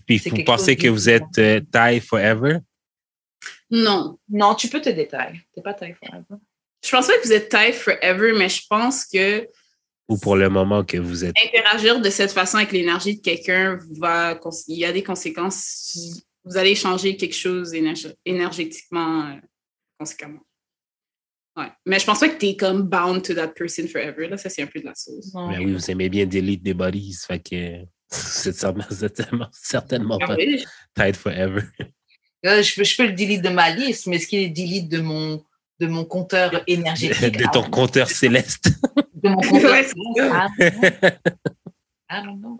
Puis 0.08 0.18
vous 0.30 0.44
pensez 0.44 0.76
que 0.76 0.88
vous 0.88 1.08
êtes 1.10 1.38
euh, 1.38 1.60
taille 1.72 2.00
forever? 2.00 2.60
Non. 3.70 4.18
Non, 4.30 4.56
tu 4.56 4.68
peux 4.70 4.82
te 4.82 4.90
détailler. 4.90 5.42
T'es 5.54 5.62
pas 5.62 5.74
taille 5.74 5.94
forever. 5.94 6.24
Je 6.84 6.90
pense 6.92 7.08
pas 7.08 7.18
que 7.18 7.24
vous 7.26 7.34
êtes 7.34 7.50
taille 7.50 7.74
forever, 7.74 8.34
mais 8.38 8.50
je 8.50 8.62
pense 8.70 9.06
que 9.06 9.48
Ou 10.08 10.18
pour 10.18 10.36
le 10.36 10.50
moment 10.50 10.84
que 10.86 10.98
vous 10.98 11.26
êtes. 11.26 11.36
interagir 11.38 12.00
de 12.00 12.10
cette 12.10 12.32
façon 12.32 12.58
avec 12.58 12.72
l'énergie 12.72 13.18
de 13.18 13.22
quelqu'un 13.22 13.78
va. 14.00 14.40
Il 14.68 14.78
y 14.80 14.86
a 14.86 14.92
des 14.92 15.04
conséquences. 15.04 16.24
Vous 16.46 16.56
allez 16.58 16.76
changer 16.76 17.18
quelque 17.18 17.36
chose 17.36 17.74
énerg- 17.74 18.16
énergétiquement, 18.26 19.28
euh, 19.32 19.36
conséquemment. 20.00 20.40
Ouais. 21.58 21.72
Mais 21.86 22.00
je 22.00 22.06
pense 22.06 22.20
pas 22.20 22.30
que 22.30 22.38
tu 22.38 22.46
es 22.46 22.56
comme 22.56 22.84
bound 22.84 23.24
to 23.24 23.34
that 23.34 23.50
person 23.50 23.88
forever. 23.88 24.28
Là, 24.30 24.38
ça, 24.38 24.48
c'est 24.50 24.62
un 24.62 24.68
peu 24.68 24.80
de 24.80 24.86
la 24.86 24.96
sauce. 24.96 25.34
Mais 25.50 25.58
oui, 25.58 25.74
vous 25.74 25.92
aimez 25.92 26.08
bien 26.08 26.26
delete 26.26 26.62
des 26.64 26.74
bodies. 26.76 27.18
Fait 27.28 27.40
que 27.40 27.84
c'est 28.10 28.54
certainement, 28.54 29.50
certainement 29.52 30.20
Ah 30.22 30.28
pas 30.28 30.36
oui, 30.36 30.64
tight 30.96 31.16
forever. 31.18 31.64
Euh, 32.46 32.62
je, 32.62 32.76
peux, 32.76 32.84
je 32.84 32.96
peux 32.98 33.06
le 33.08 33.14
delete 33.14 33.42
de 33.42 33.50
ma 33.50 33.70
liste, 33.72 34.08
mais 34.08 34.18
est-ce 34.18 34.28
qu'il 34.28 34.40
est 34.40 34.50
delete 34.50 34.88
de 34.90 35.00
mon, 35.02 35.44
de 35.80 35.88
mon 35.88 36.06
compteur 36.06 36.62
énergétique? 36.68 37.38
De 37.38 37.46
ton 37.52 37.64
Ah, 37.66 37.70
compteur 37.70 38.10
céleste. 38.10 38.70
De 39.16 39.30
mon 39.30 39.42
compteur 39.42 39.76
c'est 39.86 41.18
Ah, 42.10 42.22
don't 42.22 42.40
know. 42.40 42.60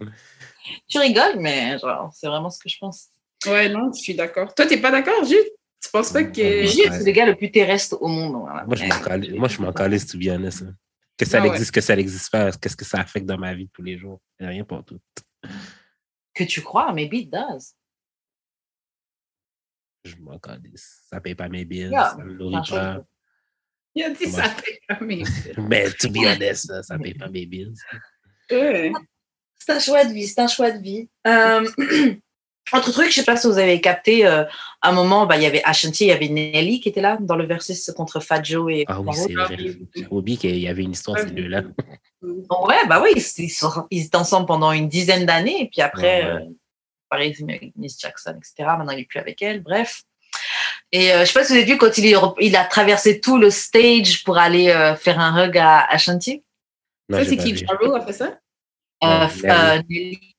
Tu 0.90 0.98
rigoles, 1.00 1.40
mais 1.40 1.78
genre, 1.80 2.12
c'est 2.14 2.28
vraiment 2.28 2.50
ce 2.50 2.60
que 2.60 2.68
je 2.70 2.78
pense. 2.80 3.08
Ouais, 3.46 3.70
non, 3.70 3.92
je 3.94 4.02
suis 4.02 4.16
d'accord. 4.16 4.54
Toi, 4.54 4.66
t'es 4.66 4.78
pas 4.82 4.92
d'accord, 4.92 5.24
Jules? 5.24 5.38
Tu 5.82 5.90
penses 5.92 6.12
pas 6.12 6.24
que. 6.24 6.66
Gilles, 6.66 6.90
c'est 6.92 7.06
le 7.06 7.12
gars 7.12 7.26
le 7.26 7.36
plus 7.36 7.52
terrestre 7.52 7.98
au 8.02 8.08
monde. 8.08 8.42
voilà. 8.42 8.66
Moi, 8.66 8.76
je 8.76 8.84
m'en 8.86 9.00
calisse, 9.00 9.34
moi, 9.36 9.48
je 9.48 9.62
m'en 9.62 9.72
calisse, 9.72 10.08
to 10.08 10.18
be 10.18 10.28
honest, 10.30 10.64
hein. 10.64 10.74
Que 11.18 11.26
ça 11.26 11.40
Ah 11.40 11.44
ouais. 11.48 11.50
existe, 11.54 11.72
que 11.72 11.82
ça 11.82 11.96
n'existe 11.96 12.30
pas, 12.32 12.52
qu'est-ce 12.52 12.76
que 12.76 12.86
ça 12.86 13.00
affecte 13.00 13.26
dans 13.26 13.38
ma 13.40 13.54
vie 13.54 13.66
de 13.66 13.72
tous 13.72 13.82
les 13.84 13.98
jours? 13.98 14.20
Rien 14.40 14.64
pour 14.64 14.84
tout. 14.84 15.00
Que 16.34 16.44
tu 16.44 16.62
crois, 16.62 16.92
maybe 16.94 17.14
it 17.16 17.32
does. 17.32 17.74
Je 20.08 20.16
m'en. 20.18 20.40
Ça 21.10 21.20
paye 21.22 21.36
pas 21.36 21.48
mes 21.50 21.66
bills, 21.66 21.90
Yeah. 21.92 22.10
ça 22.18 22.24
me 22.24 22.34
nourrit 22.34 22.58
pas. 22.70 23.04
Il 23.96 24.04
a 24.04 24.10
dit 24.12 24.26
Comment 24.26 24.38
ça 24.38 24.44
fait 24.50 24.80
comme 24.98 25.12
il 25.12 25.26
Mais 25.58 25.90
to 25.92 26.10
be 26.10 26.18
honest, 26.26 26.68
ça, 26.68 26.84
ça 26.84 26.98
paye 27.00 27.14
pas 27.16 27.28
mes 27.30 27.46
bills. 27.46 27.74
C'est 28.50 29.72
un 29.74 29.80
choix 29.80 30.06
de 30.06 30.14
vie, 30.14 30.28
c'est 30.28 30.40
un 30.42 30.48
choix 30.48 30.72
de 30.72 30.82
vie. 30.82 31.10
Euh, 31.26 31.68
autre 32.74 32.92
truc, 32.92 33.10
je 33.10 33.16
sais 33.16 33.24
pas 33.26 33.36
si 33.38 33.48
vous 33.48 33.58
avez 33.58 33.82
capté, 33.82 34.26
euh, 34.26 34.44
à 34.82 34.90
un 34.90 34.94
moment, 34.94 35.26
bah, 35.26 35.36
il 35.38 35.44
y 35.44 35.46
avait 35.46 35.64
Ashanti, 35.64 36.06
il 36.06 36.08
y 36.08 36.12
avait 36.12 36.28
Nelly 36.30 36.80
qui 36.80 36.90
était 36.90 37.02
là 37.02 37.18
dans 37.20 37.36
le 37.36 37.46
versus 37.46 37.92
contre 37.96 38.20
Fat 38.20 38.44
Joe 38.44 38.72
et 38.72 38.86
Ah 38.88 39.02
oui, 39.02 39.14
c'est 39.14 39.34
vrai. 39.34 39.58
J'ai 39.58 40.08
oublié 40.12 40.38
qu'il 40.38 40.58
y 40.60 40.68
avait 40.68 40.84
une 40.84 40.92
histoire, 40.92 41.18
ces 41.20 41.32
deux-là. 41.32 41.64
Ouais, 42.22 42.88
bah 42.88 43.02
oui, 43.04 43.10
ils, 43.16 43.44
ils 43.46 43.50
sont, 43.50 43.88
ils 43.90 44.06
étaient 44.06 44.16
ensemble 44.18 44.46
pendant 44.46 44.72
une 44.72 44.88
dizaine 44.90 45.26
d'années, 45.26 45.64
et 45.64 45.70
puis 45.70 45.82
après, 45.82 46.24
Ouais, 46.24 46.32
ouais. 46.34 46.42
euh, 46.44 46.50
avec 47.10 47.38
Miss 47.76 48.00
Jackson, 48.00 48.36
etc. 48.38 48.54
Maintenant, 48.78 48.92
il 48.92 49.00
est 49.00 49.06
plus 49.06 49.20
avec 49.20 49.42
elle, 49.42 49.62
bref. 49.62 50.04
Et 50.92 51.14
euh, 51.14 51.22
je 51.22 51.26
sais 51.26 51.34
pas 51.34 51.44
si 51.46 51.54
vous 51.54 51.58
avez 51.60 51.66
vu 51.72 51.78
quand 51.78 51.98
il, 51.98 52.06
est, 52.08 52.16
rep- 52.16 52.38
il 52.40 52.56
a 52.56 52.64
traversé 52.66 53.20
tout 53.20 53.38
le 53.38 53.50
stage 53.50 54.24
pour 54.24 54.38
aller 54.38 54.70
euh, 54.70 54.96
faire 54.96 55.20
un 55.20 55.46
hug 55.48 55.58
à 55.58 55.80
Ashanti. 55.86 56.44
Non, 57.10 57.18
Ça, 57.20 57.26
c'est 57.26 57.38
qui? 57.38 57.54
vu. 57.54 57.60
Jarro 57.66 57.96
a 57.96 58.06
fait 58.06 58.14
ça? 58.14 58.38
Euh, 59.04 59.28
euh, 59.46 59.82
Nelly. 59.90 60.36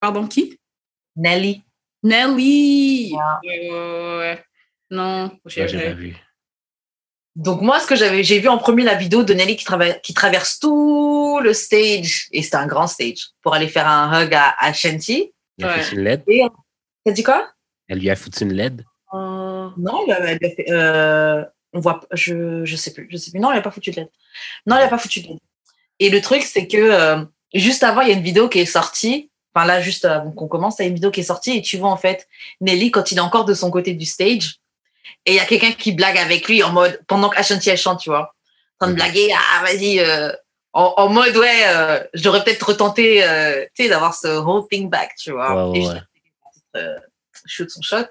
Pardon, 0.00 0.26
qui? 0.26 0.58
Nelly. 1.16 1.62
Nelly! 2.02 3.12
Ouais. 3.12 3.48
Ouais, 3.48 3.70
ouais, 3.70 4.18
ouais. 4.18 4.44
Non, 4.90 5.38
j'ai 5.46 5.66
pas 5.66 5.92
vu. 5.92 6.16
Donc 7.36 7.60
moi, 7.62 7.78
ce 7.78 7.86
que 7.86 7.94
j'avais, 7.94 8.24
j'ai 8.24 8.38
vu 8.40 8.48
en 8.48 8.58
premier 8.58 8.82
la 8.82 8.94
vidéo 8.94 9.22
de 9.22 9.32
Nelly 9.34 9.56
qui, 9.56 9.64
trava- 9.64 10.00
qui 10.00 10.14
traverse 10.14 10.58
tout 10.58 11.38
le 11.42 11.52
stage, 11.54 12.28
et 12.32 12.42
c'était 12.42 12.56
un 12.56 12.66
grand 12.66 12.86
stage, 12.88 13.28
pour 13.42 13.54
aller 13.54 13.68
faire 13.68 13.86
un 13.86 14.22
hug 14.24 14.34
à 14.34 14.50
Ashanti. 14.58 15.32
Elle 15.60 15.68
a 15.68 15.76
Ouais. 15.76 15.82
foutu 15.82 15.96
une 15.96 16.02
LED. 16.04 16.22
T'as 17.04 17.12
dit 17.12 17.22
quoi? 17.22 17.48
Elle 17.88 17.98
lui 17.98 18.10
a 18.10 18.16
foutu 18.16 18.44
une 18.44 18.52
LED. 18.52 18.84
Non, 19.12 20.04
il 20.06 20.12
a, 20.12 20.32
il 20.32 20.38
fait. 20.38 20.66
euh, 20.70 21.44
on 21.72 21.80
voit. 21.80 22.00
Je, 22.12 22.64
je 22.64 22.76
sais 22.76 22.92
plus. 22.92 23.08
Je 23.10 23.16
sais 23.16 23.30
plus. 23.30 23.40
Non, 23.40 23.52
il 23.52 23.58
a 23.58 23.62
pas 23.62 23.70
foutu 23.70 23.90
de 23.90 23.96
l'aide. 23.96 24.08
Non, 24.66 24.76
il 24.76 24.82
a 24.82 24.88
pas 24.88 24.98
foutu 24.98 25.20
de 25.20 25.28
l'aide. 25.28 25.38
Et 25.98 26.10
le 26.10 26.20
truc, 26.20 26.42
c'est 26.42 26.66
que 26.66 26.76
euh, 26.76 27.24
juste 27.54 27.82
avant, 27.82 28.00
il 28.02 28.08
y 28.08 28.12
a 28.12 28.14
une 28.14 28.22
vidéo 28.22 28.48
qui 28.48 28.58
est 28.58 28.64
sortie. 28.66 29.30
Enfin 29.54 29.66
là, 29.66 29.80
juste 29.80 30.04
avant 30.04 30.30
qu'on 30.30 30.46
commence, 30.48 30.78
il 30.78 30.82
y 30.82 30.84
a 30.84 30.88
une 30.88 30.94
vidéo 30.94 31.10
qui 31.10 31.20
est 31.20 31.24
sortie 31.24 31.56
et 31.58 31.62
tu 31.62 31.76
vois 31.76 31.90
en 31.90 31.96
fait 31.96 32.28
Nelly 32.60 32.92
quand 32.92 33.10
il 33.10 33.18
est 33.18 33.20
encore 33.20 33.44
de 33.44 33.54
son 33.54 33.70
côté 33.70 33.94
du 33.94 34.06
stage. 34.06 34.60
Et 35.26 35.32
il 35.32 35.34
y 35.34 35.40
a 35.40 35.44
quelqu'un 35.44 35.72
qui 35.72 35.90
blague 35.92 36.16
avec 36.18 36.48
lui 36.48 36.62
en 36.62 36.70
mode 36.72 37.00
pendant 37.08 37.28
qu'Ashanti 37.28 37.68
elle 37.68 37.76
chante, 37.76 38.00
tu 38.00 38.10
vois, 38.10 38.32
en 38.78 38.86
train 38.86 38.86
de 38.88 38.92
Mhm. 38.92 38.96
blaguer. 38.96 39.28
Ah 39.34 39.62
vas-y. 39.64 39.98
En, 40.72 40.94
en 40.96 41.08
mode 41.08 41.36
ouais, 41.36 41.62
euh, 41.66 42.04
j'aurais 42.14 42.44
peut-être 42.44 42.68
retenté, 42.68 43.24
euh, 43.24 43.64
tu 43.74 43.82
sais, 43.84 43.88
d'avoir 43.88 44.14
ce 44.14 44.28
whole 44.28 44.66
thing 44.68 44.88
back, 44.88 45.14
tu 45.16 45.32
vois. 45.32 45.70
Ouais, 45.70 45.78
Et 45.80 45.86
ouais, 45.88 45.94
je- 46.74 46.80
euh, 46.80 46.98
shoot 47.46 47.68
son 47.70 47.82
shot. 47.82 48.06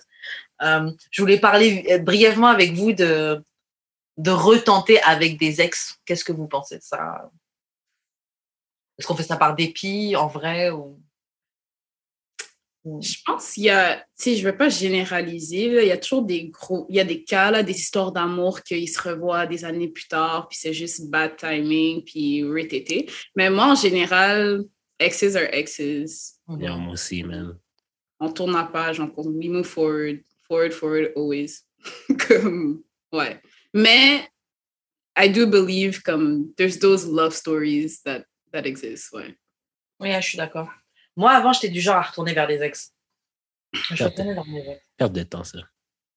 Euh, 0.62 0.92
je 1.12 1.22
voulais 1.22 1.40
parler 1.40 1.86
euh, 1.90 2.00
brièvement 2.00 2.48
avec 2.48 2.74
vous 2.74 2.92
de, 2.92 3.42
de 4.18 4.32
retenter 4.32 5.02
avec 5.04 5.38
des 5.40 5.62
ex. 5.62 5.96
Qu'est-ce 6.06 6.26
que 6.26 6.34
vous 6.34 6.48
pensez 6.48 6.78
de 6.78 6.84
ça? 6.84 7.30
Est-ce 8.98 9.08
qu'on 9.08 9.16
fait 9.16 9.24
ça 9.24 9.38
par 9.38 9.56
dépit, 9.56 10.16
en 10.18 10.28
vrai 10.28 10.70
ou... 10.70 11.00
Je 12.86 13.18
pense 13.26 13.54
qu'il 13.54 13.64
y 13.64 13.70
a, 13.70 13.98
tu 13.98 14.04
sais, 14.16 14.36
je 14.36 14.46
veux 14.46 14.56
pas 14.56 14.70
généraliser, 14.70 15.70
là, 15.70 15.82
il 15.82 15.88
y 15.90 15.92
a 15.92 15.98
toujours 15.98 16.24
des 16.24 16.48
gros, 16.48 16.86
il 16.90 16.96
y 16.96 17.00
a 17.00 17.04
des 17.04 17.24
cas, 17.24 17.52
là, 17.52 17.62
des 17.62 17.78
histoires 17.78 18.12
d'amour 18.12 18.64
qu'ils 18.64 18.88
se 18.88 19.02
revoient 19.02 19.46
des 19.46 19.66
années 19.66 19.90
plus 19.90 20.08
tard, 20.08 20.48
puis 20.48 20.58
c'est 20.60 20.74
juste 20.74 21.10
bad 21.10 21.36
timing, 21.36 22.04
puis 22.04 22.44
retété. 22.44 23.10
Mais 23.36 23.50
moi, 23.50 23.72
en 23.72 23.76
général, 23.76 24.64
exes 24.98 25.36
are 25.36 25.54
exes. 25.54 26.40
Yeah, 26.58 26.78
moi 26.78 26.94
aussi, 26.94 27.24
man. 27.24 27.58
On 28.20 28.32
tourne 28.32 28.54
la 28.54 28.64
page, 28.64 29.00
on 29.00 29.12
we 29.16 29.50
move 29.50 29.68
forward, 29.68 30.22
forward, 30.48 30.72
forward, 30.74 31.12
always. 31.18 31.66
comme, 32.28 32.84
ouais. 33.12 33.42
Mais, 33.74 34.28
I 35.18 35.28
do 35.28 35.48
believe, 35.48 36.02
comme, 36.02 36.54
there's 36.58 36.80
those 36.80 37.06
love 37.06 37.34
stories 37.34 38.02
that, 38.06 38.24
that 38.54 38.66
exist, 38.66 39.12
ouais. 39.14 39.36
Oui, 40.00 40.14
je 40.14 40.22
suis 40.22 40.38
d'accord. 40.38 40.70
Moi, 41.20 41.32
avant, 41.34 41.52
j'étais 41.52 41.68
du 41.70 41.82
genre 41.82 41.98
à 41.98 42.02
retourner 42.02 42.34
vers 42.34 42.48
les 42.48 42.62
ex. 42.64 42.94
Je 43.74 44.04
retournais 44.06 44.34
vers 44.34 44.46
mes 44.46 44.72
ex. 44.72 44.82
Perte 44.98 45.12
de 45.14 45.24
temps, 45.24 45.44
ça. 45.44 45.60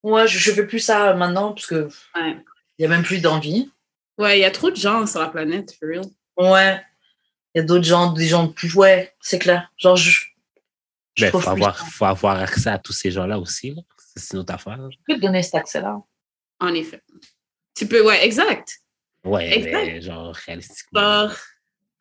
Ouais, 0.04 0.28
je, 0.28 0.38
je 0.38 0.52
fais 0.52 0.64
plus 0.66 0.78
ça 0.78 1.12
maintenant 1.14 1.52
parce 1.52 1.66
que 1.66 1.88
Ouais. 2.14 2.36
il 2.78 2.82
y 2.82 2.84
a 2.84 2.88
même 2.88 3.02
plus 3.02 3.20
d'envie. 3.20 3.70
Ouais, 4.18 4.38
il 4.38 4.42
y 4.42 4.44
a 4.44 4.50
trop 4.52 4.70
de 4.70 4.76
gens 4.76 5.04
sur 5.06 5.20
la 5.20 5.28
planète, 5.28 5.72
for 5.78 5.88
real. 5.88 6.04
Ouais. 6.36 6.80
Il 7.54 7.58
y 7.58 7.60
a 7.60 7.64
d'autres 7.64 7.84
gens, 7.84 8.12
des 8.12 8.28
gens 8.28 8.46
plus. 8.48 8.74
Ouais, 8.76 9.12
c'est 9.20 9.38
clair. 9.40 9.70
Genre, 9.76 9.96
je, 9.96 10.24
je 11.16 11.24
Ben, 11.24 11.30
faut 11.32 11.48
avoir, 11.48 11.76
faut 11.90 12.04
avoir 12.04 12.40
accès 12.40 12.70
à 12.70 12.78
tous 12.78 12.92
ces 12.92 13.10
gens-là 13.10 13.38
aussi. 13.40 13.72
là. 13.74 13.82
C'est 13.98 14.20
c'est 14.20 14.34
notre 14.36 14.54
affaire. 14.54 14.78
Je 14.90 14.96
peux 15.06 15.14
te 15.16 15.20
donner 15.20 15.42
cet 15.42 15.56
accès-là. 15.56 16.00
En 16.60 16.74
effet. 16.74 17.02
Tu 17.74 17.88
peux, 17.88 18.06
ouais, 18.06 18.24
exact. 18.24 18.78
Ouais, 19.24 19.56
Exact. 19.58 19.72
mais 19.86 20.00
genre, 20.00 20.34
réalistiquement. 20.34 21.28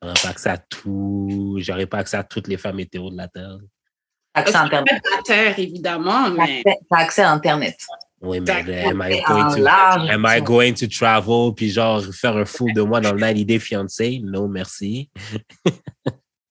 J'aurais 0.02 0.14
pas 0.24 0.30
accès 0.30 0.50
à 0.50 0.58
tout. 0.58 1.58
J'aurais 1.60 1.86
pas 1.86 1.98
accès 2.00 2.18
à 2.18 2.24
toutes 2.24 2.48
les 2.48 2.58
femmes 2.58 2.80
hétéros 2.80 3.12
de 3.12 3.18
la 3.18 3.28
Terre. 3.28 3.58
Accès 4.34 4.56
à 4.56 4.62
Internet. 4.64 5.02
terre, 5.26 5.60
évidemment, 5.60 6.30
mais 6.32 6.64
T'as 6.90 6.98
accès- 6.98 7.22
à 7.22 7.32
Internet. 7.32 7.78
Oui, 8.22 8.40
mais 8.40 8.52
am 8.86 9.04
I 9.10 9.22
going 9.28 9.56
to, 9.56 9.62
large. 9.62 10.10
am 10.10 10.26
I 10.28 10.42
going 10.42 10.74
to 10.76 10.88
travel 10.88 11.54
puis 11.56 11.70
genre 11.72 12.04
faire 12.14 12.38
un 12.38 12.46
fou 12.46 12.68
de 12.74 12.82
moi 12.82 13.02
dans 13.02 13.12
le 13.14 13.18
90 13.20 13.46
Day 13.46 13.60
Fiancé? 13.60 14.22
Non, 14.24 14.48
merci. 14.48 15.10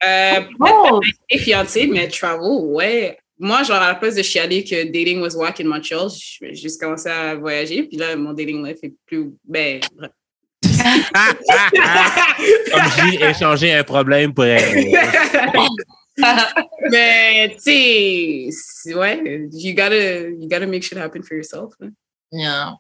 euh, 0.05 0.41
Oh, 0.61 1.01
et 1.29 1.39
fiancé, 1.39 1.87
mais 1.87 2.09
travel, 2.09 2.41
ouais. 2.65 3.19
Moi, 3.39 3.63
genre, 3.63 3.77
à 3.77 3.89
la 3.89 3.95
place 3.95 4.17
de 4.17 4.23
chialer 4.23 4.63
que 4.65 4.85
dating 4.87 5.21
was 5.21 5.35
in 5.59 5.65
Montreal, 5.65 6.09
je 6.11 6.45
vais 6.45 6.55
juste 6.55 6.79
commencer 6.81 7.09
à 7.09 7.35
voyager, 7.37 7.85
puis 7.85 7.97
là, 7.97 8.15
mon 8.17 8.33
dating 8.35 8.65
life 8.67 8.79
est 8.83 8.93
plus, 9.07 9.31
ben, 9.45 9.81
bref. 9.97 10.11
Comme 12.73 12.91
j'ai 12.97 13.25
échangé 13.25 13.73
un 13.75 13.85
problème 13.85 14.33
pour 14.35 14.45
un. 14.45 14.59
mais, 16.91 17.57
tu 17.57 18.51
sais, 18.53 18.95
ouais, 18.95 19.49
you 19.53 19.75
gotta, 19.75 20.29
you 20.29 20.49
gotta 20.49 20.67
make 20.67 20.83
shit 20.83 20.99
happen 20.99 21.23
for 21.23 21.35
yourself. 21.35 21.75
hein. 21.81 21.93
yeah. 22.31 22.75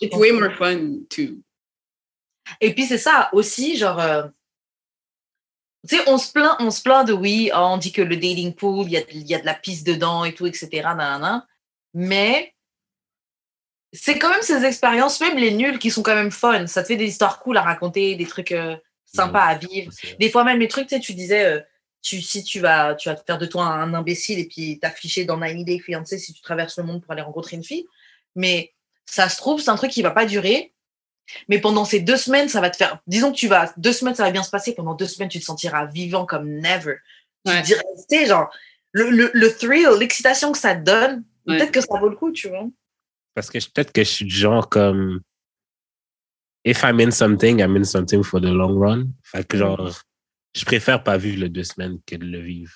It's 0.00 0.16
way 0.16 0.32
more 0.32 0.50
fun, 0.50 1.06
too. 1.08 1.42
Et 2.60 2.74
puis 2.74 2.86
c'est 2.86 2.98
ça 2.98 3.30
aussi, 3.32 3.76
genre, 3.76 4.00
euh, 4.00 4.24
tu 5.88 5.96
sais, 5.96 6.02
on 6.08 6.18
se 6.18 6.30
plaint, 6.32 6.56
on 6.60 6.70
se 6.70 6.82
plaint 6.82 7.06
de 7.06 7.12
oui, 7.12 7.50
oh, 7.54 7.58
on 7.58 7.76
dit 7.76 7.92
que 7.92 8.02
le 8.02 8.16
dating 8.16 8.54
pool, 8.54 8.86
il 8.86 8.92
y 8.92 8.96
a, 8.96 9.02
y 9.10 9.34
a 9.34 9.40
de 9.40 9.46
la 9.46 9.54
pisse 9.54 9.84
dedans 9.84 10.24
et 10.24 10.34
tout, 10.34 10.46
etc. 10.46 10.68
nanana. 10.70 11.46
Mais 11.94 12.51
c'est 13.92 14.18
quand 14.18 14.30
même 14.30 14.42
ces 14.42 14.64
expériences, 14.64 15.20
même 15.20 15.36
les 15.36 15.52
nuls, 15.52 15.78
qui 15.78 15.90
sont 15.90 16.02
quand 16.02 16.14
même 16.14 16.30
fun. 16.30 16.66
Ça 16.66 16.82
te 16.82 16.88
fait 16.88 16.96
des 16.96 17.06
histoires 17.06 17.40
cool 17.40 17.56
à 17.56 17.62
raconter, 17.62 18.14
des 18.14 18.26
trucs 18.26 18.52
euh, 18.52 18.76
sympas 19.04 19.44
à 19.44 19.54
vivre. 19.56 19.92
Des 20.18 20.30
fois 20.30 20.44
même 20.44 20.58
les 20.58 20.68
trucs, 20.68 20.88
tu 20.88 20.94
sais, 20.94 21.00
tu 21.00 21.14
disais, 21.14 21.44
euh, 21.44 21.60
tu, 22.00 22.20
si 22.22 22.42
tu 22.42 22.60
vas, 22.60 22.94
tu 22.94 23.08
vas 23.08 23.14
te 23.14 23.24
faire 23.24 23.38
de 23.38 23.46
toi 23.46 23.64
un 23.64 23.92
imbécile 23.94 24.38
et 24.38 24.46
puis 24.46 24.78
t'afficher 24.78 25.24
dans 25.24 25.38
90 25.38 25.64
Day 25.64 25.78
Fiancé 25.78 26.18
si 26.18 26.32
tu 26.32 26.40
traverses 26.40 26.78
le 26.78 26.84
monde 26.84 27.02
pour 27.02 27.12
aller 27.12 27.22
rencontrer 27.22 27.56
une 27.56 27.64
fille. 27.64 27.86
Mais 28.34 28.72
ça 29.04 29.28
se 29.28 29.36
trouve, 29.36 29.60
c'est 29.60 29.70
un 29.70 29.76
truc 29.76 29.90
qui 29.90 30.02
va 30.02 30.10
pas 30.10 30.26
durer. 30.26 30.72
Mais 31.48 31.60
pendant 31.60 31.84
ces 31.84 32.00
deux 32.00 32.16
semaines, 32.16 32.48
ça 32.48 32.60
va 32.60 32.70
te 32.70 32.76
faire. 32.76 32.98
Disons 33.06 33.30
que 33.30 33.36
tu 33.36 33.46
vas. 33.46 33.72
Deux 33.76 33.92
semaines, 33.92 34.14
ça 34.14 34.24
va 34.24 34.30
bien 34.30 34.42
se 34.42 34.50
passer. 34.50 34.74
Pendant 34.74 34.94
deux 34.94 35.06
semaines, 35.06 35.28
tu 35.28 35.38
te 35.38 35.44
sentiras 35.44 35.86
vivant 35.86 36.26
comme 36.26 36.48
never. 36.48 36.96
Tu 37.46 37.52
te 37.52 37.62
dirais, 37.62 37.84
tu 38.10 38.18
sais, 38.18 38.26
genre, 38.26 38.50
le, 38.90 39.10
le, 39.10 39.30
le 39.32 39.54
thrill, 39.54 39.88
l'excitation 40.00 40.50
que 40.50 40.58
ça 40.58 40.74
te 40.74 40.82
donne, 40.82 41.24
Ouais. 41.46 41.58
Peut-être 41.58 41.72
que 41.72 41.80
ça 41.80 41.98
vaut 41.98 42.08
le 42.08 42.16
coup, 42.16 42.32
tu 42.32 42.48
vois. 42.48 42.66
Parce 43.34 43.48
que 43.50 43.58
peut-être 43.58 43.92
que 43.92 44.02
je 44.04 44.08
suis 44.08 44.24
du 44.24 44.34
genre 44.34 44.68
comme. 44.68 45.20
If 46.64 46.82
I'm 46.84 47.00
in 47.00 47.10
something, 47.10 47.58
I'm 47.60 47.76
in 47.76 47.84
something 47.84 48.22
for 48.22 48.40
the 48.40 48.44
long 48.44 48.78
run. 48.78 49.08
Fait 49.24 49.46
que 49.46 49.56
genre, 49.58 49.90
je 50.54 50.64
préfère 50.64 51.02
pas 51.02 51.16
vivre 51.16 51.40
le 51.40 51.48
deux 51.48 51.64
semaines 51.64 51.98
que 52.06 52.14
de 52.16 52.24
le 52.24 52.40
vivre. 52.40 52.72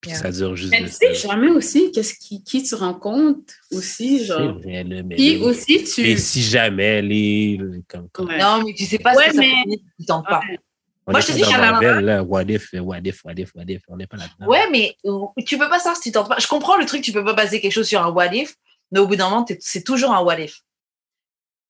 Puis 0.00 0.10
Yeah. 0.12 0.20
ça 0.20 0.30
dure 0.32 0.54
juste 0.56 0.70
Mais 0.70 0.84
tu 0.84 0.90
sais 0.90 1.14
jamais 1.14 1.48
aussi 1.50 1.90
qu'est-ce 1.92 2.14
qui, 2.14 2.42
qui 2.44 2.62
tu 2.62 2.74
rencontres 2.76 3.52
aussi, 3.72 4.24
genre. 4.24 4.58
vrai, 4.60 4.84
là, 4.84 5.02
mais, 5.02 5.16
Puis 5.16 5.38
là, 5.38 5.46
aussi, 5.46 5.82
tu. 5.84 6.02
mais 6.02 6.16
si 6.16 6.40
jamais, 6.42 7.02
les. 7.02 7.60
Comme, 7.88 8.08
comme, 8.10 8.28
Ouais. 8.28 8.38
Non, 8.38 8.62
mais 8.64 8.74
tu 8.74 8.84
sais 8.86 8.98
pas 8.98 9.14
Ouais, 9.14 9.24
ce 9.24 9.28
que 9.30 9.34
ça 9.36 9.40
mais- 9.40 9.48
peut 9.50 9.64
donner 9.70 9.76
si 9.76 9.94
tu 10.00 10.06
tentes 10.06 10.26
pas. 10.26 10.40
Ouais. 10.48 10.58
on 11.06 11.10
moi, 11.12 11.20
je 11.20 11.26
te 11.26 11.32
dis, 11.32 11.40
Marvel, 11.42 12.04
là. 12.04 12.22
What 12.22 12.42
if, 12.44 12.68
what 12.74 12.98
if, 13.04 13.24
what 13.24 13.32
if, 13.36 13.52
what 13.54 13.64
if. 13.68 13.82
On 13.88 13.96
n'est 13.96 14.06
pas 14.06 14.16
là-dedans. 14.18 14.46
Ouais, 14.46 14.68
mais 14.70 14.96
tu 15.44 15.58
peux 15.58 15.68
pas 15.68 15.78
savoir 15.78 15.96
si 15.96 16.02
tu 16.02 16.12
tentes 16.12 16.28
pas. 16.28 16.38
Je 16.38 16.46
comprends 16.46 16.76
le 16.76 16.86
truc, 16.86 17.02
tu 17.02 17.10
peux 17.12 17.24
pas 17.24 17.34
baser 17.34 17.60
quelque 17.60 17.72
chose 17.72 17.88
sur 17.88 18.00
un 18.02 18.10
what 18.10 18.32
if, 18.34 18.54
mais 18.92 19.00
au 19.00 19.06
bout 19.06 19.16
d'un 19.16 19.28
moment, 19.30 19.44
t'es- 19.44 19.58
c'est 19.60 19.82
toujours 19.84 20.12
un 20.12 20.20
what 20.22 20.38
if. 20.40 20.60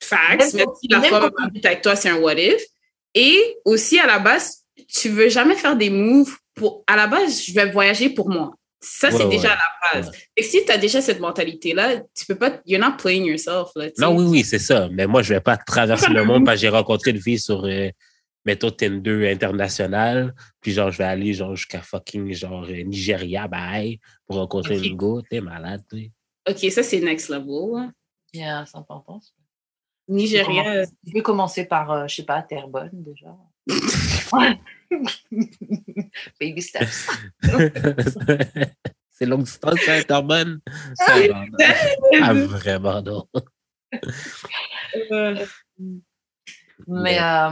Facts, 0.03 0.55
Même 0.55 0.67
si 0.81 0.89
la 0.89 0.99
même 1.01 1.11
femme 1.11 1.31
quand- 1.37 1.45
habite 1.45 1.67
avec 1.67 1.83
toi, 1.83 1.97
c'est 1.97 2.09
un 2.09 2.19
what 2.19 2.35
if. 2.39 2.63
Et 3.15 3.57
aussi, 3.65 3.99
à 3.99 4.07
la 4.07 4.19
base, 4.19 4.65
tu 4.87 5.09
veux 5.09 5.29
jamais 5.29 5.57
faire 5.57 5.77
des 5.77 5.91
moves 5.91 6.37
pour. 6.55 6.85
À 6.87 6.95
la 6.97 7.07
base, 7.07 7.43
je 7.45 7.53
vais 7.53 7.71
voyager 7.71 8.11
pour 8.11 8.29
moi. 8.31 8.53
Ça, 8.81 9.11
c'est 9.11 9.25
Ouais, 9.25 9.29
déjà 9.29 9.49
ouais. 9.49 9.55
à 9.55 9.57
la 9.57 10.01
base. 10.01 10.11
Ouais. 10.11 10.19
Et 10.37 10.43
si 10.45 10.65
tu 10.65 10.71
as 10.71 10.79
déjà 10.79 11.01
cette 11.03 11.19
mentalité-là, 11.19 11.97
tu 12.15 12.27
peux 12.27 12.37
pas. 12.37 12.61
You're 12.65 12.81
not 12.81 12.97
playing 12.97 13.25
yourself. 13.27 13.71
Là. 13.75 13.89
Non, 13.99 14.15
oui, 14.17 14.25
oui, 14.25 14.45
c'est 14.45 14.61
ça. 14.61 14.89
Mais 14.93 15.07
moi, 15.09 15.23
je 15.23 15.35
vais 15.35 15.41
pas 15.41 15.57
traverser 15.57 16.13
le 16.13 16.25
monde 16.25 16.45
parce 16.45 16.59
que 16.59 16.61
j'ai 16.61 16.69
rencontré 16.69 17.11
une 17.11 17.21
fille 17.21 17.41
sur, 17.41 17.65
euh, 17.65 17.89
mettons, 18.45 18.71
Tinder 18.71 19.29
international. 19.33 20.33
Puis 20.61 20.73
genre, 20.73 20.93
je 20.93 20.99
vais 20.99 21.05
aller 21.05 21.35
genre 21.35 21.57
jusqu'à 21.57 21.83
fucking 21.83 22.33
genre 22.35 22.65
euh, 22.69 22.83
Nigeria, 22.85 23.49
bye, 23.49 23.99
pour 24.29 24.37
rencontrer 24.37 24.79
Ok. 24.79 24.85
une 24.85 24.97
go. 24.97 25.23
T'es 25.29 25.41
malade, 25.41 25.83
toi. 25.91 25.99
OK, 26.49 26.71
ça, 26.71 26.83
c'est 26.83 27.01
next 27.01 27.29
level. 27.29 27.91
Yeah, 28.33 28.65
c'est 28.67 28.77
important. 28.79 29.21
Nigeria. 30.09 30.85
Je 31.07 31.13
vais 31.13 31.23
commencer 31.23 31.65
par, 31.67 31.91
euh, 31.91 32.07
je 32.09 32.17
sais 32.17 32.23
pas, 32.25 32.41
Terrebonne 32.43 32.91
déjà. 32.93 33.37
Baby 36.41 36.63
steps. 36.63 37.09
c'est 39.11 39.27
longue 39.27 39.43
distance, 39.43 39.79
ça, 39.85 39.95
Interbonne? 39.95 40.61
Ah. 41.07 41.45
Ah, 42.23 42.33
vraiment, 42.33 43.03
non. 43.03 43.29
Euh, 45.11 45.45
Mais, 46.87 47.21
euh, 47.21 47.51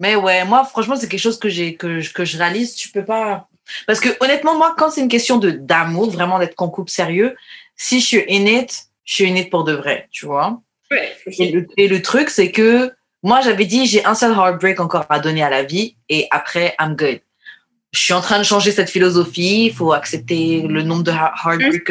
mais 0.00 0.16
ouais, 0.16 0.44
moi, 0.44 0.64
franchement, 0.64 0.96
c'est 0.96 1.08
quelque 1.08 1.20
chose 1.20 1.38
que, 1.38 1.48
j'ai, 1.48 1.76
que, 1.76 2.00
je- 2.00 2.12
que 2.12 2.24
je 2.24 2.38
réalise. 2.38 2.74
Tu 2.74 2.90
peux 2.90 3.04
pas. 3.04 3.48
Parce 3.86 4.00
que 4.00 4.08
honnêtement, 4.22 4.56
moi, 4.56 4.74
quand 4.78 4.90
c'est 4.90 5.00
une 5.02 5.08
question 5.08 5.38
de, 5.38 5.50
d'amour, 5.50 6.10
vraiment 6.10 6.38
d'être 6.38 6.60
en 6.60 6.68
couple 6.70 6.90
sérieux, 6.90 7.36
si 7.76 8.00
je 8.00 8.06
suis 8.06 8.24
in 8.28 8.46
it, 8.46 8.86
je 9.04 9.14
suis 9.14 9.26
in 9.26 9.36
it 9.36 9.50
pour 9.50 9.64
de 9.64 9.72
vrai, 9.72 10.08
tu 10.10 10.26
vois. 10.26 10.60
ouais, 10.90 11.12
Et 11.38 11.50
le, 11.50 11.66
et 11.76 11.88
le 11.88 12.02
truc, 12.02 12.30
c'est 12.30 12.50
que 12.50 12.92
moi, 13.22 13.40
j'avais 13.40 13.64
dit, 13.64 13.86
j'ai 13.86 14.04
un 14.04 14.14
seul 14.14 14.32
heartbreak 14.32 14.80
encore 14.80 15.06
à 15.08 15.18
donner 15.18 15.42
à 15.42 15.48
la 15.48 15.62
vie 15.62 15.96
et 16.10 16.28
après, 16.30 16.74
I'm 16.78 16.94
good. 16.94 17.20
Je 17.92 18.00
suis 18.00 18.12
en 18.12 18.20
train 18.20 18.38
de 18.38 18.44
changer 18.44 18.72
cette 18.72 18.90
philosophie. 18.90 19.66
Il 19.66 19.72
faut 19.72 19.92
accepter 19.92 20.62
le 20.62 20.82
nombre 20.82 21.04
de 21.04 21.12
heartbreaks. 21.12 21.90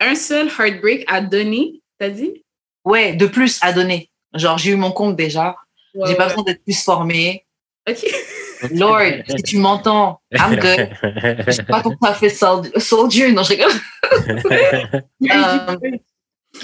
un 0.00 0.14
seul 0.14 0.48
heartbreak 0.48 1.04
à 1.06 1.20
donner, 1.20 1.80
t'as 1.98 2.08
dit? 2.08 2.42
Ouais, 2.84 3.12
de 3.12 3.26
plus 3.26 3.58
à 3.62 3.72
donner. 3.72 4.10
Genre, 4.34 4.58
j'ai 4.58 4.72
eu 4.72 4.76
mon 4.76 4.90
compte 4.90 5.14
déjà. 5.14 5.54
Ouais, 5.94 6.08
j'ai 6.08 6.14
pas 6.16 6.28
besoin 6.28 6.42
d'être 6.42 6.64
plus 6.64 6.82
formée. 6.82 7.44
OK. 7.88 8.04
Lord, 8.70 9.24
si 9.28 9.42
tu 9.42 9.58
m'entends, 9.58 10.20
I'm 10.32 10.56
good. 10.56 10.90
Je 11.46 11.50
suis 11.52 11.62
pas 11.64 11.82
ton 11.82 11.96
fait 12.14 12.28
soldier. 12.30 13.32
Non, 13.32 13.42
je 13.42 13.50
rigole. 13.50 13.72
Euh, 15.30 15.76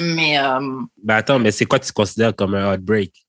Mais 0.01 0.37
Ben 1.03 1.15
attends, 1.17 1.39
mais 1.39 1.51
c'est 1.51 1.65
quoi 1.65 1.79
tu 1.79 1.93
considères 1.93 2.35
comme 2.37 2.55
un 2.55 2.73
heartbreak? 2.73 3.27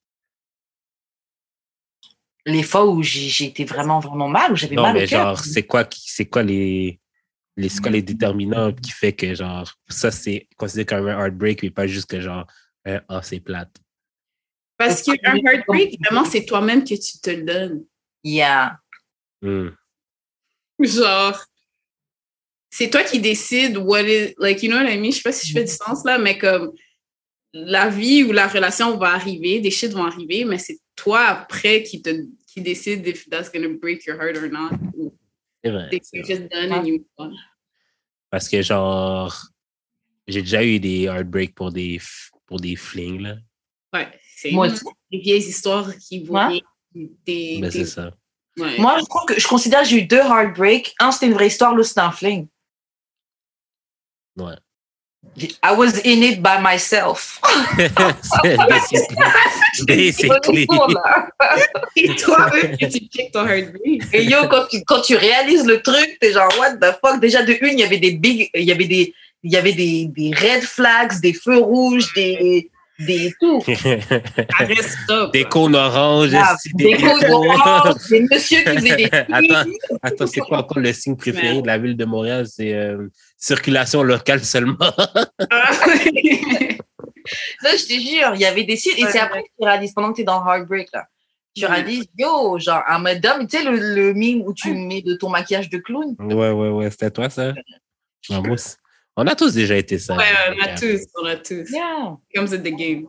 les 2.45 2.63
fois 2.63 2.85
où 2.85 3.03
j'ai 3.03 3.45
été 3.45 3.63
vraiment, 3.63 3.99
vraiment 3.99 4.27
mal, 4.27 4.51
où 4.51 4.55
j'avais 4.55 4.75
Non, 4.75 4.83
mal 4.83 4.93
mais 4.95 5.05
au 5.05 5.07
cœur. 5.07 5.35
genre, 5.35 5.39
c'est 5.39 5.63
quoi, 5.63 5.87
c'est 5.91 6.25
quoi 6.25 6.43
les, 6.43 6.99
les, 7.57 7.69
c'est 7.69 7.81
quoi 7.81 7.91
les 7.91 8.01
déterminants 8.01 8.71
qui 8.71 8.91
fait 8.91 9.13
que 9.13 9.33
genre, 9.35 9.71
ça 9.87 10.11
c'est 10.11 10.47
considéré 10.57 10.85
comme 10.85 11.07
un 11.07 11.19
heartbreak, 11.19 11.63
mais 11.63 11.69
pas 11.69 11.87
juste 11.87 12.09
que 12.09 12.19
genre, 12.19 12.45
un, 12.85 13.01
ah, 13.07 13.21
c'est 13.21 13.39
plate. 13.39 13.75
Parce 14.77 15.03
qu'un 15.03 15.13
heartbreak, 15.35 15.99
vraiment, 16.03 16.25
c'est 16.25 16.45
toi-même 16.45 16.83
que 16.83 16.95
tu 16.95 17.19
te 17.21 17.29
le 17.29 17.43
donnes. 17.43 17.83
Yeah. 18.23 18.77
Hmm. 19.41 19.69
Genre, 20.79 21.37
c'est 22.69 22.89
toi 22.89 23.03
qui 23.03 23.19
décides 23.19 23.77
what 23.77 24.03
is, 24.03 24.33
like, 24.37 24.61
you 24.63 24.69
know 24.69 24.77
what 24.77 24.89
I 24.89 24.97
mean? 24.97 25.11
Je 25.11 25.17
sais 25.17 25.21
pas 25.23 25.31
si 25.31 25.47
je 25.47 25.53
fais 25.53 25.63
du 25.63 25.71
sens 25.71 26.03
là, 26.05 26.17
mais 26.17 26.37
comme 26.37 26.71
la 27.53 27.89
vie 27.89 28.23
ou 28.23 28.31
la 28.31 28.47
relation 28.47 28.97
va 28.97 29.13
arriver, 29.13 29.59
des 29.59 29.71
shit 29.71 29.91
vont 29.91 30.05
arriver, 30.05 30.45
mais 30.45 30.57
c'est 30.57 30.77
toi 30.95 31.25
après 31.27 31.83
qui 31.83 32.01
te 32.01 32.09
qui 32.47 32.61
décide 32.61 33.05
if 33.07 33.29
that's 33.29 33.51
gonna 33.51 33.67
break 33.69 34.05
your 34.05 34.15
heart 34.21 34.35
or 34.37 34.49
not. 34.49 34.71
Ou 34.97 35.13
C'est 35.63 35.71
vrai. 35.71 35.89
it's 35.91 36.09
c'est 36.11 36.21
vrai. 36.21 36.27
just 36.35 36.49
done 36.51 36.71
and 36.71 36.85
you 36.85 36.97
move 36.97 37.05
on. 37.17 37.31
Parce 38.31 38.47
que 38.49 38.61
genre, 38.61 39.35
j'ai 40.27 40.41
déjà 40.41 40.63
eu 40.63 40.79
des 40.79 41.03
heartbreaks 41.03 41.55
pour 41.55 41.71
des, 41.71 41.99
pour 42.45 42.59
des 42.59 42.75
flings, 42.75 43.21
là. 43.21 43.35
Ouais, 43.93 44.07
c'est 44.35 44.51
Moi 44.51 44.67
aussi. 44.67 44.83
des 45.11 45.17
vieilles 45.19 45.47
histoires 45.47 45.95
qui 45.97 46.23
vont 46.23 46.35
Ouais. 46.47 46.61
Des, 46.93 47.59
Ben, 47.61 47.69
des- 47.69 47.71
c'est 47.71 47.85
ça. 47.85 48.11
ouais. 48.57 48.77
Moi, 48.79 48.97
je 48.99 49.05
crois 49.05 49.25
que 49.27 49.39
je 49.39 49.47
considère 49.47 49.81
que 49.81 49.87
j'ai 49.87 49.97
eu 49.97 50.03
deux 50.05 50.17
heartbreaks. 50.19 50.93
Un, 50.99 51.11
c'était 51.11 51.27
une 51.27 51.33
vraie 51.33 51.47
histoire, 51.47 51.73
l'autre, 51.75 51.89
c'était 51.89 52.01
un 52.01 52.11
fling. 52.11 52.47
Ouais. 54.37 54.55
I 55.37 55.73
was 55.75 55.99
in 56.05 56.21
it 56.23 56.41
by 56.41 56.57
myself. 56.61 57.39
C'est 58.43 58.55
basically. 58.57 59.15
basically. 59.85 60.67
Et 61.97 62.15
toi-même 62.15 62.77
que 62.77 62.85
tu 62.91 62.99
check 63.09 63.31
ton 63.31 63.45
heartbreak. 63.45 64.03
Et 64.13 64.23
yo, 64.25 64.47
quand 64.49 64.65
tu, 64.67 64.81
quand 64.85 65.01
tu 65.01 65.15
réalises 65.17 65.65
le 65.65 65.81
truc, 65.81 66.17
t'es 66.21 66.31
genre, 66.31 66.49
what 66.57 66.77
the 66.77 66.95
fuck? 67.03 67.19
Déjà, 67.19 67.43
de 67.43 67.53
une, 67.61 67.73
il 67.73 67.79
y 67.79 67.83
avait 67.83 67.97
des 67.99 68.11
big, 68.11 68.49
il 68.53 68.63
y 68.63 68.71
avait 68.71 68.85
des, 68.87 69.13
il 69.43 69.51
y 69.51 69.57
avait 69.57 69.73
des, 69.73 70.05
des 70.05 70.31
red 70.33 70.63
flags, 70.63 71.19
des 71.21 71.33
feux 71.33 71.57
rouges, 71.59 72.11
des, 72.13 72.69
des 72.99 73.33
tout. 73.39 73.61
Arrête. 74.59 74.97
Des 75.33 75.43
cônes 75.45 75.75
oranges, 75.75 76.33
Ah, 76.35 76.55
Des 76.75 76.93
codes 76.97 77.29
oranges, 77.29 77.95
des 78.09 78.21
messieurs 78.21 78.61
qui 78.63 78.77
faisaient 78.77 78.95
des 78.95 79.05
Attends, 79.31 79.69
attends, 80.01 80.27
c'est 80.27 80.41
quoi 80.41 80.59
encore 80.59 80.79
le 80.79 80.91
signe 80.93 81.15
préféré 81.15 81.55
Mais- 81.55 81.61
de 81.61 81.67
la 81.67 81.77
ville 81.77 81.95
de 81.97 82.05
Montréal? 82.05 82.45
C'est 82.47 82.73
euh, 82.73 83.07
circulation 83.37 84.03
locale 84.03 84.43
seulement. 84.43 84.75
Ah, 85.49 85.71
Non, 87.63 87.69
je 87.73 87.85
te 87.85 87.93
jure, 87.93 88.31
il 88.35 88.41
y 88.41 88.45
avait 88.45 88.63
des 88.63 88.75
signes. 88.75 88.97
Et 88.97 89.05
c'est 89.05 89.19
après 89.19 89.43
que 89.43 89.47
tu 89.59 89.63
réalises, 89.65 89.93
pendant 89.93 90.09
que 90.11 90.15
tu 90.15 90.21
es 90.21 90.25
dans 90.25 90.43
heartbreak, 90.45 90.89
là. 90.93 91.05
Tu 91.55 91.65
Ouais. 91.65 91.71
réalises, 91.71 92.05
yo, 92.17 92.57
genre, 92.59 92.81
un 92.87 92.99
madame, 92.99 93.45
tu 93.47 93.57
sais, 93.57 93.63
le, 93.63 93.75
le 93.95 94.13
mime 94.13 94.41
où 94.41 94.53
tu 94.53 94.73
mets 94.73 95.01
de 95.01 95.13
ton 95.15 95.29
maquillage 95.29 95.69
de 95.69 95.77
clown? 95.77 96.15
Ouais, 96.19 96.51
ouais, 96.51 96.69
ouais, 96.69 96.89
c'était 96.91 97.11
toi, 97.11 97.29
ça? 97.29 97.53
Aussi. 98.49 98.75
On 99.21 99.27
a 99.27 99.35
tous 99.35 99.53
déjà 99.53 99.75
été 99.77 99.99
ça. 99.99 100.15
ouais, 100.15 100.23
on 100.57 100.61
a 100.63 100.77
tous, 100.77 101.01
on 101.21 101.25
a 101.25 101.35
tous. 101.35 101.69
Yeah, 101.71 102.17
Comes 102.33 102.49
with 102.51 102.63
the 102.63 102.73
game. 102.75 103.07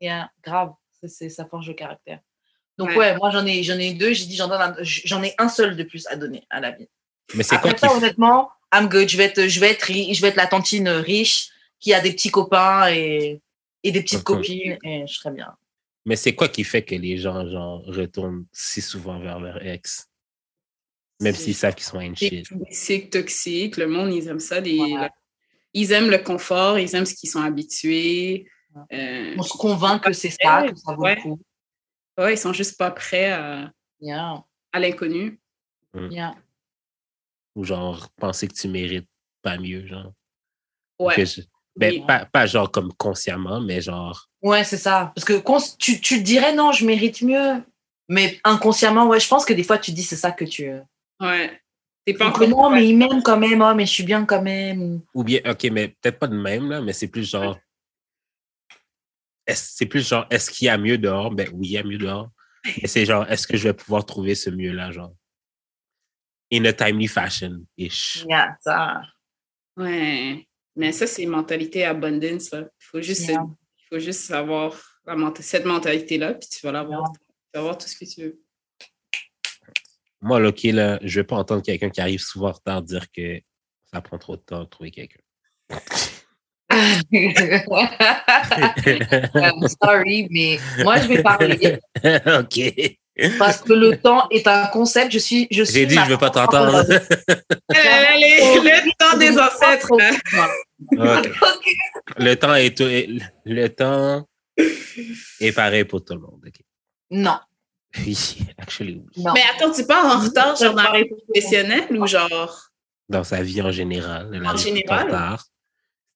yeah, 0.00 0.30
grave. 0.44 0.72
C'est- 1.00 1.08
c'est- 1.08 1.28
ça 1.30 1.46
forge 1.46 1.66
le 1.68 1.74
caractère. 1.74 2.20
Donc, 2.76 2.90
Ouais. 2.90 2.96
ouais, 2.98 3.16
moi, 3.16 3.30
j'en 3.30 3.44
ai, 3.46 3.62
j'en 3.62 3.78
ai 3.78 3.94
deux. 3.94 4.12
J'ai 4.12 4.26
dit, 4.26 4.36
j'en 4.36 4.48
donne 4.48 4.60
un- 4.60 4.76
j'en 4.82 5.22
ai 5.22 5.34
un 5.38 5.48
seul 5.48 5.76
de 5.76 5.82
plus 5.82 6.06
à 6.08 6.16
donner 6.16 6.44
à 6.50 6.60
la 6.60 6.72
vie. 6.72 6.88
Mais 7.34 7.42
c'est 7.42 7.56
quoi 7.58 7.70
Après 7.70 7.74
qui. 7.74 7.92
ça, 7.92 7.96
honnêtement, 7.96 8.50
I'm 8.74 8.88
good. 8.88 9.08
Je 9.08 9.16
vais 9.16 9.24
être, 9.24 9.46
je 9.46 9.60
vais 9.60 9.70
être, 9.70 9.86
je 9.86 10.20
vais 10.20 10.28
être 10.28 10.36
la 10.36 10.46
tantine 10.46 10.88
riche 10.88 11.48
qui 11.78 11.94
a 11.94 12.00
des 12.00 12.12
petits 12.12 12.30
copains 12.30 12.88
et, 12.92 13.40
et 13.82 13.92
des 13.92 14.02
petites 14.02 14.22
copines 14.24 14.76
et 14.84 15.06
je 15.06 15.12
serai 15.14 15.30
bien. 15.34 15.54
Mais 16.04 16.16
c'est 16.16 16.34
quoi 16.34 16.48
qui 16.48 16.64
fait 16.64 16.82
que 16.82 16.94
les 16.94 17.16
gens, 17.18 17.48
genre, 17.48 17.82
retournent 17.86 18.44
si 18.52 18.80
souvent 18.82 19.18
vers 19.20 19.40
leur 19.40 19.64
ex? 19.66 20.06
Même 21.20 21.34
C'est- 21.34 21.44
s'ils 21.44 21.54
savent 21.54 21.74
qu'ils 21.74 21.84
sont 21.86 21.98
Des 21.98 22.14
shit. 22.14 22.48
toxiques, 22.48 23.10
toxiques. 23.10 23.76
Le 23.76 23.86
monde, 23.86 24.12
ils 24.14 24.26
aiment 24.28 24.40
ça. 24.40 24.60
Ils 25.72 25.92
aiment 25.92 26.10
le 26.10 26.18
confort, 26.18 26.78
ils 26.78 26.94
aiment 26.96 27.06
ce 27.06 27.14
qu'ils 27.14 27.30
sont 27.30 27.42
habitués. 27.42 28.48
Euh, 28.92 29.34
On 29.38 29.42
se 29.42 29.56
convainc 29.56 30.02
que 30.04 30.12
c'est 30.12 30.30
ça, 30.30 30.66
que 30.68 30.76
ça 30.76 30.94
vaut 30.94 31.02
Ouais. 31.02 31.16
le 31.16 31.22
coup. 31.22 31.40
ouais, 32.18 32.34
ils 32.34 32.38
sont 32.38 32.52
juste 32.52 32.76
pas 32.78 32.90
prêts 32.90 33.30
à, 33.32 33.72
Yeah, 34.00 34.42
à 34.72 34.78
l'inconnu. 34.80 35.40
yeah. 36.10 36.34
Ou 37.56 37.64
genre, 37.64 38.08
penser 38.16 38.46
que 38.48 38.54
tu 38.54 38.68
mérites 38.68 39.08
pas 39.42 39.58
mieux, 39.58 39.86
genre. 39.86 40.12
Ouais. 40.98 41.14
Que 41.16 41.24
je- 41.24 41.40
Ben, 41.76 41.92
Oui. 41.94 42.04
pas, 42.06 42.24
pas 42.26 42.46
genre 42.46 42.70
comme 42.70 42.92
consciemment, 42.94 43.60
mais 43.60 43.80
genre. 43.80 44.28
Ouais, 44.42 44.64
c'est 44.64 44.76
ça. 44.76 45.12
Parce 45.14 45.24
que 45.24 45.38
cons- 45.38 45.76
tu, 45.78 46.00
tu 46.00 46.18
te 46.18 46.22
dirais 46.24 46.54
non, 46.54 46.72
je 46.72 46.84
mérite 46.84 47.22
mieux. 47.22 47.62
Mais 48.08 48.40
inconsciemment, 48.44 49.06
ouais, 49.06 49.20
je 49.20 49.28
pense 49.28 49.44
que 49.44 49.52
des 49.54 49.62
fois, 49.62 49.78
tu 49.78 49.92
dis 49.92 50.02
c'est 50.02 50.16
ça 50.16 50.32
que 50.32 50.44
tu. 50.44 50.68
Ouais. 51.20 51.59
Pas 52.14 52.28
encore. 52.28 52.48
non, 52.48 52.70
mais 52.70 52.86
il 52.88 52.96
m'aime 52.96 53.22
quand 53.22 53.38
même, 53.38 53.60
oh, 53.62 53.74
mais 53.74 53.86
je 53.86 53.92
suis 53.92 54.02
bien 54.04 54.24
quand 54.24 54.42
même. 54.42 55.00
Ou 55.14 55.24
bien, 55.24 55.40
ok, 55.44 55.64
mais 55.72 55.88
peut-être 56.00 56.18
pas 56.18 56.26
de 56.28 56.36
même, 56.36 56.68
là, 56.70 56.80
mais 56.80 56.92
c'est 56.92 57.08
plus 57.08 57.28
genre. 57.28 57.58
est-ce- 59.46 59.72
C'est 59.76 59.86
plus 59.86 60.06
genre, 60.06 60.26
est-ce 60.30 60.50
qu'il 60.50 60.66
y 60.66 60.68
a 60.68 60.78
mieux 60.78 60.98
dehors? 60.98 61.30
Ben 61.30 61.48
oui, 61.52 61.68
il 61.68 61.72
y 61.72 61.78
a 61.78 61.82
mieux 61.82 61.98
dehors. 61.98 62.30
Mais 62.82 62.88
c'est 62.88 63.04
genre, 63.06 63.28
est-ce 63.30 63.46
que 63.46 63.56
je 63.56 63.64
vais 63.68 63.74
pouvoir 63.74 64.04
trouver 64.04 64.34
ce 64.34 64.50
mieux-là, 64.50 64.90
genre? 64.92 65.12
In 66.52 66.64
a 66.66 66.72
timely 66.72 67.06
fashion, 67.06 67.64
ish. 67.76 68.24
Yeah, 68.28 68.56
ça. 68.60 69.02
Ouais. 69.76 70.46
Mais 70.76 70.92
ça, 70.92 71.06
c'est 71.06 71.26
mentalité 71.26 71.84
abundance. 71.84 72.50
Là. 72.52 72.60
Il 72.60 72.84
faut 72.84 73.00
juste, 73.02 73.28
Yeah. 73.28 73.44
il 73.78 73.84
faut 73.88 73.98
juste 73.98 74.30
avoir 74.30 74.74
cette 75.40 75.64
mentalité-là, 75.64 76.34
puis 76.34 76.48
tu 76.48 76.64
vas 76.66 76.72
l'avoir. 76.72 77.00
Yeah. 77.02 77.12
Tu 77.12 77.50
vas 77.54 77.60
avoir 77.60 77.78
tout 77.78 77.88
ce 77.88 77.96
que 77.96 78.04
tu 78.04 78.22
veux. 78.22 78.40
Moi, 80.22 80.38
là, 80.40 80.48
OK, 80.50 80.62
là, 80.64 80.98
je 81.02 81.20
veux 81.20 81.26
pas 81.26 81.36
entendre 81.36 81.62
quelqu'un 81.62 81.90
qui 81.90 82.00
arrive 82.00 82.20
souvent 82.20 82.48
en 82.50 82.52
retard 82.52 82.82
dire 82.82 83.06
que 83.14 83.40
ça 83.92 84.00
prend 84.00 84.18
trop 84.18 84.36
de 84.36 84.42
temps 84.42 84.60
de 84.60 84.68
trouver 84.68 84.90
quelqu'un. 84.90 85.20
I'm 88.30 89.66
sorry, 89.82 90.28
mais 90.30 90.58
moi, 90.84 90.98
je 91.00 91.08
vais 91.08 91.22
parler 91.22 91.78
OK. 92.04 92.98
parce 93.38 93.60
que 93.60 93.72
le 93.72 93.96
temps 94.00 94.28
est 94.30 94.46
un 94.46 94.66
concept. 94.66 95.12
Je 95.12 95.18
suis, 95.18 95.46
je 95.50 95.62
suis 95.64 95.74
J'ai 95.80 95.86
dit, 95.86 95.96
je 95.96 96.10
veux 96.10 96.18
pas 96.18 96.30
t'entendre. 96.30 96.72
bonne. 96.86 96.86
le 97.70 98.92
temps 98.98 99.16
des 99.18 99.38
ancêtres. 99.38 99.90
hein. 100.00 100.16
OK. 100.96 101.28
Le 102.18 102.34
temps 102.34 102.54
est 102.54 102.76
tout- 102.76 103.24
le 103.44 103.68
temps 103.68 104.26
est 105.40 105.52
pareil 105.52 105.84
pour 105.84 106.04
tout 106.04 106.14
le 106.14 106.20
monde. 106.20 106.40
OK. 106.46 106.54
Non, 107.10 107.38
Oui, 107.98 108.38
actually, 108.56 109.02
oui. 109.04 109.22
non. 109.22 109.32
Mais 109.34 109.42
attends, 109.54 109.72
tu 109.72 109.84
parles 109.84 110.06
en 110.10 110.20
retard, 110.20 110.56
genre 110.56 110.74
dans 110.74 110.82
la 110.92 111.00
vie 111.02 111.08
professionnelle 111.08 111.88
ou 111.98 112.06
genre? 112.06 112.70
Dans 113.08 113.24
sa 113.24 113.42
vie 113.42 113.60
en 113.60 113.72
général. 113.72 114.30
elle 114.32 114.46
En 114.46 114.52
tout 114.52 114.58
général? 114.58 115.02
en 115.02 115.06
retard. 115.06 115.40
Si 115.42 115.48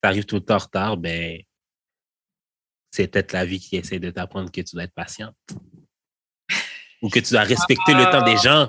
t'arrives 0.01 0.25
tout 0.25 0.37
le 0.37 0.41
temps 0.43 0.55
en 0.55 0.59
retard, 0.59 0.97
ben, 0.97 1.41
c'est 2.93 3.09
peut-être 3.09 3.33
la 3.33 3.45
vie 3.45 3.59
qui 3.59 3.77
essaie 3.77 3.99
de 3.99 4.11
t'apprendre 4.11 4.53
que 4.53 4.61
tu 4.61 4.77
dois 4.77 4.85
être 4.85 4.95
patiente. 4.95 5.35
Ou 7.03 7.09
que 7.09 7.18
tu 7.18 7.33
dois 7.33 7.43
respecter 7.43 7.93
le 7.93 8.05
temps 8.05 8.22
des 8.22 8.37
gens. 8.37 8.68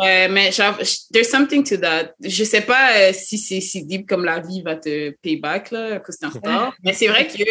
Ouais, 0.00 0.28
mais 0.28 0.50
genre, 0.50 0.78
there's 1.12 1.28
something 1.28 1.62
to 1.62 1.76
that. 1.76 2.14
Je 2.20 2.42
sais 2.42 2.62
pas 2.62 2.96
euh, 2.96 3.12
si 3.12 3.36
c'est 3.36 3.60
si 3.60 3.84
deep 3.84 4.08
comme 4.08 4.24
la 4.24 4.40
vie 4.40 4.62
va 4.62 4.76
te 4.76 5.10
pay 5.22 5.36
back, 5.36 5.70
là, 5.72 5.96
à 5.96 6.00
cause 6.00 6.18
d'un 6.18 6.30
retard. 6.30 6.74
Mais 6.82 6.94
c'est 6.94 7.06
vrai 7.08 7.26
qu'il 7.26 7.46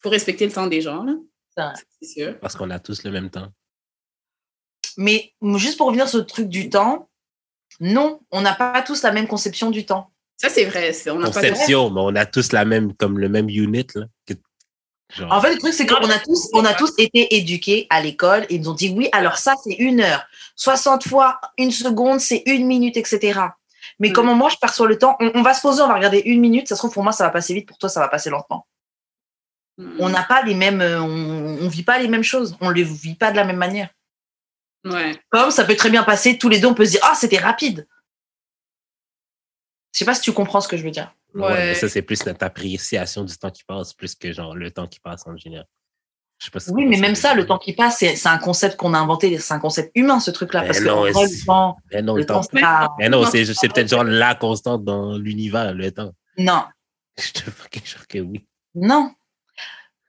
faut 0.00 0.10
respecter 0.10 0.46
le 0.46 0.52
temps 0.52 0.68
des 0.68 0.80
gens, 0.80 1.02
là. 1.02 1.74
C'est 2.00 2.08
sûr. 2.08 2.38
Parce 2.38 2.54
qu'on 2.54 2.70
a 2.70 2.78
tous 2.78 3.02
le 3.02 3.10
même 3.10 3.28
temps. 3.30 3.48
Mais 4.96 5.32
juste 5.56 5.76
pour 5.78 5.86
revenir 5.86 6.08
sur 6.08 6.18
le 6.18 6.26
truc 6.26 6.48
du 6.48 6.68
temps, 6.70 7.08
non, 7.80 8.20
on 8.30 8.40
n'a 8.40 8.54
pas 8.54 8.82
tous 8.82 9.02
la 9.02 9.12
même 9.12 9.26
conception 9.26 9.70
du 9.70 9.86
temps. 9.86 10.10
Ça, 10.36 10.48
c'est 10.48 10.64
vrai. 10.64 10.92
On 11.08 11.14
n'a 11.18 11.30
pas 11.30 11.40
de- 11.42 11.48
Conception, 11.50 11.90
mais 11.90 12.00
on 12.00 12.14
a 12.16 12.26
tous 12.26 12.52
la 12.52 12.64
même, 12.64 12.94
comme 12.94 13.18
le 13.18 13.28
même 13.28 13.48
unit, 13.48 13.86
là. 13.94 14.04
que- 14.26 14.34
genre, 15.14 15.32
En 15.32 15.40
fait, 15.40 15.52
le 15.54 15.58
truc, 15.58 15.72
c'est 15.74 15.86
qu'on 15.86 16.08
a 16.10 16.18
tous, 16.18 16.48
on 16.52 16.64
a 16.64 16.74
tous 16.74 16.92
été 16.98 17.34
éduqués 17.36 17.86
à 17.90 18.00
l'école 18.02 18.44
et 18.48 18.54
ils 18.56 18.60
nous 18.62 18.70
ont 18.70 18.74
dit 18.74 18.92
oui, 18.96 19.08
alors 19.12 19.38
ça, 19.38 19.54
c'est 19.62 19.74
une 19.74 20.00
heure. 20.00 20.24
60 20.56 21.06
fois 21.08 21.40
une 21.58 21.70
seconde, 21.70 22.20
c'est 22.20 22.42
une 22.46 22.66
minute, 22.66 22.96
etc. 22.96 23.40
Mais 23.98 24.10
Mm. 24.10 24.12
comment 24.12 24.34
moi, 24.34 24.48
je 24.50 24.56
perçois 24.56 24.86
le 24.88 24.98
temps 24.98 25.16
on, 25.20 25.30
on 25.34 25.42
va 25.42 25.52
se 25.54 25.60
poser, 25.62 25.82
on 25.82 25.88
va 25.88 25.94
regarder 25.94 26.22
une 26.24 26.40
minute. 26.40 26.68
Ça 26.68 26.74
se 26.74 26.80
trouve, 26.80 26.92
pour 26.92 27.02
moi, 27.02 27.12
ça 27.12 27.24
va 27.24 27.30
passer 27.30 27.54
vite. 27.54 27.66
Pour 27.68 27.78
toi, 27.78 27.88
ça 27.88 28.00
va 28.00 28.08
passer 28.08 28.30
lentement. 28.30 28.66
Hmm. 29.78 29.96
On 30.00 30.08
n'a 30.10 30.22
pas 30.22 30.42
les 30.42 30.54
mêmes, 30.54 30.80
euh, 30.80 31.00
on, 31.02 31.58
on 31.64 31.68
vit 31.68 31.82
pas 31.82 31.98
les 31.98 32.08
mêmes 32.08 32.22
choses. 32.22 32.56
On 32.60 32.70
les 32.70 32.82
vit 32.84 33.14
pas 33.14 33.30
de 33.30 33.36
la 33.36 33.44
même 33.44 33.56
manière. 33.56 33.88
Ouais. 34.84 35.18
Comme 35.30 35.50
ça 35.50 35.64
peut 35.64 35.76
très 35.76 35.90
bien 35.90 36.02
passer, 36.04 36.38
tous 36.38 36.48
les 36.48 36.58
deux, 36.58 36.66
on 36.68 36.74
peut 36.74 36.84
se 36.86 36.92
dire, 36.92 37.00
ah, 37.04 37.14
c'était 37.14 37.38
rapide. 37.38 37.86
Je 39.92 39.98
sais 39.98 40.04
pas 40.04 40.14
si 40.14 40.22
tu 40.22 40.32
comprends 40.32 40.60
ce 40.60 40.68
que 40.68 40.76
je 40.76 40.84
veux 40.84 40.90
dire. 40.90 41.12
ouais, 41.34 41.42
ouais. 41.42 41.54
mais 41.56 41.74
ça, 41.74 41.88
c'est 41.88 42.02
plus 42.02 42.24
notre 42.26 42.44
appréciation 42.44 43.24
du 43.24 43.36
temps 43.36 43.50
qui 43.50 43.64
passe, 43.64 43.92
plus 43.92 44.14
que 44.14 44.32
genre 44.32 44.54
le 44.54 44.70
temps 44.70 44.86
qui 44.86 45.00
passe 45.00 45.26
en 45.26 45.36
général. 45.36 45.66
Je 46.38 46.46
sais 46.46 46.50
pas 46.50 46.60
si 46.60 46.70
Oui, 46.70 46.86
mais 46.86 46.96
même 46.96 47.12
que 47.12 47.18
ça, 47.18 47.34
le 47.34 47.44
temps 47.44 47.58
qui 47.58 47.74
passe, 47.74 47.98
c'est 47.98 48.26
un 48.26 48.38
concept 48.38 48.76
qu'on 48.76 48.94
a 48.94 48.98
inventé, 48.98 49.36
c'est 49.38 49.52
un 49.52 49.58
concept 49.58 49.90
humain, 49.94 50.20
ce 50.20 50.30
truc-là. 50.30 50.62
Mais 50.62 50.68
Parce 50.68 50.80
que 50.80 50.84
non, 50.86 50.92
en 50.94 51.00
vrai, 51.00 51.12
c'est- 51.12 51.40
le 51.40 51.44
temps. 51.46 51.76
Mais 51.92 52.00
non, 52.02 52.14
le 52.14 52.20
le 52.20 52.26
temps. 52.26 52.34
temps, 52.40 52.48
c'est 52.50 52.60
pas- 52.60 52.94
Mais 52.98 53.08
non, 53.10 53.26
c'est 53.26 53.44
c'est 53.44 53.68
peut-être 53.68 53.88
genre 53.90 54.04
la 54.04 54.34
constante 54.34 54.82
dans 54.84 55.18
l'univers, 55.18 55.74
le 55.74 55.90
temps. 55.92 56.12
Non, 56.38 56.64
Je 57.18 57.32
te 57.32 57.50
fucking 57.50 57.84
jure 57.84 58.06
que 58.06 58.18
oui. 58.20 58.46
non. 58.74 59.12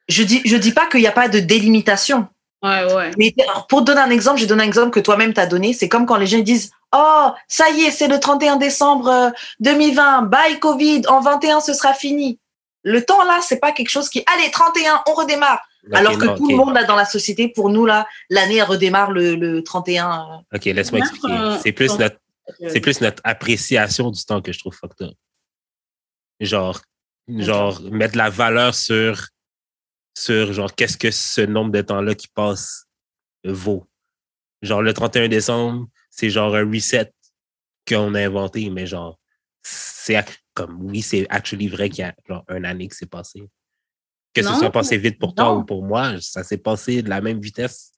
Je 0.07 0.23
dis, 0.23 0.41
je 0.45 0.55
dis 0.57 0.71
pas 0.73 0.87
qu'il 0.87 0.99
n'y 1.01 1.07
a 1.07 1.11
pas 1.11 1.27
de 1.29 1.39
délimitation. 1.39 2.27
Ouais, 2.63 2.93
ouais. 2.93 3.11
Mais 3.17 3.33
alors, 3.47 3.65
pour 3.67 3.79
te 3.79 3.85
donner 3.85 4.01
un 4.01 4.09
exemple, 4.11 4.39
j'ai 4.39 4.45
donné 4.45 4.63
un 4.63 4.67
exemple 4.67 4.91
que 4.91 4.99
toi-même 4.99 5.33
t'as 5.33 5.47
donné. 5.47 5.73
C'est 5.73 5.89
comme 5.89 6.05
quand 6.05 6.17
les 6.17 6.27
gens 6.27 6.39
disent 6.39 6.71
Oh, 6.93 7.29
ça 7.47 7.69
y 7.71 7.81
est, 7.85 7.91
c'est 7.91 8.07
le 8.07 8.19
31 8.19 8.57
décembre 8.57 9.07
euh, 9.07 9.29
2020, 9.61 10.23
bye 10.23 10.59
Covid, 10.59 11.01
en 11.07 11.21
21 11.21 11.61
ce 11.61 11.73
sera 11.73 11.93
fini. 11.93 12.37
Le 12.83 13.03
temps 13.03 13.23
là, 13.23 13.39
c'est 13.41 13.59
pas 13.59 13.71
quelque 13.71 13.89
chose 13.89 14.09
qui 14.09 14.23
Allez, 14.33 14.51
31, 14.51 15.03
on 15.07 15.13
redémarre. 15.13 15.61
Alors 15.93 16.17
que 16.19 16.25
non, 16.25 16.35
tout 16.35 16.47
le 16.49 16.55
monde 16.55 16.73
là 16.75 16.83
dans 16.83 16.95
la 16.95 17.05
société, 17.05 17.47
pour 17.47 17.69
nous 17.69 17.85
là, 17.87 18.05
l'année 18.29 18.57
elle 18.57 18.63
redémarre 18.65 19.11
le, 19.11 19.35
le 19.35 19.63
31. 19.63 20.43
Ok, 20.53 20.65
laisse-moi 20.65 20.99
Même 20.99 21.09
expliquer. 21.09 21.59
C'est 21.63 21.71
plus 21.71 21.87
quand- 21.89 21.97
notre 21.99 22.17
c'est 22.67 22.79
plus 22.81 23.01
notre 23.01 23.21
appréciation 23.23 24.11
du 24.11 24.23
temps 24.25 24.41
que 24.41 24.51
je 24.51 24.59
trouve 24.59 24.73
fucked 24.75 25.07
up. 25.07 25.13
Genre, 26.39 26.79
genre 27.29 27.81
mettre 27.91 28.17
la 28.17 28.29
valeur 28.29 28.75
sur, 28.75 29.27
sur 30.17 30.53
genre, 30.53 30.73
qu'est-ce 30.75 30.97
que 30.97 31.11
ce 31.11 31.41
nombre 31.41 31.71
de 31.71 31.81
temps-là 31.81 32.15
qui 32.15 32.27
passe 32.27 32.85
vaut. 33.43 33.87
Genre, 34.61 34.81
le 34.81 34.93
31 34.93 35.27
décembre, 35.27 35.87
c'est 36.09 36.29
genre 36.29 36.55
un 36.55 36.65
reset 36.69 37.11
qu'on 37.87 38.13
a 38.15 38.21
inventé, 38.25 38.69
mais 38.69 38.85
genre, 38.85 39.17
c'est 39.63 40.23
comme, 40.53 40.77
oui, 40.83 41.01
c'est 41.01 41.25
actually 41.29 41.67
vrai 41.67 41.89
qu'il 41.89 41.99
y 41.99 42.03
a 42.03 42.13
genre 42.27 42.43
une 42.49 42.65
année 42.65 42.87
qui 42.87 42.95
s'est 42.95 43.05
passée. 43.05 43.43
Que 44.33 44.41
ce 44.43 44.53
soit 44.53 44.71
passé 44.71 44.97
vite 44.97 45.19
pour 45.19 45.33
toi 45.35 45.53
ou 45.53 45.63
pour 45.65 45.83
moi, 45.83 46.13
ça 46.21 46.43
s'est 46.43 46.57
passé 46.57 47.01
de 47.01 47.09
la 47.09 47.21
même 47.21 47.39
vitesse. 47.41 47.91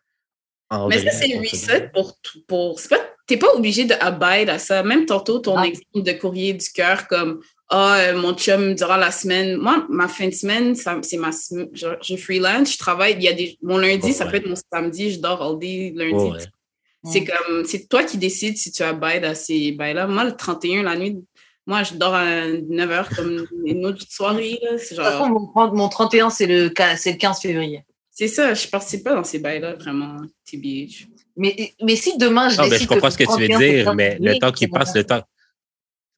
en 0.70 0.88
Mais 0.88 0.98
vrai, 0.98 1.12
ça, 1.12 1.20
c'est 1.20 1.36
entre 1.38 1.52
reset 1.52 1.90
pour. 1.94 2.20
tout- 2.22 2.44
pour 2.48 2.80
c'est 2.80 2.90
pas, 2.90 3.08
t'es 3.28 3.38
pas 3.38 3.54
obligé 3.54 3.86
de 3.86 3.94
abide 4.00 4.50
à 4.50 4.58
ça. 4.58 4.82
Même 4.82 5.06
tantôt, 5.06 5.38
ton 5.40 5.56
Ah. 5.58 5.68
exemple 5.68 6.02
de 6.04 6.12
courrier 6.14 6.54
du 6.54 6.68
cœur, 6.72 7.08
comme 7.08 7.42
Ah, 7.76 7.96
euh, 8.02 8.22
mon 8.22 8.36
chum, 8.36 8.76
durant 8.76 8.98
la 8.98 9.10
semaine. 9.10 9.58
Moi, 9.58 9.86
ma 9.90 10.08
fin 10.08 10.28
de 10.28 10.34
semaine, 10.34 10.76
c'est 10.76 11.18
ma. 11.18 11.32
Je, 11.74 11.88
je 12.04 12.16
freelance, 12.16 12.74
je 12.74 12.78
travaille. 12.78 13.16
Il 13.18 13.24
y 13.24 13.28
a 13.28 13.34
des, 13.34 13.58
mon 13.64 13.80
lundi, 13.80 14.10
Oh, 14.10 14.14
ça 14.14 14.26
ouais. 14.26 14.32
peut 14.32 14.38
être 14.38 14.48
mon 14.48 14.56
samedi, 14.72 15.12
je 15.12 15.20
dors 15.20 15.42
all 15.42 15.58
day 15.58 15.92
lundi. 15.96 16.14
Oh, 16.16 16.34
ouais. 16.34 17.12
C'est 17.12 17.24
comme. 17.24 17.66
C'est 17.66 17.90
toi 17.90 18.04
qui 18.04 18.20
décides 18.20 18.58
si 18.58 18.72
tu 18.72 18.84
abide 18.84 19.26
à 19.26 19.34
ces 19.34 19.72
bails-là. 19.72 20.06
Moi, 20.06 20.24
le 20.24 20.36
31, 20.36 20.84
la 20.84 20.96
nuit, 20.96 21.18
moi, 21.66 21.82
je 21.82 21.96
dors 21.96 22.14
à 22.14 22.46
9 22.46 22.90
h 22.92 23.16
comme 23.16 23.48
une 23.66 23.86
autre 23.88 24.06
soirée. 24.08 24.60
là. 24.62 24.78
C'est 24.78 24.94
De 24.94 25.00
toute 25.02 25.06
façon, 25.10 25.26
genre. 25.26 25.30
mon, 25.32 25.48
30 25.48 25.74
mon 25.74 25.90
31, 25.90 26.30
c'est 26.30 26.46
le, 26.46 26.66
le 26.66 26.70
15 27.16 27.40
février. 27.42 27.84
C'est 28.12 28.28
ça, 28.28 28.54
je 28.54 28.68
participe 28.68 29.04
pas 29.04 29.16
dans 29.16 29.24
ces 29.24 29.40
bails-là, 29.40 29.74
vraiment, 29.74 30.18
TBH. 30.46 31.08
Mais, 31.36 31.74
mais 31.82 31.96
si 31.96 32.16
demain 32.20 32.50
je 32.50 32.58
Non, 32.58 32.64
mais 32.66 32.70
décide 32.70 32.84
je 32.84 32.88
comprends 32.94 33.08
que 33.08 33.14
ce 33.14 33.18
que 33.18 33.24
tu 33.24 33.42
veux 33.42 33.48
31, 33.48 33.60
c'est 33.60 33.72
dire, 33.74 33.86
15 33.86 33.96
mais 33.96 34.18
le 34.22 34.38
temps 34.38 34.52
qui 34.52 34.68
passe, 34.68 34.94
le 34.96 35.04
temps. 35.04 35.24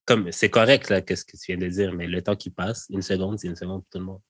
Comme 0.06 0.32
c'est 0.32 0.49
correct, 0.49 0.89
là, 0.89 1.01
qu'est-ce 1.01 1.26
que 1.26 1.36
tu 1.38 1.45
viens 1.47 1.58
de 1.58 1.68
dire, 1.68 1.91
mais 1.93 2.06
le 2.08 2.22
temps 2.22 2.36
qui 2.36 2.49
passe, 2.51 2.86
une 2.89 3.01
seconde, 3.01 3.39
c'est 3.39 3.47
une 3.47 3.56
seconde 3.56 3.82
pour 3.82 3.89
tout 3.91 3.97
le 3.99 4.06
monde. 4.06 4.22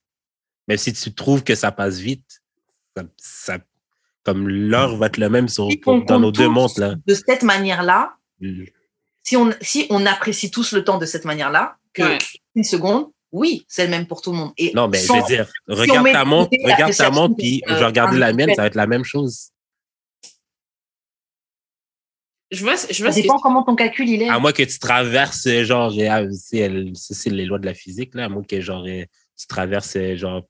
Même 0.68 0.78
si 0.78 0.94
tu 0.94 1.14
trouves 1.14 1.44
que 1.44 1.54
ça 1.56 1.72
passe 1.72 1.98
vite, 2.00 2.42
ça, 2.96 3.04
ça- 3.18 3.60
comme 4.24 4.48
l'heure 4.48 4.96
va 4.98 5.08
être 5.08 5.18
le 5.18 5.30
même 5.30 5.48
sur, 5.50 5.70
Si 5.70 5.78
pour- 5.78 5.94
on 5.94 6.00
dans 6.00 6.20
nos 6.20 6.32
deux 6.32 6.48
montres, 6.48 6.80
là. 6.80 6.96
De 7.06 7.14
cette 7.14 7.44
manière-là, 7.44 8.16
si 9.24 9.36
on, 9.38 9.52
si 9.62 9.86
on 9.90 10.06
apprécie 10.06 10.50
tous 10.50 10.72
le 10.72 10.84
temps 10.84 10.98
de 10.98 11.06
cette 11.06 11.26
manière-là, 11.26 11.76
que 11.94 12.04
Ouais. 12.04 12.18
une 12.56 12.64
seconde, 12.64 13.08
oui, 13.32 13.66
c'est 13.68 13.84
le 13.86 13.92
même 13.92 14.08
pour 14.08 14.22
tout 14.22 14.32
le 14.32 14.38
monde. 14.38 14.54
Et 14.58 14.72
Non, 14.74 14.88
mais 14.88 14.98
je 14.98 15.12
veux 15.12 15.28
dire, 15.28 15.48
regarde 15.68 16.06
ta 16.12 16.24
montre, 16.26 16.52
regarde 16.64 16.96
ta 16.96 17.12
montre, 17.12 17.36
puis 17.38 17.62
euh, 17.68 17.74
je 17.76 17.80
vais 17.80 17.86
regarder 17.86 18.18
la 18.18 18.32
mienne, 18.34 18.50
ça 18.56 18.62
va 18.64 18.68
être 18.68 18.76
la 18.76 18.88
même 18.88 19.04
chose. 19.04 19.50
Je 22.56 22.64
vois, 22.64 22.76
je 22.90 23.04
vois 23.04 23.12
Ça 23.12 23.18
que 23.18 23.22
dépend 23.24 23.38
comment 23.40 23.64
ton 23.64 23.76
calcul 23.76 24.08
il 24.10 24.22
est. 24.22 24.30
À 24.30 24.40
moins 24.40 24.52
que 24.52 24.64
tu 24.64 24.80
traverses, 24.80 25.46
euh, 25.48 25.64
genre, 25.64 25.92
euh, 25.98 26.28
c'est 26.32 27.30
les 27.30 27.46
lois 27.46 27.60
de 27.60 27.66
la 27.66 27.74
physique, 27.74 28.16
là, 28.16 28.26
à 28.26 28.30
moins 28.30 28.44
que, 28.44 28.62
genre, 28.62 28.86
euh, 28.88 29.04
tu 29.38 29.48
traverses, 29.48 29.96
euh, 29.98 30.16
genre, 30.16 30.42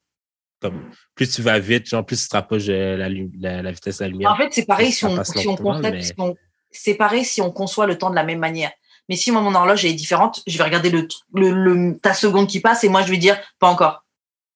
comme, 0.61 0.89
plus 1.15 1.29
tu 1.29 1.41
vas 1.41 1.59
vite, 1.59 1.87
genre, 1.87 2.05
plus 2.05 2.21
tu 2.21 2.27
te 2.29 2.35
rapproches 2.35 2.65
de 2.65 2.95
la, 2.97 3.09
lu- 3.09 3.31
la, 3.39 3.61
la 3.61 3.71
vitesse 3.71 3.97
de 3.97 4.03
la 4.03 4.09
lumière. 4.09 4.31
En 4.31 4.37
fait, 4.37 4.49
c'est 4.51 4.65
pareil 4.65 4.91
si 4.91 5.05
on, 5.05 5.23
si 5.23 5.47
on 5.47 5.55
mais- 5.91 6.01
si 6.01 6.13
on- 6.17 6.35
c'est 6.71 6.95
pareil 6.95 7.25
si 7.25 7.41
on 7.41 7.51
conçoit 7.51 7.87
le 7.87 7.97
temps 7.97 8.09
de 8.09 8.15
la 8.15 8.23
même 8.23 8.39
manière. 8.39 8.71
Mais 9.09 9.15
si 9.15 9.31
moi, 9.31 9.41
mon 9.41 9.53
horloge 9.55 9.85
est 9.85 9.93
différente, 9.93 10.41
je 10.47 10.57
vais 10.57 10.63
regarder 10.63 10.89
le, 10.89 11.07
le, 11.33 11.49
le- 11.51 11.97
ta 11.99 12.13
seconde 12.13 12.47
qui 12.47 12.59
passe 12.59 12.83
et 12.83 12.89
moi 12.89 13.01
je 13.03 13.11
vais 13.11 13.17
dire 13.17 13.37
pas 13.59 13.67
encore. 13.67 14.03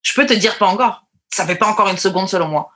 Je 0.01 0.13
peux 0.13 0.25
te 0.25 0.33
dire 0.33 0.57
pas 0.57 0.65
encore. 0.67 1.03
Ça 1.31 1.45
fait 1.45 1.55
pas 1.55 1.67
encore 1.67 1.87
une 1.89 1.97
seconde 1.97 2.27
selon 2.27 2.47
moi. 2.47 2.69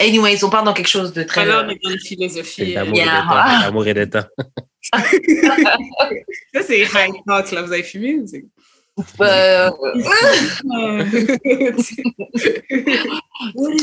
Anyways, 0.00 0.42
on 0.44 0.50
part 0.50 0.64
dans 0.64 0.72
quelque 0.72 0.88
chose 0.88 1.12
de 1.12 1.22
très. 1.22 1.42
Alors, 1.42 1.64
on 1.66 1.68
est 1.68 1.78
dans 1.82 1.90
une 1.90 1.98
philosophie. 2.00 2.72
d'amour 2.74 2.96
Yeah. 2.96 4.02
et 4.02 4.08
temps. 4.10 4.24
Ça, 4.92 6.62
c'est 6.66 6.80
high 6.80 7.12
talk, 7.26 7.52
là. 7.52 7.62
Vous 7.62 7.72
avez 7.72 7.82
fumé? 7.82 8.14
ou 8.16 8.26
c'est- 8.26 8.44
Euh, 9.20 9.70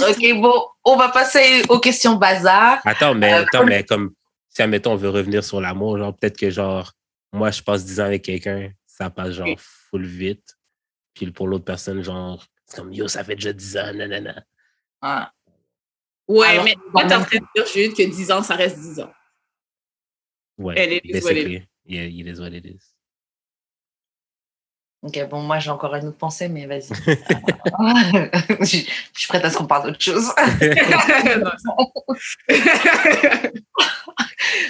ok, 0.09 0.41
bon, 0.41 0.53
on 0.83 0.95
va 0.95 1.09
passer 1.09 1.61
aux 1.69 1.79
questions 1.79 2.15
bazar. 2.15 2.79
Attends, 2.85 3.15
mais, 3.15 3.33
Euh, 3.33 3.43
attends, 3.43 3.65
mais 3.65 3.83
comme, 3.83 4.11
si, 4.49 4.61
admettons, 4.61 4.93
on 4.93 4.95
veut 4.95 5.09
revenir 5.09 5.43
sur 5.43 5.61
l'amour, 5.61 5.97
genre, 5.97 6.15
peut-être 6.15 6.37
que, 6.37 6.49
genre, 6.49 6.91
moi, 7.33 7.51
je 7.51 7.61
passe 7.61 7.85
10 7.85 7.99
ans 8.01 8.05
avec 8.05 8.23
quelqu'un, 8.23 8.69
ça 8.85 9.09
passe, 9.09 9.31
genre, 9.33 9.47
full 9.89 10.05
vite. 10.05 10.55
Puis 11.13 11.31
pour 11.31 11.47
l'autre 11.47 11.65
personne, 11.65 12.03
genre, 12.03 12.43
c'est 12.65 12.77
comme, 12.77 12.93
yo, 12.93 13.07
ça 13.07 13.23
fait 13.23 13.35
déjà 13.35 13.53
10 13.53 13.77
ans, 13.77 13.93
nanana. 13.93 14.43
Ah. 15.01 15.31
Ouais, 16.27 16.47
Alors, 16.47 16.65
mais 16.65 16.75
toi, 16.91 17.05
t'es 17.05 17.15
en 17.15 17.23
train 17.23 17.37
de 17.37 17.45
dire, 17.55 17.65
Jude, 17.67 17.95
que 17.95 18.03
10 18.03 18.31
ans, 18.31 18.43
ça 18.43 18.55
reste 18.55 18.77
10 18.77 18.99
ans. 18.99 19.11
Ouais, 20.57 20.75
Elle 20.77 20.93
est 20.93 21.01
what 21.03 21.09
it 21.09 21.23
basically. 21.23 21.67
Yeah, 21.85 22.03
it 22.05 22.27
is 22.27 22.39
what 22.39 22.49
it 22.49 22.65
is. 22.65 22.93
Ok, 25.03 25.29
bon, 25.29 25.41
moi 25.41 25.59
j'ai 25.59 25.69
encore 25.69 25.93
une 25.95 26.07
autre 26.07 26.17
pensée, 26.17 26.49
mais 26.49 26.65
vas-y. 26.65 26.89
je, 28.59 28.65
je 28.65 29.19
suis 29.19 29.27
prête 29.27 29.45
à 29.45 29.49
ce 29.51 29.57
qu'on 29.57 29.67
parle 29.67 29.91
d'autre 29.91 30.01
chose. 30.01 30.33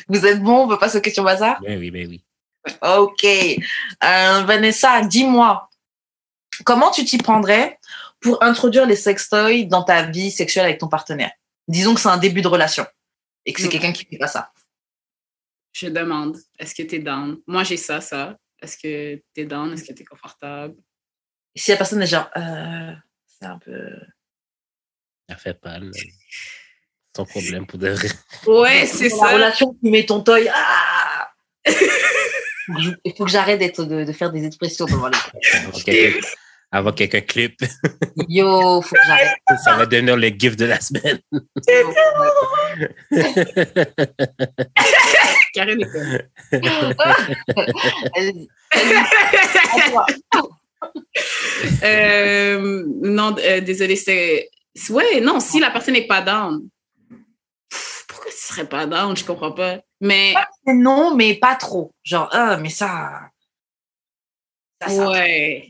Vous 0.10 0.26
êtes 0.26 0.42
bon, 0.42 0.66
on 0.66 0.68
peut 0.68 0.78
passer 0.78 0.98
aux 0.98 1.02
questions 1.02 1.24
bazar 1.24 1.62
Ben 1.62 1.80
oui, 1.80 1.92
ben 1.92 2.08
oui. 2.08 2.24
Ok. 2.82 3.24
Euh, 3.24 4.44
Vanessa, 4.44 5.02
dis-moi, 5.02 5.70
comment 6.66 6.92
tu 6.92 7.06
t'y 7.06 7.18
prendrais 7.18 7.80
pour 8.20 8.44
introduire 8.44 8.86
les 8.86 8.98
sextoys 8.98 9.66
dans 9.66 9.84
ta 9.84 10.04
vie 10.04 10.32
sexuelle 10.32 10.66
avec 10.66 10.80
ton 10.80 10.90
partenaire? 10.90 11.32
Disons 11.68 11.94
que 11.96 12.02
c'est 12.02 12.10
un 12.10 12.18
début 12.18 12.42
de 12.42 12.48
relation 12.48 12.86
et 13.46 13.54
que 13.54 13.62
c'est 13.62 13.68
Mm. 13.68 13.72
quelqu'un 13.72 13.92
qui 13.94 14.06
fait 14.06 14.18
pas 14.18 14.28
ça. 14.28 14.52
Je 15.74 15.88
demande, 15.88 16.38
est-ce 16.60 16.74
que 16.74 16.84
t'es 16.84 17.00
down? 17.00 17.38
Moi, 17.46 17.64
j'ai 17.64 17.78
ça, 17.78 18.02
ça. 18.02 18.38
Est-ce 18.62 18.78
que 18.78 19.22
t'es 19.34 19.46
down? 19.46 19.72
Est-ce 19.74 19.84
que 19.84 19.94
t'es 19.94 20.04
confortable? 20.06 20.76
Et 21.54 21.60
si 21.60 21.72
la 21.72 21.78
personne 21.78 22.02
est 22.02 22.08
genre, 22.08 22.30
euh, 22.38 22.94
c'est 23.28 23.46
un 23.46 23.60
peu. 23.60 23.90
Ça 25.30 25.36
fait 25.38 25.54
pas. 25.54 25.78
Son 27.16 27.26
problème 27.26 27.66
pour 27.68 27.80
de 27.80 27.90
vrai. 27.90 28.10
Ouais, 28.48 28.86
c'est 28.88 29.10
Dans 29.10 29.18
La 29.24 29.28
ça. 29.30 29.34
relation, 29.36 29.74
tu 29.84 29.90
mets 29.90 30.06
ton 30.06 30.22
toy. 30.24 30.48
Ah 30.54 31.32
Il 33.06 33.14
faut 33.18 33.26
que 33.26 33.32
j'arrête 33.32 33.60
de, 33.80 34.04
de 34.04 34.12
faire 34.14 34.32
des 34.32 34.46
expressions 34.46 34.86
devant 34.86 35.08
les 35.10 35.18
Avant 35.54 35.72
quelqu'un- 35.72 36.20
Avant 36.72 36.92
que 36.92 36.98
quelqu'un 36.98 37.22
clip, 37.22 37.62
Yo, 38.28 38.82
faut 38.82 38.94
que 38.96 39.02
j'arrête. 39.08 39.38
ça 39.64 39.76
va 39.78 39.86
devenir 39.86 40.18
le 40.18 40.28
gift 40.28 40.60
de 40.60 40.66
la 40.66 40.80
semaine. 40.82 41.20
Toi. 41.32 41.42
Euh, 51.84 52.84
non, 53.02 53.36
euh, 53.40 53.62
désolé, 53.62 53.96
c'est. 53.96 54.50
Ouais, 54.90 55.20
non, 55.22 55.40
si 55.40 55.60
la 55.60 55.72
personne 55.72 55.96
n'est 55.96 56.06
pas 56.06 56.22
down. 56.22 56.70
Pff, 57.70 58.06
Pourquoi 58.08 58.30
tu 58.32 58.38
serais 58.38 58.68
pas 58.70 58.86
down? 58.86 59.18
Je 59.18 59.24
comprends 59.26 59.52
pas. 59.52 59.80
Mais 60.00 60.34
Non, 60.68 61.16
mais 61.16 61.34
pas 61.36 61.56
trop. 61.56 61.92
Genre, 62.04 62.30
ah, 62.32 62.58
mais 62.58 62.70
ça. 62.70 63.30
ça, 64.82 64.90
ça- 64.90 65.10
ouais. 65.10 65.70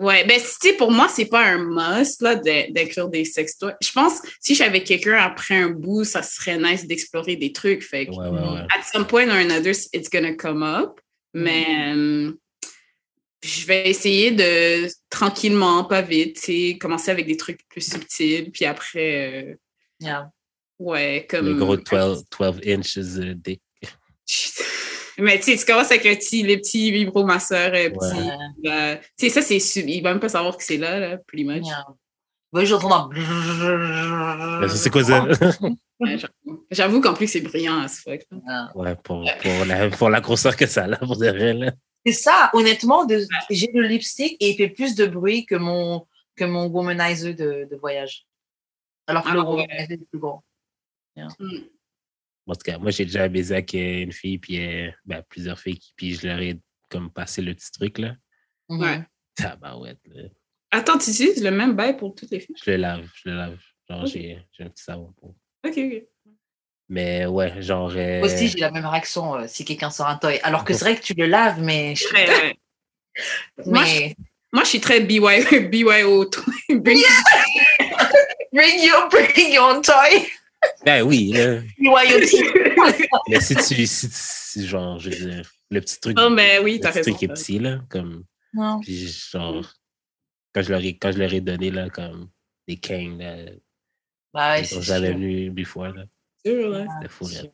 Ouais, 0.00 0.24
ben, 0.26 0.40
tu 0.40 0.46
sais, 0.60 0.72
pour 0.74 0.90
moi, 0.90 1.08
c'est 1.08 1.26
pas 1.26 1.44
un 1.44 1.58
must, 1.58 2.20
là, 2.20 2.34
de- 2.34 3.08
des 3.10 3.24
sextoys. 3.24 3.74
Je 3.80 3.92
pense, 3.92 4.20
si 4.40 4.52
je 4.52 4.56
suis 4.56 4.64
avec 4.64 4.84
quelqu'un 4.84 5.16
après 5.18 5.54
un 5.54 5.70
bout, 5.70 6.02
ça 6.04 6.22
serait 6.22 6.58
nice 6.58 6.86
d'explorer 6.86 7.36
des 7.36 7.52
trucs. 7.52 7.82
Fait 7.84 8.06
que, 8.06 8.10
Ouais, 8.10 8.28
ouais, 8.28 8.40
ouais. 8.40 8.66
at 8.76 8.82
some 8.92 9.06
point 9.06 9.28
or 9.28 9.36
another, 9.36 9.72
it's 9.92 10.10
gonna 10.10 10.34
come 10.34 10.62
up. 10.64 11.00
Mais 11.32 11.94
euh, 11.96 12.32
je 13.44 13.66
vais 13.66 13.88
essayer 13.88 14.32
de 14.32 14.88
tranquillement, 15.10 15.84
pas 15.84 16.02
vite, 16.02 16.36
tu 16.40 16.70
sais, 16.72 16.78
commencer 16.78 17.10
avec 17.12 17.26
des 17.26 17.36
trucs 17.36 17.60
plus 17.68 17.88
subtils. 17.88 18.50
Puis 18.52 18.64
après, 18.64 19.44
euh, 19.52 19.54
Yeah. 20.00 20.28
ouais, 20.80 21.24
comme. 21.30 21.46
Le 21.46 21.54
gros 21.54 21.76
12, 21.76 22.24
12 22.36 22.60
inches 22.66 22.96
de 22.98 23.32
dick. 23.34 23.60
Mais 25.18 25.38
tu 25.38 25.44
sais, 25.44 25.56
tu 25.56 25.64
commences 25.64 25.90
avec 25.90 26.04
un 26.06 26.14
petit, 26.14 26.42
les 26.42 26.56
petits 26.58 26.90
vibromasseurs 26.90 27.72
euh. 27.74 27.90
Ouais. 28.64 29.00
Tu 29.00 29.26
sais, 29.26 29.28
ça, 29.30 29.42
c'est. 29.42 29.60
sub- 29.60 29.88
Il 29.88 30.02
va 30.02 30.10
même 30.10 30.20
pas 30.20 30.28
savoir 30.28 30.56
que 30.56 30.64
c'est 30.64 30.76
là, 30.76 30.98
là, 30.98 31.18
pretty 31.18 31.44
much. 31.44 31.64
Yeah. 31.66 31.86
Moi, 32.52 32.64
j'entends 32.64 32.88
dans. 33.08 33.10
ça, 34.68 34.76
c'est 34.76 34.90
quoi 34.90 35.04
ça? 35.04 35.26
Ouais, 36.00 36.16
j'avoue. 36.70 37.00
Qu'en 37.00 37.14
plus, 37.14 37.28
c'est 37.28 37.40
brillant 37.40 37.80
à 37.80 37.88
ce 37.88 38.00
fuck. 38.02 38.20
là. 38.46 38.70
Ouais, 38.74 38.94
pour, 38.96 39.24
pour, 39.42 39.64
la, 39.66 39.90
pour 39.90 40.10
la 40.10 40.20
grosseur 40.20 40.56
que 40.56 40.66
ça 40.66 40.84
a, 40.84 40.86
là, 40.86 40.96
pour 40.98 41.16
de 41.16 41.28
vrai, 41.28 41.52
là. 41.52 41.72
C'est 42.06 42.12
ça, 42.12 42.50
honnêtement, 42.52 43.06
de... 43.06 43.26
j'ai 43.50 43.70
le 43.72 43.82
lipstick 43.86 44.36
et 44.40 44.50
il 44.50 44.56
fait 44.56 44.68
plus 44.68 44.94
de 44.94 45.06
bruit 45.06 45.46
que 45.46 45.54
mon, 45.54 46.06
que 46.36 46.44
mon 46.44 46.66
womanizer 46.66 47.34
de, 47.34 47.66
de 47.70 47.76
voyage. 47.76 48.26
Alors 49.06 49.22
que 49.22 49.30
Ah 49.30 49.34
le 49.34 49.40
ouais. 49.40 49.46
womanizer 49.46 49.92
est 49.92 50.08
plus 50.10 50.18
gros. 50.18 50.42
En 52.46 52.54
tout 52.54 52.60
cas, 52.64 52.78
moi, 52.78 52.90
j'ai 52.90 53.04
déjà 53.06 53.26
baisé 53.28 53.54
avec 53.54 53.74
euh, 53.74 54.02
une 54.02 54.12
fille, 54.12 54.38
puis 54.38 54.58
euh, 54.64 54.90
ben, 55.04 55.22
plusieurs 55.28 55.58
filles, 55.58 55.78
qui- 55.78 55.94
puis 55.96 56.14
je 56.14 56.26
leur 56.26 56.38
ai 56.40 56.58
comme 56.90 57.10
passé 57.10 57.40
le 57.42 57.54
petit 57.54 57.72
truc, 57.72 57.98
là. 57.98 58.14
Ouais. 58.68 59.00
Tabarouette, 59.34 60.00
là. 60.06 60.24
Attends, 60.70 60.98
tu 60.98 61.10
utilises 61.10 61.42
le 61.42 61.50
même 61.50 61.74
bail 61.74 61.96
pour 61.96 62.14
toutes 62.14 62.30
les 62.30 62.40
filles? 62.40 62.56
Je 62.64 62.70
le 62.72 62.76
lave, 62.78 63.08
je 63.14 63.28
le 63.30 63.36
lave. 63.36 63.58
Genre, 63.88 64.02
Ok. 64.02 64.10
j'ai 64.12 64.38
un 64.60 64.68
petit 64.68 64.82
savon 64.84 65.12
pour. 65.18 65.34
Ok, 65.66 65.78
ok. 65.78 66.02
Mais 66.88 67.24
ouais, 67.26 67.62
genre. 67.62 67.92
euh, 67.96 68.18
Moi 68.18 68.26
aussi, 68.32 68.48
j'ai 68.48 68.58
la 68.58 68.70
même 68.70 68.84
réaction 68.84 69.36
euh, 69.36 69.44
si 69.46 69.64
quelqu'un 69.64 69.90
sort 69.90 70.06
un 70.08 70.16
toy. 70.18 70.38
Alors 70.42 70.64
que 70.64 70.74
c'est 70.74 70.84
vrai 70.84 70.96
que 70.96 71.02
tu 71.02 71.14
le 71.14 71.26
laves, 71.26 71.60
mais. 71.62 71.94
Très, 71.94 72.28
ouais. 72.28 72.58
Moi, 73.66 73.84
je- 73.84 73.98
mais... 74.00 74.16
Moi, 74.52 74.62
je 74.64 74.68
suis 74.68 74.80
très 74.80 75.00
BY, 75.00 75.18
BYO. 75.70 76.30
Bring- 76.68 77.02
Bring 78.52 78.82
your, 78.84 79.08
bring 79.08 79.52
your 79.52 79.80
toy. 79.82 80.28
Ben 80.84 81.02
oui, 81.02 81.32
là. 81.32 81.60
BYOT. 81.78 83.08
Mais 83.28 83.40
si 83.40 83.54
tu. 83.56 83.86
Si, 83.86 84.08
si, 84.10 84.66
genre, 84.66 84.98
je 84.98 85.10
veux 85.10 85.16
dire, 85.30 85.50
le 85.70 85.80
petit 85.80 86.00
truc. 86.00 86.16
Oh, 86.20 86.28
mais 86.30 86.58
oui, 86.60 86.74
le 86.74 86.80
t'as 86.80 86.90
petit 86.90 86.98
raison. 86.98 87.10
truc 87.12 87.22
est 87.22 87.28
petit, 87.32 87.58
là. 87.58 87.80
Comme. 87.88 88.24
Non. 88.52 88.80
Puis 88.80 89.08
genre. 89.08 89.64
Quand 90.54 90.62
je, 90.62 90.70
leur 90.70 90.80
ai, 90.84 90.96
quand 90.96 91.10
je 91.12 91.18
leur 91.18 91.32
ai 91.32 91.40
donné, 91.40 91.70
là, 91.70 91.88
comme. 91.90 92.28
Des 92.68 92.76
kings, 92.76 93.18
là. 93.18 93.36
Ouais, 94.34 94.60
Ils 94.62 94.66
c'est 94.66 94.74
sont 94.76 94.82
jamais 94.82 95.12
venus 95.12 95.52
une 95.56 95.64
fois, 95.64 95.88
là. 95.88 96.04
Sûr, 96.44 96.68
là. 96.68 96.86
C'était 96.96 97.08
fou, 97.12 97.24
C'est 97.26 97.34
là. 97.34 97.40
sûr. 97.42 97.50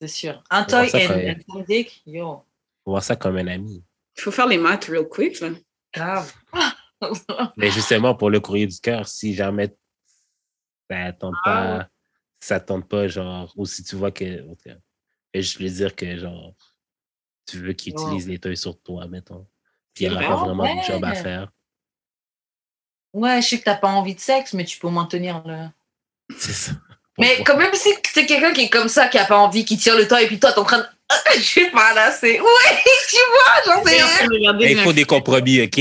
C'est 0.00 0.08
sûr. 0.08 0.44
Un 0.50 0.64
toy 0.64 0.88
et 0.94 1.36
une 1.48 1.64
dick, 1.64 2.02
yo, 2.06 2.44
Faut 2.84 2.90
voir 2.90 3.02
ça 3.04 3.14
comme 3.16 3.36
un 3.36 3.46
ami. 3.46 3.84
Il 4.16 4.20
faut 4.22 4.30
faire 4.32 4.46
les 4.48 4.58
maths 4.58 4.86
real 4.86 5.08
quick, 5.08 5.40
là. 5.40 5.50
grave. 5.94 6.32
Mais 7.56 7.70
justement, 7.70 8.14
pour 8.14 8.30
le 8.30 8.40
courrier 8.40 8.66
du 8.66 8.78
cœur, 8.80 9.06
si 9.08 9.34
jamais 9.34 9.74
ça 10.90 11.12
tente 11.12 11.34
Ah. 11.44 11.50
pas, 11.78 11.88
ça 12.40 12.60
tente 12.60 12.88
pas, 12.88 13.08
genre, 13.08 13.52
ou 13.56 13.66
si 13.66 13.82
tu 13.84 13.96
vois 13.96 14.10
que. 14.10 14.44
juste 15.34 15.58
lui 15.58 15.70
dire 15.70 15.94
que, 15.96 16.16
genre, 16.18 16.54
tu 17.46 17.58
veux 17.58 17.72
qu'il 17.72 17.94
Oh. 17.96 18.02
utilise 18.06 18.28
les 18.28 18.38
toys 18.38 18.56
sur 18.56 18.80
toi, 18.82 19.06
mettons. 19.08 19.46
Puis 19.94 20.04
il 20.04 20.10
n'y 20.10 20.14
aura 20.16 20.26
pas 20.26 20.34
vrai? 20.36 20.46
vraiment 20.46 20.74
de 20.76 20.82
job 20.82 21.04
à 21.04 21.14
faire. 21.14 21.50
Ouais, 23.12 23.42
je 23.42 23.48
sais 23.48 23.58
que 23.58 23.64
t'as 23.64 23.76
pas 23.76 23.88
envie 23.88 24.14
de 24.14 24.20
sexe, 24.20 24.54
mais 24.54 24.64
tu 24.64 24.78
peux 24.78 24.88
moins 24.88 25.04
tenir 25.06 25.42
le. 25.46 25.66
C'est 26.38 26.52
ça. 26.52 26.72
Mais 27.18 27.42
quand 27.44 27.58
même, 27.58 27.74
si 27.74 27.90
c'est 28.10 28.24
quelqu'un 28.24 28.52
qui 28.54 28.62
est 28.62 28.70
comme 28.70 28.88
ça, 28.88 29.06
qui 29.08 29.18
a 29.18 29.26
pas 29.26 29.36
envie, 29.36 29.66
qui 29.66 29.76
tire 29.76 29.96
le 29.98 30.08
toy, 30.08 30.22
et 30.22 30.26
puis 30.26 30.40
toi, 30.40 30.50
t'es 30.52 30.58
en 30.60 30.64
train 30.64 30.78
de. 30.78 30.86
Je 31.36 31.40
sais 31.42 31.70
pas, 31.70 31.92
là, 31.92 32.10
c'est. 32.10 32.40
Ouais, 32.40 32.46
tu 33.10 33.16
vois, 33.28 33.74
genre, 33.74 33.84
Je 33.86 33.90
suis 33.92 34.02
en 34.02 34.06
train 34.06 34.16
c'est. 34.18 34.26
de 34.28 34.32
regarder 34.32 34.64
Mais 34.64 34.72
il 34.72 34.78
faut 34.80 34.92
des 34.94 35.04
compromis, 35.04 35.60
OK? 35.62 35.80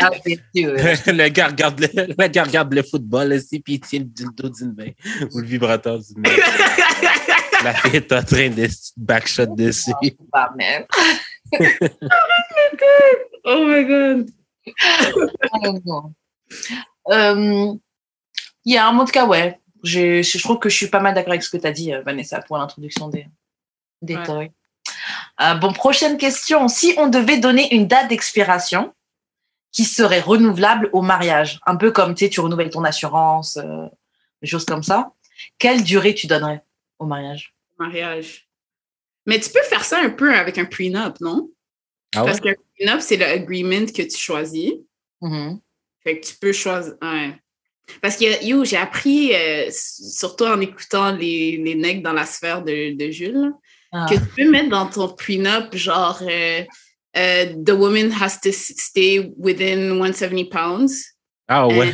Ah, 0.00 0.10
le, 0.54 1.28
gars 1.28 1.48
regarde 1.48 1.80
le, 1.80 1.88
le 2.18 2.26
gars 2.28 2.44
regarde 2.44 2.72
le 2.74 2.82
football 2.82 3.32
aussi, 3.34 3.60
puis 3.60 3.74
il 3.74 3.80
tient 3.80 3.98
le 4.00 4.06
dildo 4.06 4.48
d'une 4.48 4.74
main 4.74 4.90
ou 5.32 5.40
le 5.40 5.46
vibrateur 5.46 5.98
d'une 5.98 6.20
main. 6.22 6.30
La 7.64 7.74
fille 7.74 7.96
est 7.96 8.10
en 8.12 8.22
train 8.22 8.48
de 8.48 8.66
se 8.66 8.92
backshot 8.96 9.54
dessus. 9.54 9.92
Pas 10.32 10.50
même. 10.56 10.86
oh 13.44 13.64
my 13.66 13.84
god. 13.84 14.30
Euh, 17.10 17.74
il 18.64 18.72
y 18.74 18.76
a 18.78 18.86
un 18.88 18.92
mot 18.92 19.04
de 19.04 19.10
cas, 19.10 19.26
ouais. 19.26 19.58
Je, 19.82 20.22
je 20.22 20.38
trouve 20.38 20.58
que 20.58 20.68
je 20.68 20.76
suis 20.76 20.86
pas 20.88 21.00
mal 21.00 21.14
d'accord 21.14 21.32
avec 21.32 21.42
ce 21.42 21.50
que 21.50 21.56
tu 21.56 21.66
as 21.66 21.72
dit, 21.72 21.92
euh, 21.92 22.02
Vanessa, 22.02 22.40
pour 22.40 22.58
l'introduction 22.58 23.08
des, 23.08 23.26
des 24.02 24.16
Ouais. 24.16 24.22
toys. 24.22 24.48
Euh, 25.40 25.54
bon, 25.54 25.72
prochaine 25.72 26.18
question. 26.18 26.68
Si 26.68 26.94
on 26.98 27.08
devait 27.08 27.38
donner 27.38 27.74
une 27.74 27.86
date 27.86 28.08
d'expiration 28.08 28.92
qui 29.72 29.84
serait 29.84 30.20
renouvelable 30.20 30.90
au 30.92 31.02
mariage, 31.02 31.60
un 31.66 31.76
peu 31.76 31.90
comme 31.92 32.14
tu 32.14 32.24
sais, 32.24 32.30
tu 32.30 32.40
renouvelles 32.40 32.70
ton 32.70 32.84
assurance, 32.84 33.56
euh, 33.56 33.86
des 34.42 34.48
choses 34.48 34.64
comme 34.64 34.82
ça, 34.82 35.12
quelle 35.58 35.82
durée 35.84 36.14
tu 36.14 36.26
donnerais 36.26 36.62
au 36.98 37.06
mariage? 37.06 37.54
Mariage. 37.78 38.48
Mais 39.26 39.38
tu 39.38 39.50
peux 39.50 39.62
faire 39.62 39.84
ça 39.84 39.98
un 40.00 40.10
peu 40.10 40.34
avec 40.34 40.58
un 40.58 40.64
prenup, 40.64 41.20
non? 41.20 41.50
Ah 42.14 42.20
ouais? 42.20 42.26
Parce 42.26 42.40
qu'un 42.40 42.54
prenup, 42.78 43.00
c'est 43.00 43.16
l'agreement 43.16 43.86
que 43.86 44.02
tu 44.02 44.16
choisis. 44.18 44.72
Mhm. 45.20 45.60
Fait 46.02 46.18
que 46.18 46.26
tu 46.26 46.34
peux 46.36 46.52
choisir. 46.52 46.94
Ouais. 47.02 47.34
Parce 48.02 48.16
que, 48.16 48.44
yo, 48.44 48.64
j'ai 48.64 48.76
appris, 48.76 49.34
euh, 49.34 49.68
surtout 49.70 50.44
en 50.44 50.60
écoutant 50.60 51.12
les, 51.12 51.56
les 51.58 51.74
necks 51.74 52.02
dans 52.02 52.12
la 52.12 52.24
sphère 52.26 52.62
de, 52.62 52.96
de 52.96 53.10
Jules, 53.10 53.52
Ah. 53.92 54.06
que 54.08 54.14
tu 54.14 54.26
peux 54.36 54.50
mettre 54.50 54.68
dans 54.70 54.86
ton 54.86 55.08
prenup, 55.08 55.74
genre, 55.74 56.20
euh, 56.22 56.64
euh, 57.16 57.54
the 57.64 57.72
woman 57.72 58.10
has 58.10 58.38
to 58.40 58.52
stay 58.52 59.32
within 59.36 59.98
170 59.98 60.44
pounds. 60.50 61.14
Ah 61.48 61.66
ouais. 61.66 61.92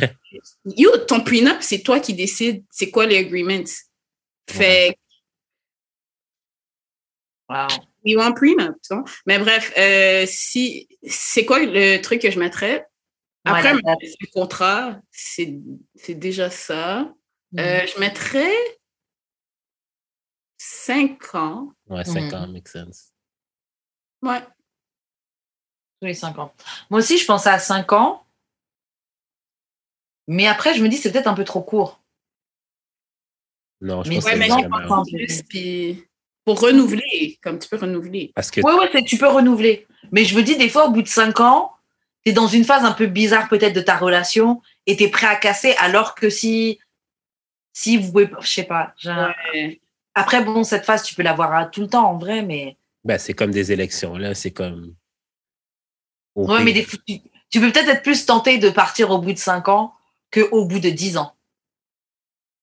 Yo, 0.65 0.97
ton 1.07 1.21
prenup, 1.21 1.57
c'est 1.61 1.79
toi 1.81 1.99
qui 1.99 2.13
décides 2.13 2.63
c'est 2.69 2.91
quoi 2.91 3.05
les 3.05 3.17
agreements. 3.17 3.63
Fait 4.49 4.95
Wow. 7.49 7.67
you 8.03 8.19
want 8.19 8.33
prenup, 8.33 8.75
tu 8.83 8.93
vois. 8.93 9.05
Mais 9.25 9.39
bref, 9.39 9.71
euh, 9.77 10.25
si, 10.27 10.87
c'est 11.07 11.45
quoi 11.45 11.59
le 11.59 12.01
truc 12.01 12.21
que 12.21 12.29
je 12.29 12.39
mettrais? 12.39 12.85
Après, 13.45 13.73
le 13.73 14.31
contrat, 14.33 14.99
c'est 15.11 15.55
déjà 16.09 16.49
ça. 16.49 17.09
Euh, 17.57 17.87
je 17.87 17.97
mettrais 18.01 18.53
5 20.57 21.33
ans. 21.35 21.71
Ouais, 21.87 22.03
5 22.03 22.23
Mhm. 22.25 22.33
ans, 22.33 22.47
make 22.47 22.67
sense. 22.67 23.13
Ouais. 24.21 24.41
Tous 26.01 26.05
les 26.07 26.13
5 26.13 26.37
ans. 26.39 26.53
Moi 26.89 26.99
aussi, 26.99 27.17
je 27.17 27.25
pensais 27.25 27.49
à 27.49 27.59
5 27.59 27.91
ans. 27.93 28.23
Mais 30.27 30.47
après, 30.47 30.73
je 30.73 30.83
me 30.83 30.89
dis, 30.89 30.97
c'est 30.97 31.11
peut-être 31.11 31.27
un 31.27 31.33
peu 31.33 31.43
trop 31.45 31.61
court. 31.61 32.01
Non, 33.81 34.03
je 34.03 34.09
Mais 34.09 34.15
pense 34.15 34.25
Ouais, 34.25 34.33
que 34.33 34.37
mais 34.39 34.47
pense 34.87 35.09
plus, 35.09 35.43
puis 35.43 36.03
pour 36.43 36.59
renouveler, 36.59 37.37
comme 37.41 37.59
tu 37.59 37.69
peux 37.69 37.77
renouveler. 37.77 38.31
Parce 38.35 38.51
que 38.51 38.61
Ouais, 38.61 38.73
ouais, 38.73 38.89
c'est- 38.91 39.03
tu 39.03 39.17
peux 39.17 39.27
renouveler. 39.27 39.87
Mais 40.11 40.23
je 40.25 40.35
me 40.35 40.41
dis, 40.43 40.55
des 40.57 40.69
fois, 40.69 40.87
au 40.87 40.91
bout 40.91 41.01
de 41.01 41.07
5 41.07 41.39
ans, 41.39 41.73
tu 42.25 42.31
es 42.31 42.33
dans 42.33 42.47
une 42.47 42.63
phase 42.63 42.83
un 42.83 42.91
peu 42.91 43.05
bizarre 43.07 43.47
peut-être 43.49 43.73
de 43.73 43.81
ta 43.81 43.95
relation 43.97 44.61
et 44.85 44.97
tu 44.97 45.03
es 45.03 45.09
prêt 45.09 45.27
à 45.27 45.35
casser 45.35 45.73
alors 45.79 46.15
que 46.15 46.29
si, 46.29 46.79
si 47.73 47.97
vous 47.97 48.11
pouvez, 48.11 48.29
je 48.41 48.47
sais 48.47 48.63
pas. 48.63 48.93
Ouais. 49.05 49.79
Après, 50.15 50.43
bon, 50.43 50.63
cette 50.63 50.83
phase, 50.85 51.03
tu 51.03 51.15
peux 51.15 51.23
l'avoir 51.23 51.53
à 51.53 51.65
tout 51.65 51.81
le 51.81 51.87
temps 51.87 52.09
en 52.09 52.17
vrai, 52.17 52.41
mais. 52.41 52.77
ben, 53.03 53.17
c'est 53.17 53.33
comme 53.33 53.51
des 53.51 53.71
élections, 53.71 54.17
là. 54.17 54.33
C'est 54.33 54.51
comme. 54.51 54.95
Ouais, 56.37 56.63
mais 56.63 56.73
des 56.73 56.83
fois, 56.83 56.99
tu, 57.07 57.19
tu 57.49 57.59
peux 57.59 57.71
peut-être 57.71 57.89
être 57.89 58.03
plus 58.03 58.25
tenté 58.25 58.57
de 58.57 58.69
partir 58.69 59.09
au 59.11 59.19
bout 59.19 59.33
de 59.33 59.37
5 59.37 59.67
ans 59.69 59.93
qu'au 60.31 60.65
bout 60.65 60.79
de 60.79 60.89
10 60.89 61.17
ans. 61.17 61.33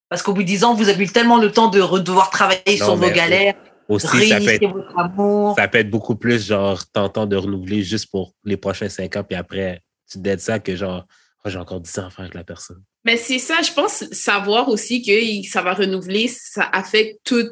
Parce 0.09 0.23
qu'au 0.23 0.33
bout 0.33 0.43
de 0.43 0.49
10 0.49 0.65
ans, 0.65 0.75
vous 0.75 0.89
avez 0.89 1.05
eu 1.05 1.09
tellement 1.09 1.39
le 1.39 1.51
temps 1.51 1.69
de 1.69 1.81
devoir 1.99 2.31
travailler 2.31 2.79
Non, 2.79 2.87
sur 2.87 2.97
vos 2.97 3.11
galères, 3.11 3.55
Aussi, 3.89 4.29
ça 4.29 4.39
peut, 4.39 4.49
être, 4.49 4.67
votre 4.67 4.99
amour. 4.99 5.55
ça 5.57 5.67
peut 5.67 5.79
être 5.79 5.91
beaucoup 5.91 6.15
plus, 6.15 6.47
genre, 6.47 6.87
tentant 6.87 7.27
de 7.27 7.37
renouveler 7.37 7.83
juste 7.83 8.11
pour 8.11 8.35
les 8.45 8.57
prochains 8.57 8.89
5 8.89 9.17
ans, 9.17 9.25
puis 9.25 9.37
après, 9.37 9.83
tu 10.11 10.19
te 10.19 10.23
dettes 10.23 10.41
ça 10.41 10.59
que, 10.59 10.77
genre, 10.77 11.05
oh, 11.45 11.49
j'ai 11.49 11.59
encore 11.59 11.81
10 11.81 11.99
ans 11.99 12.07
à 12.07 12.11
faire 12.11 12.21
avec 12.21 12.35
la 12.35 12.45
personne. 12.45 12.83
Mais 13.05 13.17
c'est 13.17 13.39
ça, 13.39 13.61
je 13.63 13.73
pense 13.73 14.05
savoir 14.13 14.69
aussi 14.69 15.03
que 15.03 15.49
ça 15.49 15.63
va 15.63 15.75
renouveler, 15.75 16.29
ça 16.29 16.69
affecte 16.73 17.19
tout 17.25 17.49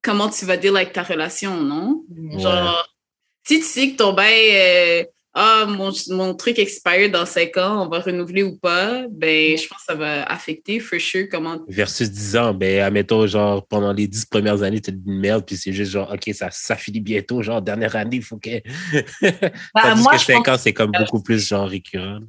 comment 0.00 0.28
tu 0.28 0.44
vas 0.44 0.58
dire 0.58 0.76
avec 0.76 0.92
ta 0.92 1.02
relation, 1.02 1.60
non? 1.60 2.04
Genre, 2.38 2.86
si 3.46 3.58
tu 3.60 3.64
sais 3.64 3.90
que 3.90 3.96
ton 3.96 4.12
bail, 4.12 4.50
euh, 4.52 5.04
ah, 5.36 5.66
mon, 5.66 5.90
mon 6.10 6.34
truc 6.34 6.60
expire 6.60 7.10
dans 7.10 7.26
5 7.26 7.56
ans, 7.56 7.84
on 7.84 7.88
va 7.88 7.98
renouveler 7.98 8.44
ou 8.44 8.56
pas, 8.56 9.02
ben, 9.10 9.58
je 9.58 9.66
pense 9.66 9.78
que 9.78 9.84
ça 9.84 9.94
va 9.96 10.22
affecter, 10.24 10.78
for 10.78 11.00
sure, 11.00 11.26
comment. 11.28 11.58
Versus 11.66 12.08
10 12.08 12.36
ans, 12.36 12.54
ben, 12.54 12.82
admettons, 12.82 13.26
genre, 13.26 13.66
pendant 13.66 13.92
les 13.92 14.06
10 14.06 14.26
premières 14.26 14.62
années, 14.62 14.80
tu 14.80 14.92
une 14.92 15.18
merde, 15.18 15.44
puis 15.44 15.56
c'est 15.56 15.72
juste 15.72 15.90
genre, 15.90 16.08
OK, 16.12 16.32
ça, 16.34 16.50
ça 16.52 16.76
finit 16.76 17.00
bientôt, 17.00 17.42
genre, 17.42 17.60
dernière 17.60 17.96
année, 17.96 18.18
il 18.18 18.22
faut 18.22 18.38
que. 18.38 18.60
Bah, 19.74 19.82
Tandis 19.82 20.02
moi, 20.02 20.12
que 20.12 20.18
je 20.20 20.24
5 20.24 20.44
pense- 20.44 20.54
ans, 20.54 20.58
c'est 20.62 20.72
comme 20.72 20.92
beaucoup 20.92 21.20
plus, 21.20 21.48
genre, 21.48 21.68
récurrent. 21.68 22.20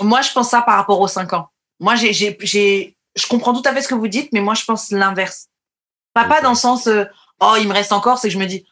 Moi, 0.00 0.20
je 0.20 0.30
pense 0.32 0.50
ça 0.50 0.60
par 0.60 0.76
rapport 0.76 1.00
aux 1.00 1.08
5 1.08 1.32
ans. 1.32 1.48
Moi, 1.78 1.94
j'ai, 1.94 2.14
je 3.16 3.26
comprends 3.26 3.54
tout 3.54 3.66
à 3.66 3.72
fait 3.72 3.80
ce 3.80 3.88
que 3.88 3.94
vous 3.94 4.08
dites, 4.08 4.30
mais 4.32 4.40
moi, 4.40 4.52
je 4.52 4.64
pense 4.64 4.90
l'inverse. 4.90 5.46
Pas, 6.12 6.24
pas 6.24 6.42
dans 6.42 6.50
le 6.50 6.56
sens, 6.56 6.86
euh, 6.88 7.04
oh, 7.40 7.54
il 7.58 7.66
me 7.68 7.72
reste 7.72 7.92
encore, 7.92 8.18
c'est 8.18 8.28
que 8.28 8.34
je 8.34 8.38
me 8.38 8.46
dis, 8.46 8.66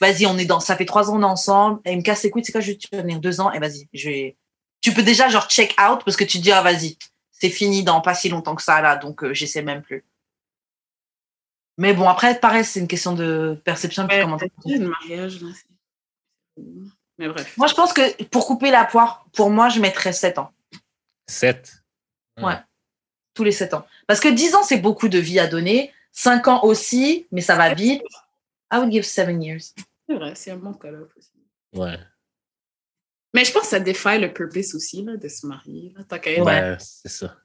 vas-y, 0.00 0.26
on 0.26 0.38
est 0.38 0.44
dans, 0.44 0.60
ça 0.60 0.76
fait 0.76 0.84
trois 0.84 1.10
ans, 1.10 1.16
on 1.16 1.22
est 1.22 1.24
ensemble, 1.24 1.80
il 1.86 1.96
me 1.96 2.02
casse 2.02 2.22
les 2.22 2.30
couilles, 2.30 2.44
c'est 2.44 2.52
quoi, 2.52 2.60
je 2.60 2.72
vais 2.72 2.76
te 2.76 2.88
tenir 2.88 3.20
deux 3.20 3.40
ans, 3.40 3.52
et 3.52 3.58
vas-y, 3.58 3.88
je 3.92 4.08
vais. 4.08 4.36
Tu 4.80 4.92
peux 4.92 5.02
déjà, 5.02 5.28
genre, 5.28 5.48
check 5.48 5.74
out, 5.80 6.00
parce 6.04 6.16
que 6.16 6.24
tu 6.24 6.38
te 6.38 6.42
dis, 6.42 6.52
ah, 6.52 6.62
vas-y, 6.62 6.98
c'est 7.32 7.50
fini 7.50 7.82
dans 7.82 8.00
pas 8.00 8.14
si 8.14 8.28
longtemps 8.28 8.54
que 8.54 8.62
ça, 8.62 8.80
là, 8.80 8.96
donc 8.96 9.24
euh, 9.24 9.34
j'essaie 9.34 9.62
même 9.62 9.82
plus. 9.82 10.04
Mais 11.76 11.92
bon, 11.92 12.08
après, 12.08 12.38
pareil, 12.38 12.64
c'est 12.64 12.80
une 12.80 12.88
question 12.88 13.14
de 13.14 13.60
perception, 13.64 14.06
puis 14.06 14.16
Ouais, 14.16 14.22
comment 14.22 14.38
Le 14.64 14.88
mariage, 14.88 15.40
là. 15.40 15.48
Mais 17.18 17.28
bref. 17.28 17.56
Moi, 17.56 17.66
je 17.66 17.74
pense 17.74 17.92
que 17.92 18.24
pour 18.24 18.46
couper 18.46 18.70
la 18.70 18.84
poire, 18.84 19.26
pour 19.32 19.50
moi, 19.50 19.68
je 19.68 19.80
mettrais 19.80 20.12
7 20.12 20.38
ans. 20.38 20.52
7. 21.26 21.82
Ouais. 22.40 22.58
tous 23.34 23.44
les 23.44 23.52
7 23.52 23.74
ans. 23.74 23.86
Parce 24.06 24.20
que 24.20 24.28
10 24.28 24.54
ans, 24.54 24.62
c'est 24.62 24.78
beaucoup 24.78 25.08
de 25.08 25.18
vie 25.18 25.38
à 25.38 25.46
donner. 25.46 25.92
5 26.12 26.48
ans 26.48 26.60
aussi, 26.64 27.26
mais 27.32 27.40
ça 27.40 27.56
va 27.56 27.74
vite. 27.74 28.02
I 28.72 28.78
would 28.78 28.90
give 28.92 29.04
7 29.04 29.42
years. 29.42 29.74
C'est 30.08 30.14
vrai, 30.16 30.34
c'est 30.34 30.50
un 30.50 30.56
bon 30.56 30.74
call 30.74 31.08
aussi. 31.16 31.30
Ouais. 31.74 31.98
Mais 33.34 33.44
je 33.44 33.52
pense 33.52 33.62
que 33.62 33.68
ça 33.68 33.80
défait 33.80 34.18
le 34.18 34.32
purpose 34.32 34.74
aussi, 34.74 35.02
là, 35.04 35.16
de 35.16 35.28
se 35.28 35.46
marier. 35.46 35.92
Là, 35.96 36.04
tant 36.04 36.16
Ouais. 36.44 36.76
C'est 36.78 37.08
ça. 37.08 37.36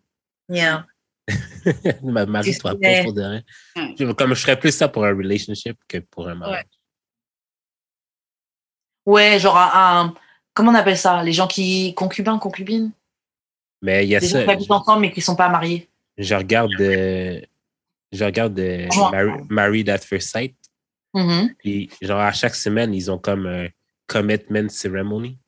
Yeah. 0.47 0.85
Ma 2.03 2.25
marie, 2.25 2.57
toi, 2.57 2.73
Ouais. 2.73 2.97
pas 2.99 3.03
pour 3.03 3.13
de 3.13 3.21
rien. 3.21 3.43
Ouais. 3.75 3.95
Je- 3.97 4.11
Comme 4.13 4.33
je 4.33 4.41
ferais 4.41 4.59
plus 4.59 4.71
ça 4.75 4.87
pour 4.87 5.05
un 5.05 5.15
relationship 5.15 5.77
que 5.87 5.99
pour 5.99 6.27
un 6.27 6.35
mariage. 6.35 6.65
Ouais, 9.05 9.39
genre 9.39 9.57
un, 9.57 10.13
Comment 10.53 10.71
on 10.71 10.75
appelle 10.75 10.97
ça? 10.97 11.23
Les 11.23 11.31
gens 11.31 11.47
qui. 11.47 11.93
Concubins, 11.95 12.37
concubines? 12.37 12.91
Mais 13.81 14.03
il 14.05 14.09
y 14.09 14.15
a 14.15 14.19
Les 14.19 14.27
gens 14.27 14.33
ça. 14.39 14.43
qui 14.43 14.49
habitent 14.51 14.71
ensemble 14.71 15.01
mais 15.01 15.11
qui 15.11 15.19
ne 15.19 15.23
sont 15.23 15.35
pas 15.35 15.47
mariés. 15.47 15.87
Je 16.17 16.35
regarde, 16.35 16.71
euh, 16.81 17.39
je 18.11 18.25
regarde 18.25 18.59
euh. 18.59 18.87
Mar- 19.11 19.37
Married 19.49 19.89
at 19.89 19.99
First 19.99 20.29
Sight. 20.31 20.55
Mhm. 21.13 21.55
Puis, 21.57 21.89
genre, 22.01 22.19
à 22.19 22.31
chaque 22.31 22.55
semaine, 22.55 22.93
ils 22.93 23.09
ont 23.11 23.17
comme 23.17 23.47
un 23.47 23.67
commitment 24.07 24.69
ceremony 24.69 25.39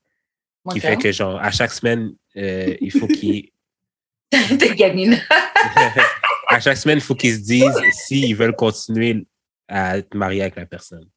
qui 0.72 0.80
fait 0.80 0.98
que, 0.98 1.12
genre, 1.12 1.40
à 1.40 1.52
chaque 1.52 1.72
semaine, 1.72 2.14
euh, 2.38 2.76
il 2.82 2.92
faut 2.92 3.08
qu'ils. 3.08 3.50
T'es 4.32 4.76
gamine. 4.76 5.18
à 6.48 6.60
chaque 6.60 6.78
semaine, 6.78 6.98
il 6.98 7.04
faut 7.04 7.16
qu'ils 7.16 7.36
se 7.36 7.40
disent 7.42 7.82
s'ils 7.92 8.36
veulent 8.36 8.56
continuer 8.56 9.28
à 9.68 9.98
être 9.98 10.14
mariés 10.16 10.42
avec 10.42 10.56
la 10.56 10.66
personne. 10.66 11.08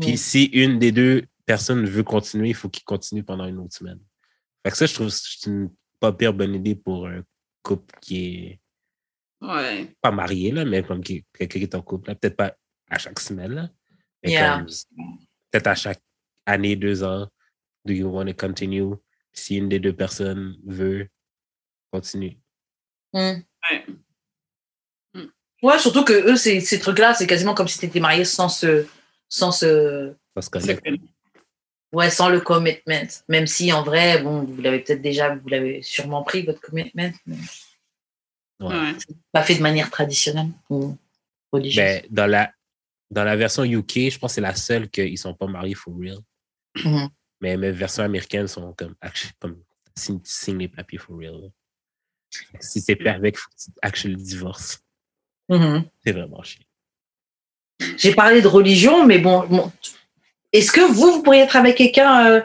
Puis, 0.00 0.16
si 0.16 0.44
une 0.46 0.78
des 0.78 0.92
deux 0.92 1.24
personnes 1.44 1.84
veut 1.84 2.02
continuer, 2.04 2.50
il 2.50 2.54
faut 2.54 2.68
qu'ils 2.68 2.84
continuent 2.84 3.24
pendant 3.24 3.46
une 3.46 3.58
autre 3.58 3.76
semaine. 3.76 3.98
Fait 4.64 4.70
que 4.70 4.76
ça, 4.76 4.86
je 4.86 4.94
trouve 4.94 5.08
que 5.08 5.12
c'est 5.14 5.50
une 5.50 5.70
pas 6.00 6.12
pire 6.12 6.32
bonne 6.32 6.54
idée 6.54 6.74
pour 6.74 7.06
un 7.06 7.22
couple 7.62 7.94
qui 8.00 8.24
est 8.26 8.60
Ouais. 9.40 9.88
pas 10.00 10.12
marié, 10.12 10.52
là, 10.52 10.64
mais 10.64 10.84
comme 10.84 11.02
quelqu'un 11.02 11.46
qui 11.46 11.62
est 11.64 11.74
en 11.74 11.82
couple, 11.82 12.10
là. 12.10 12.14
peut-être 12.14 12.36
pas 12.36 12.56
à 12.88 12.98
chaque 12.98 13.18
semaine, 13.18 13.52
là, 13.52 13.70
mais 14.22 14.30
Yeah. 14.32 14.58
comme 14.58 14.66
peut-être 15.50 15.66
à 15.66 15.74
chaque 15.74 16.00
année, 16.46 16.76
deux 16.76 17.02
ans, 17.02 17.28
do 17.84 17.92
you 17.92 18.08
want 18.08 18.26
to 18.26 18.34
continue? 18.34 18.94
Si 19.32 19.56
une 19.56 19.68
des 19.68 19.78
deux 19.78 19.94
personnes 19.94 20.56
veut, 20.66 21.08
continue. 21.92 22.38
Mm. 23.12 23.42
Ouais. 23.70 23.86
Ouais, 25.62 25.78
surtout 25.78 26.04
que 26.04 26.12
eux, 26.12 26.36
ces, 26.36 26.60
ces 26.60 26.80
trucs-là, 26.80 27.14
c'est 27.14 27.26
quasiment 27.26 27.54
comme 27.54 27.68
si 27.68 27.78
tu 27.78 27.86
étais 27.86 28.00
marié 28.00 28.24
sans 28.24 28.48
ce. 28.48 28.86
Sans 29.28 29.52
ce. 29.52 30.14
Parce 30.34 30.48
que 30.48 30.58
C'est. 30.58 30.80
Ouais, 31.92 32.10
sans 32.10 32.30
le 32.30 32.40
commitment. 32.40 33.06
Même 33.28 33.46
si 33.46 33.72
en 33.72 33.82
vrai, 33.82 34.22
bon, 34.22 34.44
vous 34.44 34.60
l'avez 34.62 34.80
peut-être 34.80 35.02
déjà, 35.02 35.34
vous 35.34 35.48
l'avez 35.48 35.82
sûrement 35.82 36.22
pris, 36.22 36.42
votre 36.42 36.60
commitment. 36.60 37.12
mais 37.26 37.36
ouais. 38.60 38.66
Ouais. 38.68 38.92
Pas 39.30 39.42
fait 39.42 39.56
de 39.56 39.62
manière 39.62 39.90
traditionnelle 39.90 40.48
ou 40.70 40.96
religieuse. 41.52 41.84
Ben, 41.84 42.02
dans, 42.10 42.26
la, 42.26 42.50
dans 43.12 43.24
la 43.24 43.36
version 43.36 43.62
UK, 43.62 44.10
je 44.10 44.18
pense 44.18 44.32
que 44.32 44.34
c'est 44.36 44.40
la 44.40 44.54
seule 44.54 44.88
qu'ils 44.88 45.18
sont 45.18 45.34
pas 45.34 45.46
mariés 45.46 45.74
for 45.74 45.94
real. 45.96 46.18
Mhm. 46.82 47.10
Mais 47.42 47.56
mes 47.58 47.70
versions 47.70 48.02
américaines 48.02 48.48
sont 48.48 48.72
comme, 48.72 48.94
actually, 49.02 49.34
comme 49.38 49.62
signe, 49.94 50.20
signe 50.24 50.58
les 50.58 50.68
papiers 50.68 50.98
for 50.98 51.16
real. 51.18 51.34
là. 51.34 51.48
Si 52.60 52.80
c'est 52.80 52.96
pas 52.96 53.12
avec, 53.12 53.36
faut 53.36 53.50
que 53.50 53.56
tu 53.56 53.70
actually 53.82 54.16
divorces. 54.16 54.82
Mhm. 55.50 55.84
C'est 56.02 56.12
vraiment 56.12 56.42
chiant. 56.42 56.64
J'ai 57.98 58.14
parlé 58.14 58.40
de 58.40 58.48
religion, 58.48 59.04
mais 59.04 59.18
bon, 59.18 59.46
bon, 59.46 59.70
est-ce 60.52 60.72
que 60.72 60.80
vous, 60.80 61.12
vous 61.12 61.22
pourriez 61.22 61.42
être 61.42 61.56
avec 61.56 61.76
quelqu'un 61.76 62.30
euh, 62.30 62.40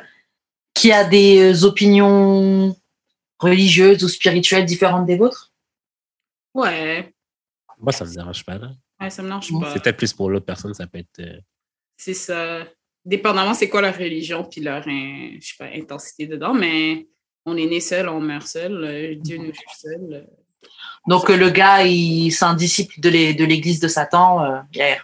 qui 0.73 0.91
a 0.91 1.05
des 1.05 1.53
euh, 1.53 1.65
opinions 1.65 2.75
religieuses 3.39 4.03
ou 4.03 4.09
spirituelles 4.09 4.65
différentes 4.65 5.05
des 5.05 5.15
vôtres? 5.15 5.53
Ouais. 6.53 7.13
Moi, 7.77 7.93
ça 7.93 8.03
me 8.03 8.13
dérange 8.13 8.43
pas. 8.43 8.57
Là. 8.57 8.71
Ouais, 8.99 9.09
ça 9.09 9.21
me 9.23 9.29
lâche 9.29 9.51
pas. 9.59 9.73
C'est 9.73 9.83
peut-être 9.83 9.97
plus 9.97 10.13
pour 10.13 10.29
l'autre 10.29 10.45
personne, 10.45 10.73
ça 10.73 10.87
peut 10.87 10.99
être. 10.99 11.19
euh, 11.19 11.39
C'est 11.97 12.13
ça. 12.13 12.65
Dépendamment 13.05 13.53
c'est 13.53 13.69
quoi 13.69 13.81
leur 13.81 13.95
religion 13.97 14.43
puis 14.43 14.59
leur 14.61 14.83
je 14.83 15.37
sais 15.39 15.53
pas, 15.57 15.69
intensité 15.73 16.27
dedans, 16.27 16.53
mais 16.53 17.07
on 17.45 17.55
est 17.55 17.65
né 17.67 17.79
seul, 17.79 18.09
on 18.09 18.19
meurt 18.19 18.47
seul. 18.47 18.83
euh, 18.83 19.15
Dieu 19.15 19.37
nous 19.37 19.45
juge 19.45 19.75
seul. 19.77 20.13
euh. 20.13 20.23
Donc, 21.07 21.29
euh, 21.29 21.37
le 21.37 21.49
gars, 21.49 21.83
il, 21.85 22.31
c'est 22.31 22.43
un 22.43 22.55
disciple 22.55 22.99
de 22.99 23.07
l'é- 23.09 23.33
de 23.33 23.45
l'église 23.45 23.79
de 23.79 23.87
Satan. 23.87 24.43
euh, 24.43 24.59
yeah. 24.73 24.97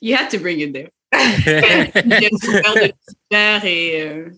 You 0.00 0.16
had 0.16 0.28
to 0.30 0.38
bring 0.38 0.60
it 0.60 0.72
there. 0.72 0.90
Il 1.12 2.20
y 2.20 2.26
a 2.26 2.30
souffert 2.30 2.74
de 2.74 2.80
Lucifer 3.32 3.68
et. 3.68 4.02
euh, 4.02 4.30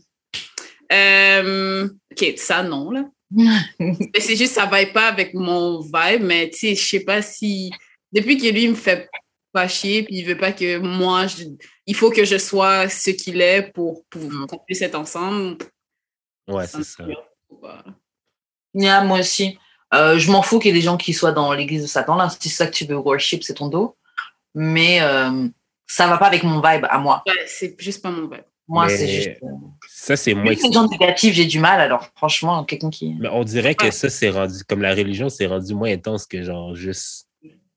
euh, 0.93 1.89
ok, 2.13 2.35
ça 2.37 2.63
non, 2.63 2.91
là. 2.91 3.05
Mais 3.79 4.21
c'est 4.21 4.37
juste, 4.37 4.55
ça 4.55 4.67
va 4.67 4.85
pas 4.87 5.09
avec 5.09 5.35
mon 5.35 5.81
vibe, 5.81 6.23
mais 6.23 6.51
tu 6.51 6.59
sais, 6.59 6.75
je 6.75 6.87
sais 6.87 7.01
pas 7.01 7.21
si. 7.23 7.71
Depuis 8.13 8.37
que 8.39 8.47
lui 8.47 8.69
me 8.69 8.75
fait 8.75 9.09
pas 9.53 9.67
chier, 9.69 10.03
puis 10.05 10.17
il 10.19 10.25
veut 10.27 10.37
pas 10.37 10.53
que 10.53 10.79
moi, 10.79 11.27
je- 11.27 11.45
il 11.87 11.95
faut 11.97 12.11
que 12.11 12.25
je 12.25 12.39
sois 12.39 12.89
ce 12.89 13.11
qu'il 13.11 13.41
est 13.41 13.73
pour, 13.73 14.05
pour 14.09 14.23
qu'on 14.49 14.59
puisse 14.59 14.83
être 14.83 14.95
ensemble. 14.95 15.59
ouais, 16.49 16.67
c'est 16.67 16.79
me 16.79 16.83
ça. 16.83 17.05
Yeah, 18.75 19.05
moi 19.05 19.21
aussi. 19.21 19.59
Euh, 19.93 20.19
je 20.19 20.31
m'en 20.31 20.43
fous 20.43 20.59
qu'il 20.59 20.75
y 20.75 20.77
ait 20.77 20.81
des 20.81 20.85
gens 20.85 20.97
qui 20.97 21.13
soient 21.13 21.33
dans 21.33 21.53
l'église 21.53 21.83
de 21.83 21.87
Satan. 21.87 22.17
Là, 22.17 22.29
si 22.29 22.49
c'est 22.49 22.57
ça 22.57 22.67
que 22.67 22.73
tu 22.75 22.85
veux 22.85 22.97
worship, 22.97 23.45
c'est 23.45 23.55
ton 23.55 23.69
dos. 23.69 23.97
Mais 24.55 25.01
euh, 25.03 25.47
ça 25.87 26.07
va 26.09 26.19
pas 26.19 26.27
avec 26.27 26.43
mon 26.43 26.57
vibe 26.61 26.87
à 26.89 26.99
moi. 26.99 27.23
Ouais, 27.27 27.45
c'est 27.47 27.77
juste 27.81 28.03
pas 28.03 28.11
mon 28.11 28.23
vibe. 28.29 28.43
Moi, 28.67 28.89
c'est 28.89 29.09
juste. 29.09 29.29
euh, 29.43 29.49
Ça, 29.89 30.17
c'est 30.17 30.33
moins. 30.35 30.53
les 30.53 30.73
gens 30.73 30.89
négatifs, 30.89 31.35
j'ai 31.35 31.45
du 31.45 31.59
mal. 31.59 31.81
Alors, 31.81 32.09
franchement, 32.17 32.65
quelqu'un 32.65 32.91
qui. 32.91 33.15
Mais 33.21 33.29
on 33.31 33.45
dirait 33.45 33.75
que 33.75 33.91
ça, 33.91 34.09
c'est 34.09 34.31
rendu. 34.31 34.65
Comme 34.69 34.81
la 34.83 34.95
religion, 34.95 35.29
c'est 35.29 35.47
rendu 35.47 35.75
moins 35.75 35.93
intense 35.93 36.27
que 36.27 36.43
genre 36.43 36.75
juste 36.75 37.29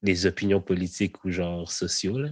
les 0.03 0.25
opinions 0.25 0.61
politiques 0.61 1.23
ou 1.25 1.31
genre 1.31 1.69
sociaux. 1.71 2.17
Là. 2.17 2.29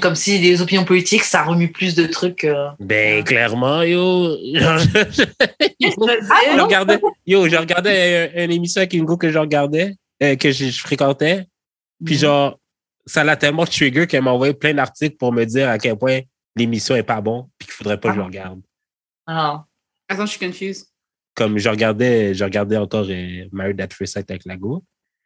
Comme 0.00 0.16
si 0.16 0.38
les 0.38 0.60
opinions 0.60 0.84
politiques, 0.84 1.22
ça 1.22 1.44
remue 1.44 1.70
plus 1.72 1.94
de 1.94 2.06
trucs. 2.06 2.44
euh. 2.44 2.68
Ben, 2.80 3.22
clairement, 3.24 3.82
yo. 3.82 4.36
genre, 4.54 4.78
je, 4.78 5.24
Ah, 5.40 6.56
je 6.56 6.60
regardais, 6.60 7.00
yo, 7.26 7.48
je 7.48 7.56
regardais 7.56 8.30
un- 8.34 8.44
une 8.44 8.52
émission 8.52 8.80
avec 8.80 8.92
une 8.94 9.04
go 9.04 9.16
que 9.16 9.30
je 9.30 9.38
regardais, 9.38 9.94
euh, 10.22 10.36
que 10.36 10.50
je, 10.50 10.66
je 10.66 10.80
fréquentais. 10.80 11.46
Puis 12.04 12.14
Mhm. 12.16 12.20
genre, 12.20 12.58
ça 13.06 13.24
l'a 13.24 13.36
tellement 13.36 13.64
trigger 13.64 14.06
qu'elle 14.06 14.22
m'a 14.22 14.32
envoyé 14.32 14.52
plein 14.52 14.74
d'articles 14.74 15.16
pour 15.16 15.32
me 15.32 15.44
dire 15.44 15.68
à 15.70 15.78
quel 15.78 15.96
point 15.96 16.20
l'émission 16.58 16.94
est 16.96 17.02
pas 17.02 17.20
bon 17.20 17.50
puis 17.58 17.66
qu'il 17.66 17.74
faudrait 17.74 17.98
pas 17.98 18.08
que 18.08 18.14
je 18.14 18.20
le 18.20 18.26
regarde. 18.26 18.60
Ah. 19.26 19.64
Attends, 20.08 20.26
je 20.26 20.30
suis 20.36 20.46
confuse. 20.46 20.86
Comme 21.34 21.58
je 21.58 21.68
regardais, 21.68 22.34
je 22.34 22.44
regardais 22.44 22.76
encore 22.76 23.06
euh, 23.08 23.44
Married 23.52 23.80
at 23.80 23.88
First 23.92 24.14
Sight 24.14 24.30
avec 24.30 24.44
la 24.44 24.56
go. 24.56 24.84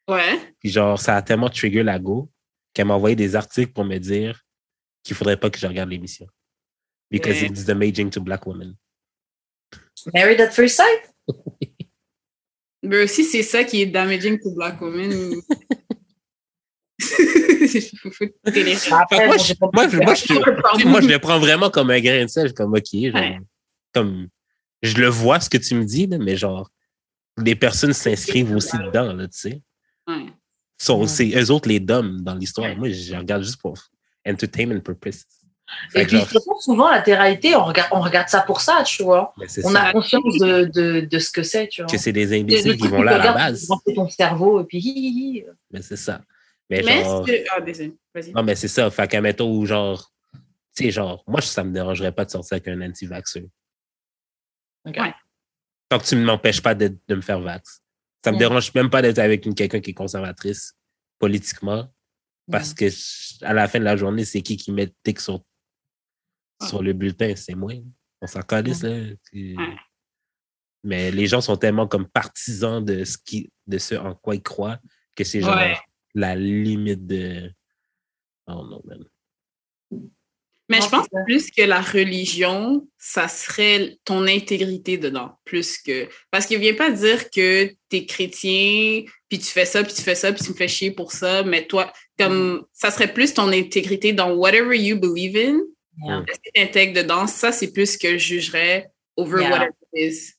Ouais. 0.09 0.55
Puis 0.61 0.71
genre, 0.71 0.99
ça 1.01 1.17
a 1.17 1.23
tellement 1.23 1.49
trigger 1.49 1.83
la 1.83 1.99
go 1.99 2.31
qu'elle 2.75 2.87
m'a 2.87 2.95
envoyé 2.95 3.17
des 3.17 3.37
articles 3.37 3.73
pour 3.73 3.85
me 3.85 3.99
dire 3.99 4.41
qu'il 5.03 5.17
faudrait 5.17 5.37
pas 5.39 5.51
que 5.51 5.59
je 5.59 5.67
regarde 5.67 5.91
l'émission. 5.91 6.27
Because 7.11 7.41
Ouais. 7.43 7.49
it's 7.49 7.65
damaging 7.65 8.11
to 8.11 8.21
black 8.21 8.47
women. 8.47 8.75
Married 10.13 10.41
at 10.41 10.51
First 10.51 10.77
Sight? 10.77 11.11
Mais 12.83 13.05
aussi, 13.05 13.25
c'est 13.25 13.43
ça 13.45 13.63
qui 13.63 13.83
est 13.83 13.87
damaging 13.87 14.41
to 14.41 14.51
black 14.55 14.81
women. 14.81 15.41
Télé- 18.53 18.77
Après, 18.91 19.27
moi, 19.27 19.37
je- 19.39 19.45
j'ai 19.45 19.55
pas- 19.55 19.71
moi, 19.73 19.89
je- 19.89 19.97
moi, 19.99 20.15
je- 20.15 20.61
Pardon. 20.63 20.89
moi, 20.89 21.01
je 21.01 21.09
le 21.09 21.19
prends 21.19 21.39
vraiment 21.39 21.71
comme 21.71 21.91
un 21.91 22.01
grain 22.01 22.23
de 22.23 22.29
sel, 22.29 22.53
comme 22.55 22.73
OK, 22.75 22.85
genre, 22.93 23.15
Ouais. 23.15 23.39
comme 23.95 24.29
je 24.83 24.97
le 24.97 25.09
vois 25.09 25.41
ce 25.41 25.49
que 25.49 25.59
tu 25.59 25.75
me 25.75 25.85
dis, 25.85 26.07
là, 26.07 26.19
mais 26.19 26.37
genre 26.37 26.71
les 27.39 27.55
personnes 27.55 27.93
s'inscrivent 27.95 28.55
aussi 28.55 28.77
dedans, 28.79 29.13
là, 29.15 29.27
tu 29.27 29.39
sais. 29.39 29.63
Ouais. 30.07 30.27
Sont, 30.79 31.03
Ouais. 31.03 31.07
C'est 31.07 31.31
eux 31.41 31.51
autres 31.51 31.69
les 31.69 31.81
dom 31.81 32.21
dans 32.23 32.35
l'histoire. 32.35 32.69
Ouais. 32.69 32.75
Moi, 32.77 32.91
je 32.91 33.15
regarde 33.15 33.43
juste 33.43 33.61
pour 33.61 33.75
entertainment 34.27 34.81
purposes. 34.81 35.25
Et 35.95 36.05
puis, 36.05 36.19
genre, 36.19 36.61
souvent, 36.61 36.91
la 36.91 37.01
télé-réalité, 37.01 37.57
on 37.57 37.65
regarde, 37.65 37.89
on 37.93 38.01
regarde 38.01 38.29
ça 38.29 38.43
pour 38.43 38.61
ça, 38.61 38.83
tu 38.85 39.03
vois. 39.05 39.33
ben, 39.39 39.47
On 39.65 39.71
ça, 39.71 39.83
a 39.85 39.93
conscience 39.93 40.37
de, 40.39 40.65
de, 40.75 41.01
de 41.07 41.19
ce 41.19 41.31
que 41.31 41.43
c'est, 41.43 41.69
tu 41.69 41.81
vois. 41.83 41.91
que 41.91 41.97
c'est 41.97 42.13
des 42.13 42.27
Le 42.27 42.35
imbéciles 42.35 42.77
qui 42.77 42.89
vont 42.89 43.01
là 43.01 43.15
à 43.15 43.25
la 43.25 43.33
base. 43.33 43.69
ton 43.95 44.09
cerveau, 44.11 44.61
et 44.61 44.65
puis 44.65 44.79
hi, 44.79 44.91
hi, 44.91 45.39
hi. 45.39 45.45
Mais 45.71 45.81
c'est 45.81 45.97
ça. 45.97 46.21
Mais, 46.73 46.83
Mais 46.85 47.05
genre, 47.05 47.27
c'est- 47.27 47.45
Ah, 47.51 47.61
désolé. 47.61 47.97
Vas-y. 48.15 48.33
non, 48.33 48.43
mais 48.43 48.55
c'est 48.55 48.69
ça. 48.69 48.91
Fait 48.91 49.09
qu'à 49.09 49.21
mettons 49.21 49.51
où 49.55 49.67
genre, 49.67 50.11
tu 50.33 50.85
sais, 50.85 50.91
genre, 50.91 51.23
moi, 51.27 51.41
ça 51.43 51.63
me 51.65 51.73
dérangerait 51.73 52.13
pas 52.13 52.25
de 52.25 52.31
sortir 52.31 52.55
avec 52.57 52.69
un 52.69 52.81
anti-vaxxeur. 52.81 53.45
Ok. 54.87 54.97
Ouais. 54.97 55.13
Tant 55.89 55.99
que 55.99 56.05
tu 56.07 56.17
ne 56.17 56.25
m'empêches 56.25 56.63
pas 56.63 56.75
de, 56.75 56.97
de 57.09 57.15
me 57.15 57.21
faire 57.21 57.41
vax. 57.41 57.81
Ça 58.25 58.31
me 58.33 58.39
dérange 58.39 58.73
même 58.75 58.89
pas 58.89 59.03
d'être 59.03 59.19
avec 59.19 59.45
une- 59.47 59.55
quelqu'un 59.55 59.81
qui 59.81 59.91
est 59.91 59.95
conservatrice 59.95 60.75
politiquement. 61.19 61.93
Parce 62.51 62.73
que 62.75 62.89
je- 62.89 63.45
à 63.45 63.53
la 63.53 63.69
fin 63.69 63.79
de 63.79 63.85
la 63.85 63.97
journée, 63.97 64.25
c'est 64.25 64.43
qui 64.43 64.57
qui 64.57 64.73
met 64.73 64.87
le 64.87 64.93
tic 65.05 65.21
sur, 65.21 65.43
sur 66.69 66.83
le 66.83 66.93
bulletin? 66.93 67.35
C'est 67.37 67.55
moi. 67.55 67.73
On 68.21 68.27
s'en 68.27 68.41
calisse, 68.43 68.83
là. 68.83 68.97
Mais 70.85 71.11
les 71.11 71.27
gens 71.27 71.41
sont 71.41 71.57
tellement 71.57 71.87
comme 71.87 72.09
partisans 72.09 72.85
de 72.85 73.05
ce, 73.05 73.17
qui, 73.19 73.53
de 73.67 73.79
ce 73.79 73.95
en 73.95 74.15
quoi 74.15 74.35
ils 74.35 74.43
croient 74.43 74.81
que 75.15 75.23
c'est 75.25 75.41
genre 75.41 75.55
Ouais. 75.57 75.77
La 76.15 76.35
limite 76.35 77.07
de. 77.07 77.51
Oh 78.47 78.65
non, 78.65 78.83
man. 78.85 79.05
Mais 80.69 80.81
je 80.81 80.89
pense 80.89 81.07
plus 81.27 81.51
que 81.51 81.63
la 81.63 81.83
religion, 81.83 82.89
ça 82.97 83.29
serait 83.29 83.99
ton 84.05 84.27
intégrité 84.27 84.97
dedans, 84.97 85.39
plus 85.45 85.77
que. 85.77 86.09
Parce 86.31 86.47
qu'il 86.47 86.59
vient 86.61 86.75
pas 86.75 86.91
dire 86.91 87.29
que 87.31 87.67
tu 87.91 87.97
es 87.97 88.07
chrétien, 88.07 89.05
puis 89.29 89.39
tu 89.39 89.47
fais 89.47 89.67
ça, 89.67 89.85
puis 89.85 89.93
tu 89.93 90.01
fais 90.01 90.15
ça, 90.15 90.33
puis 90.33 90.43
tu 90.43 90.51
me 90.51 90.57
fais 90.57 90.69
chier 90.69 90.91
pour 90.91 91.13
ça, 91.13 91.43
mais 91.43 91.67
toi, 91.67 91.93
comme 92.19 92.65
ça 92.73 92.91
serait 92.91 93.13
plus 93.13 93.35
ton 93.35 93.49
intégrité 93.49 94.15
dans 94.15 94.33
whatever 94.35 94.75
you 94.77 94.99
believe 94.99 95.37
in, 95.37 95.61
Yeah. 96.03 96.25
est-ce 96.27 96.39
que 96.39 96.51
tu 96.55 96.63
intègres 96.63 97.03
dedans, 97.03 97.27
ça 97.27 97.53
c'est 97.53 97.71
plus 97.71 97.99
que 97.99 98.17
je 98.17 98.35
jugerais 98.37 98.91
over 99.19 99.43
Yeah. 99.43 99.51
whatever 99.51 99.73
it 99.93 100.15
is 100.15 100.33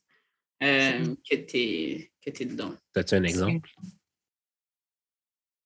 euh, 0.63 1.15
que 1.29 1.35
tu 1.35 1.57
es, 1.59 2.45
dedans. 2.45 2.73
As-tu 2.95 3.13
un 3.13 3.23
exemple? 3.23 3.69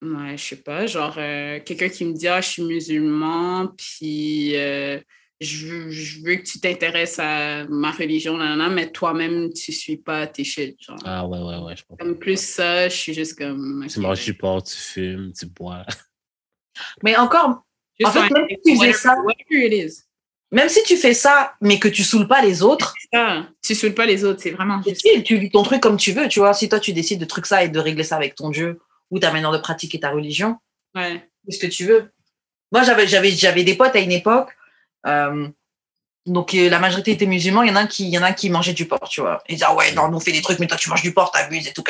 Ouais, 0.04 0.38
je 0.38 0.44
sais 0.44 0.56
pas, 0.58 0.86
genre 0.86 1.16
euh, 1.18 1.60
quelqu'un 1.66 1.90
qui 1.90 2.06
me 2.06 2.14
dit 2.14 2.28
Ah, 2.28 2.40
je 2.40 2.50
suis 2.50 2.62
musulman, 2.62 3.70
puis 3.76 4.56
euh, 4.56 5.00
je, 5.42 5.66
veux, 5.66 5.90
je 5.90 6.24
veux 6.24 6.36
que 6.36 6.44
tu 6.44 6.60
t'intéresses 6.60 7.18
à 7.18 7.66
ma 7.68 7.90
religion, 7.92 8.38
nan, 8.38 8.74
mais 8.74 8.92
toi-même, 8.92 9.52
tu 9.54 9.72
suis 9.74 9.98
pas 9.98 10.28
tes 10.28 10.44
shit. 10.44 10.76
Genre. 10.80 11.00
Ah 11.04 11.26
ouais, 11.26 11.40
ouais, 11.40 11.58
ouais, 11.66 11.76
je 11.76 11.84
comprends. 11.84 12.06
Comme 12.06 12.20
plus 12.20 12.40
ça, 12.40 12.90
je 12.90 12.96
suis 12.96 13.14
juste 13.16 13.40
comme. 13.40 13.86
Tu 13.90 14.00
manges 14.00 14.20
ben, 14.20 14.24
du 14.26 14.34
porc, 14.36 14.64
tu 14.64 14.76
fumes, 14.76 15.32
tu 15.38 15.48
bois. 15.48 15.84
Mais 17.04 17.16
encore, 17.18 17.66
juste 18.00 18.16
en 18.16 18.22
fait, 18.22 18.36
un- 18.36 18.40
même 18.40 18.48
si 18.64 18.74
tu 18.74 18.78
whatever, 18.78 18.94
ça- 18.94 19.16
whatever 19.24 19.66
it 19.66 19.74
is. 19.74 20.04
même 20.52 20.70
si 20.70 20.84
tu 20.84 20.96
fais 20.96 21.16
ça, 21.16 21.56
mais 21.60 21.80
que 21.80 21.88
tu 21.88 22.04
saoules 22.04 22.28
pas 22.28 22.44
les 22.44 22.62
autres, 22.62 22.94
ça. 23.12 23.48
Tu 23.64 23.74
saoules 23.74 23.96
pas 23.96 24.06
les 24.06 24.24
autres, 24.24 24.42
c'est 24.44 24.52
vraiment 24.52 24.80
juste. 24.84 25.04
tu 25.26 25.38
vis 25.38 25.50
ton 25.50 25.64
truc 25.64 25.82
comme 25.82 25.98
tu 25.98 26.12
veux, 26.12 26.28
tu 26.28 26.38
vois. 26.40 26.54
Si 26.54 26.70
toi, 26.70 26.80
tu 26.80 26.94
décides 26.94 27.20
de 27.20 27.26
truc 27.26 27.48
ça 27.48 27.64
et 27.64 27.70
de 27.70 27.80
régler 27.80 28.04
ça 28.04 28.16
avec 28.16 28.36
ton 28.36 28.52
Dieu 28.52 28.80
ou 29.12 29.20
ta 29.20 29.32
manière 29.32 29.52
de 29.52 29.58
pratiquer 29.58 30.00
ta 30.00 30.10
religion, 30.12 30.58
Ouais. 30.96 31.28
ce 31.50 31.60
que 31.60 31.68
tu 31.68 31.86
veux? 31.86 32.12
Moi, 32.72 32.84
j'avais, 32.84 33.08
j'avais, 33.08 33.32
j'avais 33.32 33.64
des 33.64 33.76
potes 33.76 33.96
à 33.96 34.00
une 34.00 34.12
époque. 34.12 34.50
euh, 35.06 35.48
donc, 36.26 36.54
euh, 36.56 36.70
la 36.70 36.80
majorité 36.80 37.12
étaient 37.12 37.26
musulmans. 37.26 37.64
Il 37.64 37.70
y 37.70 37.72
en 37.72 37.78
a 37.78 37.80
un 37.80 37.88
qui, 37.88 38.04
il 38.04 38.10
y 38.10 38.18
en 38.20 38.22
a 38.24 38.28
un 38.28 38.34
qui 38.34 38.50
mangeait 38.50 38.74
du 38.74 38.86
porc, 38.86 39.08
tu 39.08 39.22
vois. 39.22 39.42
Ils 39.48 39.54
disaient, 39.54 39.66
ah 39.70 39.74
ouais, 39.76 39.94
non, 39.94 40.10
nous, 40.10 40.18
on 40.18 40.20
fait 40.20 40.34
des 40.34 40.42
trucs, 40.42 40.60
mais 40.60 40.68
toi, 40.68 40.76
tu 40.76 40.90
manges 40.90 41.02
du 41.02 41.14
porc, 41.14 41.32
t'abuses 41.32 41.68
et 41.70 41.72
tout. 41.72 41.84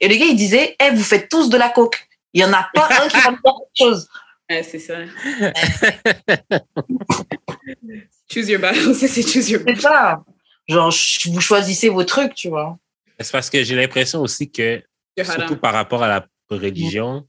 Et 0.00 0.08
le 0.08 0.14
gars, 0.16 0.24
il 0.24 0.36
disait, 0.36 0.74
eh, 0.80 0.88
vous 0.88 1.02
faites 1.04 1.28
tous 1.28 1.50
de 1.50 1.58
la 1.58 1.68
coke. 1.68 2.08
Il 2.32 2.40
y 2.40 2.44
en 2.46 2.52
a 2.54 2.66
pas 2.72 2.88
un 3.02 3.08
qui 3.08 3.16
va 3.20 3.30
me 3.32 3.36
faire 3.36 3.42
quelque 3.42 3.76
chose. 3.76 4.08
Ouais, 4.48 4.62
c'est 4.62 4.78
ça. 4.78 4.94
choose 8.30 8.48
your 8.48 8.60
battle, 8.60 8.94
ça 8.94 9.06
c'est 9.08 9.22
choose 9.22 9.50
your 9.50 9.62
C'est 9.66 9.80
ça. 9.80 10.22
Genre, 10.68 10.94
vous 11.26 11.40
choisissez 11.40 11.88
vos 11.88 12.04
trucs, 12.04 12.34
tu 12.34 12.48
vois. 12.48 12.78
C'est 13.20 13.32
parce 13.32 13.50
que 13.50 13.62
j'ai 13.62 13.74
l'impression 13.76 14.20
aussi 14.20 14.50
que, 14.50 14.82
surtout 15.18 15.56
par 15.56 15.72
rapport 15.74 16.02
à 16.02 16.08
la 16.08 16.28
religion, 16.48 17.28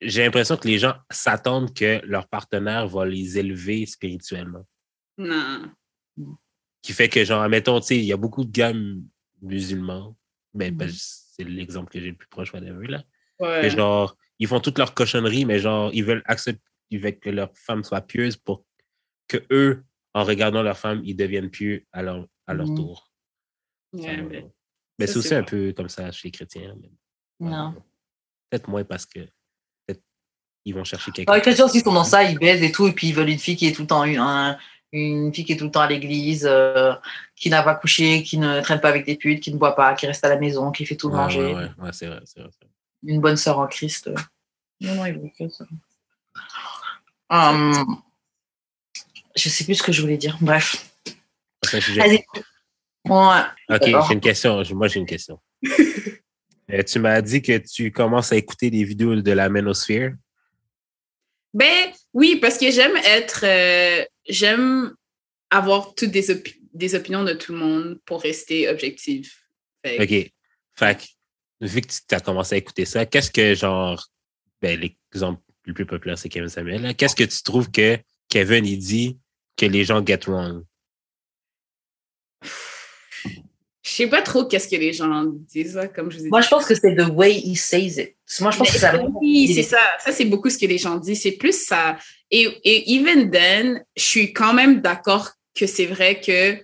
j'ai 0.00 0.24
l'impression 0.24 0.56
que 0.56 0.66
les 0.68 0.78
gens 0.78 0.94
s'attendent 1.10 1.72
que 1.74 2.00
leur 2.04 2.26
partenaire 2.28 2.86
va 2.88 3.06
les 3.06 3.38
élever 3.38 3.86
spirituellement. 3.86 4.66
Non. 5.18 5.70
Qui 6.82 6.92
fait 6.92 7.08
que, 7.08 7.24
genre, 7.24 7.42
admettons, 7.42 7.78
tu 7.80 7.86
sais, 7.86 7.96
il 7.98 8.04
y 8.04 8.12
a 8.12 8.16
beaucoup 8.16 8.44
de 8.44 8.50
gars 8.50 8.72
musulmans, 9.40 10.16
ben, 10.54 10.74
ben, 10.74 10.86
Mhm. 10.88 10.94
c'est 10.96 11.44
l'exemple 11.44 11.90
que 11.92 12.00
j'ai 12.00 12.10
le 12.10 12.16
plus 12.16 12.28
proche, 12.28 12.52
whatever, 12.52 12.86
là. 12.88 13.04
Ouais. 13.38 13.62
Mais 13.62 13.70
genre, 13.70 14.16
ils 14.38 14.48
font 14.48 14.60
toutes 14.60 14.78
leurs 14.78 14.94
cochonneries, 14.94 15.44
mais 15.44 15.58
genre, 15.58 15.90
ils 15.92 16.04
veulent 16.04 16.22
accepter 16.26 16.62
ils 16.90 17.00
veulent 17.00 17.18
que 17.18 17.30
leur 17.30 17.50
femme 17.56 17.82
soit 17.84 18.02
pieuse 18.02 18.36
pour 18.36 18.66
que 19.26 19.38
eux, 19.50 19.82
en 20.12 20.24
regardant 20.24 20.62
leur 20.62 20.76
femme, 20.76 21.00
ils 21.04 21.16
deviennent 21.16 21.48
pieux 21.50 21.86
à 21.90 22.02
leur, 22.02 22.26
à 22.46 22.52
leur 22.52 22.66
Mhm. 22.68 22.76
tour. 22.76 23.10
Ouais, 23.94 24.44
mais- 25.02 25.12
c'est 25.12 25.18
aussi 25.18 25.34
un 25.34 25.42
peu 25.42 25.72
comme 25.76 25.88
ça 25.88 26.10
chez 26.12 26.28
les 26.28 26.32
chrétiens. 26.32 26.74
mais- 26.80 26.90
Non. 27.50 27.74
Peut-être 28.50 28.68
moins 28.68 28.84
parce 28.84 29.06
que 29.06 29.20
peut-être 29.20 30.02
ils 30.64 30.74
vont 30.74 30.84
chercher 30.84 31.10
quelqu'un. 31.10 31.34
Les 31.34 31.40
chrétiens 31.40 31.64
aussi, 31.64 31.78
ils 31.78 31.84
sont 31.84 31.92
dans 31.92 32.04
ça, 32.04 32.22
ils 32.24 32.38
baisent 32.38 32.62
et 32.62 32.70
tout, 32.72 32.86
et 32.86 32.92
puis 32.92 33.08
ils 33.08 33.14
veulent 33.14 33.30
une 33.30 33.38
fille 33.38 33.56
qui 33.56 33.66
est 33.66 33.72
tout 33.72 33.82
le 33.82 33.88
temps 33.88 34.04
une, 34.04 34.18
un- 34.18 34.58
une 34.92 35.32
fille 35.32 35.44
qui 35.44 35.52
est 35.52 35.56
tout 35.56 35.64
le 35.64 35.70
temps 35.70 35.80
à 35.80 35.88
l'église, 35.88 36.46
euh, 36.48 36.92
qui 37.34 37.48
n'a 37.48 37.62
pas 37.62 37.74
couché, 37.74 38.22
qui 38.22 38.36
ne 38.38 38.60
traîne 38.60 38.80
pas 38.80 38.90
avec 38.90 39.06
des 39.06 39.16
putes, 39.16 39.40
qui 39.42 39.50
ne 39.52 39.56
boit 39.58 39.74
pas, 39.74 39.94
qui 39.94 40.06
reste 40.06 40.22
à 40.24 40.28
la 40.28 40.36
maison, 40.38 40.70
qui 40.70 40.84
fait 40.84 40.96
tout 40.96 41.08
Ouais, 41.08 41.16
manger. 41.16 41.40
ouais, 41.40 41.54
ouais, 41.54 41.70
ouais, 41.78 41.90
c'est 41.92 42.06
vrai, 42.06 42.20
c'est 42.26 42.40
vrai. 42.40 42.50
Une 43.04 43.20
bonne 43.20 43.36
sœur 43.38 43.58
en 43.58 43.66
Christ. 43.66 44.10
Non, 44.82 44.94
non, 44.96 45.06
ils 45.06 45.14
veulent 45.14 45.30
que 45.38 45.48
ça. 45.48 45.64
Hum, 47.30 48.02
je 49.34 49.48
sais 49.48 49.64
plus 49.64 49.76
ce 49.76 49.82
que 49.82 49.92
je 49.92 50.02
voulais 50.02 50.18
dire. 50.18 50.36
Bref. 50.42 50.90
Ouais. 53.08 53.42
Ok, 53.68 53.82
j'ai 53.84 54.14
une 54.14 54.20
question. 54.20 54.62
Moi, 54.74 54.88
j'ai 54.88 55.00
une 55.00 55.06
question. 55.06 55.40
Euh, 56.70 56.82
tu 56.84 57.00
m'as 57.00 57.20
dit 57.20 57.42
que 57.42 57.58
tu 57.58 57.90
commences 57.92 58.32
à 58.32 58.36
écouter 58.36 58.70
des 58.70 58.84
vidéos 58.84 59.16
de 59.20 59.32
la 59.32 59.50
Ménosphère. 59.50 60.14
Ben 61.52 61.90
oui, 62.14 62.36
parce 62.40 62.56
que 62.56 62.70
j'aime 62.70 62.96
être. 63.04 63.44
euh, 63.44 64.02
j'aime 64.26 64.94
avoir 65.50 65.94
toutes 65.94 66.12
des, 66.12 66.30
opi- 66.34 66.60
des 66.72 66.94
opinions 66.94 67.24
de 67.24 67.34
tout 67.34 67.52
le 67.52 67.58
monde 67.58 68.00
pour 68.06 68.22
rester 68.22 68.68
objectif. 68.70 69.44
Fait 69.84 69.98
que- 69.98 70.02
OK. 70.28 70.32
Fait 70.76 70.98
que, 70.98 71.66
vu 71.66 71.80
que 71.82 71.88
tu 71.88 72.14
as 72.14 72.20
commencé 72.20 72.54
à 72.54 72.58
écouter 72.58 72.86
ça, 72.86 73.04
qu'est-ce 73.04 73.30
que, 73.30 73.54
genre, 73.54 74.08
ben, 74.62 74.80
l'exemple 74.80 75.42
le 75.66 75.74
plus 75.74 75.84
populaire, 75.84 76.16
c'est 76.16 76.30
Kevin 76.30 76.48
Samuel. 76.48 76.94
Qu'est-ce 76.96 77.16
que 77.16 77.24
tu 77.24 77.42
trouves 77.42 77.70
que 77.70 77.98
Kevin, 78.30 78.64
il 78.64 78.78
dit 78.78 79.18
que 79.58 79.66
les 79.66 79.84
gens 79.84 80.02
get 80.06 80.20
wrong? 80.26 80.64
Je 83.84 83.90
sais 83.90 84.06
pas 84.06 84.22
trop 84.22 84.44
qu'est-ce 84.44 84.68
que 84.68 84.76
les 84.76 84.92
gens 84.92 85.24
disent, 85.26 85.74
là, 85.74 85.88
comme 85.88 86.10
je 86.10 86.18
vous 86.18 86.26
ai 86.26 86.28
Moi, 86.28 86.40
dit. 86.40 86.44
je 86.46 86.50
pense 86.50 86.64
que 86.66 86.74
c'est 86.74 86.94
the 86.94 87.08
way 87.12 87.32
he 87.34 87.56
says 87.56 88.00
it. 88.00 88.14
Moi, 88.40 88.50
je 88.52 88.58
pense 88.58 88.70
que 88.70 88.78
ça. 88.78 88.94
Oui, 89.20 89.52
c'est 89.52 89.64
ça. 89.64 89.80
Ça, 90.04 90.12
c'est 90.12 90.24
beaucoup 90.24 90.48
ce 90.50 90.56
que 90.56 90.66
les 90.66 90.78
gens 90.78 90.96
disent. 90.96 91.22
C'est 91.22 91.32
plus 91.32 91.64
ça. 91.66 91.98
Et, 92.30 92.42
et 92.64 92.92
even 92.94 93.30
then, 93.30 93.82
je 93.96 94.02
suis 94.02 94.32
quand 94.32 94.54
même 94.54 94.80
d'accord 94.80 95.30
que 95.58 95.66
c'est 95.66 95.86
vrai 95.86 96.20
que 96.20 96.56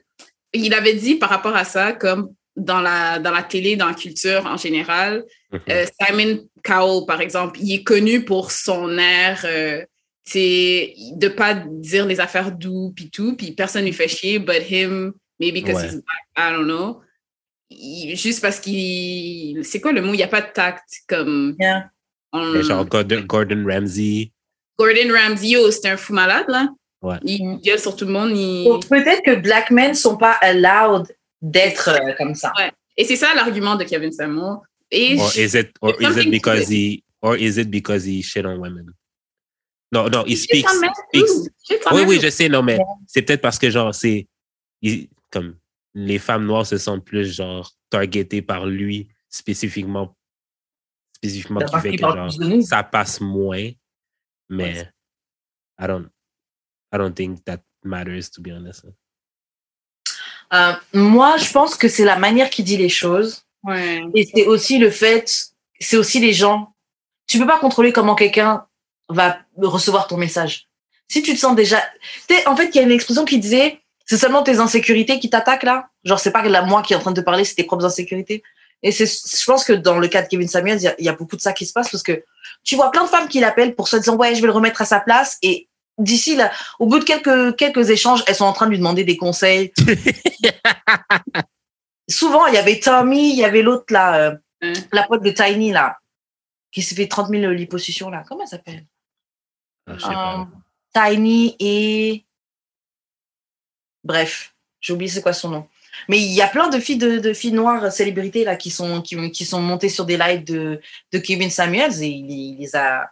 il 0.54 0.72
avait 0.74 0.94
dit 0.94 1.16
par 1.16 1.28
rapport 1.28 1.56
à 1.56 1.64
ça, 1.64 1.92
comme 1.92 2.30
dans 2.56 2.80
la, 2.80 3.18
dans 3.18 3.32
la 3.32 3.42
télé, 3.42 3.76
dans 3.76 3.86
la 3.88 3.94
culture 3.94 4.46
en 4.46 4.56
général. 4.56 5.24
Mhm. 5.52 5.60
Euh, 5.70 5.86
Simon 6.00 6.48
Cowell, 6.64 7.04
par 7.06 7.20
exemple, 7.20 7.58
il 7.60 7.72
est 7.74 7.82
connu 7.82 8.24
pour 8.24 8.50
son 8.52 8.96
air, 8.96 9.40
euh, 9.44 9.84
c'est 10.24 10.94
de 11.16 11.28
pas 11.28 11.54
dire 11.54 12.06
les 12.06 12.20
affaires 12.20 12.52
doux 12.52 12.92
puis 12.94 13.10
tout, 13.10 13.34
puis 13.36 13.52
personne 13.52 13.84
lui 13.84 13.92
fait 13.92 14.08
chier, 14.08 14.38
but 14.38 14.62
him, 14.70 15.12
maybe 15.40 15.54
because 15.54 15.76
Ouais. 15.76 15.86
he's 15.86 15.92
black, 15.94 16.24
I 16.36 16.52
don't 16.54 16.66
know. 16.66 17.00
Il- 17.70 18.16
juste 18.16 18.40
parce 18.40 18.58
qu'il... 18.60 19.64
C'est 19.64 19.80
quoi 19.80 19.92
le 19.92 20.00
mot? 20.02 20.12
Il 20.14 20.16
n'y 20.16 20.22
a 20.22 20.28
pas 20.28 20.40
de 20.40 20.52
tact, 20.52 20.84
comme... 21.08 21.54
Yeah. 21.60 21.90
on- 22.32 22.52
Mais 22.52 22.62
Genre 22.62 22.84
Gordon, 22.86 23.20
Gordon 23.26 23.64
Ramsay. 23.66 24.32
Gordon 24.78 25.12
Ramsay, 25.12 25.56
oh, 25.56 25.70
c'est 25.70 25.88
un 25.88 25.96
fou 25.96 26.12
malade, 26.14 26.46
là. 26.48 26.68
Ouais. 27.02 27.16
Il 27.24 27.58
gueule 27.62 27.78
sur 27.78 27.94
tout 27.94 28.04
le 28.06 28.12
monde. 28.12 28.30
il- 28.36 28.66
peut-être 28.88 29.22
que 29.24 29.36
black 29.36 29.70
men 29.70 29.94
sont 29.94 30.16
pas 30.16 30.32
allowed 30.40 31.06
d'être 31.42 31.88
euh, 31.90 32.12
comme 32.18 32.34
ça. 32.34 32.52
Et 32.96 33.04
c'est 33.04 33.16
ça 33.16 33.32
l'argument 33.34 33.76
de 33.76 33.84
Kevin 33.84 34.10
Samuel. 34.10 34.56
Et 34.90 35.16
Or 35.20 35.30
is 35.36 35.54
it 35.56 35.70
or 35.80 35.94
is 36.00 36.18
it 36.20 36.30
because 36.30 36.64
to- 36.66 36.72
he 36.72 37.04
or 37.22 37.36
is 37.36 37.58
it 37.60 37.70
because 37.70 38.04
he 38.06 38.22
shit 38.22 38.44
on 38.46 38.58
women? 38.58 38.86
No, 39.92 40.08
no, 40.08 40.24
he 40.24 40.34
Shit 40.34 40.66
speaks. 40.66 40.70
speaks. 41.08 41.30
Oui, 41.92 42.02
oui, 42.06 42.18
je 42.20 42.30
sais, 42.30 42.48
non, 42.48 42.62
mais 42.62 42.78
c'est 43.06 43.22
peut-être 43.22 43.42
parce 43.42 43.58
que 43.58 43.70
genre 43.70 43.94
c'est 43.94 44.26
il- 44.82 45.08
comme 45.30 45.54
les 45.98 46.20
femmes 46.20 46.46
noires 46.46 46.66
se 46.66 46.78
sentent 46.78 47.04
plus 47.04 47.34
genre 47.34 47.72
targetées 47.90 48.42
par 48.42 48.66
lui 48.66 49.08
spécifiquement 49.28 50.16
spécifiquement 51.12 51.60
qui 51.60 51.80
fait 51.80 51.96
que 51.96 52.02
genre 52.02 52.32
ça 52.62 52.84
passe 52.84 53.20
moins, 53.20 53.70
mais 54.48 54.88
I 55.80 55.86
don't 55.88 56.08
I 56.94 56.98
don't 56.98 57.14
think 57.14 57.44
that 57.44 57.62
matters 57.82 58.30
to 58.30 58.40
be 58.40 58.50
honest. 58.52 58.86
Euh, 60.54 60.72
moi, 60.94 61.36
je 61.36 61.50
pense 61.50 61.74
que 61.74 61.88
c'est 61.88 62.04
la 62.04 62.16
manière 62.16 62.48
qu'il 62.48 62.64
dit 62.64 62.78
les 62.78 62.88
choses. 62.88 63.44
Ouais. 63.64 64.02
Et 64.14 64.24
c'est 64.32 64.46
aussi 64.46 64.78
le 64.78 64.90
fait, 64.90 65.52
c'est 65.78 65.96
aussi 65.96 66.20
les 66.20 66.32
gens. 66.32 66.74
Tu 67.26 67.38
peux 67.38 67.46
pas 67.46 67.58
contrôler 67.58 67.92
comment 67.92 68.14
quelqu'un 68.14 68.66
va 69.08 69.40
recevoir 69.58 70.06
ton 70.06 70.16
message. 70.16 70.68
Si 71.08 71.22
tu 71.22 71.34
te 71.34 71.38
sens 71.38 71.54
déjà, 71.54 71.82
en 72.46 72.56
fait, 72.56 72.68
il 72.68 72.76
y 72.76 72.78
a 72.78 72.82
une 72.82 72.92
expression 72.92 73.24
qui 73.24 73.38
disait, 73.38 73.82
c'est 74.08 74.16
seulement 74.16 74.42
tes 74.42 74.58
insécurités 74.58 75.20
qui 75.20 75.30
t'attaquent 75.30 75.62
là? 75.64 75.88
Genre, 76.04 76.18
c'est 76.18 76.32
pas 76.32 76.42
la 76.42 76.62
moi 76.62 76.82
qui 76.82 76.94
est 76.94 76.96
en 76.96 77.00
train 77.00 77.12
de 77.12 77.20
te 77.20 77.24
parler, 77.24 77.44
c'est 77.44 77.54
tes 77.54 77.64
propres 77.64 77.84
insécurités. 77.84 78.42
Et 78.82 78.92
c'est, 78.92 79.06
je 79.06 79.44
pense 79.44 79.64
que 79.64 79.72
dans 79.72 79.98
le 79.98 80.08
cas 80.08 80.22
de 80.22 80.28
Kevin 80.28 80.48
Samuels, 80.48 80.78
il 80.78 80.84
y 80.84 80.88
a- 80.88 80.94
il 80.98 81.04
y, 81.04 81.08
a 81.08 81.12
beaucoup 81.12 81.36
de 81.36 81.40
ça 81.40 81.52
qui 81.52 81.66
se 81.66 81.72
passe 81.72 81.90
parce 81.90 82.02
que 82.02 82.24
tu 82.64 82.76
vois 82.76 82.90
plein 82.90 83.04
de 83.04 83.08
femmes 83.08 83.28
qui 83.28 83.40
l'appellent 83.40 83.74
pour 83.74 83.88
se 83.88 83.96
disant, 83.96 84.16
ouais, 84.16 84.34
je 84.34 84.40
vais 84.40 84.46
le 84.46 84.52
remettre 84.52 84.82
à 84.82 84.84
sa 84.84 85.00
place. 85.00 85.36
Et 85.42 85.68
d'ici 85.98 86.36
là, 86.36 86.50
au 86.78 86.86
bout 86.86 87.00
de 87.00 87.04
quelques, 87.04 87.56
quelques 87.56 87.90
échanges, 87.90 88.22
elles 88.26 88.36
sont 88.36 88.44
en 88.44 88.52
train 88.52 88.66
de 88.66 88.70
lui 88.70 88.78
demander 88.78 89.04
des 89.04 89.16
conseils. 89.16 89.72
Souvent, 92.08 92.46
il 92.46 92.54
y 92.54 92.56
avait 92.56 92.80
Tommy, 92.80 93.30
il 93.32 93.36
y 93.36 93.44
avait 93.44 93.62
l'autre 93.62 93.92
là, 93.92 94.16
euh, 94.16 94.36
Hein? 94.60 94.72
la 94.92 95.04
pote 95.04 95.22
de 95.22 95.30
Tiny 95.30 95.70
là, 95.70 95.98
qui 96.72 96.82
s'est 96.82 96.96
fait 96.96 97.06
30 97.06 97.28
000 97.28 97.52
liposuctions 97.52 98.10
là. 98.10 98.24
Comment 98.28 98.42
elle 98.42 98.48
s'appelle? 98.48 98.86
Ah. 99.86 100.40
Euh, 100.40 100.44
Tiny 100.94 101.54
et. 101.60 102.24
Bref, 104.04 104.54
j'ai 104.80 104.92
oublié 104.92 105.10
c'est 105.10 105.22
quoi 105.22 105.32
son 105.32 105.50
nom. 105.50 105.68
Mais 106.08 106.18
il 106.18 106.32
y 106.32 106.42
a 106.42 106.46
plein 106.46 106.68
de 106.68 106.78
filles, 106.78 106.98
de, 106.98 107.18
de 107.18 107.32
filles 107.32 107.52
noires 107.52 107.90
célébrités 107.90 108.44
là 108.44 108.56
qui 108.56 108.70
sont, 108.70 109.02
qui, 109.02 109.32
qui 109.32 109.44
sont 109.44 109.60
montées 109.60 109.88
sur 109.88 110.04
des 110.04 110.16
lives 110.16 110.44
de, 110.44 110.80
de 111.12 111.18
Kevin 111.18 111.50
Samuels 111.50 112.02
et 112.02 112.08
il, 112.08 112.30
il 112.30 112.58
les 112.58 112.76
a. 112.76 113.10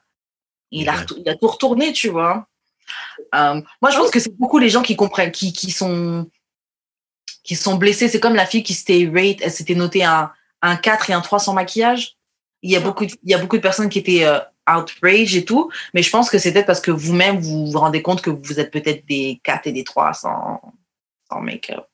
Il 0.73 0.89
a, 0.89 1.07
il 1.17 1.29
a 1.29 1.37
tout 1.37 1.47
retourné, 1.47 1.93
tu 1.93 2.09
vois. 2.09 2.49
Euh, 3.37 3.61
moi, 3.81 3.91
je 3.93 3.97
pense 3.97 4.11
que 4.11 4.19
c'est 4.19 4.37
beaucoup 4.37 4.59
les 4.59 4.69
gens 4.69 4.83
qui 4.83 4.97
comprennent, 4.97 5.31
qui, 5.31 5.53
qui 5.53 5.71
sont 5.71 6.29
qui 7.45 7.55
sont 7.55 7.77
blessés. 7.77 8.09
C'est 8.09 8.21
comme 8.21 8.35
la 8.35 8.47
fille 8.47 8.65
qui 8.65 8.75
s'était 8.75 9.09
rate, 9.13 9.39
elle 9.41 9.53
s'était 9.53 9.77
notée 9.77 10.05
un, 10.05 10.33
un 10.63 10.77
4 10.77 11.11
et 11.11 11.13
un 11.13 11.21
3 11.21 11.39
sans 11.39 11.55
maquillage. 11.55 12.17
Il 12.63 12.71
y 12.71 12.77
a 12.77 12.81
beaucoup 12.81 13.07
de, 13.07 13.13
il 13.23 13.31
y 13.31 13.35
a 13.35 13.39
beaucoup 13.39 13.57
de 13.57 13.63
personnes 13.63 13.89
qui 13.89 14.01
étaient 14.01 14.25
euh, 14.25 14.41
outrage 14.69 15.37
et 15.37 15.45
tout, 15.45 15.71
mais 15.95 16.03
je 16.03 16.11
pense 16.11 16.29
que 16.31 16.39
c'est 16.39 16.53
peut-être 16.53 16.67
parce 16.67 16.81
que 16.81 16.91
vous-même 16.91 17.39
vous 17.39 17.71
vous 17.71 17.79
rendez 17.79 18.03
compte 18.03 18.23
que 18.23 18.31
vous 18.31 18.59
êtes 18.61 18.71
peut-être 18.71 19.07
des 19.07 19.41
4 19.45 19.67
et 19.69 19.73
des 19.73 19.85
3 19.85 20.13
sans, 20.15 20.61
sans 21.31 21.41
make-up. 21.41 21.85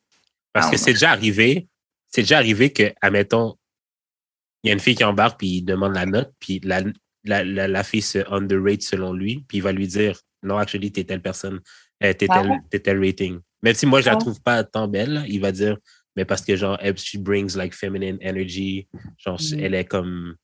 Parce 0.52 0.68
Ah, 0.68 0.70
que 0.70 0.76
c'est 0.76 0.92
déjà 0.92 1.10
arrivé, 1.10 1.68
c'est 2.08 2.22
déjà 2.22 2.38
arrivé 2.38 2.72
que, 2.72 2.92
admettons, 3.00 3.56
il 4.62 4.68
y 4.68 4.70
a 4.70 4.74
une 4.74 4.80
fille 4.80 4.94
qui 4.94 5.04
embarque, 5.04 5.38
puis 5.38 5.48
il 5.58 5.62
demande 5.62 5.94
la 5.94 6.06
note, 6.06 6.32
puis 6.38 6.60
la, 6.62 6.82
la, 7.24 7.44
la, 7.44 7.68
la 7.68 7.84
fille 7.84 8.02
se 8.02 8.18
underrate 8.32 8.82
selon 8.82 9.12
lui, 9.12 9.44
puis 9.48 9.58
il 9.58 9.62
va 9.62 9.72
lui 9.72 9.86
dire, 9.88 10.18
non, 10.42 10.56
actually, 10.58 10.92
t'es 10.92 11.04
telle 11.04 11.22
personne, 11.22 11.60
euh, 12.04 12.12
t'es 12.12 12.28
Ah 12.30 12.40
tel, 12.40 12.50
ouais? 12.50 12.78
tel 12.80 12.98
rating. 13.04 13.40
Même 13.62 13.74
si 13.74 13.86
moi, 13.86 14.00
je 14.00 14.06
la 14.06 14.12
Ah. 14.12 14.16
trouve 14.16 14.40
pas 14.40 14.62
tant 14.64 14.88
belle, 14.88 15.12
là, 15.14 15.24
il 15.26 15.40
va 15.40 15.52
dire, 15.52 15.78
mais 16.16 16.24
parce 16.24 16.42
que, 16.42 16.54
genre, 16.56 16.76
elle, 16.80 16.96
she 16.98 17.16
brings, 17.16 17.56
like, 17.56 17.74
feminine 17.74 18.18
energy, 18.22 18.86
genre, 19.18 19.40
Mhm. 19.40 19.60
elle 19.60 19.74
est 19.74 19.84
comme, 19.84 20.36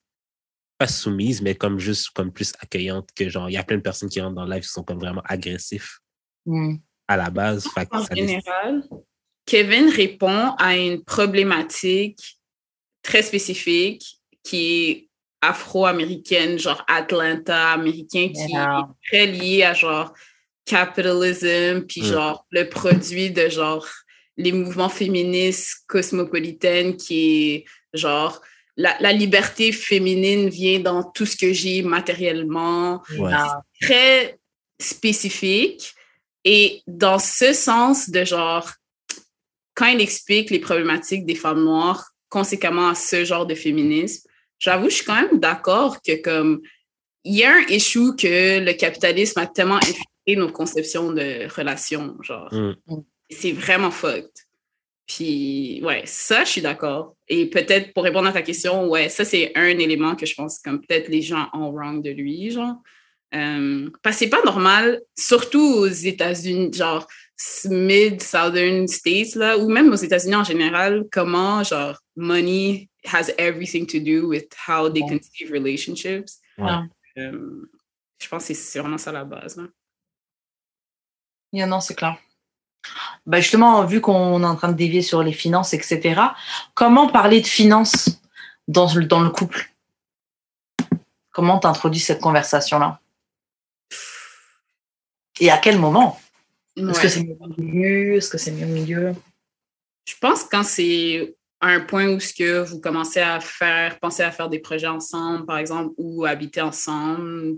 pas 0.79 0.87
soumise, 0.89 1.43
mais 1.43 1.55
comme 1.57 1.79
juste, 1.79 2.11
comme 2.11 2.33
plus 2.33 2.53
accueillante 2.61 3.09
que, 3.15 3.29
genre, 3.29 3.51
il 3.51 3.55
y 3.55 3.57
a 3.57 3.65
plein 3.65 3.77
de 3.79 3.83
personnes 3.83 4.09
qui 4.09 4.21
rentrent 4.21 4.37
dans 4.37 4.45
le 4.45 4.53
live 4.55 4.63
qui 4.63 4.69
sont 4.69 4.85
comme 4.85 5.01
vraiment 5.01 5.23
agressifs 5.25 5.99
Hmm. 6.47 6.77
à 7.09 7.17
la 7.17 7.29
base. 7.31 7.67
Fait 7.75 7.87
En 7.91 8.03
ça 8.05 8.15
général, 8.15 8.83
Kevin 9.45 9.91
répond 9.91 10.53
à 10.59 10.77
une 10.77 11.05
problématique 11.05 12.39
très 13.03 13.23
spécifique 13.23 14.19
qui 14.43 14.85
est 14.91 15.09
afro-américaine, 15.43 16.59
genre 16.59 16.83
Atlanta 16.89 17.73
américain, 17.73 18.29
qui 18.35 18.51
Yeah. 18.53 18.89
est 19.03 19.09
très 19.09 19.27
lié 19.27 19.63
à 19.65 19.75
genre 19.75 20.15
capitalism, 20.65 21.83
puis 21.87 22.01
Mm. 22.03 22.05
genre 22.05 22.47
le 22.51 22.69
produit 22.69 23.31
de 23.31 23.49
genre 23.49 23.87
les 24.37 24.53
mouvements 24.53 24.89
féministes 24.89 25.85
cosmopolitaines 25.87 26.97
qui 26.97 27.51
est 27.53 27.65
genre 27.93 28.41
la, 28.79 28.97
la 29.01 29.13
liberté 29.13 29.73
féminine 29.73 30.49
vient 30.49 30.79
dans 30.79 31.03
tout 31.03 31.27
ce 31.27 31.37
que 31.37 31.53
j'ai 31.53 31.83
matériellement, 31.83 33.03
Ouais. 33.19 33.33
Très 33.81 34.39
spécifique. 34.81 35.93
Et 36.45 36.83
dans 36.87 37.19
ce 37.19 37.53
sens 37.53 38.09
de 38.09 38.25
genre, 38.25 38.71
quand 39.75 39.87
il 39.87 40.01
explique 40.01 40.51
les 40.51 40.61
problématiques 40.61 41.27
des 41.27 41.35
femmes 41.35 41.65
noires 41.65 42.13
conséquemment 42.29 42.89
à 42.89 42.95
ce 42.95 43.25
genre 43.25 43.47
de 43.47 43.55
féminisme, 43.55 44.29
j'avoue, 44.59 44.89
je 44.89 44.95
suis 44.97 45.05
quand 45.05 45.21
même 45.21 45.41
d'accord 45.41 46.01
que 46.01 46.23
comme 46.23 46.61
il 47.25 47.35
y 47.35 47.45
a 47.45 47.55
un 47.57 47.67
issue 47.69 48.15
que 48.17 48.61
le 48.61 48.73
capitalisme 48.75 49.41
a 49.41 49.47
tellement 49.47 49.77
infiltré 49.77 50.37
nos 50.37 50.53
conceptions 50.53 51.13
de 51.13 51.53
relations, 51.55 52.17
genre. 52.23 52.49
Mm. 52.53 52.75
C'est 53.31 53.53
vraiment 53.53 53.91
fucked. 53.91 54.31
Puis, 55.09 55.81
ouais, 55.83 56.03
ça, 56.05 56.45
je 56.45 56.51
suis 56.51 56.61
d'accord. 56.61 57.17
Et 57.29 57.49
peut-être 57.49 57.95
pour 57.95 58.05
répondre 58.05 58.29
à 58.29 58.33
ta 58.33 58.43
question, 58.43 58.87
ouais, 58.89 59.09
ça, 59.09 59.25
c'est 59.25 59.51
un 59.57 59.67
élément 59.79 60.15
que 60.15 60.27
je 60.27 60.35
pense 60.35 60.59
comme 60.59 60.81
peut-être 60.83 61.09
les 61.09 61.23
gens 61.23 61.49
ont 61.55 61.71
wrong 61.73 62.03
de 62.03 62.11
lui, 62.11 62.51
genre. 62.51 62.77
Euh, 63.35 63.91
parce 64.03 64.17
que 64.17 64.25
c'est 64.25 64.31
pas 64.31 64.43
normal, 64.45 65.01
surtout 65.17 65.61
aux 65.63 65.87
États-Unis, 65.87 66.73
genre 66.75 67.07
mid-southern 67.67 68.87
states, 68.89 69.35
là, 69.35 69.57
ou 69.59 69.69
même 69.69 69.91
aux 69.93 69.97
États-Unis 69.97 70.35
en 70.37 70.45
général, 70.45 71.05
comment, 71.11 71.63
genre, 71.63 71.99
money 72.17 72.89
has 73.05 73.31
everything 73.39 73.87
to 73.87 73.99
do 74.01 74.27
with 74.29 74.49
how 74.67 74.91
they 74.91 75.03
Ouais. 75.03 75.09
conceive 75.19 75.51
relationships. 75.53 76.39
Ouais. 76.59 76.71
Euh, 77.19 77.67
je 78.21 78.29
pense 78.29 78.43
que 78.49 78.55
c'est- 78.55 78.55
c'est 78.55 78.79
vraiment 78.79 78.99
ça 78.99 79.13
la 79.13 79.25
base. 79.25 79.57
là. 79.57 79.65
Yeah, 81.53 81.67
non, 81.67 81.81
c'est 81.81 81.95
clair. 81.95 82.19
Bah 83.27 83.41
justement, 83.41 83.85
vu 83.85 84.01
qu'on 84.01 84.43
est 84.43 84.47
en 84.47 84.57
train 84.57 84.69
de 84.69 84.77
dévier 84.77 85.03
sur 85.03 85.23
les 85.23 85.33
finances, 85.33 85.75
etc., 85.75 86.21
comment 86.75 87.09
parler 87.09 87.41
de 87.41 87.47
finances 87.47 88.21
dans 88.67 88.93
le, 88.95 89.05
dans 89.05 89.21
le 89.21 89.31
couple? 89.31 89.71
Comment 91.31 91.59
t'introduis 91.59 92.01
cette 92.01 92.21
conversation-là? 92.21 93.01
Et 95.41 95.51
à 95.51 95.59
quel 95.59 95.79
moment? 95.79 96.21
Est-ce 96.77 97.01
que 97.01 97.09
c'est 97.09 97.23
mieux 97.23 97.37
au 97.41 97.61
milieu? 97.61 98.17
Est-ce 98.17 98.31
que 98.31 98.39
c'est 98.39 98.53
mieux 98.53 98.67
au 98.67 98.71
milieu? 98.71 99.15
Je 100.07 100.15
pense 100.21 100.45
quand 100.45 100.65
c'est 100.65 101.37
à 101.61 101.69
un 101.69 101.81
point 101.81 102.09
où 102.09 102.21
ce 102.21 102.33
que 102.33 102.63
vous 102.63 102.81
commencez 102.81 103.21
à 103.21 103.41
faire, 103.41 103.99
penser 103.99 104.23
à 104.23 104.31
faire 104.31 104.49
des 104.49 104.61
projets 104.61 104.87
ensemble, 104.87 105.45
par 105.45 105.59
exemple, 105.59 105.93
ou 105.99 106.25
habiter 106.25 106.61
ensemble, 106.61 107.57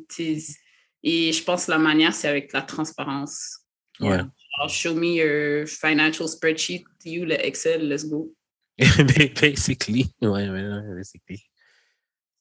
et 1.02 1.32
je 1.32 1.44
pense 1.44 1.66
que 1.66 1.70
la 1.70 1.78
manière, 1.78 2.14
c'est 2.14 2.28
avec 2.28 2.52
la 2.52 2.62
transparence. 2.62 3.60
Ouais. 4.01 4.20
Genre, 4.61 4.69
show 4.69 4.95
me 4.95 5.15
your 5.15 5.66
financial 5.66 6.28
spreadsheet, 6.28 6.85
you, 7.05 7.24
le 7.24 7.35
Excel, 7.45 7.89
let's 7.89 8.05
go. 8.05 8.31
basically. 9.41 10.07
Ouais, 10.20 10.49
basically. 10.95 11.43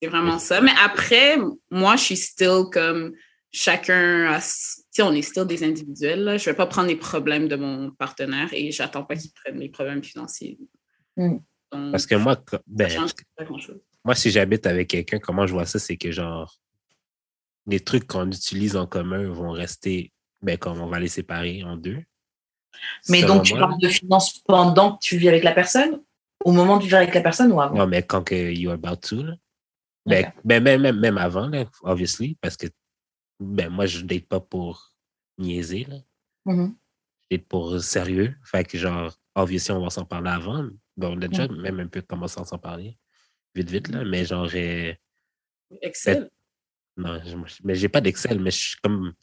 C'est 0.01 0.09
vraiment 0.09 0.39
ça. 0.39 0.61
Mais 0.61 0.71
après, 0.81 1.37
moi, 1.69 1.95
je 1.95 2.03
suis 2.03 2.17
still 2.17 2.63
comme 2.71 3.13
chacun 3.51 4.31
a. 4.31 4.39
on 5.01 5.13
est 5.13 5.21
still 5.21 5.45
des 5.45 5.63
individuels. 5.63 6.23
Là. 6.23 6.37
Je 6.37 6.45
vais 6.45 6.55
pas 6.55 6.67
prendre 6.67 6.87
les 6.87 6.95
problèmes 6.95 7.47
de 7.47 7.55
mon 7.55 7.91
partenaire 7.91 8.49
et 8.53 8.71
j'attends 8.71 9.03
pas 9.03 9.15
qu'il 9.15 9.31
prenne 9.31 9.59
les 9.59 9.69
problèmes 9.69 10.03
financiers. 10.03 10.57
Mm. 11.17 11.37
Donc, 11.71 11.91
Parce 11.91 12.05
que 12.05 12.15
moi, 12.15 12.41
ben, 12.65 12.89
pas 13.35 13.45
moi, 14.03 14.15
si 14.15 14.31
j'habite 14.31 14.65
avec 14.65 14.89
quelqu'un, 14.89 15.19
comment 15.19 15.45
je 15.45 15.53
vois 15.53 15.65
ça, 15.65 15.77
c'est 15.77 15.97
que 15.97 16.11
genre, 16.11 16.57
les 17.67 17.79
trucs 17.79 18.07
qu'on 18.07 18.27
utilise 18.27 18.75
en 18.75 18.87
commun 18.87 19.29
vont 19.29 19.51
rester, 19.51 20.11
ben, 20.41 20.57
comme 20.57 20.79
on 20.79 20.87
va 20.87 20.99
les 20.99 21.09
séparer 21.09 21.63
en 21.63 21.77
deux. 21.77 22.01
Mais 23.09 23.23
donc, 23.23 23.43
tu 23.43 23.53
parles 23.53 23.79
de 23.79 23.87
finances 23.87 24.39
pendant 24.39 24.95
que 24.97 24.99
tu 25.01 25.17
vis 25.17 25.29
avec 25.29 25.43
la 25.43 25.53
personne 25.53 26.01
Au 26.45 26.51
moment 26.51 26.77
de 26.77 26.83
vivre 26.83 26.97
avec 26.97 27.13
la 27.13 27.21
personne 27.21 27.51
ou 27.51 27.59
avant? 27.61 27.79
Ouais, 27.79 27.87
mais 27.87 28.03
quand 28.03 28.23
que 28.23 28.35
you're 28.35 28.73
about 28.73 28.97
to, 28.97 29.23
là. 29.23 29.33
Ben, 30.05 30.31
ben, 30.43 30.63
même, 30.63 30.81
même, 30.81 30.99
même 30.99 31.17
avant, 31.17 31.47
là, 31.47 31.65
obviously, 31.83 32.35
parce 32.41 32.57
que 32.57 32.67
ben, 33.39 33.69
moi, 33.69 33.85
je 33.85 34.01
date 34.01 34.25
pas 34.25 34.39
pour 34.39 34.93
niaiser, 35.37 35.85
là. 35.85 35.97
Mhm. 36.45 36.75
Je 37.29 37.37
date 37.37 37.47
pour 37.47 37.79
sérieux. 37.79 38.35
Fait 38.43 38.63
que, 38.63 38.77
genre, 38.77 39.13
obviously, 39.35 39.71
on 39.71 39.83
va 39.83 39.89
s'en 39.89 40.05
parler 40.05 40.31
avant. 40.31 40.67
Bon, 40.97 41.15
on 41.17 41.21
a 41.21 41.27
déjà 41.27 41.47
même 41.47 41.79
un 41.79 41.87
peu 41.87 42.01
commencé 42.01 42.39
à 42.39 42.45
s'en 42.45 42.57
parler. 42.57 42.97
Vite, 43.53 43.69
vite, 43.69 43.87
là. 43.89 44.03
Mais 44.03 44.25
genre, 44.25 44.49
Excel? 45.81 46.29
non, 46.97 47.19
je- 47.23 47.61
mais 47.63 47.75
j'ai 47.75 47.89
pas 47.89 48.01
d'Excel, 48.01 48.39
mais 48.39 48.51
je 48.51 48.57
suis 48.57 48.77
comme. 48.81 49.13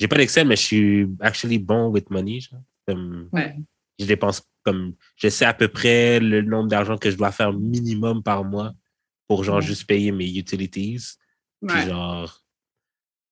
J'ai 0.00 0.08
pas 0.08 0.16
d'Excel, 0.16 0.46
mais 0.48 0.56
je 0.56 0.62
suis 0.62 1.06
actually 1.20 1.58
bon 1.58 1.88
with 1.88 2.08
money. 2.10 2.40
Genre. 2.40 2.62
Comme, 2.88 3.28
Ouais. 3.32 3.56
Je 3.98 4.06
dépense 4.06 4.42
comme. 4.64 4.94
Je 5.16 5.28
sais 5.28 5.44
à 5.44 5.52
peu 5.52 5.68
près 5.68 6.18
le 6.20 6.40
nombre 6.40 6.68
d'argent 6.70 6.96
que 6.96 7.10
je 7.10 7.16
dois 7.16 7.32
faire 7.32 7.52
minimum 7.52 8.22
par 8.22 8.44
mois 8.44 8.72
pour, 9.28 9.44
genre, 9.44 9.56
Ouais. 9.56 9.62
juste 9.62 9.86
payer 9.86 10.10
mes 10.10 10.34
utilities. 10.36 11.16
Puis, 11.66 11.76
Ouais. 11.76 11.86
genre. 11.86 12.42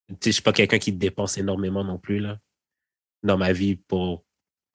Tu 0.08 0.14
sais, 0.14 0.18
je 0.26 0.30
suis 0.32 0.42
pas 0.42 0.52
quelqu'un 0.52 0.78
qui 0.78 0.92
dépense 0.92 1.38
énormément 1.38 1.84
non 1.84 1.98
plus, 1.98 2.18
là. 2.18 2.38
Dans 3.22 3.38
ma 3.38 3.52
vie, 3.52 3.76
pour. 3.76 4.24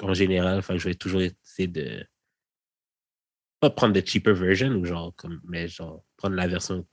En 0.01 0.13
général, 0.13 0.61
que 0.65 0.77
je 0.77 0.89
vais 0.89 0.95
toujours 0.95 1.21
essayer 1.21 1.67
de. 1.67 2.05
Pas 3.61 3.69
prendre 3.69 3.93
de 3.93 4.05
cheaper 4.05 4.33
version, 4.33 4.71
ou 4.71 4.83
genre, 4.85 5.15
comme, 5.15 5.39
mais 5.45 5.67
genre, 5.67 6.03
prendre 6.17 6.35
la 6.35 6.47
version 6.47 6.85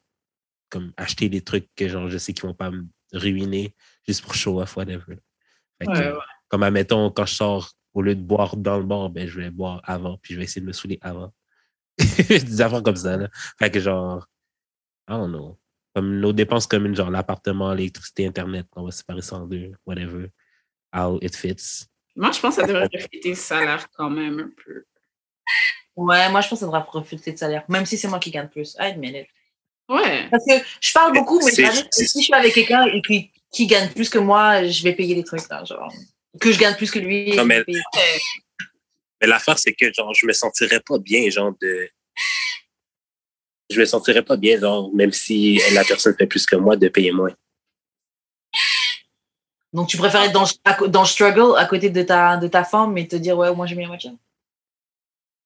comme 0.68 0.92
acheter 0.96 1.28
des 1.28 1.40
trucs 1.40 1.68
que 1.74 1.88
genre 1.88 2.08
je 2.08 2.16
sais 2.16 2.32
qu'ils 2.32 2.44
vont 2.44 2.54
pas 2.54 2.70
me 2.70 2.86
ruiner 3.12 3.74
juste 4.06 4.22
pour 4.22 4.34
show 4.34 4.60
off 4.60 4.76
whatever. 4.76 5.16
Fait 5.78 5.86
que, 5.86 5.90
Ouais, 5.90 6.12
ouais. 6.12 6.18
Comme 6.48 6.62
admettons, 6.64 7.10
quand 7.10 7.26
je 7.26 7.34
sors, 7.34 7.72
au 7.94 8.02
lieu 8.02 8.14
de 8.14 8.22
boire 8.22 8.56
dans 8.56 8.78
le 8.78 8.84
bar, 8.84 9.08
ben 9.10 9.26
je 9.26 9.40
vais 9.40 9.50
boire 9.50 9.80
avant, 9.84 10.18
puis 10.18 10.34
je 10.34 10.38
vais 10.38 10.44
essayer 10.44 10.60
de 10.60 10.66
me 10.66 10.72
saouler 10.72 10.98
avant. 11.00 11.32
des 11.98 12.60
affaires 12.60 12.82
comme 12.82 12.96
ça, 12.96 13.16
là. 13.16 13.28
Fait 13.58 13.70
que 13.70 13.80
genre, 13.80 14.26
I 15.08 15.12
don't 15.12 15.28
know. 15.28 15.58
Comme 15.94 16.20
nos 16.20 16.32
dépenses 16.32 16.66
communes, 16.66 16.94
genre 16.94 17.10
l'appartement, 17.10 17.72
l'électricité, 17.72 18.26
internet, 18.26 18.66
on 18.76 18.84
va 18.84 18.90
séparer 18.90 19.22
ça 19.22 19.36
en 19.36 19.46
deux, 19.46 19.72
whatever. 19.86 20.30
How 20.94 21.18
it 21.20 21.36
fits. 21.36 21.86
Moi, 22.16 22.32
je 22.32 22.40
pense 22.40 22.56
que 22.56 22.62
ça 22.62 22.66
devrait 22.66 22.88
refléter 22.92 23.30
le 23.30 23.34
salaire 23.34 23.88
quand 23.92 24.10
même 24.10 24.38
un 24.40 24.50
peu. 24.64 24.84
Ouais, 25.96 26.30
moi, 26.30 26.40
je 26.40 26.48
pense 26.48 26.58
que 26.58 26.60
ça 26.60 26.66
devrait 26.66 26.84
profiter 26.84 27.32
de 27.32 27.38
salaire, 27.38 27.64
même 27.68 27.86
si 27.86 27.96
c'est 27.96 28.08
moi 28.08 28.18
qui 28.18 28.30
gagne 28.30 28.48
plus. 28.48 28.74
I 28.78 28.86
admit 28.92 29.20
it. 29.20 29.28
Ouais. 29.90 30.28
Parce 30.30 30.44
que 30.46 30.54
je 30.80 30.92
parle 30.92 31.12
beaucoup, 31.12 31.44
mais 31.44 31.50
si 31.50 31.64
je 31.64 32.24
suis 32.24 32.32
avec 32.32 32.54
quelqu'un 32.54 32.86
et 32.86 33.02
qui, 33.02 33.30
qui 33.52 33.66
gagne 33.66 33.90
plus 33.90 34.08
que 34.08 34.18
moi, 34.18 34.64
je 34.64 34.82
vais 34.84 34.94
payer 34.94 35.16
les 35.16 35.24
trucs, 35.24 35.48
là, 35.50 35.64
genre. 35.64 35.92
Que 36.40 36.52
je 36.52 36.58
gagne 36.58 36.76
plus 36.76 36.90
que 36.90 37.00
lui. 37.00 37.34
Non, 37.34 37.44
mais-. 37.44 37.64
Mais 39.20 39.26
l'affaire, 39.26 39.58
c'est 39.58 39.74
que 39.74 39.92
genre, 39.92 40.14
je 40.14 40.26
me 40.26 40.32
sentirais 40.32 40.80
pas 40.80 40.98
bien, 40.98 41.28
genre 41.28 41.52
de. 41.60 41.90
Je 43.68 43.80
me 43.80 43.84
sentirais 43.84 44.22
pas 44.22 44.36
bien, 44.36 44.58
genre, 44.58 44.90
même 44.94 45.12
si 45.12 45.60
la 45.72 45.84
personne 45.84 46.14
fait 46.16 46.26
plus 46.26 46.46
que 46.46 46.56
moi, 46.56 46.76
de 46.76 46.88
payer 46.88 47.10
moins. 47.12 47.34
Donc, 49.72 49.88
tu 49.88 49.96
préfères 49.96 50.22
être 50.22 50.32
dans, 50.32 50.46
dans 50.88 51.02
le 51.02 51.06
struggle 51.06 51.56
à 51.56 51.64
côté 51.64 51.90
de 51.90 52.02
ta, 52.02 52.36
de 52.36 52.48
ta 52.48 52.64
femme 52.64 52.96
et 52.98 53.06
te 53.06 53.16
dire, 53.16 53.36
ouais, 53.36 53.54
moi, 53.54 53.66
j'ai 53.66 53.76
mis 53.76 53.82
la 53.82 53.88
moitié? 53.88 54.10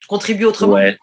Je 0.00 0.06
contribue 0.06 0.44
autrement? 0.44 0.74
Ouais. 0.74 0.98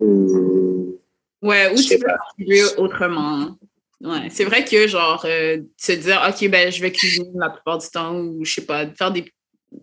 Hum, 0.00 0.98
Ouais, 1.44 1.70
ou 1.72 1.76
Je 1.76 1.82
tu 1.82 1.88
sais 1.88 1.98
peux 1.98 2.06
pas. 2.06 2.16
contribuer 2.30 2.62
autrement. 2.78 3.56
Ouais, 4.00 4.28
c'est 4.30 4.44
vrai 4.44 4.64
que, 4.64 4.86
genre, 4.88 5.22
euh, 5.26 5.58
se 5.76 5.92
dire, 5.92 6.22
OK, 6.28 6.48
ben, 6.48 6.72
je 6.72 6.80
vais 6.80 6.90
cuisiner 6.90 7.28
la 7.34 7.50
plupart 7.50 7.76
du 7.78 7.86
temps, 7.88 8.14
ou 8.14 8.42
je 8.44 8.54
sais 8.54 8.64
pas, 8.64 8.86
faire 8.86 9.10
des 9.10 9.30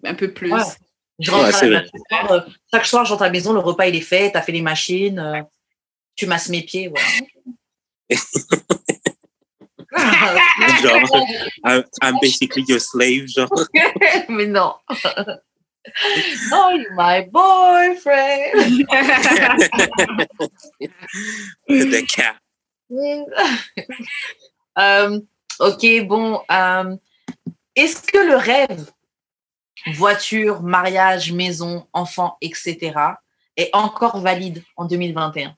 un 0.04 0.16
peu 0.16 0.34
plus. 0.34 0.52
Ouais. 0.52 0.60
Je 1.20 1.30
rentre 1.30 1.50
Ouais, 1.50 1.54
à 1.54 1.70
la 1.70 1.82
maison, 1.82 1.92
euh, 2.32 2.40
chaque 2.74 2.86
soir, 2.88 3.06
je 3.06 3.12
rentre 3.12 3.22
à 3.24 3.28
la 3.28 3.32
maison, 3.32 3.54
le 3.54 3.60
repas, 3.60 3.86
il 3.88 3.96
est 3.96 4.02
fait, 4.02 4.32
t'as 4.32 4.42
fait 4.42 4.52
les 4.52 4.62
machines, 4.64 5.20
euh, 5.20 5.42
tu 6.16 6.26
masses 6.26 6.50
mes 6.50 6.64
pieds, 6.64 6.88
voilà. 6.90 7.06
genre, 10.82 11.28
I'm, 11.64 11.84
I'm 12.02 12.16
basically 12.22 12.64
your 12.68 12.80
slave, 12.82 13.28
genre. 13.28 13.50
Mais 14.30 14.48
non. 14.48 14.74
oh, 16.52 16.70
you're 16.76 16.94
my 16.94 17.22
boyfriend. 17.32 18.86
The 21.68 22.06
cat. 22.08 22.36
Euh, 24.78 25.20
ok, 25.60 26.08
bon. 26.08 26.42
euh, 26.52 26.96
Est-ce 27.76 28.02
que 28.02 28.18
le 28.18 28.36
rêve, 28.36 28.92
voiture, 29.94 30.62
mariage, 30.62 31.32
maison, 31.32 31.88
enfant, 31.94 32.38
etc., 32.42 32.94
est 33.58 33.70
encore 33.74 34.20
valide 34.20 34.64
en 34.76 34.86
2021 34.86 35.56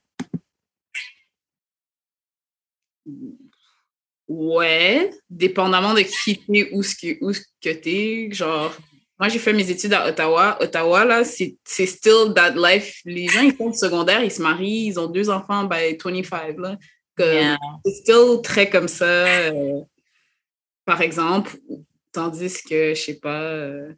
Ouais, 4.28 5.12
dépendamment 5.30 5.94
de 5.94 6.02
qui 6.02 6.40
t'es, 6.40 6.70
où 6.72 6.82
ce 6.82 6.95
que, 6.95 7.24
où 7.24 7.34
ce 7.34 7.41
que 7.62 7.70
t'es. 7.74 8.30
Genre, 8.32 8.76
moi, 9.24 9.30
j'ai 9.30 9.40
fait 9.40 9.54
mes 9.54 9.72
études 9.72 9.94
à 9.94 10.10
Ottawa. 10.10 10.58
Ottawa, 10.62 11.06
là, 11.06 11.24
c'est 11.24 11.56
still 11.86 12.34
that 12.36 12.56
life. 12.58 13.00
Les 13.06 13.30
gens, 13.30 13.40
ils 13.40 13.56
font 13.56 13.68
le 13.68 13.74
secondaire, 13.74 14.22
ils 14.22 14.30
se 14.30 14.41
marient, 14.41 14.88
ils 14.88 15.00
ont 15.00 15.08
deux 15.08 15.30
enfants, 15.30 15.64
by 15.64 15.95
25, 15.98 16.58
là. 16.60 16.78
Yeah. 17.18 17.58
C'est 17.86 17.94
still 18.02 18.41
très 18.44 18.70
comme 18.70 18.90
ça, 18.90 19.06
euh, 19.06 19.80
par 20.84 21.02
exemple. 21.02 21.56
Tandis 22.12 22.62
que, 22.70 22.94
je 22.94 23.00
sais 23.02 23.14
pas, 23.14 23.44
euh, 23.44 23.94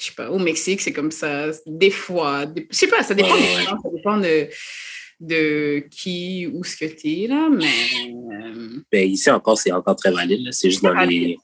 je 0.00 0.06
sais 0.06 0.12
pas, 0.16 0.30
au 0.32 0.40
Mexique, 0.40 0.80
c'est 0.80 0.92
comme 0.92 1.12
ça. 1.12 1.50
Des 1.64 1.92
fois, 1.92 2.44
des- 2.46 2.66
je 2.68 2.76
sais 2.76 2.88
pas, 2.88 3.04
ça 3.04 3.14
dépend 3.14 3.34
Ouais, 3.34 3.62
gens, 3.62 3.78
ça 3.80 3.88
dépend 3.94 4.16
de, 4.16 4.48
de 5.20 5.84
qui, 5.92 6.48
où 6.52 6.64
ce 6.64 6.76
que 6.76 6.86
t'es, 6.86 7.28
là, 7.28 7.48
mais... 7.52 7.66
euh, 8.08 8.80
Ben, 8.90 9.08
ici 9.08 9.30
encore, 9.30 9.58
c'est 9.58 9.70
encore 9.70 9.94
très 9.94 10.10
valide. 10.10 10.48
C'est 10.50 10.70
juste 10.70 10.82
dans 10.82 10.92
les. 11.04 11.36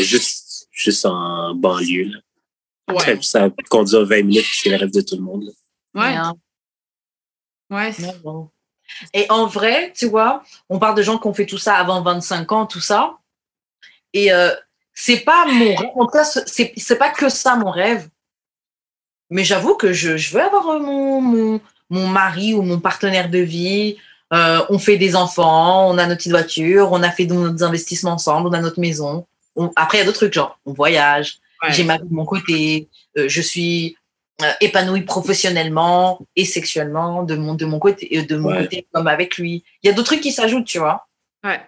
Juste, 0.00 0.43
juste 0.84 1.06
en 1.06 1.54
banlieue. 1.54 2.10
Là. 2.88 2.94
ouais, 2.94 3.18
Ça 3.22 3.48
conduire 3.70 4.04
20 4.06 4.22
minutes, 4.22 4.46
c'est 4.52 4.70
le 4.70 4.76
rêve 4.76 4.92
de 4.92 5.00
tout 5.00 5.16
le 5.16 5.22
monde. 5.22 5.44
là. 5.44 5.50
ouais, 6.02 6.12
Yeah. 6.12 6.32
ouais. 7.70 7.94
Ouais, 7.98 8.14
bon. 8.22 8.50
Et 9.14 9.26
en 9.30 9.46
vrai, 9.46 9.92
tu 9.96 10.06
vois, 10.06 10.42
on 10.68 10.78
parle 10.78 10.94
de 10.96 11.02
gens 11.02 11.18
qui 11.18 11.26
ont 11.26 11.34
fait 11.34 11.46
tout 11.46 11.58
ça 11.58 11.76
avant 11.76 12.02
25 12.02 12.52
ans, 12.52 12.66
tout 12.66 12.80
ça. 12.80 13.16
Et 14.12 14.32
euh, 14.32 14.54
c'est 14.92 15.20
pas 15.20 15.46
mon 15.46 15.74
rêve. 15.74 15.90
En 15.96 16.04
tout 16.04 16.12
cas, 16.12 16.24
c'est 16.24 16.98
pas 16.98 17.10
que 17.10 17.28
ça 17.28 17.56
mon 17.56 17.70
rêve. 17.70 18.08
Mais 19.30 19.42
j'avoue 19.42 19.74
que 19.74 19.92
je, 19.92 20.16
je 20.18 20.34
veux 20.34 20.42
avoir 20.42 20.68
euh, 20.68 20.78
mon, 20.78 21.20
mon, 21.20 21.60
mon 21.88 22.06
mari 22.08 22.54
ou 22.54 22.62
mon 22.62 22.78
partenaire 22.78 23.30
de 23.30 23.38
vie. 23.38 23.96
Euh, 24.32 24.64
on 24.68 24.78
fait 24.78 24.96
des 24.98 25.16
enfants, 25.16 25.88
on 25.88 25.96
a 25.98 26.06
notre 26.06 26.18
petite 26.18 26.32
voiture, 26.32 26.92
on 26.92 27.02
a 27.02 27.10
fait 27.10 27.24
nos 27.26 27.62
investissements 27.64 28.12
ensemble, 28.12 28.48
on 28.48 28.52
a 28.52 28.60
notre 28.60 28.80
maison. 28.80 29.26
On- 29.56 29.70
après, 29.76 29.98
il 29.98 30.00
y 30.00 30.02
a 30.02 30.06
d'autres 30.06 30.18
trucs, 30.18 30.32
genre, 30.34 30.58
on 30.66 30.72
voyage, 30.72 31.38
ouais. 31.62 31.72
j'ai 31.72 31.84
ma 31.84 31.96
vie 31.98 32.08
de 32.08 32.14
mon 32.14 32.24
côté, 32.24 32.88
euh, 33.18 33.28
je 33.28 33.40
suis 33.40 33.96
euh, 34.42 34.50
épanouie 34.60 35.02
professionnellement 35.02 36.18
et 36.34 36.44
sexuellement 36.44 37.22
de 37.22 37.36
mon, 37.36 37.54
de 37.54 37.64
mon 37.64 37.78
côté, 37.78 38.16
et 38.16 38.22
de 38.22 38.36
mon 38.36 38.48
Ouais. 38.50 38.62
côté 38.62 38.86
comme 38.92 39.06
avec 39.06 39.38
lui. 39.38 39.62
Il 39.82 39.86
y 39.86 39.90
a 39.90 39.92
d'autres 39.92 40.08
trucs 40.08 40.20
qui 40.22 40.32
s'ajoutent, 40.32 40.64
tu 40.66 40.78
vois. 40.80 41.06
Ouais. 41.44 41.60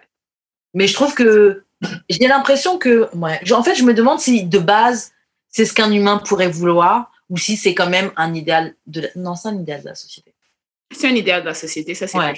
Mais 0.73 0.85
je 0.87 0.93
trouve 0.93 1.13
que 1.15 1.63
j'ai 2.09 2.27
l'impression 2.27 2.77
que, 2.77 3.09
ouais, 3.15 3.39
en 3.53 3.63
fait, 3.63 3.75
je 3.75 3.83
me 3.83 3.93
demande 3.93 4.19
si 4.19 4.43
de 4.43 4.59
base, 4.59 5.13
c'est 5.49 5.63
ce 5.65 5.73
qu'un 5.73 5.91
humain 5.91 6.17
pourrait 6.17 6.49
vouloir 6.49 7.09
ou 7.29 7.37
si 7.37 7.55
c'est 7.55 7.73
quand 7.73 7.89
même 7.89 8.11
un 8.17 8.33
idéal 8.33 8.75
de 8.85 9.01
la... 9.01 9.07
Non, 9.15 9.35
c'est 9.35 9.47
un 9.47 9.55
idéal 9.57 9.81
de 9.81 9.87
la 9.87 9.95
société. 9.95 10.33
C'est 10.91 11.07
un 11.07 11.15
idéal 11.15 11.41
de 11.41 11.47
la 11.47 11.53
société, 11.53 11.95
ça, 11.95 12.07
c'est 12.07 12.17
Ouais. 12.17 12.33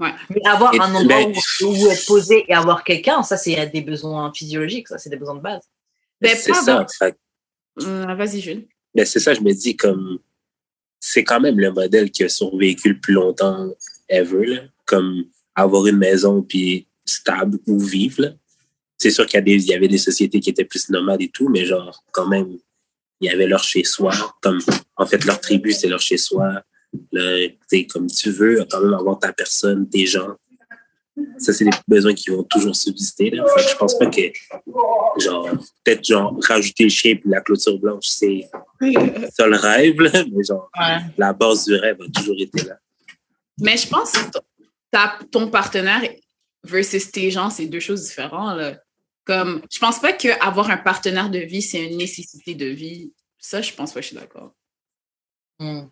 Mais 0.00 0.40
avoir 0.46 0.74
Et- 0.74 0.80
un 0.80 0.94
endroit 0.94 1.04
ben- 1.04 1.34
où, 1.62 1.66
où 1.66 1.90
être 1.90 2.06
posé 2.06 2.44
et 2.48 2.54
avoir 2.54 2.82
quelqu'un, 2.84 3.22
ça, 3.22 3.36
c'est 3.36 3.66
des 3.66 3.82
besoins 3.82 4.32
physiologiques, 4.32 4.88
ça, 4.88 4.98
c'est 4.98 5.10
des 5.10 5.16
besoins 5.16 5.34
de 5.36 5.40
base. 5.40 5.62
Ben, 6.20 6.36
c'est 6.36 6.54
ça. 6.54 6.86
Hum, 7.80 8.14
Vas-y, 8.16 8.40
Jules. 8.40 8.66
Ben, 8.94 9.04
c'est 9.06 9.20
ça, 9.20 9.34
je 9.34 9.40
me 9.40 9.52
dis 9.52 9.76
comme 9.76 10.18
c'est 10.98 11.24
quand 11.24 11.40
même 11.40 11.58
le 11.58 11.70
modèle 11.72 12.10
qui 12.10 12.24
a 12.24 12.28
survécu 12.28 12.90
le 12.90 12.98
plus 13.00 13.14
longtemps 13.14 13.68
ever, 14.08 14.46
là. 14.46 14.60
comme 14.84 15.24
avoir 15.54 15.86
une 15.86 15.96
maison 15.96 16.42
puis 16.42 16.86
stable 17.06 17.58
où 17.66 17.78
vivre. 17.78 18.22
là. 18.22 18.28
C'est 18.98 19.10
sûr 19.10 19.24
qu'il 19.26 19.46
y, 19.48 19.62
y 19.66 19.74
avait 19.74 19.88
des 19.88 19.98
sociétés 19.98 20.40
qui 20.40 20.50
étaient 20.50 20.64
plus 20.64 20.88
nomades 20.90 21.22
et 21.22 21.28
tout, 21.28 21.48
mais 21.48 21.64
genre 21.64 22.02
quand 22.12 22.26
même, 22.26 22.58
il 23.20 23.30
y 23.30 23.32
avait 23.32 23.46
leur 23.46 23.62
chez-soi. 23.62 24.12
Comme 24.42 24.58
en 24.96 25.06
fait, 25.06 25.24
leur 25.24 25.40
tribu, 25.40 25.72
c'est 25.72 25.88
leur 25.88 26.00
chez-soi. 26.00 26.62
Sais, 27.68 27.86
comme 27.86 28.06
tu 28.08 28.30
veux, 28.30 28.64
quand 28.70 28.80
même 28.80 28.94
avoir 28.94 29.18
ta 29.18 29.32
personne, 29.32 29.88
tes 29.88 30.06
gens. 30.06 30.34
Ça, 31.38 31.52
c'est 31.52 31.64
des 31.64 31.70
besoins 31.86 32.14
qui 32.14 32.30
vont 32.30 32.42
toujours 32.44 32.74
subsister. 32.74 33.30
Là. 33.30 33.44
Fait 33.54 33.62
que 33.64 33.70
je 33.70 33.76
pense 33.76 33.98
pas 33.98 34.06
que 34.06 34.20
genre 35.22 35.48
peut-être 35.84 36.04
genre 36.04 36.36
rajouter 36.42 36.84
le 36.84 36.88
chien 36.90 37.16
puis 37.16 37.28
la 37.28 37.40
clôture 37.40 37.78
blanche, 37.78 38.06
c'est 38.06 38.48
ça 39.32 39.46
le 39.46 39.56
rêve, 39.56 40.00
là, 40.00 40.24
mais 40.32 40.42
genre, 40.44 40.70
Ouais. 40.80 40.98
la 41.18 41.32
base 41.32 41.66
du 41.66 41.74
rêve 41.74 41.98
a 42.00 42.10
toujours 42.20 42.36
été 42.38 42.62
là. 42.64 42.78
Mais 43.60 43.76
je 43.76 43.86
pense 43.88 44.12
que 44.12 44.30
ton- 44.30 44.40
ta- 44.90 45.18
ton 45.30 45.48
partenaire 45.50 46.02
versus 46.64 47.10
tes 47.10 47.30
gens, 47.30 47.50
c'est 47.50 47.66
deux 47.66 47.80
choses 47.80 48.02
différentes. 48.08 48.56
Là. 48.56 48.80
Comme, 49.24 49.60
je 49.70 49.78
pense 49.78 50.00
pas 50.00 50.12
qu'avoir 50.14 50.70
un 50.70 50.78
partenaire 50.78 51.28
de 51.28 51.38
vie, 51.40 51.60
c'est 51.62 51.84
une 51.86 51.98
nécessité 51.98 52.54
de 52.54 52.66
vie. 52.66 53.12
Ça, 53.38 53.60
je 53.60 53.72
pense 53.74 53.92
pas, 53.92 54.00
je 54.00 54.06
suis 54.08 54.16
d'accord. 54.16 54.54
Hmm. 55.58 55.82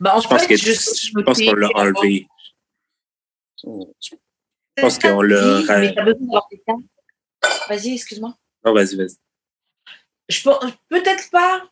Bah, 0.00 0.18
Je 0.22 0.28
pense 0.28 0.46
que 0.46 0.56
je, 0.56 0.72
je 0.72 1.12
pense 1.24 1.38
qu'on 1.38 1.54
l'a 1.54 1.68
enlevé. 1.80 2.28
Je 3.64 4.82
pense 4.82 4.98
qu'on 4.98 5.22
l'a. 5.22 5.62
Vas-y, 7.68 7.94
excuse-moi. 7.94 8.36
Non, 8.64 8.74
vas-y, 8.74 8.96
vas-y. 8.96 9.16
Je 10.28 10.42
pense- 10.42 10.64
Peut-être 10.88 11.30
pas. 11.30 11.62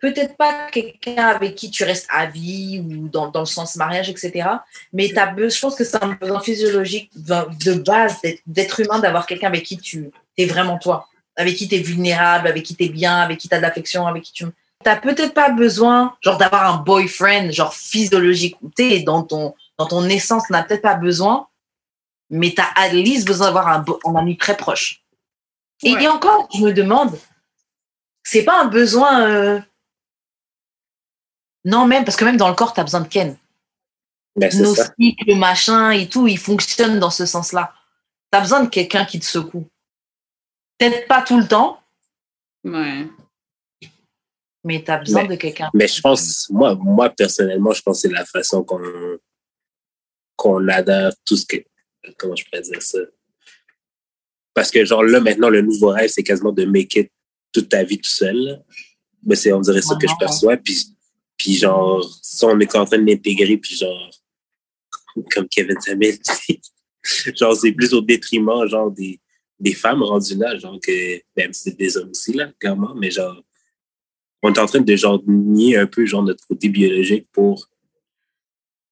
Peut-être 0.00 0.36
pas 0.36 0.68
quelqu'un 0.68 1.28
avec 1.28 1.54
qui 1.54 1.70
tu 1.70 1.84
restes 1.84 2.08
à 2.10 2.26
vie 2.26 2.80
ou 2.84 3.08
dans, 3.08 3.28
dans 3.30 3.40
le 3.40 3.46
sens 3.46 3.76
mariage, 3.76 4.10
etc. 4.10 4.48
Mais 4.92 5.06
be- 5.08 5.48
je 5.48 5.60
pense 5.60 5.76
que 5.76 5.84
c'est 5.84 6.02
un 6.02 6.14
besoin 6.14 6.40
physiologique 6.40 7.10
de 7.14 7.74
base 7.74 8.20
d'être- 8.20 8.42
d'être 8.46 8.80
humain, 8.80 8.98
d'avoir 8.98 9.26
quelqu'un 9.26 9.46
avec 9.46 9.62
qui 9.62 9.78
tu 9.78 10.10
es 10.36 10.44
vraiment 10.46 10.76
toi, 10.78 11.08
avec 11.36 11.54
qui 11.54 11.68
tu 11.68 11.76
es 11.76 11.78
vulnérable, 11.78 12.48
avec 12.48 12.64
qui 12.64 12.74
tu 12.74 12.82
es 12.84 12.88
bien, 12.88 13.16
avec 13.18 13.38
qui 13.38 13.48
tu 13.48 13.54
as 13.54 13.58
de 13.58 13.62
l'affection, 13.62 14.04
avec 14.08 14.24
qui 14.24 14.32
tu. 14.32 14.44
T'as 14.82 14.96
peut-être 14.96 15.34
pas 15.34 15.50
besoin 15.50 16.16
genre 16.20 16.38
d'avoir 16.38 16.74
un 16.74 16.78
boyfriend, 16.78 17.50
genre 17.50 17.74
physiologique. 17.74 18.56
Sais, 18.76 19.00
dans 19.00 19.22
ton, 19.22 19.54
dans 19.78 19.86
ton 19.86 20.04
essence, 20.08 20.44
tu 20.46 20.52
n'as 20.52 20.62
peut-être 20.62 20.82
pas 20.82 20.94
besoin, 20.94 21.48
mais 22.30 22.52
tu 22.54 22.60
as 22.60 22.68
à 22.76 22.88
least 22.88 23.26
besoin 23.26 23.46
d'avoir 23.46 23.68
un, 23.68 23.84
un 24.04 24.14
ami 24.16 24.36
très 24.36 24.56
proche. 24.56 25.02
Et, 25.82 25.94
Ouais. 25.94 26.04
et 26.04 26.08
encore, 26.08 26.48
je 26.54 26.60
me 26.62 26.72
demande, 26.72 27.18
c'est 28.22 28.44
pas 28.44 28.60
un 28.60 28.66
besoin. 28.66 29.22
euh, 29.28 29.60
Non, 31.64 31.86
même, 31.86 32.04
parce 32.04 32.16
que 32.16 32.24
même 32.24 32.36
dans 32.36 32.48
le 32.48 32.54
corps, 32.54 32.72
tu 32.72 32.80
as 32.80 32.84
besoin 32.84 33.00
de 33.02 33.08
Ken. 33.08 33.36
Ben, 34.36 34.50
Nos 34.60 34.74
ça. 34.74 34.88
cycles, 34.98 35.34
machin 35.36 35.90
et 35.90 36.08
tout, 36.08 36.26
ils 36.26 36.38
fonctionnent 36.38 36.98
dans 36.98 37.10
ce 37.10 37.26
sens-là. 37.26 37.72
Tu 38.32 38.38
as 38.38 38.40
besoin 38.40 38.62
de 38.64 38.68
quelqu'un 38.68 39.04
qui 39.04 39.20
te 39.20 39.24
secoue. 39.26 39.68
Peut-être 40.78 41.06
pas 41.06 41.22
tout 41.22 41.38
le 41.38 41.46
temps, 41.46 41.78
Ouais. 42.64 43.06
Mais 44.64 44.82
tu 44.82 44.90
as 44.90 44.98
besoin 44.98 45.22
Mais- 45.22 45.28
de 45.28 45.34
quelqu'un. 45.36 45.70
Mais 45.74 45.88
je 45.88 46.00
pense, 46.00 46.48
moi, 46.50 46.74
moi 46.74 47.10
personnellement, 47.10 47.72
je 47.72 47.82
pense 47.82 48.02
que 48.02 48.08
c'est 48.08 48.14
la 48.14 48.24
façon 48.24 48.62
qu'on 48.64 48.80
qu'on 50.36 50.66
adapte 50.68 51.18
tout 51.24 51.36
ce 51.36 51.46
que. 51.46 51.56
Comment 52.18 52.34
je 52.34 52.44
pourrais 52.44 52.62
dire 52.62 52.82
ça? 52.82 52.98
Parce 54.54 54.70
que, 54.70 54.84
genre, 54.84 55.04
là, 55.04 55.20
maintenant, 55.20 55.48
le 55.48 55.62
nouveau 55.62 55.88
rêve, 55.88 56.10
c'est 56.10 56.22
quasiment 56.22 56.52
de 56.52 56.64
make 56.64 56.94
it 56.96 57.10
toute 57.52 57.68
ta 57.68 57.84
vie 57.84 57.98
tout 57.98 58.10
seul. 58.10 58.62
Mais 59.24 59.36
c'est, 59.36 59.52
on 59.52 59.60
dirait 59.60 59.82
ça 59.82 59.94
que 59.96 60.08
je 60.08 60.14
perçois. 60.18 60.56
Puis, 60.56 60.86
puis 61.36 61.54
genre, 61.54 62.04
ça, 62.22 62.48
on 62.48 62.58
est 62.60 62.74
en 62.74 62.84
train 62.84 62.98
de 62.98 63.06
l'intégrer, 63.06 63.56
puis 63.56 63.76
genre, 63.76 64.10
comme 65.32 65.48
Kevin 65.48 65.80
Samuel 65.80 66.18
dit, 66.48 66.60
genre, 67.36 67.54
c'est 67.54 67.72
plus 67.72 67.94
au 67.94 68.00
détriment, 68.00 68.66
genre, 68.66 68.90
des, 68.90 69.20
des 69.60 69.74
femmes 69.74 70.02
rendues 70.02 70.36
là, 70.36 70.58
genre, 70.58 70.78
que, 70.80 71.20
même 71.36 71.52
si 71.52 71.64
c'est 71.70 71.76
des 71.76 71.96
hommes 71.96 72.10
aussi, 72.10 72.32
là, 72.32 72.50
clairement, 72.58 72.94
mais 72.94 73.10
genre, 73.10 73.40
on 74.42 74.52
est 74.52 74.58
en 74.58 74.66
train 74.66 74.80
de 74.80 74.96
genre 74.96 75.22
nier 75.26 75.76
un 75.76 75.86
peu 75.86 76.04
genre 76.06 76.22
notre 76.22 76.46
côté 76.46 76.68
biologique 76.68 77.28
pour 77.32 77.68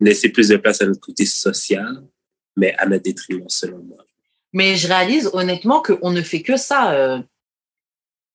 laisser 0.01 0.29
plus 0.31 0.49
de 0.49 0.57
place 0.57 0.81
à 0.83 0.87
notre 0.87 1.01
côté 1.01 1.27
social, 1.27 2.03
mais 2.57 2.75
à 2.77 2.87
notre 2.87 3.03
détriment 3.03 3.49
selon 3.49 3.79
moi. 3.83 4.05
Mais 4.53 4.77
je 4.77 4.89
réalise 4.89 5.31
honnêtement 5.33 5.83
qu'on 5.83 6.11
ne 6.11 6.23
fait 6.23 6.43
que 6.43 6.57
ça, 6.57 6.93
euh, 6.95 7.19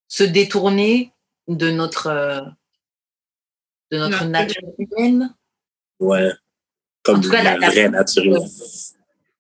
se 0.07 0.23
détourner 0.23 1.11
de 1.47 1.71
notre, 1.71 2.07
euh, 2.07 2.41
de 3.91 3.97
notre 3.97 4.25
nature 4.25 4.61
humaine. 4.77 5.33
Ouais. 5.99 6.31
Comme 7.03 7.17
En 7.17 7.21
tout 7.21 7.29
cas, 7.29 7.43
la, 7.43 7.53
la- 7.53 7.59
la- 7.59 7.69
vraie 7.69 7.89
nature 7.89 8.23
humaine. 8.23 8.49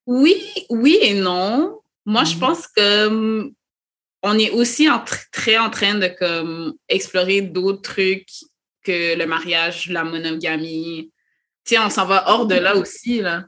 Oui, 0.07 0.35
oui 0.69 0.97
et 1.01 1.13
non. 1.19 1.79
Moi, 2.05 2.23
je 2.25 2.33
Mhm. 2.35 2.39
pense 2.39 2.67
que 2.67 3.07
hum, 3.07 3.53
on 4.27 4.37
est 4.39 4.49
aussi 4.49 4.89
en 4.89 4.97
tr- 4.97 5.25
très 5.31 5.57
en 5.57 5.69
train 5.69 5.95
de 5.95 6.07
comme 6.07 6.73
explorer 6.89 7.41
d'autres 7.41 7.81
trucs 7.83 8.27
que 8.83 9.15
le 9.17 9.25
mariage, 9.25 9.87
la 9.89 10.03
monogamie. 10.03 11.11
Tiens, 11.63 11.85
on 11.87 11.89
s'en 11.89 12.05
va 12.05 12.25
hors 12.29 12.45
de 12.47 12.55
là 12.55 12.75
aussi 12.75 13.21
là. 13.21 13.45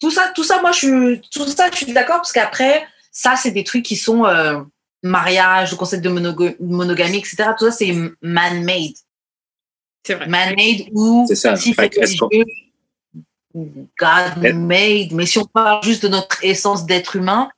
Tout 0.00 0.10
ça, 0.10 0.32
tout 0.34 0.44
ça, 0.44 0.60
moi, 0.60 0.72
je 0.72 0.78
suis, 0.78 1.20
tout 1.30 1.46
ça, 1.46 1.70
je 1.70 1.76
suis 1.76 1.92
d'accord 1.92 2.16
parce 2.16 2.32
qu'après, 2.32 2.86
ça, 3.10 3.36
c'est 3.36 3.52
des 3.52 3.64
trucs 3.64 3.84
qui 3.84 3.96
sont 3.96 4.24
euh, 4.24 4.60
mariage, 5.02 5.70
le 5.72 5.76
concept 5.76 6.04
de 6.04 6.08
monogamie, 6.10 7.18
etc. 7.18 7.36
Tout 7.58 7.66
ça, 7.66 7.72
c'est 7.72 7.94
man-made. 8.22 8.94
C'est 10.06 10.14
vrai. 10.14 10.26
Man-made 10.26 10.88
ou 10.92 11.24
C'est 11.28 11.36
ça. 11.36 11.56
si 11.56 11.74
God-made. 13.98 15.12
Mais 15.12 15.26
si 15.26 15.38
on 15.38 15.44
parle 15.46 15.82
juste 15.84 16.02
de 16.02 16.08
notre 16.08 16.44
essence 16.44 16.86
d'être 16.86 17.16
humain, 17.16 17.48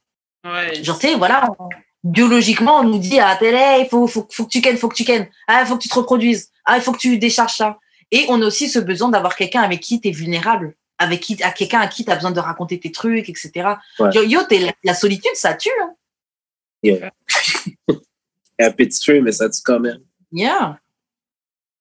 Ouais. 0.45 0.81
Genre, 0.85 0.97
tu 0.97 1.09
sais, 1.09 1.15
voilà, 1.17 1.51
on- 1.59 1.69
biologiquement, 2.07 2.81
on 2.81 2.85
nous 2.85 2.99
dit 2.99 3.19
à 3.19 3.29
la 3.29 3.37
télé, 3.37 3.83
il 3.83 3.89
faut, 3.89 4.07
faut, 4.07 4.27
faut 4.31 4.45
que 4.45 4.51
tu 4.51 4.61
kennes, 4.61 4.77
faut 4.77 4.89
que 4.89 4.95
tu 4.95 5.05
kennes. 5.05 5.29
Ah, 5.47 5.63
il 5.63 5.67
faut 5.67 5.77
que 5.77 5.83
tu 5.83 5.89
te 5.89 5.95
reproduises. 5.95 6.51
Ah, 6.65 6.77
il 6.77 6.83
faut 6.83 6.93
que 6.93 6.99
tu 6.99 7.19
décharges 7.19 7.57
ça. 7.57 7.79
Et 8.11 8.25
on 8.29 8.41
a 8.43 8.47
aussi 8.47 8.69
ce 8.69 8.79
besoin 8.79 9.09
d'avoir 9.09 9.37
quelqu'un 9.37 9.63
avec 9.63 9.81
qui 9.81 10.01
tu 10.01 10.09
es 10.09 10.11
vulnérable, 10.13 10.77
avec 10.99 11.21
qui, 11.21 11.43
à 11.43 11.51
quelqu'un 11.51 11.81
à 11.81 11.89
qui 11.89 12.05
tu 12.05 12.11
as 12.11 12.15
besoin 12.15 12.31
de 12.31 12.41
raconter 12.41 12.79
tes 12.79 12.93
trucs, 12.93 13.29
etc. 13.29 13.51
Ouais. 13.99 14.11
Yo, 14.15 14.23
yo, 14.23 14.43
t'es- 14.45 14.61
la, 14.61 14.73
la 14.85 14.95
solitude, 14.95 15.35
ça 15.35 15.55
tue. 15.55 15.71
Hein. 15.83 15.95
Yeah. 16.83 17.11
un 18.61 18.71
petit 18.71 19.01
peu, 19.05 19.21
mais 19.21 19.33
ça 19.33 19.51
tue 19.51 19.61
quand 19.65 19.81
même. 19.81 20.01
Yeah. 20.31 20.79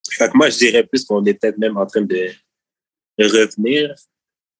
Fait 0.10 0.30
que 0.30 0.38
moi, 0.38 0.50
je 0.50 0.58
dirais 0.58 0.84
plus 0.84 1.06
qu'on 1.06 1.24
est 1.26 1.36
peut-être 1.36 1.58
même 1.58 1.78
en 1.78 1.86
train 1.86 2.02
de 2.02 2.32
revenir. 3.20 3.94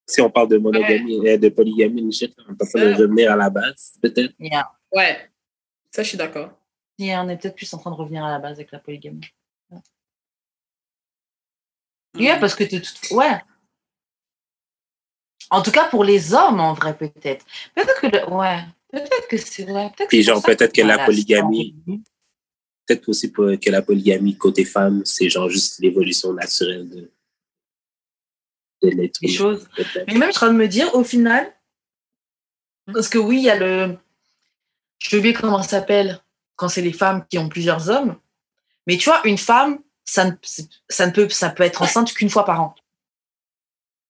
Si 0.08 0.22
on 0.22 0.30
parle 0.30 0.50
de 0.50 0.58
monogamie, 0.58 1.28
euh, 1.28 1.38
de 1.38 1.50
polygamie, 1.50 2.04
on 2.04 2.10
est 2.10 2.62
en 2.62 2.66
train 2.66 2.92
de 2.92 2.94
revenir 2.94 3.32
à 3.32 3.36
la 3.36 3.50
base, 3.50 3.94
peut-être. 4.02 4.34
Yeah. 4.40 4.70
Ouais. 4.92 5.30
Ça, 5.96 6.04
je 6.04 6.10
suis 6.10 6.18
d'accord. 6.18 6.52
Yeah, 6.98 7.24
on 7.24 7.30
est 7.30 7.38
peut-être 7.38 7.56
plus 7.56 7.74
en 7.74 7.78
train 7.78 7.90
de 7.90 7.96
revenir 7.96 8.26
à 8.26 8.30
la 8.32 8.38
base 8.40 8.58
avec 8.58 8.74
la 8.74 8.80
polygamie. 8.80 9.22
Yeah, 12.18 12.38
parce 12.38 12.54
que 12.54 12.66
t'es 12.66 12.82
tout... 12.82 13.16
Ouais. 13.16 13.42
En 15.50 15.62
tout 15.62 15.72
cas, 15.72 15.88
pour 15.90 16.04
les 16.04 16.34
hommes, 16.34 16.60
en 16.60 16.74
vrai, 16.74 16.98
peut-être. 16.98 17.46
Peut-être 17.74 18.02
que... 18.02 18.08
le- 18.08 18.30
Ouais. 18.30 18.60
Peut-être 18.92 19.28
que 19.30 19.38
c'est 19.38 19.64
vrai. 19.64 19.90
Peut-être 19.96 20.10
Puis 20.10 20.22
genre, 20.22 20.44
peut-être 20.44 20.74
que 20.74 20.82
la 20.82 20.98
polygamie- 21.06 21.76
Peut-être 22.86 23.08
aussi 23.08 23.32
que 23.32 23.70
la 23.70 23.82
polygamie 23.82 24.38
côté 24.38 24.66
femme, 24.66 25.04
c'est 25.06 25.30
genre 25.30 25.48
juste 25.50 25.80
l'évolution 25.80 26.34
naturelle 26.34 26.90
de, 26.90 27.12
de 28.84 28.90
l'être 28.90 29.18
Les 29.22 29.30
choses. 29.30 29.66
Mais 30.08 30.14
même, 30.16 30.24
je 30.32 30.32
suis 30.32 30.44
en 30.46 30.48
train 30.48 30.54
de 30.54 30.58
me 30.58 30.68
dire, 30.68 30.94
au 30.94 31.06
final, 31.06 31.56
parce 32.94 33.08
que 33.08 33.18
oui, 33.18 33.38
il 33.38 33.44
y 33.44 33.50
a 33.50 33.56
le. 33.58 33.98
Je 35.00 35.18
oublié 35.18 35.34
comment 35.34 35.62
ça 35.62 35.70
s'appelle 35.70 36.20
quand 36.56 36.70
c'est 36.70 36.82
les 36.82 36.94
femmes 36.94 37.26
qui 37.30 37.38
ont 37.38 37.50
plusieurs 37.50 37.90
hommes. 37.90 38.16
Mais 38.88 38.98
tu 38.98 39.06
vois, 39.10 39.22
une 39.28 39.38
femme, 39.38 39.80
ça 40.04 40.26
ne, 40.26 40.32
ça 40.90 41.08
ne 41.08 41.12
peut, 41.12 41.30
ça 41.30 41.50
peut 41.50 41.64
être 41.64 41.82
enceinte 41.82 42.14
qu'une 42.14 42.30
fois 42.30 42.46
par 42.46 42.62
an. 42.62 42.76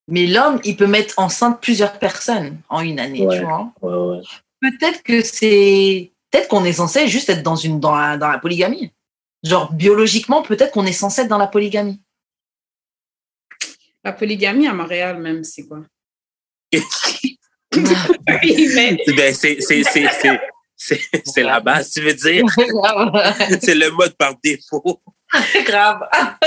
Mais 0.07 0.28
l'homme, 0.28 0.60
il 0.64 0.78
peut 0.78 0.86
mettre 0.88 1.16
enceinte 1.18 1.62
plusieurs 1.62 1.98
personnes 1.98 2.62
en 2.70 2.82
une 2.82 2.99
année, 2.99 3.26
Ouais. 3.26 3.40
tu 3.40 3.44
vois. 3.45 3.72
Ouais, 3.82 4.18
ouais. 4.18 4.24
Peut-être 4.62 5.02
que 5.03 5.22
c'est. 5.24 6.12
Peut-être 6.30 6.48
qu'on 6.48 6.66
est 6.66 6.74
censé 6.74 7.07
juste 7.07 7.30
être 7.30 7.44
dans, 7.44 7.56
une, 7.56 7.80
dans, 7.80 7.95
la, 7.95 8.18
dans 8.18 8.28
la 8.30 8.38
polygamie. 8.40 8.91
Genre, 9.44 9.72
biologiquement, 9.74 10.41
peut-être 10.44 10.72
qu'on 10.72 10.86
est 10.86 10.91
censé 10.91 11.22
être 11.22 11.28
dans 11.28 11.38
la 11.38 11.48
polygamie. 11.48 12.02
La 14.03 14.12
polygamie 14.14 14.68
à 14.68 14.74
Montréal, 14.74 15.20
même, 15.22 15.44
c'est 15.44 15.66
quoi? 15.68 15.80
Oui, 17.74 18.70
mais 18.76 18.98
Ben, 19.16 19.34
c'est, 19.34 19.57
c'est, 21.26 21.44
la 21.44 21.60
base, 21.60 21.91
tu 21.91 22.02
veux 22.02 22.14
dire? 22.14 22.44
C'est 23.62 23.76
le 23.76 23.91
mode 23.91 24.16
par 24.18 24.36
défaut. 24.44 25.02
C'est 25.52 25.64
grave. 25.64 26.02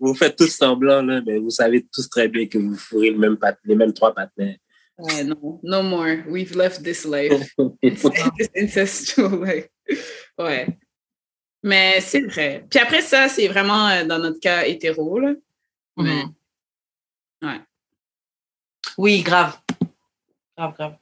Vous 0.00 0.14
faites 0.14 0.36
tous 0.36 0.54
semblant, 0.54 1.02
là, 1.02 1.20
mais 1.24 1.38
vous 1.38 1.50
savez 1.50 1.86
tous 1.92 2.08
très 2.08 2.28
bien 2.28 2.46
que 2.46 2.58
vous 2.58 2.76
fourrez 2.76 3.10
le 3.10 3.18
même 3.18 3.36
pat- 3.36 3.58
les 3.64 3.74
mêmes 3.74 3.92
trois. 3.92 4.14
Ouais, 4.98 5.24
non, 5.24 5.60
no 5.62 5.82
more. 5.82 6.16
We've 6.26 6.54
left 6.56 6.82
this 6.82 7.04
life. 7.04 7.54
this 7.82 8.50
incestual 8.56 9.44
life. 9.44 9.68
Ouais. 10.38 10.66
Mais 11.62 12.00
c'est 12.00 12.22
vrai. 12.22 12.64
Puis 12.68 12.80
après 12.80 13.02
ça, 13.02 13.28
c'est 13.28 13.48
vraiment 13.48 13.88
euh, 13.88 14.04
dans 14.04 14.18
notre 14.18 14.40
cas 14.40 14.64
hétéro, 14.64 15.18
là. 15.20 15.34
Mais- 15.96 16.24
Mhm. 16.24 16.34
Ouais. 17.42 17.60
Oui, 18.98 19.22
grave. 19.22 19.58
Grave, 20.56 20.74
grave. 20.74 20.96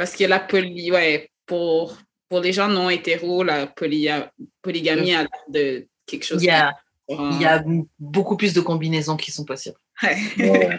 Parce 0.00 0.16
que 0.16 0.24
la 0.24 0.40
poly, 0.40 0.90
ouais, 0.90 1.30
pour, 1.44 1.94
pour 2.26 2.40
les 2.40 2.54
gens 2.54 2.68
non 2.68 2.88
hétéros, 2.88 3.42
la 3.44 3.66
polyga- 3.66 4.30
polygamie 4.62 5.12
a 5.12 5.20
l'air 5.24 5.28
de 5.50 5.86
quelque 6.06 6.24
chose. 6.24 6.42
Il 6.42 6.46
y 6.46 6.50
a, 6.50 6.70
de- 7.06 7.34
il 7.34 7.42
y 7.42 7.44
a 7.44 7.62
beaucoup 7.98 8.34
plus 8.38 8.54
de 8.54 8.62
combinaisons 8.62 9.18
qui 9.18 9.30
sont 9.30 9.44
possibles. 9.44 9.76
Ouais. 10.02 10.16
Ouais. 10.38 10.78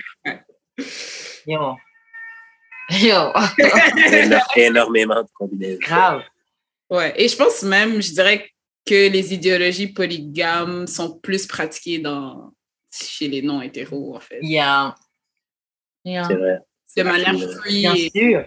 Yo. 1.46 1.76
Yo. 2.90 3.32
Éno- 4.12 4.40
énormément 4.56 5.22
de 5.22 5.30
combinaisons. 5.36 5.78
grave. 5.82 6.24
Ouais, 6.90 7.14
et 7.16 7.28
je 7.28 7.36
pense 7.36 7.62
même, 7.62 8.02
je 8.02 8.14
dirais 8.14 8.50
que 8.84 9.08
les 9.08 9.36
idéologies 9.36 9.94
polygames 9.94 10.88
sont 10.88 11.20
plus 11.20 11.46
pratiquées 11.46 12.00
dans, 12.00 12.52
chez 12.92 13.28
les 13.28 13.44
non-hétéros, 13.44 14.16
en 14.16 14.20
fait. 14.20 14.40
Il 14.42 14.50
y 14.54 14.58
a. 14.58 14.96
il 16.06 16.14
y 16.14 16.18
a- 16.18 16.24
C'est 16.28 16.34
vrai. 16.34 16.58
De 16.98 17.04
manière 17.04 17.50
free 17.60 17.82
Bien 17.82 17.94
et, 17.94 18.10
sûr. 18.10 18.46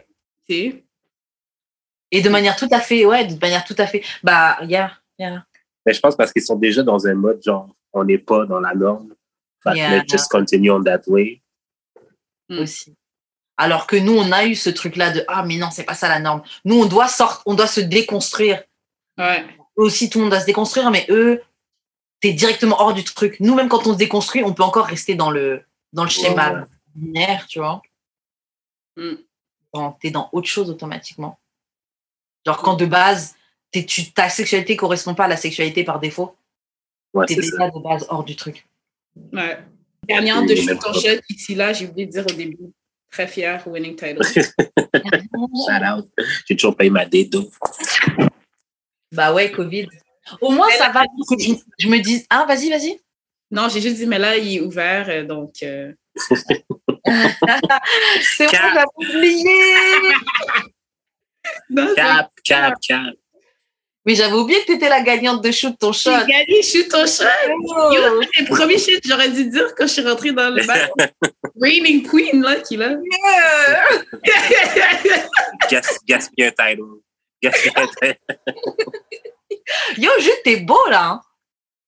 Et 0.49 2.21
de 2.23 2.29
manière 2.29 2.57
tout 2.57 2.69
à 2.71 2.81
fait, 2.81 3.05
ouais, 3.05 3.27
de 3.27 3.39
manière 3.41 3.65
tout 3.65 3.75
à 3.79 3.87
fait. 3.87 4.03
Bah, 4.23 4.59
il 4.63 4.71
y 4.71 4.77
a. 4.77 4.93
il 5.19 5.23
y 5.23 5.27
a- 5.29 5.45
Mais 5.87 5.93
je 5.93 6.01
pense 6.01 6.17
parce 6.17 6.33
qu'ils 6.33 6.45
sont 6.45 6.57
déjà 6.57 6.83
dans 6.83 7.07
un 7.07 7.15
mode 7.15 7.43
genre 7.43 7.69
on 7.93 8.05
n'est 8.05 8.19
pas 8.19 8.47
dans 8.47 8.61
la 8.61 8.75
norme. 8.75 9.15
Que 9.65 9.75
Yeah. 9.75 9.97
let's 9.99 10.11
just 10.11 10.31
continue 10.31 10.71
on 10.71 10.83
that 10.85 11.03
way. 11.07 11.41
Mm. 12.51 12.59
aussi. 12.59 12.95
Alors 13.57 13.87
que 13.87 13.97
nous, 13.97 14.13
on 14.17 14.31
a 14.33 14.45
eu 14.45 14.55
ce 14.55 14.69
truc-là 14.69 15.11
de 15.13 15.25
ah 15.29 15.43
mais 15.45 15.57
non, 15.57 15.71
c'est 15.71 15.85
pas 15.85 15.95
ça 15.95 16.09
la 16.09 16.19
norme. 16.19 16.43
Nous, 16.65 16.75
on 16.77 16.87
doit 16.87 17.09
sortir, 17.09 17.43
on 17.47 17.55
doit 17.55 17.67
se 17.69 17.81
déconstruire. 17.81 18.63
Ouais. 19.17 19.47
Aussi, 19.77 20.11
tout 20.11 20.19
le 20.19 20.25
monde 20.25 20.33
doit 20.33 20.41
se 20.41 20.47
déconstruire, 20.47 20.91
mais 20.91 21.07
eux, 21.09 21.41
t'es 22.21 22.33
directement 22.33 22.81
hors 22.81 22.93
du 22.93 23.05
truc. 23.05 23.39
Nous, 23.41 23.55
même 23.55 23.69
quand 23.69 23.87
on 23.87 23.93
se 23.95 23.99
déconstruit, 23.99 24.43
on 24.45 24.53
peut 24.53 24.63
encore 24.65 24.87
rester 24.87 25.15
dans 25.15 25.31
le 25.31 25.63
dans 25.93 26.03
le 26.05 26.11
schéma 26.11 26.53
Ouais. 26.53 26.65
binaire, 26.95 27.47
tu 27.47 27.61
vois. 27.61 27.81
Mm. 28.97 29.15
Dans- 29.75 29.93
T'es 29.93 30.11
dans 30.11 30.29
autre 30.33 30.49
chose 30.49 30.71
automatiquement. 30.71 31.39
Genre 32.47 32.63
quand 32.63 32.75
de 32.77 32.87
base, 32.87 33.35
t'es- 33.73 33.85
tu, 33.85 34.13
ta 34.13 34.29
sexualité 34.29 34.77
correspond 34.77 35.15
pas 35.15 35.25
à 35.25 35.29
la 35.29 35.37
sexualité 35.37 35.83
par 35.85 35.99
défaut, 36.01 36.37
Ouais, 37.13 37.27
t'es 37.27 37.35
déjà 37.37 37.57
ça. 37.57 37.71
de 37.71 37.79
base 37.83 38.07
hors 38.09 38.25
du 38.25 38.37
truc. 38.37 38.67
Ouais. 39.33 39.59
Gagnante 40.09 40.49
de 40.49 40.55
ton 40.75 40.93
pas. 40.93 40.93
shot, 40.93 41.21
ici 41.29 41.55
là, 41.55 41.73
j'ai 41.73 41.87
oublié 41.89 42.07
de 42.07 42.13
dire 42.13 42.25
au 42.27 42.33
début. 42.35 42.59
Très 43.11 43.27
fière, 43.29 43.67
winning 43.69 43.95
title. 43.97 44.23
Shout 44.25 45.85
out. 45.97 46.09
J'ai 46.47 46.57
toujours 46.57 46.77
payé 46.77 46.91
ma 46.91 47.07
dédo. 47.07 47.51
Bah 49.13 49.33
ouais, 49.33 49.51
Covid. 49.53 49.89
Au 50.41 50.51
moins, 50.51 50.67
Mais 50.69 50.77
ça 50.79 50.91
va. 50.91 51.05
Je, 51.39 51.55
je 51.79 51.89
me 51.89 51.99
dis, 52.01 52.27
ah, 52.31 52.45
vas-y, 52.47 52.71
vas-y. 52.71 52.99
non, 53.51 53.69
j'ai 53.69 53.81
juste 53.81 53.97
dit, 53.97 54.07
mais 54.07 54.19
là, 54.19 54.37
il 54.37 54.57
est 54.57 54.61
ouvert, 54.61 55.09
euh, 55.09 55.25
donc. 55.25 55.63
euh, 55.63 55.93
C'est 56.17 56.55
vrai, 58.47 58.53
Cap. 58.53 58.73
j'avais 58.75 58.85
oublié. 58.97 59.55
Non, 61.71 61.95
Cap, 61.95 62.31
cap, 62.45 62.75
cap. 62.87 63.01
Mais 64.07 64.15
j'avais 64.15 64.35
oublié 64.35 64.61
que 64.61 64.67
tu 64.67 64.73
étais 64.75 64.91
la 64.91 65.01
gagnante 65.01 65.43
de 65.43 65.51
shoot 65.51 65.79
ton 65.79 65.91
shot. 65.93 66.11
J'ai 66.11 66.27
gagné 66.33 66.63
Shoot 66.63 66.89
ton 66.91 67.07
shot. 67.07 67.25
Oh. 67.49 67.91
Yo, 67.93 68.21
c'est 68.35 68.43
le 68.43 68.49
premier 68.49 68.77
que 68.77 69.01
j'aurais 69.03 69.31
dû 69.31 69.47
dire 69.49 69.75
quand 69.75 69.87
je 69.87 69.93
suis 69.95 70.03
rentrée 70.03 70.33
dans 70.33 70.51
le 70.51 70.63
bac. 70.67 70.91
Reigning 71.61 72.07
Queen, 72.07 72.43
là, 72.43 72.57
qui 72.57 72.77
là. 72.77 72.97
Gas, 75.71 75.99
gaspiller 76.07 76.53
title. 76.53 76.83
Gaspiller 77.43 77.73
un 77.77 77.87
title. 77.87 78.19
Yo, 79.97 80.11
juste, 80.19 80.43
t'es 80.45 80.57
beau 80.57 80.87
là. 80.91 81.13
Hein. 81.13 81.21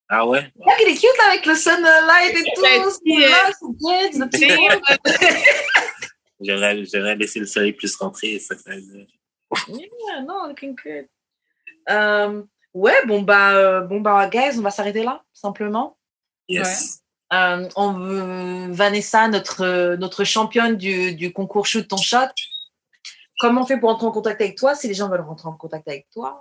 Ah 0.09 0.27
ouais? 0.27 0.53
Regarde, 0.59 0.81
il 0.87 0.93
est 0.93 0.95
cute 0.95 1.19
là 1.19 1.31
avec 1.31 1.47
le 1.47 1.55
sunlight 1.55 2.37
et 2.37 2.43
tout. 2.55 2.62
C'est 2.91 3.11
bien, 3.12 4.11
c'est 4.12 4.19
le 4.19 4.28
petit- 4.28 4.51
J'aurais, 6.41 7.16
laissé 7.16 7.41
le 7.41 7.47
soleil 7.47 7.73
plus 7.73 7.95
rentrer. 7.97 8.39
Ça, 8.39 8.55
ça- 8.57 8.73
Yeah, 9.69 10.23
non, 10.27 10.49
looking 10.49 10.74
good. 10.77 11.07
Euh, 11.89 12.43
ouais, 12.74 13.07
bon 13.07 13.23
bah, 13.23 13.55
euh, 13.55 13.81
bon 13.83 14.01
bah, 14.01 14.28
guys, 14.28 14.59
on 14.59 14.62
va 14.62 14.70
s'arrêter 14.70 15.03
là, 15.03 15.23
simplement. 15.33 15.97
Yes. 16.49 17.01
Euh, 17.33 17.69
on 17.77 17.93
veut- 17.95 18.73
Vanessa, 18.73 19.28
notre, 19.28 19.95
notre 19.97 20.24
championne 20.24 20.77
du, 20.77 21.15
du 21.15 21.33
concours 21.33 21.66
Shoot 21.66 21.89
ton 21.89 21.97
shot. 21.97 22.28
Comment 23.41 23.62
on 23.62 23.66
fait 23.66 23.78
pour 23.78 23.91
entrer 23.91 24.07
en 24.07 24.12
contact 24.12 24.41
avec 24.41 24.57
toi? 24.57 24.74
Si 24.74 24.89
les 24.89 24.95
gens 24.95 25.09
veulent 25.09 25.20
rentrer 25.20 25.49
en 25.49 25.53
contact 25.57 25.89
avec 25.89 26.07
toi 26.12 26.41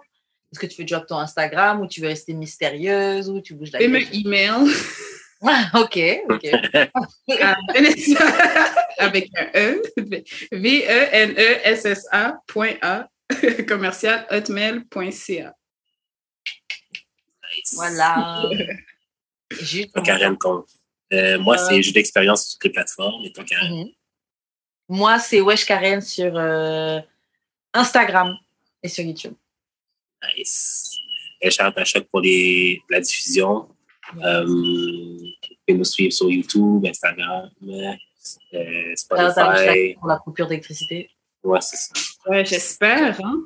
Est-ce 0.55 0.59
que 0.67 0.73
tu 0.73 0.81
veux 0.81 0.87
drop 0.87 1.05
ton 1.05 1.17
Instagram 1.19 1.81
ou 1.81 1.87
tu 1.87 1.99
veux 1.99 2.07
rester 2.07 2.33
mystérieuse 2.33 3.29
ou 3.29 3.41
tu 3.41 3.55
bouges 3.55 3.73
la 3.73 3.81
Et 3.81 3.89
me 3.89 3.99
email 4.15 4.71
Ah, 5.45 5.69
Ok, 5.73 5.99
ok. 6.29 6.45
Vanessa 7.73 8.25
avec 8.97 9.29
un 9.37 9.47
E, 9.53 9.81
E 9.99 10.23
V-E-N-E-S-S-A 10.53 12.37
point 12.47 12.75
A 12.81 13.09
commercial 13.67 14.25
hotmail.ca. 14.31 15.53
Nice. 17.57 17.73
voilà. 17.73 18.43
Juste. 19.59 19.91
Toi, 19.93 20.03
Karen, 20.03 20.37
compte. 20.37 20.69
Euh, 21.11 21.37
moi, 21.39 21.55
Euh, 21.59 21.65
c'est 21.67 21.81
jeu 21.83 21.91
d'expérience 21.91 22.45
sur 22.47 22.53
toutes 22.53 22.63
les 22.63 22.69
plateformes. 22.71 23.25
Et 23.25 23.33
toi, 23.33 23.43
Karen? 23.43 23.73
Mhm. 23.73 23.89
Moi, 24.87 25.19
c'est 25.19 25.41
Wesh 25.41 25.65
Karen 25.65 25.99
sur 25.99 26.31
euh, 26.37 27.01
Instagram 27.73 28.37
et 28.81 28.87
sur 28.87 29.03
YouTube. 29.03 29.33
Nice. 30.37 30.97
Et 31.41 31.49
shout 31.51 31.63
out 31.63 31.77
à 31.77 31.85
Choc 31.85 32.05
pour 32.09 32.21
les, 32.21 32.81
la 32.89 32.99
diffusion. 33.01 33.67
Euh, 34.23 34.45
vous 34.45 35.17
pouvez 35.67 35.77
nous 35.77 35.83
suivre 35.83 36.13
sur 36.13 36.29
YouTube, 36.29 36.85
Instagram, 36.85 37.49
euh, 37.63 38.95
Spotify. 38.95 39.95
pour 39.95 40.07
la 40.07 40.17
coupure 40.19 40.47
d'électricité. 40.47 41.09
Ouais, 41.43 41.61
c'est 41.61 41.77
ça. 41.77 41.93
Ouais, 42.27 42.45
j'espère. 42.45 43.19
Hein? 43.23 43.43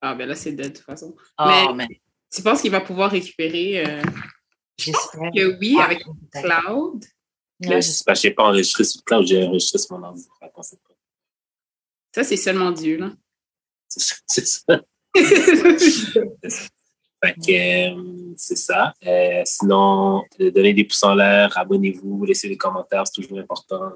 Ah, 0.00 0.14
ben 0.14 0.28
là, 0.28 0.34
c'est 0.34 0.52
dead 0.52 0.72
de 0.72 0.76
toute 0.76 0.84
façon. 0.84 1.14
Oh, 1.38 1.72
mais 1.74 1.86
Tu 2.30 2.42
penses 2.42 2.60
qu'il 2.62 2.70
va 2.70 2.80
pouvoir 2.80 3.10
récupérer 3.10 3.84
euh, 3.86 4.02
j'espère. 4.76 5.30
que 5.34 5.58
oui, 5.58 5.76
Ah, 5.78 5.84
avec 5.84 6.02
Cloud? 6.32 7.04
Ouais, 7.60 7.68
Mais 7.68 7.82
je 7.82 8.26
n'ai 8.26 8.34
pas 8.34 8.44
enregistré 8.44 8.84
sur 8.84 9.00
le 9.00 9.04
cloud, 9.04 9.26
j'ai 9.26 9.44
enregistré 9.44 9.78
sur 9.78 9.96
mon 9.98 10.06
ordi. 10.06 10.26
Fait 10.40 10.50
qu'on 10.50 10.62
sait 10.62 10.78
pas. 10.86 10.94
Ça, 12.14 12.24
c'est 12.24 12.36
seulement 12.36 12.72
Dieu, 12.72 12.96
là. 12.98 13.12
C'est 13.88 14.46
ça. 14.46 14.80
C'est 15.14 16.50
ça. 16.50 16.68
Fait 17.24 17.34
que, 17.34 17.94
euh, 17.94 18.34
c'est 18.36 18.56
ça. 18.56 18.92
Euh, 19.06 19.42
sinon, 19.44 20.24
euh, 20.40 20.50
donnez 20.50 20.74
des 20.74 20.84
pouces 20.84 21.02
en 21.02 21.14
l'air, 21.14 21.56
abonnez-vous, 21.56 22.24
laissez 22.24 22.48
des 22.48 22.56
commentaires, 22.56 23.06
c'est 23.06 23.22
toujours 23.22 23.38
important. 23.38 23.92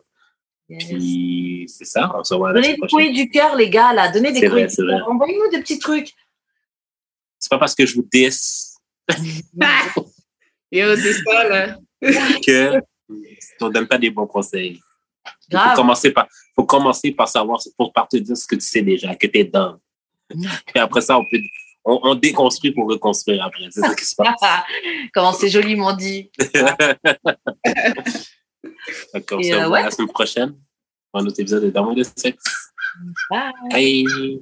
Yes. 0.68 0.84
Puis, 0.84 1.66
c'est 1.68 1.84
ça. 1.84 2.10
On 2.14 2.24
se 2.24 2.34
Donnez 2.34 2.74
des 2.74 2.88
courriers 2.88 3.12
du 3.12 3.28
cœur, 3.28 3.54
les 3.56 3.68
gars, 3.68 3.92
là. 3.92 4.10
Donnez 4.10 4.32
des 4.32 4.48
courriers 4.48 4.66
du 4.66 4.76
cœur. 4.76 5.08
Envoyez-nous 5.08 5.50
des 5.50 5.60
petits 5.60 5.78
trucs. 5.78 6.14
C'est 7.38 7.50
pas 7.50 7.58
parce 7.58 7.74
que 7.74 7.84
je 7.86 7.94
vous 7.94 8.06
diss 8.10 8.76
Yo, 10.70 10.96
c'est 10.96 11.14
ça, 11.14 11.48
là. 11.48 11.76
que 12.46 12.80
on 13.60 13.68
ne 13.68 13.72
donne 13.72 13.88
pas 13.88 13.98
des 13.98 14.10
bons 14.10 14.26
conseils. 14.26 14.80
Il 15.50 15.58
faut 15.58 15.74
commencer 15.74 16.10
par, 16.10 16.28
faut 16.54 16.64
commencer 16.64 17.12
par 17.12 17.28
savoir, 17.28 17.58
pour 17.76 17.92
par 17.92 18.08
te 18.08 18.16
dire 18.18 18.36
ce 18.36 18.46
que 18.46 18.54
tu 18.54 18.66
sais 18.66 18.82
déjà, 18.82 19.14
que 19.14 19.26
tu 19.26 19.38
es 19.38 19.44
dans. 19.44 19.78
Puis 20.28 20.78
après 20.78 21.00
ça, 21.00 21.18
on 21.18 21.24
peut, 21.24 21.40
on, 21.84 22.00
on 22.02 22.14
déconstruit 22.14 22.72
pour 22.72 22.88
reconstruire 22.88 23.44
après. 23.44 23.68
C'est 23.70 23.80
ça 23.80 23.94
qui 23.94 24.04
se 24.04 24.14
passe. 24.14 24.34
Comment 25.14 25.32
c'est 25.32 25.48
joliment 25.48 25.94
dit. 25.94 26.30
D'accord, 29.14 29.40
Et, 29.42 29.54
on 29.54 29.72
euh, 29.72 29.82
la 29.82 29.90
semaine 29.90 30.08
prochaine 30.08 30.54
pour 31.10 31.22
un 31.22 31.26
autre 31.26 31.40
épisode 31.40 31.64
de 31.64 31.70
D'amour 31.70 31.92
et 31.92 31.96
de 31.96 32.02
sexe. 32.02 32.72
Bye. 33.30 33.52
Bye! 33.70 34.40